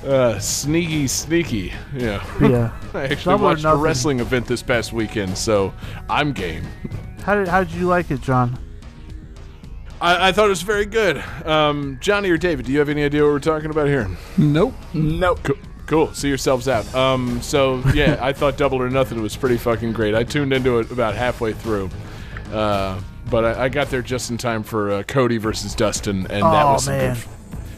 Uh, 0.06 0.38
sneaky, 0.40 1.08
sneaky. 1.08 1.74
Yeah. 1.96 2.24
yeah. 2.42 2.72
I 2.94 3.04
actually 3.06 3.16
Double 3.34 3.46
or 3.46 3.50
watched 3.50 3.62
a 3.62 3.64
nothing. 3.64 3.82
wrestling 3.82 4.20
event 4.20 4.46
this 4.46 4.62
past 4.62 4.94
weekend, 4.94 5.38
so 5.38 5.74
I'm 6.10 6.32
game. 6.32 6.64
How 7.24 7.34
did 7.36 7.48
how 7.48 7.64
did 7.64 7.74
you 7.74 7.88
like 7.88 8.12
it, 8.12 8.22
John? 8.22 8.60
I, 10.00 10.28
I 10.28 10.32
thought 10.32 10.46
it 10.46 10.50
was 10.50 10.62
very 10.62 10.86
good. 10.86 11.18
Um, 11.46 11.98
Johnny 12.02 12.30
or 12.30 12.38
David, 12.38 12.66
do 12.68 12.72
you 12.72 12.80
have 12.80 12.90
any 12.90 13.04
idea 13.04 13.24
what 13.24 13.30
we're 13.32 13.40
talking 13.40 13.72
about 13.72 13.88
here? 13.88 14.08
Nope. 14.38 14.74
Nope. 14.94 15.40
Cool. 15.44 15.56
Cool. 15.88 16.14
See 16.14 16.28
yourselves 16.28 16.68
out. 16.68 16.94
Um, 16.94 17.42
so 17.42 17.82
yeah, 17.94 18.18
I 18.22 18.34
thought 18.34 18.58
Double 18.58 18.82
or 18.82 18.90
Nothing 18.90 19.22
was 19.22 19.36
pretty 19.36 19.58
fucking 19.58 19.94
great. 19.94 20.14
I 20.16 20.24
tuned 20.24 20.52
into 20.54 20.80
it 20.80 20.92
about 20.92 21.16
halfway 21.16 21.54
through, 21.54 21.90
uh, 22.52 23.00
but 23.30 23.46
I, 23.46 23.64
I 23.66 23.70
got 23.70 23.90
there 23.90 24.02
just 24.02 24.30
in 24.32 24.38
time 24.38 24.64
for 24.64 24.92
uh, 24.92 25.04
Cody 25.04 25.38
versus 25.38 25.74
Dustin, 25.76 26.20
and 26.28 26.44
that 26.44 26.66
Oh, 26.66 26.74
was 26.74 26.86
some 26.86 26.98
man. 26.98 27.16
good, 27.16 27.24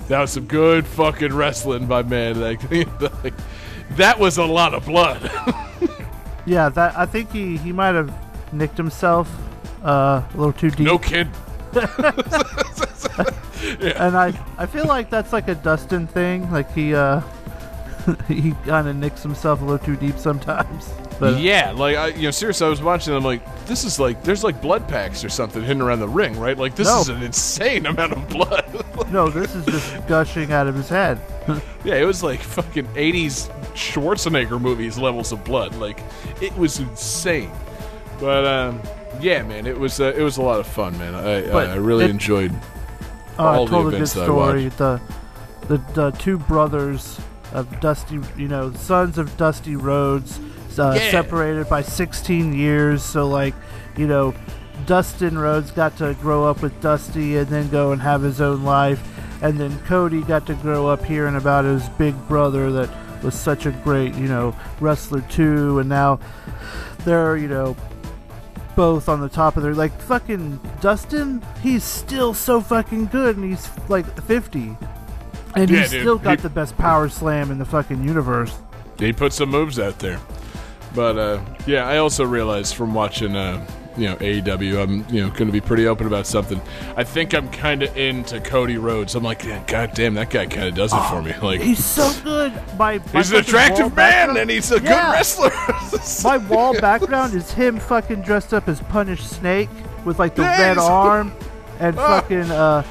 That 0.07 0.21
was 0.21 0.31
some 0.31 0.45
good 0.45 0.85
fucking 0.87 1.33
wrestling, 1.33 1.87
my 1.87 2.01
man. 2.01 2.39
Like, 2.39 2.61
like, 3.23 3.33
that 3.91 4.19
was 4.19 4.37
a 4.37 4.45
lot 4.45 4.73
of 4.73 4.85
blood. 4.85 5.29
Yeah, 6.45 6.69
that 6.69 6.97
I 6.97 7.05
think 7.05 7.29
he 7.33 7.57
he 7.57 7.73
might 7.73 7.93
have 7.93 8.09
nicked 8.53 8.77
himself 8.77 9.29
uh, 9.83 10.21
a 10.33 10.37
little 10.37 10.53
too 10.53 10.71
deep. 10.71 10.79
no 10.79 10.97
kid. 10.97 11.27
And 13.97 14.15
I 14.15 14.31
I 14.57 14.65
feel 14.65 14.85
like 14.85 15.09
that's 15.09 15.33
like 15.33 15.49
a 15.49 15.55
Dustin 15.55 16.07
thing. 16.07 16.49
Like 16.49 16.71
he 16.73 16.95
uh 16.95 17.19
he 18.29 18.51
kind 18.65 18.87
of 18.87 18.95
nicks 18.95 19.23
himself 19.23 19.61
a 19.61 19.65
little 19.65 19.85
too 19.85 19.97
deep 19.97 20.17
sometimes. 20.17 20.89
But 21.19 21.39
yeah, 21.39 21.71
like 21.71 21.95
I, 21.97 22.07
you 22.09 22.23
know, 22.23 22.31
seriously, 22.31 22.67
I 22.67 22.69
was 22.69 22.81
watching. 22.81 23.13
I'm 23.13 23.23
like, 23.23 23.41
this 23.65 23.83
is 23.83 23.99
like, 23.99 24.23
there's 24.23 24.43
like 24.43 24.61
blood 24.61 24.87
packs 24.87 25.23
or 25.23 25.29
something 25.29 25.63
hidden 25.63 25.81
around 25.81 25.99
the 25.99 26.07
ring, 26.07 26.39
right? 26.39 26.55
Like, 26.57 26.75
this 26.75 26.87
No. 26.87 27.01
is 27.01 27.09
an 27.09 27.23
insane 27.23 27.85
amount 27.87 28.13
of 28.13 28.29
blood. 28.29 28.85
no, 29.11 29.27
this 29.29 29.55
is 29.55 29.65
just 29.65 30.07
gushing 30.07 30.51
out 30.51 30.67
of 30.67 30.75
his 30.75 30.89
head. 30.89 31.19
yeah, 31.83 31.95
it 31.95 32.05
was 32.05 32.21
like 32.21 32.39
fucking 32.39 32.85
80s 32.89 33.49
Schwarzenegger 33.73 34.61
movies 34.61 34.97
levels 34.99 35.31
of 35.31 35.43
blood. 35.43 35.73
Like, 35.75 36.01
it 36.41 36.55
was 36.55 36.79
insane. 36.79 37.51
But 38.19 38.45
um, 38.45 38.81
yeah, 39.19 39.41
man, 39.43 39.65
it 39.65 39.77
was 39.77 39.99
uh, 39.99 40.13
it 40.15 40.21
was 40.21 40.37
a 40.37 40.41
lot 40.43 40.59
of 40.59 40.67
fun, 40.67 40.97
man. 40.99 41.15
I 41.15 41.41
But 41.51 41.69
I 41.71 41.75
really 41.75 42.05
it- 42.05 42.11
enjoyed. 42.11 42.53
Oh, 43.39 43.45
All 43.45 43.61
I 43.61 43.65
the 43.65 43.71
told 43.71 43.81
a 43.87 43.89
good 43.89 43.93
events 43.95 44.13
that 44.13 44.21
I 44.21 44.25
story. 44.25 44.69
The, 44.69 45.01
the 45.67 45.77
the 45.93 46.11
two 46.11 46.37
brothers 46.39 47.19
of 47.53 47.79
Dusty, 47.79 48.19
you 48.35 48.47
know, 48.47 48.71
sons 48.73 49.17
of 49.19 49.35
Dusty 49.37 49.75
Rhodes, 49.75 50.39
uh, 50.79 50.93
Yeah. 50.97 51.11
separated 51.11 51.67
by 51.69 51.81
16 51.81 52.53
years. 52.53 53.03
So 53.03 53.27
like, 53.27 53.53
you 53.97 54.07
know, 54.07 54.33
Dustin 54.85 55.37
Rhodes 55.37 55.71
got 55.71 55.97
to 55.97 56.15
grow 56.21 56.45
up 56.45 56.61
with 56.61 56.79
Dusty 56.81 57.37
and 57.37 57.47
then 57.47 57.67
go 57.69 57.91
and 57.91 58.01
have 58.01 58.21
his 58.21 58.39
own 58.39 58.63
life, 58.63 59.01
and 59.41 59.59
then 59.59 59.77
Cody 59.87 60.21
got 60.21 60.45
to 60.47 60.53
grow 60.55 60.87
up 60.87 61.03
hearing 61.03 61.35
about 61.35 61.65
his 61.65 61.87
big 61.89 62.15
brother 62.27 62.71
that 62.71 62.89
was 63.23 63.33
such 63.33 63.65
a 63.65 63.71
great, 63.71 64.13
you 64.15 64.27
know, 64.27 64.55
wrestler 64.79 65.21
too, 65.21 65.79
and 65.79 65.89
now 65.89 66.19
they're, 67.05 67.35
you 67.37 67.47
know, 67.47 67.75
both 68.75 69.09
on 69.09 69.19
the 69.21 69.29
top 69.29 69.57
of 69.57 69.63
their 69.63 69.73
like 69.73 69.99
fucking 70.01 70.59
Dustin. 70.81 71.41
He's 71.63 71.83
still 71.83 72.35
so 72.35 72.61
fucking 72.61 73.07
good, 73.07 73.35
and 73.37 73.49
he's 73.49 73.67
like 73.89 74.05
50, 74.23 74.77
and 75.55 75.69
Yeah, 75.69 75.79
he's 75.79 75.89
dude. 75.91 76.01
still 76.01 76.17
got 76.19 76.37
He- 76.37 76.43
the 76.43 76.49
best 76.49 76.77
power 76.77 77.09
slam 77.09 77.49
in 77.49 77.57
the 77.57 77.65
fucking 77.65 78.03
universe. 78.03 78.53
He 78.99 79.11
put 79.11 79.33
some 79.33 79.49
moves 79.49 79.79
out 79.79 79.97
there. 79.99 80.19
But 80.95 81.17
uh, 81.17 81.41
yeah, 81.65 81.87
I 81.87 81.97
also 81.97 82.25
realized 82.25 82.75
from 82.75 82.93
watching 82.93 83.35
uh, 83.35 83.65
you 83.97 84.07
know 84.09 84.15
AEW, 84.17 84.81
I'm 84.81 85.05
you 85.13 85.21
know 85.21 85.29
going 85.29 85.47
to 85.47 85.51
be 85.51 85.61
pretty 85.61 85.87
open 85.87 86.07
about 86.07 86.25
something. 86.27 86.61
I 86.95 87.03
think 87.03 87.33
I'm 87.33 87.49
kind 87.49 87.83
of 87.83 87.95
into 87.97 88.39
Cody 88.39 88.77
Rhodes. 88.77 89.15
I'm 89.15 89.23
like, 89.23 89.43
yeah, 89.43 89.63
God 89.67 89.91
damn, 89.93 90.13
that 90.15 90.29
guy 90.29 90.45
kind 90.45 90.67
of 90.67 90.75
does 90.75 90.93
it 90.93 91.01
for 91.09 91.21
me. 91.21 91.33
Like, 91.41 91.61
He's 91.61 91.83
so 91.85 92.11
good. 92.23 92.51
My, 92.77 92.99
my 93.13 93.19
he's 93.19 93.31
an 93.31 93.37
attractive 93.39 93.87
man, 93.87 93.95
background- 93.95 94.37
and 94.39 94.49
he's 94.49 94.71
a 94.71 94.75
Yeah. 94.75 94.81
good 94.81 95.11
wrestler. 95.13 95.51
My 96.23 96.37
wall 96.37 96.79
background 96.79 97.33
is 97.33 97.51
him 97.51 97.79
fucking 97.79 98.21
dressed 98.21 98.53
up 98.53 98.67
as 98.67 98.81
Punish 98.81 99.23
Snake 99.23 99.69
with 100.05 100.19
like 100.19 100.35
the 100.35 100.43
Yes! 100.43 100.59
red 100.59 100.77
arm, 100.77 101.33
and 101.79 101.97
Ah. 101.97 102.07
fucking 102.21 102.51
uh, 102.51 102.83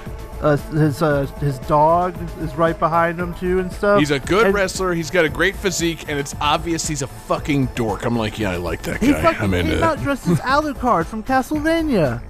uh 0.43 0.57
his 0.57 1.03
uh 1.03 1.27
his 1.41 1.59
dog 1.61 2.15
is 2.41 2.55
right 2.55 2.79
behind 2.79 3.19
him 3.19 3.35
too 3.35 3.59
and 3.61 3.73
stuff. 3.73 3.99
he's 3.99 4.11
a 4.11 4.19
good 4.21 4.47
And 4.47 4.55
wrestler. 4.55 4.93
He's 4.95 5.11
got 5.11 5.25
a 5.25 5.29
great 5.29 5.57
physique, 5.57 6.05
and 6.09 6.19
it's 6.19 6.35
obvious 6.41 6.87
he's 6.87 7.03
a 7.03 7.07
fucking 7.07 7.67
dork. 7.75 8.05
I'm 8.05 8.17
like, 8.17 8.39
yeah, 8.39 8.51
I 8.51 8.57
like 8.57 8.83
that 8.83 9.01
He 9.01 9.13
guy. 9.13 9.23
fucking 9.23 9.43
I'm 9.43 9.55
into 9.55 9.73
came 9.73 9.81
that. 9.81 9.99
out 9.99 10.03
dressed 10.03 10.27
as 10.29 10.41
Alucard 10.41 11.07
from 11.07 11.23
Castlevania. 11.23 12.21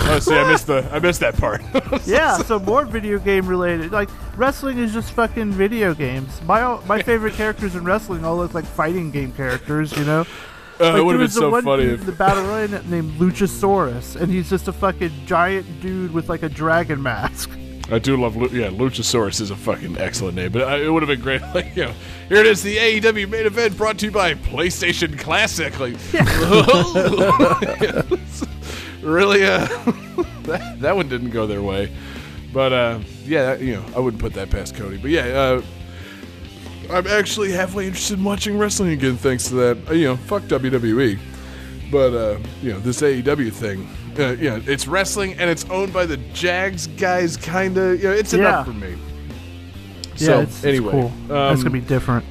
Oh, 0.00 0.18
see, 0.18 0.34
I 0.34 0.50
missed 0.50 0.66
the, 0.66 0.88
I 0.92 0.98
missed 0.98 1.20
that 1.20 1.36
part. 1.36 1.62
yeah, 2.06 2.38
so 2.38 2.58
more 2.58 2.84
video 2.84 3.20
game 3.20 3.46
related. 3.46 3.92
Like 3.92 4.08
wrestling 4.36 4.78
is 4.78 4.92
just 4.92 5.12
fucking 5.12 5.52
video 5.52 5.94
games. 5.94 6.42
My 6.42 6.80
my 6.86 7.00
favorite 7.00 7.34
characters 7.34 7.76
in 7.76 7.84
wrestling 7.84 8.24
all 8.24 8.36
look 8.36 8.52
like 8.52 8.64
fighting 8.64 9.12
game 9.12 9.30
characters. 9.32 9.96
You 9.96 10.04
know, 10.04 10.24
Uh, 10.78 10.92
like, 10.92 10.96
it 10.96 11.04
would 11.04 11.12
have 11.14 11.20
been 11.20 11.30
so 11.30 11.50
one 11.50 11.64
funny 11.64 11.84
dude 11.84 11.94
if 11.94 12.00
in 12.00 12.06
the 12.06 12.12
battle 12.12 12.44
royale 12.44 12.82
named 12.84 13.18
Luchasaurus, 13.18 14.20
and 14.20 14.30
he's 14.30 14.50
just 14.50 14.68
a 14.68 14.72
fucking 14.72 15.12
giant 15.24 15.80
dude 15.80 16.12
with 16.12 16.28
like 16.28 16.42
a 16.42 16.48
dragon 16.48 17.02
mask. 17.02 17.50
I 17.88 18.00
do 18.00 18.16
love, 18.16 18.36
Lu- 18.36 18.48
yeah, 18.48 18.68
Luchasaurus 18.68 19.40
is 19.40 19.52
a 19.52 19.56
fucking 19.56 19.96
excellent 19.98 20.34
name, 20.34 20.50
but 20.50 20.62
uh, 20.62 20.76
it 20.76 20.88
would 20.88 21.02
have 21.02 21.08
been 21.08 21.20
great. 21.20 21.40
Like, 21.54 21.76
you 21.76 21.84
know, 21.84 21.92
here 22.28 22.38
it 22.38 22.46
is, 22.46 22.62
the 22.62 22.76
AEW 22.76 23.28
main 23.28 23.46
event 23.46 23.76
brought 23.76 23.98
to 23.98 24.06
you 24.06 24.12
by 24.12 24.34
PlayStation 24.34 25.16
Classic. 25.16 25.78
Like, 25.78 25.94
really, 29.02 29.44
uh, 29.44 29.66
that, 30.42 30.76
that 30.80 30.96
one 30.96 31.08
didn't 31.08 31.30
go 31.30 31.46
their 31.46 31.62
way. 31.62 31.92
But, 32.52 32.72
uh, 32.72 32.98
yeah, 33.24 33.54
you 33.54 33.76
know, 33.76 33.84
I 33.94 34.00
wouldn't 34.00 34.20
put 34.20 34.32
that 34.34 34.50
past 34.50 34.74
Cody. 34.74 34.96
But, 34.96 35.12
yeah, 35.12 35.26
uh, 35.26 35.62
I'm 36.90 37.06
actually 37.06 37.52
halfway 37.52 37.86
interested 37.86 38.18
in 38.18 38.24
watching 38.24 38.58
wrestling 38.58 38.90
again 38.90 39.16
thanks 39.16 39.48
to 39.48 39.54
that. 39.54 39.90
Uh, 39.90 39.94
you 39.94 40.04
know, 40.06 40.16
fuck 40.16 40.42
WWE. 40.44 41.18
But, 41.90 42.14
uh, 42.14 42.38
you 42.62 42.72
know, 42.72 42.80
this 42.80 43.00
AEW 43.00 43.52
thing, 43.52 43.88
uh, 44.18 44.32
you 44.32 44.50
know, 44.50 44.60
it's 44.66 44.88
wrestling 44.88 45.34
and 45.34 45.48
it's 45.48 45.64
owned 45.70 45.92
by 45.92 46.04
the 46.04 46.16
Jags 46.32 46.86
guys, 46.88 47.36
kind 47.36 47.76
of. 47.76 48.02
You 48.02 48.08
know, 48.08 48.14
it's 48.14 48.32
Yeah. 48.32 48.38
enough 48.40 48.66
for 48.66 48.72
me. 48.72 48.96
Yeah, 50.16 50.26
So, 50.26 50.40
it's, 50.40 50.56
it's 50.56 50.64
anyway, 50.64 50.90
cool. 50.90 51.12
That's 51.28 51.58
um, 51.60 51.64
gonna 51.64 51.70
be 51.70 51.80
different. 51.80 52.24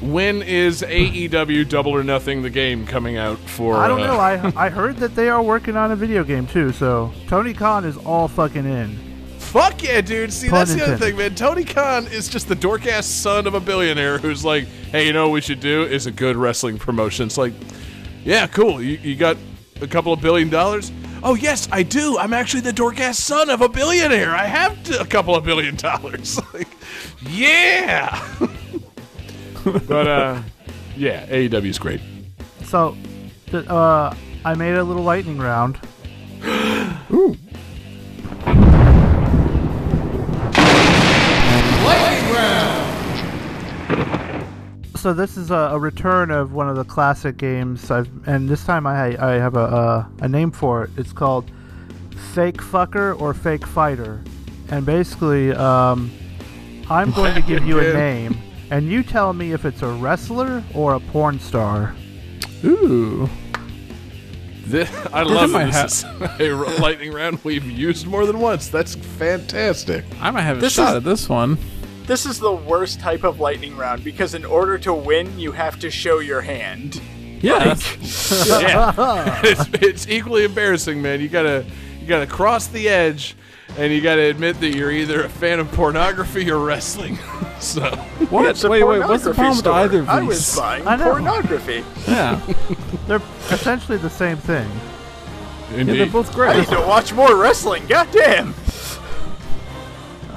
When 0.00 0.42
is 0.42 0.82
AEW 0.82 1.64
Double 1.68 1.92
or 1.92 2.02
Nothing, 2.02 2.42
the 2.42 2.50
game, 2.50 2.86
coming 2.86 3.18
out 3.18 3.38
for? 3.38 3.76
I 3.76 3.86
don't 3.88 4.00
uh, 4.00 4.06
know. 4.06 4.18
I 4.18 4.52
I 4.66 4.68
heard 4.70 4.96
that 4.98 5.14
they 5.14 5.28
are 5.28 5.42
working 5.42 5.76
on 5.76 5.92
a 5.92 5.96
video 5.96 6.24
game 6.24 6.46
too. 6.46 6.72
So 6.72 7.12
Tony 7.28 7.52
Khan 7.52 7.84
is 7.84 7.96
all 7.98 8.28
fucking 8.28 8.64
in. 8.64 8.98
Fuck 9.56 9.82
yeah, 9.84 10.02
dude. 10.02 10.30
See, 10.34 10.50
Pun 10.50 10.58
that's 10.58 10.74
the 10.74 10.82
other 10.84 10.98
thing, 10.98 11.16
man. 11.16 11.34
Tony 11.34 11.64
Khan 11.64 12.06
is 12.08 12.28
just 12.28 12.46
the 12.46 12.54
dork 12.54 12.86
ass 12.86 13.06
son 13.06 13.46
of 13.46 13.54
a 13.54 13.60
billionaire 13.60 14.18
who's 14.18 14.44
like, 14.44 14.66
hey, 14.92 15.06
you 15.06 15.14
know 15.14 15.28
what 15.28 15.32
we 15.32 15.40
should 15.40 15.60
do 15.60 15.82
is 15.84 16.04
a 16.04 16.10
good 16.10 16.36
wrestling 16.36 16.76
promotion. 16.76 17.24
It's 17.24 17.38
like, 17.38 17.54
yeah, 18.22 18.46
cool. 18.48 18.82
You, 18.82 18.98
you 18.98 19.16
got 19.16 19.38
a 19.80 19.86
couple 19.86 20.12
of 20.12 20.20
billion 20.20 20.50
dollars? 20.50 20.92
Oh, 21.22 21.36
yes, 21.36 21.70
I 21.72 21.84
do. 21.84 22.18
I'm 22.18 22.34
actually 22.34 22.60
the 22.60 22.72
dork 22.72 23.00
ass 23.00 23.18
son 23.18 23.48
of 23.48 23.62
a 23.62 23.68
billionaire. 23.68 24.34
I 24.34 24.44
have 24.44 24.84
t- 24.84 24.94
a 24.94 25.06
couple 25.06 25.34
of 25.34 25.42
billion 25.42 25.76
dollars. 25.76 26.38
like, 26.52 26.68
yeah. 27.22 28.28
but, 29.64 30.06
uh, 30.06 30.42
yeah, 30.98 31.26
AEW 31.28 31.64
is 31.64 31.78
great. 31.78 32.02
So, 32.64 32.94
uh, 33.54 34.14
I 34.44 34.54
made 34.54 34.74
a 34.74 34.84
little 34.84 35.02
lightning 35.02 35.38
round. 35.38 35.80
So 44.96 45.12
this 45.12 45.36
is 45.36 45.50
a, 45.52 45.54
a 45.54 45.78
return 45.78 46.30
of 46.32 46.52
one 46.52 46.68
of 46.68 46.74
the 46.74 46.82
classic 46.84 47.36
games. 47.36 47.90
I've 47.92 48.08
and 48.26 48.48
this 48.48 48.64
time 48.64 48.86
I 48.88 49.16
I 49.24 49.34
have 49.34 49.54
a 49.56 49.60
a, 49.60 50.10
a 50.22 50.28
name 50.28 50.50
for 50.50 50.84
it. 50.84 50.90
It's 50.96 51.12
called 51.12 51.48
Fake 52.34 52.56
Fucker 52.56 53.18
or 53.20 53.32
Fake 53.32 53.64
Fighter, 53.66 54.22
and 54.68 54.84
basically, 54.84 55.52
um, 55.52 56.10
I'm 56.90 57.12
going 57.12 57.34
to 57.34 57.40
give 57.46 57.64
you 57.64 57.78
a 57.78 57.92
name, 57.92 58.36
and 58.70 58.88
you 58.88 59.04
tell 59.04 59.32
me 59.32 59.52
if 59.52 59.64
it's 59.64 59.82
a 59.82 59.88
wrestler 59.88 60.64
or 60.74 60.94
a 60.94 61.00
porn 61.00 61.38
star. 61.40 61.94
Ooh. 62.64 63.28
This, 64.66 64.90
I 65.12 65.22
love 65.22 65.50
might 65.52 65.70
that 65.70 65.90
this 65.90 66.02
is 66.02 66.40
a 66.40 66.50
r- 66.50 66.78
lightning 66.80 67.12
round 67.12 67.38
we've 67.44 67.64
used 67.64 68.04
more 68.04 68.26
than 68.26 68.40
once. 68.40 68.66
That's 68.66 68.96
fantastic. 68.96 70.04
I 70.20 70.32
might 70.32 70.42
have 70.42 70.58
a 70.58 70.60
This 70.60 70.72
shot 70.72 70.88
is- 70.88 70.96
at 70.96 71.04
this 71.04 71.28
one. 71.28 71.56
This 72.06 72.24
is 72.24 72.38
the 72.38 72.52
worst 72.52 73.00
type 73.00 73.24
of 73.24 73.40
lightning 73.40 73.76
round 73.76 74.04
because 74.04 74.34
in 74.34 74.44
order 74.44 74.78
to 74.78 74.94
win, 74.94 75.38
you 75.38 75.52
have 75.52 75.78
to 75.80 75.90
show 75.90 76.20
your 76.20 76.40
hand. 76.40 77.00
Yeah. 77.42 77.76
yeah, 78.58 79.40
it's, 79.44 79.68
it's 79.82 80.08
equally 80.08 80.44
embarrassing, 80.44 81.02
man. 81.02 81.20
You 81.20 81.28
gotta 81.28 81.66
you 82.00 82.06
gotta 82.06 82.26
cross 82.26 82.68
the 82.68 82.88
edge, 82.88 83.36
and 83.76 83.92
you 83.92 84.00
gotta 84.00 84.22
admit 84.22 84.60
that 84.60 84.74
you're 84.74 84.92
either 84.92 85.24
a 85.24 85.28
fan 85.28 85.58
of 85.58 85.70
pornography 85.72 86.50
or 86.50 86.58
wrestling. 86.58 87.18
so 87.58 87.82
what? 88.30 88.46
It's 88.46 88.64
wait, 88.64 88.84
wait. 88.84 89.00
What's 89.00 89.24
the 89.24 89.34
pornography 89.34 89.34
problem 89.34 89.56
with 89.56 89.66
either 89.66 89.98
of 89.98 90.06
these? 90.06 90.08
I 90.08 90.20
these? 90.20 90.28
was 90.28 90.56
buying 90.56 90.86
I 90.86 90.96
pornography. 90.96 91.84
Yeah. 92.06 92.40
They're 93.06 93.22
essentially 93.50 93.98
the 93.98 94.10
same 94.10 94.36
thing. 94.36 94.68
yeah, 95.72 95.78
indeed, 95.78 95.98
they're 95.98 96.06
both 96.06 96.30
I 96.30 96.34
great. 96.34 96.58
need 96.58 96.68
to 96.68 96.80
watch 96.80 97.12
more 97.12 97.36
wrestling. 97.36 97.86
Goddamn. 97.86 98.54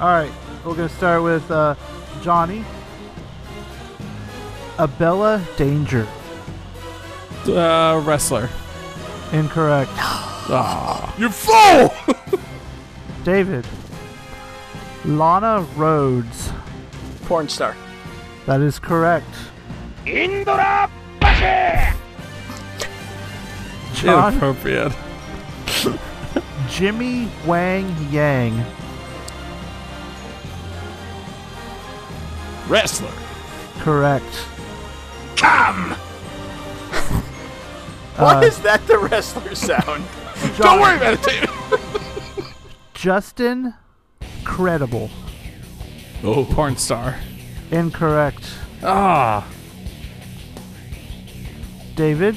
All 0.00 0.08
right, 0.08 0.32
we're 0.64 0.74
gonna 0.74 0.88
start 0.88 1.22
with 1.22 1.50
uh, 1.50 1.74
Johnny. 2.22 2.64
Abella 4.78 5.44
Danger. 5.56 6.06
Uh, 7.46 8.02
wrestler. 8.04 8.48
Incorrect. 9.32 9.90
you 11.18 11.28
fool! 11.28 11.94
David. 13.24 13.66
Lana 15.04 15.66
Rhoades. 15.76 16.52
Porn 17.24 17.48
star. 17.48 17.76
That 18.46 18.60
is 18.60 18.78
correct. 18.78 19.28
John 23.94 24.32
Inappropriate. 24.32 24.92
Jimmy 26.68 27.28
Wang 27.46 27.94
Yang. 28.10 28.64
Wrestler. 32.70 33.10
Correct. 33.80 34.24
Why 38.16 38.36
Uh, 38.36 38.40
is 38.42 38.58
that 38.60 38.86
the 38.86 38.98
wrestler 38.98 39.54
sound? 39.56 40.04
Don't 40.58 40.80
worry 40.80 40.96
about 40.96 41.14
it, 41.14 41.22
David. 41.22 41.50
Justin 42.94 43.74
Credible. 44.44 45.10
Oh, 46.22 46.44
Porn 46.44 46.76
star. 46.76 47.16
Incorrect. 47.72 48.44
Ah. 48.84 49.46
David. 51.96 52.36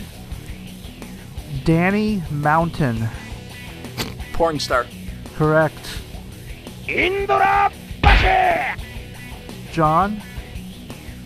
Danny 1.64 2.24
Mountain. 2.32 3.08
Porn 4.34 4.60
star. 4.60 4.88
Correct. 5.36 6.00
John. 9.74 10.22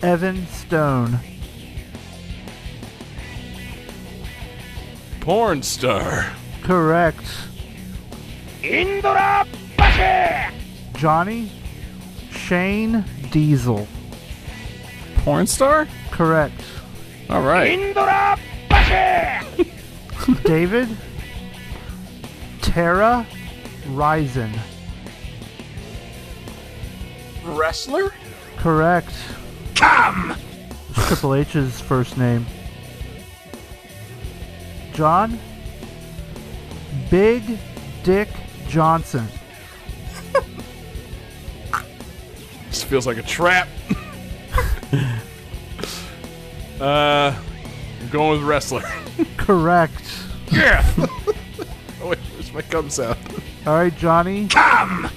Evan 0.02 0.46
Stone. 0.48 1.20
porn 5.28 5.62
star. 5.62 6.32
Correct. 6.62 7.22
Indra 8.62 9.46
Bashi! 9.76 10.56
Johnny. 10.94 11.52
Shane 12.30 13.04
Diesel. 13.30 13.86
Porn 15.16 15.46
star? 15.46 15.86
Correct. 16.10 16.58
All 17.28 17.42
right. 17.42 17.72
Indra 17.78 18.38
Bashi! 18.70 19.70
David. 20.44 20.88
Terra 22.62 23.26
Ryzing. 23.88 24.58
Wrestler? 27.44 28.14
Correct. 28.58 29.14
Come! 29.76 30.34
Triple 30.92 31.34
H's 31.34 31.80
first 31.80 32.18
name. 32.18 32.44
John. 34.92 35.38
Big 37.08 37.58
Dick 38.02 38.28
Johnson. 38.68 39.28
This 42.68 42.82
feels 42.82 43.06
like 43.06 43.16
a 43.16 43.22
trap. 43.22 43.66
uh, 46.80 47.34
I'm 48.00 48.08
going 48.10 48.38
with 48.38 48.42
wrestler. 48.48 48.82
Correct. 49.36 50.22
Yeah. 50.52 50.84
oh 50.98 52.08
wait, 52.08 52.18
where's 52.18 52.52
my 52.52 52.62
cum 52.62 52.90
sound? 52.90 53.18
All 53.66 53.74
right, 53.74 53.96
Johnny. 53.96 54.48
Come! 54.48 55.10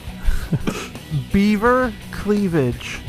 Beaver 1.34 1.94
Cleavage. 2.12 3.02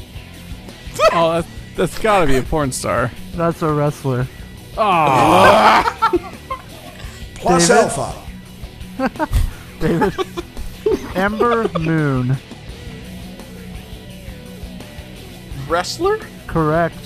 Oh, 1.12 1.32
that's, 1.32 1.48
that's 1.77 1.98
gotta 1.98 2.27
be 2.27 2.36
a 2.36 2.43
porn 2.43 2.73
star. 2.73 3.10
That's 3.35 3.60
a 3.62 3.73
wrestler. 3.73 4.27
Oh. 4.77 5.82
Plus 7.35 7.69
David? 7.69 7.98
Alpha. 7.98 9.28
David. 9.81 10.14
Ember 11.14 11.69
Moon. 11.78 12.36
Wrestler? 15.69 16.19
Correct. 16.47 16.97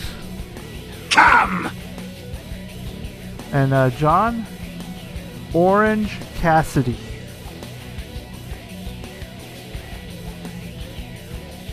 Come! 1.10 1.70
And 3.52 3.72
uh, 3.72 3.90
John? 3.90 4.46
Orange 5.52 6.18
Cassidy. 6.36 6.98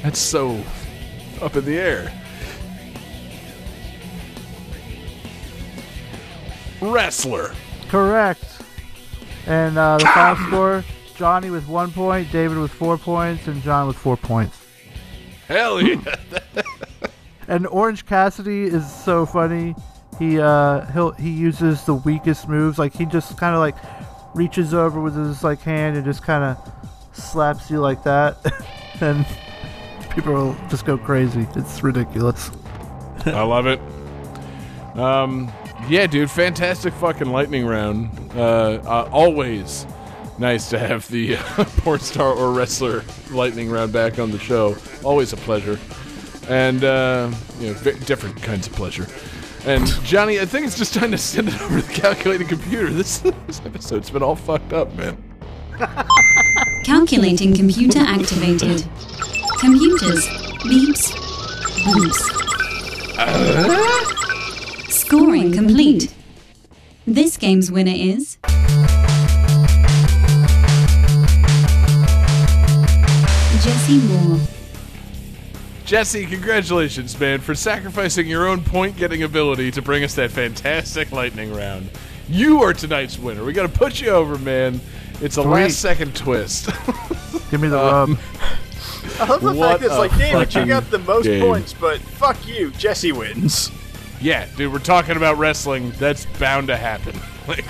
That's 0.02 0.20
so 0.20 0.62
up 1.44 1.56
in 1.56 1.66
the 1.66 1.78
air. 1.78 2.12
Wrestler. 6.82 7.54
Correct. 7.90 8.62
And 9.46 9.78
uh, 9.78 9.98
the 9.98 10.06
final 10.06 10.48
score 10.48 10.86
Johnny 11.16 11.50
with 11.50 11.68
one 11.68 11.92
point, 11.92 12.32
David 12.32 12.58
with 12.58 12.72
four 12.72 12.98
points, 12.98 13.48
and 13.48 13.62
John 13.62 13.88
with 13.88 13.98
four 13.98 14.18
points. 14.18 14.60
Hell 15.48 15.82
yeah. 15.82 16.02
And 17.48 17.68
Orange 17.68 18.06
Cassidy 18.06 18.64
is 18.64 18.90
so 18.90 19.26
funny. 19.26 19.76
He 20.18 20.40
uh 20.40 20.86
he'll 20.92 21.12
he 21.12 21.30
uses 21.30 21.84
the 21.84 21.94
weakest 21.94 22.48
moves. 22.48 22.80
Like 22.80 22.94
he 22.94 23.06
just 23.06 23.38
kind 23.38 23.54
of 23.54 23.60
like 23.60 23.76
reaches 24.34 24.74
over 24.74 25.02
with 25.02 25.16
his 25.16 25.44
like 25.44 25.60
hand 25.62 25.98
and 25.98 26.06
just 26.06 26.24
kind 26.24 26.44
of 26.44 26.74
slaps 27.12 27.70
you 27.70 27.80
like 27.80 28.04
that, 28.04 28.38
and 29.02 29.26
people 30.14 30.34
will 30.34 30.56
just 30.70 30.86
go 30.86 30.98
crazy. 30.98 31.48
It's 31.56 31.84
ridiculous. 31.84 32.52
I 33.26 33.44
love 33.44 33.68
it. 33.68 33.80
Um, 34.98 35.52
yeah, 35.90 36.08
dude, 36.08 36.30
fantastic 36.30 36.94
fucking 36.94 37.30
lightning 37.30 37.66
round. 37.66 38.10
Uh, 38.36 38.82
uh, 38.86 39.10
always 39.12 39.86
nice 40.38 40.70
to 40.70 40.80
have 40.80 41.08
the 41.10 41.38
uh, 41.38 41.66
porn 41.78 42.00
star 42.00 42.34
or 42.34 42.52
wrestler 42.52 43.04
lightning 43.32 43.70
round 43.70 43.92
back 43.92 44.20
on 44.20 44.32
the 44.32 44.40
show. 44.40 44.76
Always 45.04 45.34
a 45.34 45.38
pleasure, 45.38 45.80
and 46.48 46.84
uh, 46.84 47.32
you 47.60 47.68
know, 47.68 47.74
ve- 47.74 48.00
different 48.06 48.42
kinds 48.42 48.68
of 48.68 48.74
pleasure. 48.74 49.08
And 49.66 49.88
Johnny, 50.04 50.40
I 50.42 50.46
think 50.46 50.66
it's 50.68 50.78
just 50.78 50.94
time 50.94 51.12
to 51.12 51.18
send 51.18 51.48
it 51.48 51.62
over 51.62 51.80
to 51.80 51.88
the 51.88 51.94
calculating 51.94 52.48
computer. 52.48 52.90
This, 52.94 53.20
this 53.48 53.62
episode's 53.66 54.10
been 54.10 54.22
all 54.22 54.36
fucked 54.36 54.74
up, 54.74 54.94
man. 54.96 55.18
Calculating 56.84 57.56
computer 57.56 58.00
activated. 58.00 58.86
Computers. 59.64 60.28
Beeps. 60.68 61.14
Boops. 61.86 62.22
Scoring 64.92 65.54
complete. 65.54 66.14
This 67.08 67.38
game's 67.38 67.72
winner 67.72 67.94
is. 67.96 68.38
Jesse 73.62 74.00
Moore. 74.08 74.40
Jesse, 75.86 76.26
congratulations, 76.26 77.18
man, 77.20 77.40
for 77.40 77.54
sacrificing 77.56 78.28
your 78.28 78.48
own 78.48 78.64
point 78.64 78.96
getting 78.98 79.24
ability 79.24 79.72
to 79.72 79.82
bring 79.82 80.04
us 80.04 80.16
that 80.16 80.32
fantastic 80.32 81.12
lightning 81.12 81.54
round. 81.54 81.90
You 82.28 82.62
are 82.64 82.74
tonight's 82.74 83.18
winner. 83.18 83.44
We 83.44 83.54
got 83.54 83.72
to 83.72 83.78
put 83.78 84.02
you 84.02 84.10
over, 84.10 84.38
man. 84.38 84.80
It's 85.22 85.38
a 85.38 85.42
Sweet. 85.44 85.52
last 85.52 85.80
second 85.80 86.16
twist. 86.16 86.70
Give 87.52 87.62
me 87.62 87.68
the 87.70 87.80
Um, 87.80 88.12
rub. 88.18 88.20
I 89.20 89.26
love 89.26 89.42
the 89.42 89.54
What 89.54 89.70
fact 89.70 89.80
that 89.82 89.86
it's 89.88 89.96
like, 89.98 90.18
David, 90.18 90.54
you 90.56 90.66
got 90.66 90.90
the 90.90 91.00
most 91.00 91.26
game. 91.26 91.42
points, 91.44 91.74
but 91.74 92.00
fuck 92.00 92.48
you, 92.48 92.72
Jesse 92.72 93.12
wins. 93.12 93.72
yeah, 94.22 94.48
dude, 94.58 94.72
we're 94.74 94.80
talking 94.80 95.18
about 95.18 95.38
wrestling. 95.38 95.92
That's 96.00 96.26
bound 96.40 96.68
to 96.68 96.78
happen. 96.78 97.16
Like, 97.46 97.66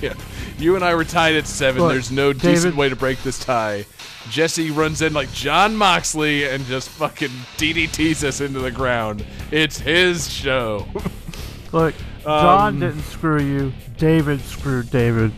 yeah. 0.00 0.14
You 0.58 0.74
and 0.74 0.82
I 0.82 0.94
were 0.94 1.04
tied 1.04 1.34
at 1.34 1.46
seven. 1.46 1.82
Look, 1.82 1.92
There's 1.92 2.10
no 2.10 2.32
David- 2.32 2.54
decent 2.54 2.76
way 2.76 2.88
to 2.88 2.96
break 2.96 3.22
this 3.22 3.38
tie. 3.38 3.84
Jesse 4.30 4.70
runs 4.70 5.02
in 5.02 5.12
like 5.12 5.30
Jon 5.34 5.76
Moxley 5.76 6.48
and 6.48 6.64
just 6.64 6.88
fucking 6.88 7.28
DDTs 7.58 8.24
us 8.24 8.40
into 8.40 8.60
the 8.60 8.70
ground. 8.70 9.26
It's 9.50 9.78
his 9.78 10.32
show. 10.32 10.86
Look, 11.72 11.94
John 12.22 12.74
um, 12.76 12.80
didn't 12.80 13.02
screw 13.02 13.42
you. 13.42 13.72
David 13.98 14.40
screwed 14.40 14.88
David. 14.90 15.30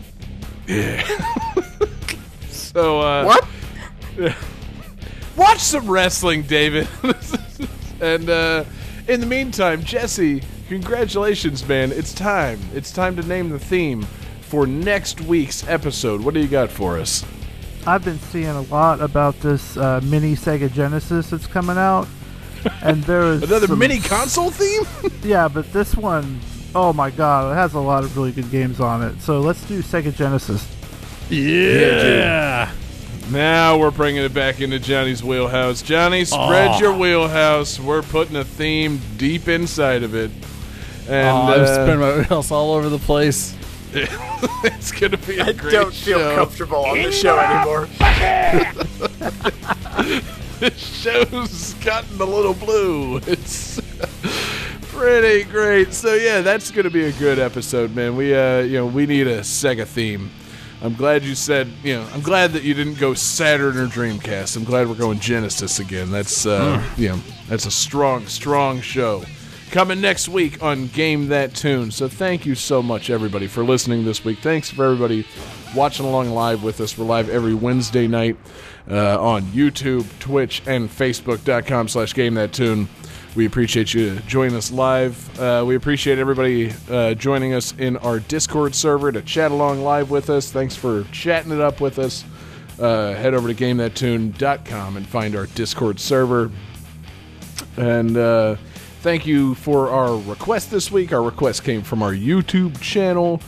Yeah. 0.67 1.05
So, 2.49 3.01
uh, 3.01 3.25
What? 3.25 4.35
Watch 5.35 5.59
some 5.59 5.89
wrestling, 5.89 6.43
David. 6.43 6.87
and 8.01 8.29
uh, 8.29 8.63
in 9.07 9.19
the 9.19 9.25
meantime, 9.25 9.83
Jesse, 9.83 10.43
congratulations, 10.67 11.67
man. 11.67 11.91
It's 11.91 12.13
time. 12.13 12.59
It's 12.73 12.91
time 12.91 13.15
to 13.15 13.23
name 13.23 13.49
the 13.49 13.59
theme 13.59 14.03
for 14.41 14.67
next 14.67 15.21
week's 15.21 15.67
episode. 15.67 16.21
What 16.21 16.33
do 16.33 16.39
you 16.39 16.47
got 16.47 16.69
for 16.69 16.97
us? 16.99 17.25
I've 17.87 18.05
been 18.05 18.19
seeing 18.19 18.47
a 18.47 18.61
lot 18.61 19.01
about 19.01 19.39
this 19.39 19.75
uh, 19.75 20.01
mini 20.03 20.35
Sega 20.35 20.71
Genesis 20.71 21.31
that's 21.31 21.47
coming 21.47 21.77
out, 21.77 22.07
and 22.83 23.03
there 23.05 23.23
is 23.23 23.43
Another 23.49 23.67
some 23.67 23.79
mini 23.79 23.99
console 23.99 24.51
theme? 24.51 24.83
Yeah, 25.23 25.47
but 25.47 25.71
this 25.71 25.95
one, 25.95 26.39
oh 26.73 26.93
my 26.93 27.11
god, 27.11 27.51
it 27.51 27.55
has 27.55 27.75
a 27.75 27.79
lot 27.79 28.03
of 28.03 28.17
really 28.17 28.31
good 28.31 28.49
games 28.49 28.79
on 28.79 29.03
it. 29.03 29.21
So 29.21 29.39
let's 29.39 29.63
do 29.67 29.83
Sega 29.83 30.13
Genesis. 30.15 30.67
Yeah. 31.29 32.71
Now 33.29 33.77
we're 33.77 33.91
bringing 33.91 34.23
it 34.23 34.33
back 34.33 34.61
into 34.61 34.79
Johnny's 34.79 35.23
wheelhouse. 35.23 35.81
Johnny, 35.81 36.25
spread 36.25 36.79
your 36.79 36.97
wheelhouse. 36.97 37.79
We're 37.79 38.01
putting 38.01 38.35
a 38.35 38.43
theme 38.43 38.99
deep 39.17 39.47
inside 39.47 40.03
of 40.03 40.15
it. 40.15 40.31
And 41.07 41.27
oh, 41.27 41.41
I'm 41.41 41.61
uh, 41.61 41.65
spinning 41.65 41.99
my 41.99 42.27
wheels 42.27 42.51
all 42.51 42.73
over 42.73 42.89
the 42.89 42.99
place. 42.99 43.55
it's 43.93 44.91
going 44.91 45.11
to 45.11 45.17
be 45.17 45.39
a 45.39 45.45
I 45.45 45.51
great 45.51 45.75
I 45.75 45.81
don't 45.81 45.93
feel 45.93 46.19
show. 46.19 46.35
comfortable 46.35 46.85
on 46.85 46.97
this 46.97 47.19
show 47.19 47.37
anymore. 47.37 47.87
this 50.59 51.01
show's 51.01 51.73
gotten 51.75 52.21
a 52.21 52.25
little 52.25 52.53
blue. 52.53 53.17
It's 53.27 53.81
pretty 54.83 55.49
great. 55.49 55.93
So 55.93 56.13
yeah, 56.13 56.41
that's 56.41 56.71
gonna 56.71 56.89
be 56.89 57.05
a 57.05 57.11
good 57.13 57.39
episode, 57.39 57.95
man. 57.95 58.15
We 58.15 58.35
uh, 58.35 58.59
you 58.59 58.77
know, 58.77 58.85
we 58.85 59.05
need 59.05 59.27
a 59.27 59.39
Sega 59.39 59.85
theme 59.85 60.29
I'm 60.83 60.95
glad 60.95 61.23
you 61.23 61.35
said, 61.35 61.67
you 61.83 61.93
know, 61.93 62.07
I'm 62.11 62.21
glad 62.21 62.53
that 62.53 62.63
you 62.63 62.73
didn't 62.73 62.97
go 62.97 63.13
Saturn 63.13 63.77
or 63.77 63.85
Dreamcast. 63.85 64.57
I'm 64.57 64.63
glad 64.63 64.87
we're 64.87 64.95
going 64.95 65.19
Genesis 65.19 65.79
again. 65.79 66.09
That's, 66.09 66.47
uh, 66.47 66.83
you 66.97 67.09
know, 67.09 67.19
that's 67.47 67.67
a 67.67 67.71
strong, 67.71 68.25
strong 68.25 68.81
show. 68.81 69.23
Coming 69.69 70.01
next 70.01 70.27
week 70.27 70.61
on 70.63 70.87
Game 70.87 71.27
That 71.27 71.53
Tune. 71.53 71.91
So 71.91 72.07
thank 72.07 72.47
you 72.47 72.55
so 72.55 72.81
much, 72.81 73.11
everybody, 73.11 73.45
for 73.47 73.63
listening 73.63 74.05
this 74.05 74.25
week. 74.25 74.39
Thanks 74.39 74.71
for 74.71 74.83
everybody 74.85 75.25
watching 75.75 76.05
along 76.05 76.31
live 76.31 76.63
with 76.63 76.81
us. 76.81 76.97
We're 76.97 77.05
live 77.05 77.29
every 77.29 77.53
Wednesday 77.53 78.07
night 78.07 78.37
uh, 78.89 79.21
on 79.21 79.43
YouTube, 79.43 80.07
Twitch, 80.19 80.63
and 80.65 80.89
Facebook.com 80.89 81.89
slash 81.89 82.13
Game 82.15 82.33
That 82.33 82.53
Tune. 82.53 82.89
We 83.33 83.45
appreciate 83.45 83.93
you 83.93 84.19
joining 84.27 84.57
us 84.57 84.71
live. 84.71 85.39
Uh, 85.39 85.63
we 85.65 85.75
appreciate 85.75 86.19
everybody 86.19 86.73
uh, 86.89 87.13
joining 87.13 87.53
us 87.53 87.73
in 87.77 87.95
our 87.97 88.19
Discord 88.19 88.75
server 88.75 89.09
to 89.09 89.21
chat 89.21 89.51
along 89.51 89.83
live 89.83 90.11
with 90.11 90.29
us. 90.29 90.51
Thanks 90.51 90.75
for 90.75 91.05
chatting 91.13 91.53
it 91.53 91.61
up 91.61 91.79
with 91.79 91.97
us. 91.97 92.25
Uh, 92.77 93.13
head 93.13 93.33
over 93.33 93.47
to 93.47 93.53
GameThatTune.com 93.53 94.97
and 94.97 95.07
find 95.07 95.37
our 95.37 95.45
Discord 95.45 95.97
server. 95.97 96.51
And 97.77 98.17
uh, 98.17 98.57
thank 98.99 99.25
you 99.25 99.55
for 99.55 99.89
our 99.89 100.17
request 100.17 100.69
this 100.69 100.91
week. 100.91 101.13
Our 101.13 101.23
request 101.23 101.63
came 101.63 101.83
from 101.83 102.03
our 102.03 102.11
YouTube 102.11 102.81
channel, 102.81 103.39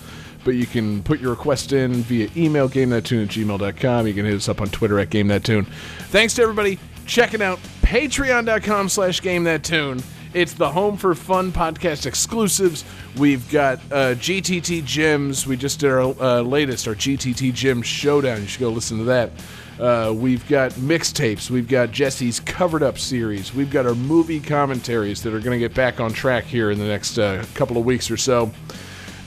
but 0.46 0.52
you 0.52 0.66
can 0.66 1.04
put 1.04 1.20
your 1.20 1.32
request 1.32 1.74
in 1.74 1.92
via 2.04 2.30
email, 2.38 2.70
GameThatTune 2.70 3.24
at 3.24 3.30
gmail.com. 3.32 4.08
You 4.08 4.14
can 4.14 4.26
hit 4.26 4.36
us 4.36 4.48
up 4.48 4.62
on 4.62 4.70
Twitter 4.70 4.98
at 5.00 5.10
GameThatTune. 5.10 5.68
Thanks 6.08 6.36
to 6.36 6.42
everybody 6.42 6.80
checking 7.06 7.42
out 7.42 7.60
patreon.com 7.82 8.90
slash 8.90 9.22
GameThatTune. 9.22 10.04
It's 10.34 10.54
the 10.54 10.72
home 10.72 10.98
for 10.98 11.14
fun 11.14 11.52
podcast 11.52 12.08
exclusives. 12.08 12.84
We've 13.18 13.48
got 13.52 13.78
uh, 13.92 14.16
GTT 14.16 14.84
Gems. 14.84 15.46
We 15.46 15.56
just 15.58 15.80
did 15.80 15.92
our 15.92 16.02
uh, 16.02 16.42
latest, 16.42 16.88
our 16.88 16.96
GTT 16.96 17.54
Gem 17.54 17.84
Showdown. 17.84 18.42
You 18.42 18.48
should 18.48 18.62
go 18.62 18.70
listen 18.70 18.98
to 18.98 19.04
that. 19.04 19.32
Uh, 19.80 20.12
we've 20.16 20.48
got 20.48 20.72
mixtapes. 20.72 21.50
We've 21.50 21.68
got 21.68 21.92
Jesse's 21.92 22.40
covered 22.40 22.82
up 22.82 22.98
series. 22.98 23.54
We've 23.54 23.72
got 23.72 23.86
our 23.86 23.96
movie 23.96 24.40
commentaries 24.40 25.22
that 25.24 25.34
are 25.34 25.40
going 25.40 25.60
to 25.60 25.60
get 25.60 25.76
back 25.76 26.00
on 26.00 26.14
track 26.14 26.46
here 26.46 26.72
in 26.72 26.80
the 26.80 26.86
next 26.86 27.20
uh, 27.20 27.44
couple 27.54 27.78
of 27.78 27.86
weeks 27.86 28.10
or 28.10 28.18
so. 28.18 28.52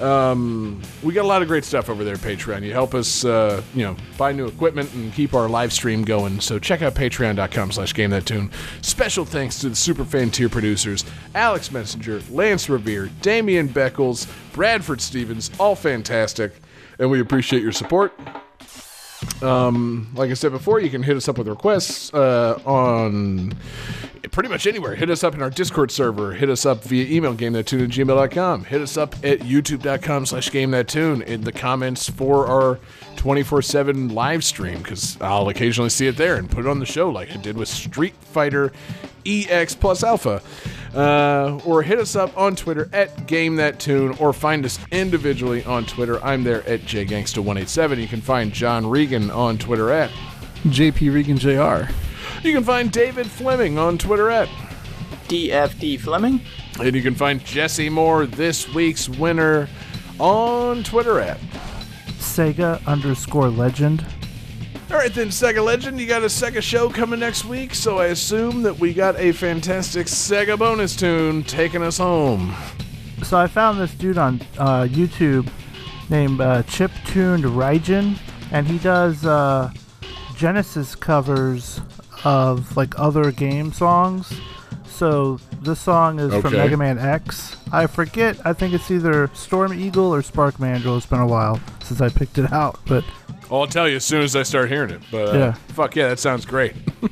Um, 0.00 0.82
we 1.02 1.14
got 1.14 1.24
a 1.24 1.28
lot 1.28 1.42
of 1.42 1.48
great 1.48 1.64
stuff 1.64 1.88
over 1.88 2.04
there 2.04 2.16
Patreon. 2.16 2.62
You 2.62 2.72
help 2.72 2.94
us, 2.94 3.24
uh, 3.24 3.62
you 3.74 3.82
know, 3.82 3.96
buy 4.18 4.32
new 4.32 4.46
equipment 4.46 4.92
and 4.94 5.12
keep 5.14 5.32
our 5.34 5.48
live 5.48 5.72
stream 5.72 6.02
going. 6.02 6.40
So 6.40 6.58
check 6.58 6.82
out 6.82 6.94
patreon.com 6.94 7.72
slash 7.72 7.94
game 7.94 8.10
that 8.10 8.26
tune. 8.26 8.50
Special 8.82 9.24
thanks 9.24 9.58
to 9.60 9.70
the 9.70 9.76
super 9.76 10.04
fan 10.04 10.30
tier 10.30 10.48
producers, 10.48 11.04
Alex 11.34 11.70
Messenger, 11.70 12.22
Lance 12.30 12.68
Riviere, 12.68 13.10
Damian 13.22 13.68
Beckles, 13.68 14.28
Bradford 14.52 15.00
Stephens, 15.00 15.50
all 15.58 15.74
fantastic. 15.74 16.52
And 16.98 17.10
we 17.10 17.20
appreciate 17.20 17.62
your 17.62 17.72
support. 17.72 18.12
Um, 19.42 20.08
like 20.14 20.30
I 20.30 20.34
said 20.34 20.52
before, 20.52 20.80
you 20.80 20.90
can 20.90 21.02
hit 21.02 21.16
us 21.16 21.28
up 21.28 21.38
with 21.38 21.48
requests 21.48 22.12
uh, 22.12 22.60
on 22.64 23.54
pretty 24.30 24.48
much 24.48 24.66
anywhere. 24.66 24.94
Hit 24.94 25.10
us 25.10 25.24
up 25.24 25.34
in 25.34 25.42
our 25.42 25.50
Discord 25.50 25.90
server. 25.90 26.32
Hit 26.32 26.48
us 26.48 26.66
up 26.66 26.82
via 26.84 27.06
email, 27.06 27.34
gamethattune 27.34 27.84
at 27.84 27.90
gmail.com. 27.90 28.64
Hit 28.64 28.80
us 28.80 28.96
up 28.96 29.14
at 29.24 29.40
youtube.com 29.40 30.26
slash 30.26 30.50
gamethattune 30.50 31.22
in 31.22 31.42
the 31.42 31.52
comments 31.52 32.08
for 32.08 32.46
our 32.46 32.78
24-7 33.16 34.12
live 34.12 34.44
stream 34.44 34.78
because 34.78 35.20
I'll 35.20 35.48
occasionally 35.48 35.90
see 35.90 36.06
it 36.06 36.16
there 36.16 36.36
and 36.36 36.50
put 36.50 36.64
it 36.64 36.68
on 36.68 36.78
the 36.78 36.86
show 36.86 37.10
like 37.10 37.32
I 37.32 37.36
did 37.36 37.56
with 37.56 37.68
Street 37.68 38.14
Fighter 38.20 38.72
EX 39.24 39.74
plus 39.74 40.04
Alpha. 40.04 40.42
Uh, 40.94 41.60
or 41.66 41.82
hit 41.82 41.98
us 41.98 42.16
up 42.16 42.36
on 42.38 42.56
Twitter 42.56 42.88
at 42.92 43.26
Game 43.26 43.56
That 43.56 43.78
Tune, 43.78 44.16
or 44.18 44.32
find 44.32 44.64
us 44.64 44.78
individually 44.90 45.62
on 45.64 45.84
Twitter. 45.84 46.22
I'm 46.24 46.42
there 46.42 46.66
at 46.66 46.80
JGangsta187. 46.82 48.00
You 48.00 48.08
can 48.08 48.22
find 48.22 48.50
John 48.50 48.88
Regan 48.88 49.30
on 49.30 49.58
Twitter 49.58 49.90
at 49.90 50.10
JP 50.64 51.12
Regan 51.12 51.36
Jr. 51.36 51.92
You 52.46 52.52
can 52.52 52.62
find 52.62 52.92
David 52.92 53.26
Fleming 53.26 53.76
on 53.76 53.98
Twitter 53.98 54.30
at 54.30 54.48
DFD 55.26 55.98
Fleming. 55.98 56.40
And 56.78 56.94
you 56.94 57.02
can 57.02 57.16
find 57.16 57.44
Jesse 57.44 57.88
Moore, 57.88 58.24
this 58.24 58.72
week's 58.72 59.08
winner, 59.08 59.68
on 60.20 60.84
Twitter 60.84 61.18
at. 61.18 61.40
Sega 62.20 62.86
underscore 62.86 63.48
legend. 63.48 64.06
All 64.92 64.96
right, 64.96 65.12
then, 65.12 65.30
Sega 65.30 65.62
Legend, 65.64 65.98
you 65.98 66.06
got 66.06 66.22
a 66.22 66.26
Sega 66.26 66.62
show 66.62 66.88
coming 66.88 67.18
next 67.18 67.44
week, 67.46 67.74
so 67.74 67.98
I 67.98 68.06
assume 68.06 68.62
that 68.62 68.78
we 68.78 68.94
got 68.94 69.18
a 69.18 69.32
fantastic 69.32 70.06
Sega 70.06 70.56
bonus 70.56 70.94
tune 70.94 71.42
taking 71.42 71.82
us 71.82 71.98
home. 71.98 72.54
So 73.24 73.36
I 73.36 73.48
found 73.48 73.80
this 73.80 73.92
dude 73.92 74.18
on 74.18 74.40
uh, 74.56 74.84
YouTube 74.84 75.50
named 76.10 76.40
uh, 76.40 76.62
Chip 76.62 76.92
Tuned 77.06 77.42
Raijin, 77.42 78.16
and 78.52 78.68
he 78.68 78.78
does 78.78 79.26
uh, 79.26 79.72
Genesis 80.36 80.94
covers 80.94 81.80
of 82.24 82.76
like 82.76 82.98
other 82.98 83.30
game 83.32 83.72
songs. 83.72 84.32
So 84.86 85.38
this 85.60 85.78
song 85.80 86.18
is 86.18 86.32
from 86.40 86.52
Mega 86.54 86.76
Man 86.76 86.98
X. 86.98 87.56
I 87.72 87.86
forget. 87.86 88.38
I 88.46 88.52
think 88.54 88.72
it's 88.74 88.90
either 88.90 89.28
Storm 89.34 89.74
Eagle 89.74 90.14
or 90.14 90.22
Spark 90.22 90.58
Mandrill. 90.58 90.96
It's 90.96 91.06
been 91.06 91.20
a 91.20 91.26
while 91.26 91.60
since 91.82 92.00
I 92.00 92.08
picked 92.08 92.38
it 92.38 92.50
out, 92.52 92.78
but 92.86 93.04
Well, 93.50 93.60
I'll 93.60 93.66
tell 93.66 93.88
you 93.88 93.96
as 93.96 94.04
soon 94.04 94.22
as 94.22 94.34
I 94.34 94.42
start 94.42 94.70
hearing 94.70 94.90
it. 94.90 95.02
But 95.10 95.28
uh, 95.34 95.38
Yeah. 95.38 95.52
fuck 95.74 95.94
yeah, 95.96 96.08
that 96.08 96.18
sounds 96.18 96.46
great. 96.46 96.74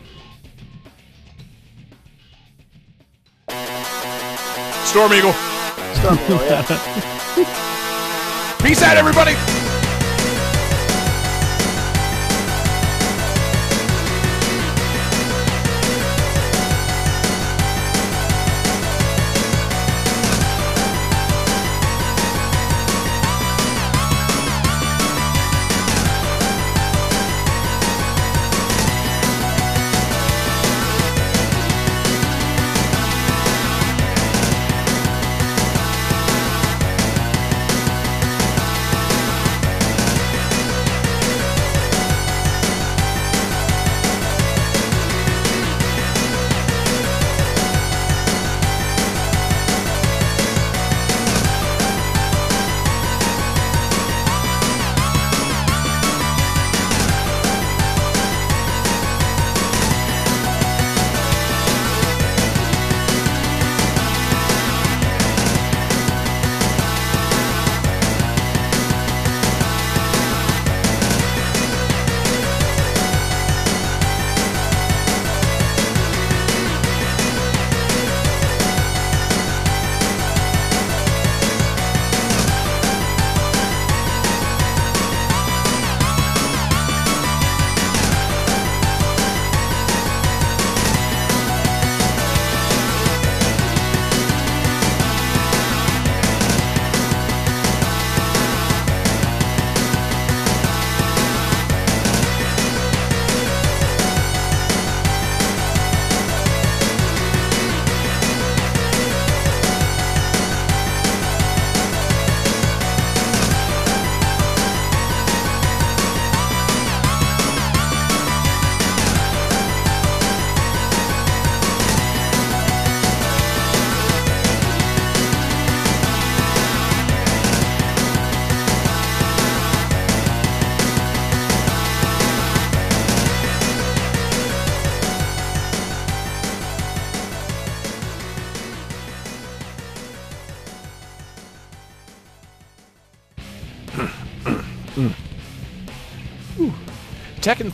Storm 4.85 5.13
Eagle. 5.13 5.33
Storm 5.95 6.19
Eagle, 6.25 6.45
yeah. 6.47 6.63
Peace 8.63 8.83
out, 8.83 8.97
everybody. 8.97 9.35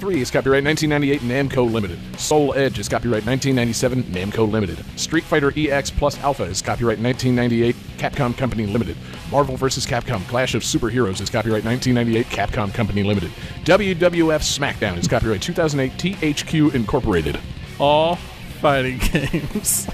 3 0.00 0.22
is 0.22 0.30
copyright 0.30 0.64
1998 0.64 1.20
Namco 1.20 1.70
Limited. 1.70 1.98
Soul 2.18 2.54
Edge 2.54 2.78
is 2.78 2.88
copyright 2.88 3.26
1997 3.26 4.04
Namco 4.04 4.50
Limited. 4.50 4.82
Street 4.98 5.24
Fighter 5.24 5.52
EX 5.54 5.90
Plus 5.90 6.18
Alpha 6.20 6.44
is 6.44 6.62
copyright 6.62 6.98
1998 6.98 7.76
Capcom 7.98 8.36
Company 8.36 8.64
Limited. 8.64 8.96
Marvel 9.30 9.58
vs. 9.58 9.84
Capcom 9.86 10.26
Clash 10.26 10.54
of 10.54 10.62
Superheroes 10.62 11.20
is 11.20 11.28
copyright 11.28 11.64
1998 11.64 12.26
Capcom 12.26 12.72
Company 12.72 13.02
Limited. 13.02 13.30
WWF 13.64 14.40
SmackDown 14.40 14.96
is 14.96 15.06
copyright 15.06 15.42
2008 15.42 15.92
THQ 16.16 16.74
Incorporated. 16.74 17.38
All 17.78 18.16
fighting 18.16 18.98
games. 19.12 19.86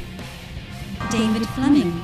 David 1.10 1.48
Fleming. 1.48 2.00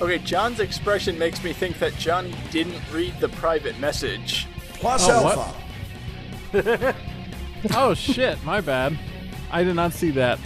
Okay, 0.00 0.18
John's 0.20 0.60
expression 0.60 1.18
makes 1.18 1.44
me 1.44 1.52
think 1.52 1.78
that 1.78 1.94
Johnny 1.96 2.34
didn't 2.50 2.80
read 2.90 3.12
the 3.20 3.28
private 3.28 3.78
message. 3.78 4.46
Plus 4.80 5.06
Oh. 5.08 5.54
Alpha. 6.52 6.94
oh 7.74 7.94
shit, 7.94 8.42
my 8.44 8.60
bad. 8.60 8.98
I 9.52 9.62
did 9.62 9.76
not 9.76 9.92
see 9.92 10.10
that. 10.12 10.38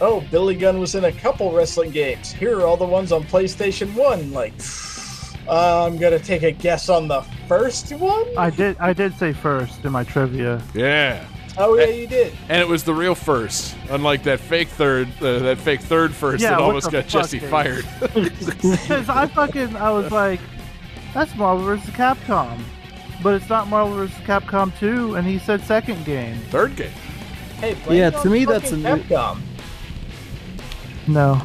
Oh, 0.00 0.24
Billy 0.30 0.54
Gunn 0.54 0.78
was 0.78 0.94
in 0.94 1.04
a 1.04 1.12
couple 1.12 1.52
wrestling 1.52 1.90
games. 1.90 2.32
Here 2.32 2.58
are 2.58 2.66
all 2.66 2.76
the 2.76 2.86
ones 2.86 3.10
on 3.12 3.24
PlayStation 3.24 3.92
1. 3.94 4.32
Like, 4.32 4.54
uh, 5.48 5.86
I'm 5.86 5.96
gonna 5.98 6.18
take 6.20 6.42
a 6.42 6.52
guess 6.52 6.88
on 6.88 7.08
the 7.08 7.22
first 7.48 7.92
one? 7.92 8.26
I 8.36 8.50
did. 8.50 8.76
I 8.78 8.92
did 8.92 9.14
say 9.18 9.32
first 9.32 9.84
in 9.84 9.92
my 9.92 10.04
trivia. 10.04 10.62
Yeah. 10.74 11.24
Oh, 11.58 11.76
yeah, 11.76 11.86
you 11.86 12.06
did. 12.06 12.32
And 12.48 12.60
it 12.60 12.68
was 12.68 12.84
the 12.84 12.94
real 12.94 13.14
first, 13.14 13.76
unlike 13.90 14.22
that 14.24 14.38
fake 14.40 14.68
third, 14.68 15.08
uh, 15.20 15.40
that 15.40 15.58
fake 15.58 15.80
third 15.80 16.14
first 16.14 16.42
Yeah, 16.42 16.50
that 16.50 16.60
almost 16.60 16.90
got 16.92 17.06
Jesse 17.08 17.40
dude? 17.40 17.50
fired. 17.50 17.84
Because 18.14 19.08
I 19.08 19.26
fucking 19.26 19.74
I 19.76 19.90
was 19.90 20.10
like, 20.12 20.40
that's 21.14 21.34
Marvel 21.34 21.64
vs. 21.64 21.88
Capcom, 21.94 22.62
but 23.22 23.34
it's 23.34 23.48
not 23.48 23.66
Marvel 23.68 23.94
vs. 23.96 24.16
Capcom 24.18 24.76
2, 24.78 25.16
and 25.16 25.26
he 25.26 25.38
said 25.38 25.60
second 25.62 26.04
game. 26.04 26.36
third 26.50 26.76
game. 26.76 26.90
Hey, 27.58 27.74
blame 27.84 27.98
Yeah, 27.98 28.10
to 28.10 28.30
me, 28.30 28.44
that's 28.44 28.70
fucking 28.70 28.86
a 28.86 28.96
new- 28.96 29.02
Capcom. 29.02 29.40
No. 31.06 31.40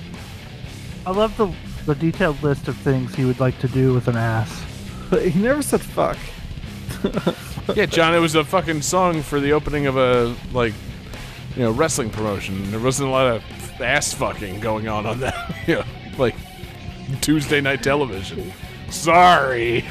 I 1.05 1.11
love 1.11 1.35
the 1.37 1.51
the 1.85 1.95
detailed 1.95 2.41
list 2.43 2.67
of 2.69 2.77
things 2.77 3.13
he 3.13 3.25
would 3.25 3.39
like 3.41 3.57
to 3.59 3.67
do 3.67 3.93
with 3.93 4.07
an 4.07 4.15
ass. 4.15 4.63
But 5.09 5.27
he 5.27 5.39
never 5.41 5.61
said 5.61 5.81
fuck. 5.81 6.17
Yeah, 7.75 7.85
John, 7.85 8.13
it 8.13 8.19
was 8.19 8.35
a 8.35 8.43
fucking 8.43 8.81
song 8.81 9.21
for 9.21 9.39
the 9.39 9.53
opening 9.53 9.87
of 9.87 9.95
a 9.95 10.35
like, 10.51 10.73
you 11.55 11.63
know, 11.63 11.71
wrestling 11.71 12.09
promotion. 12.09 12.69
There 12.71 12.79
wasn't 12.79 13.07
a 13.07 13.11
lot 13.11 13.25
of 13.25 13.81
ass 13.81 14.13
fucking 14.13 14.59
going 14.59 14.89
on 14.89 15.05
on 15.05 15.21
that, 15.21 15.55
you 15.67 15.75
know, 15.75 15.83
like 16.17 16.35
Tuesday 17.21 17.61
night 17.61 17.81
television. 17.81 18.51
Sorry. 18.89 19.85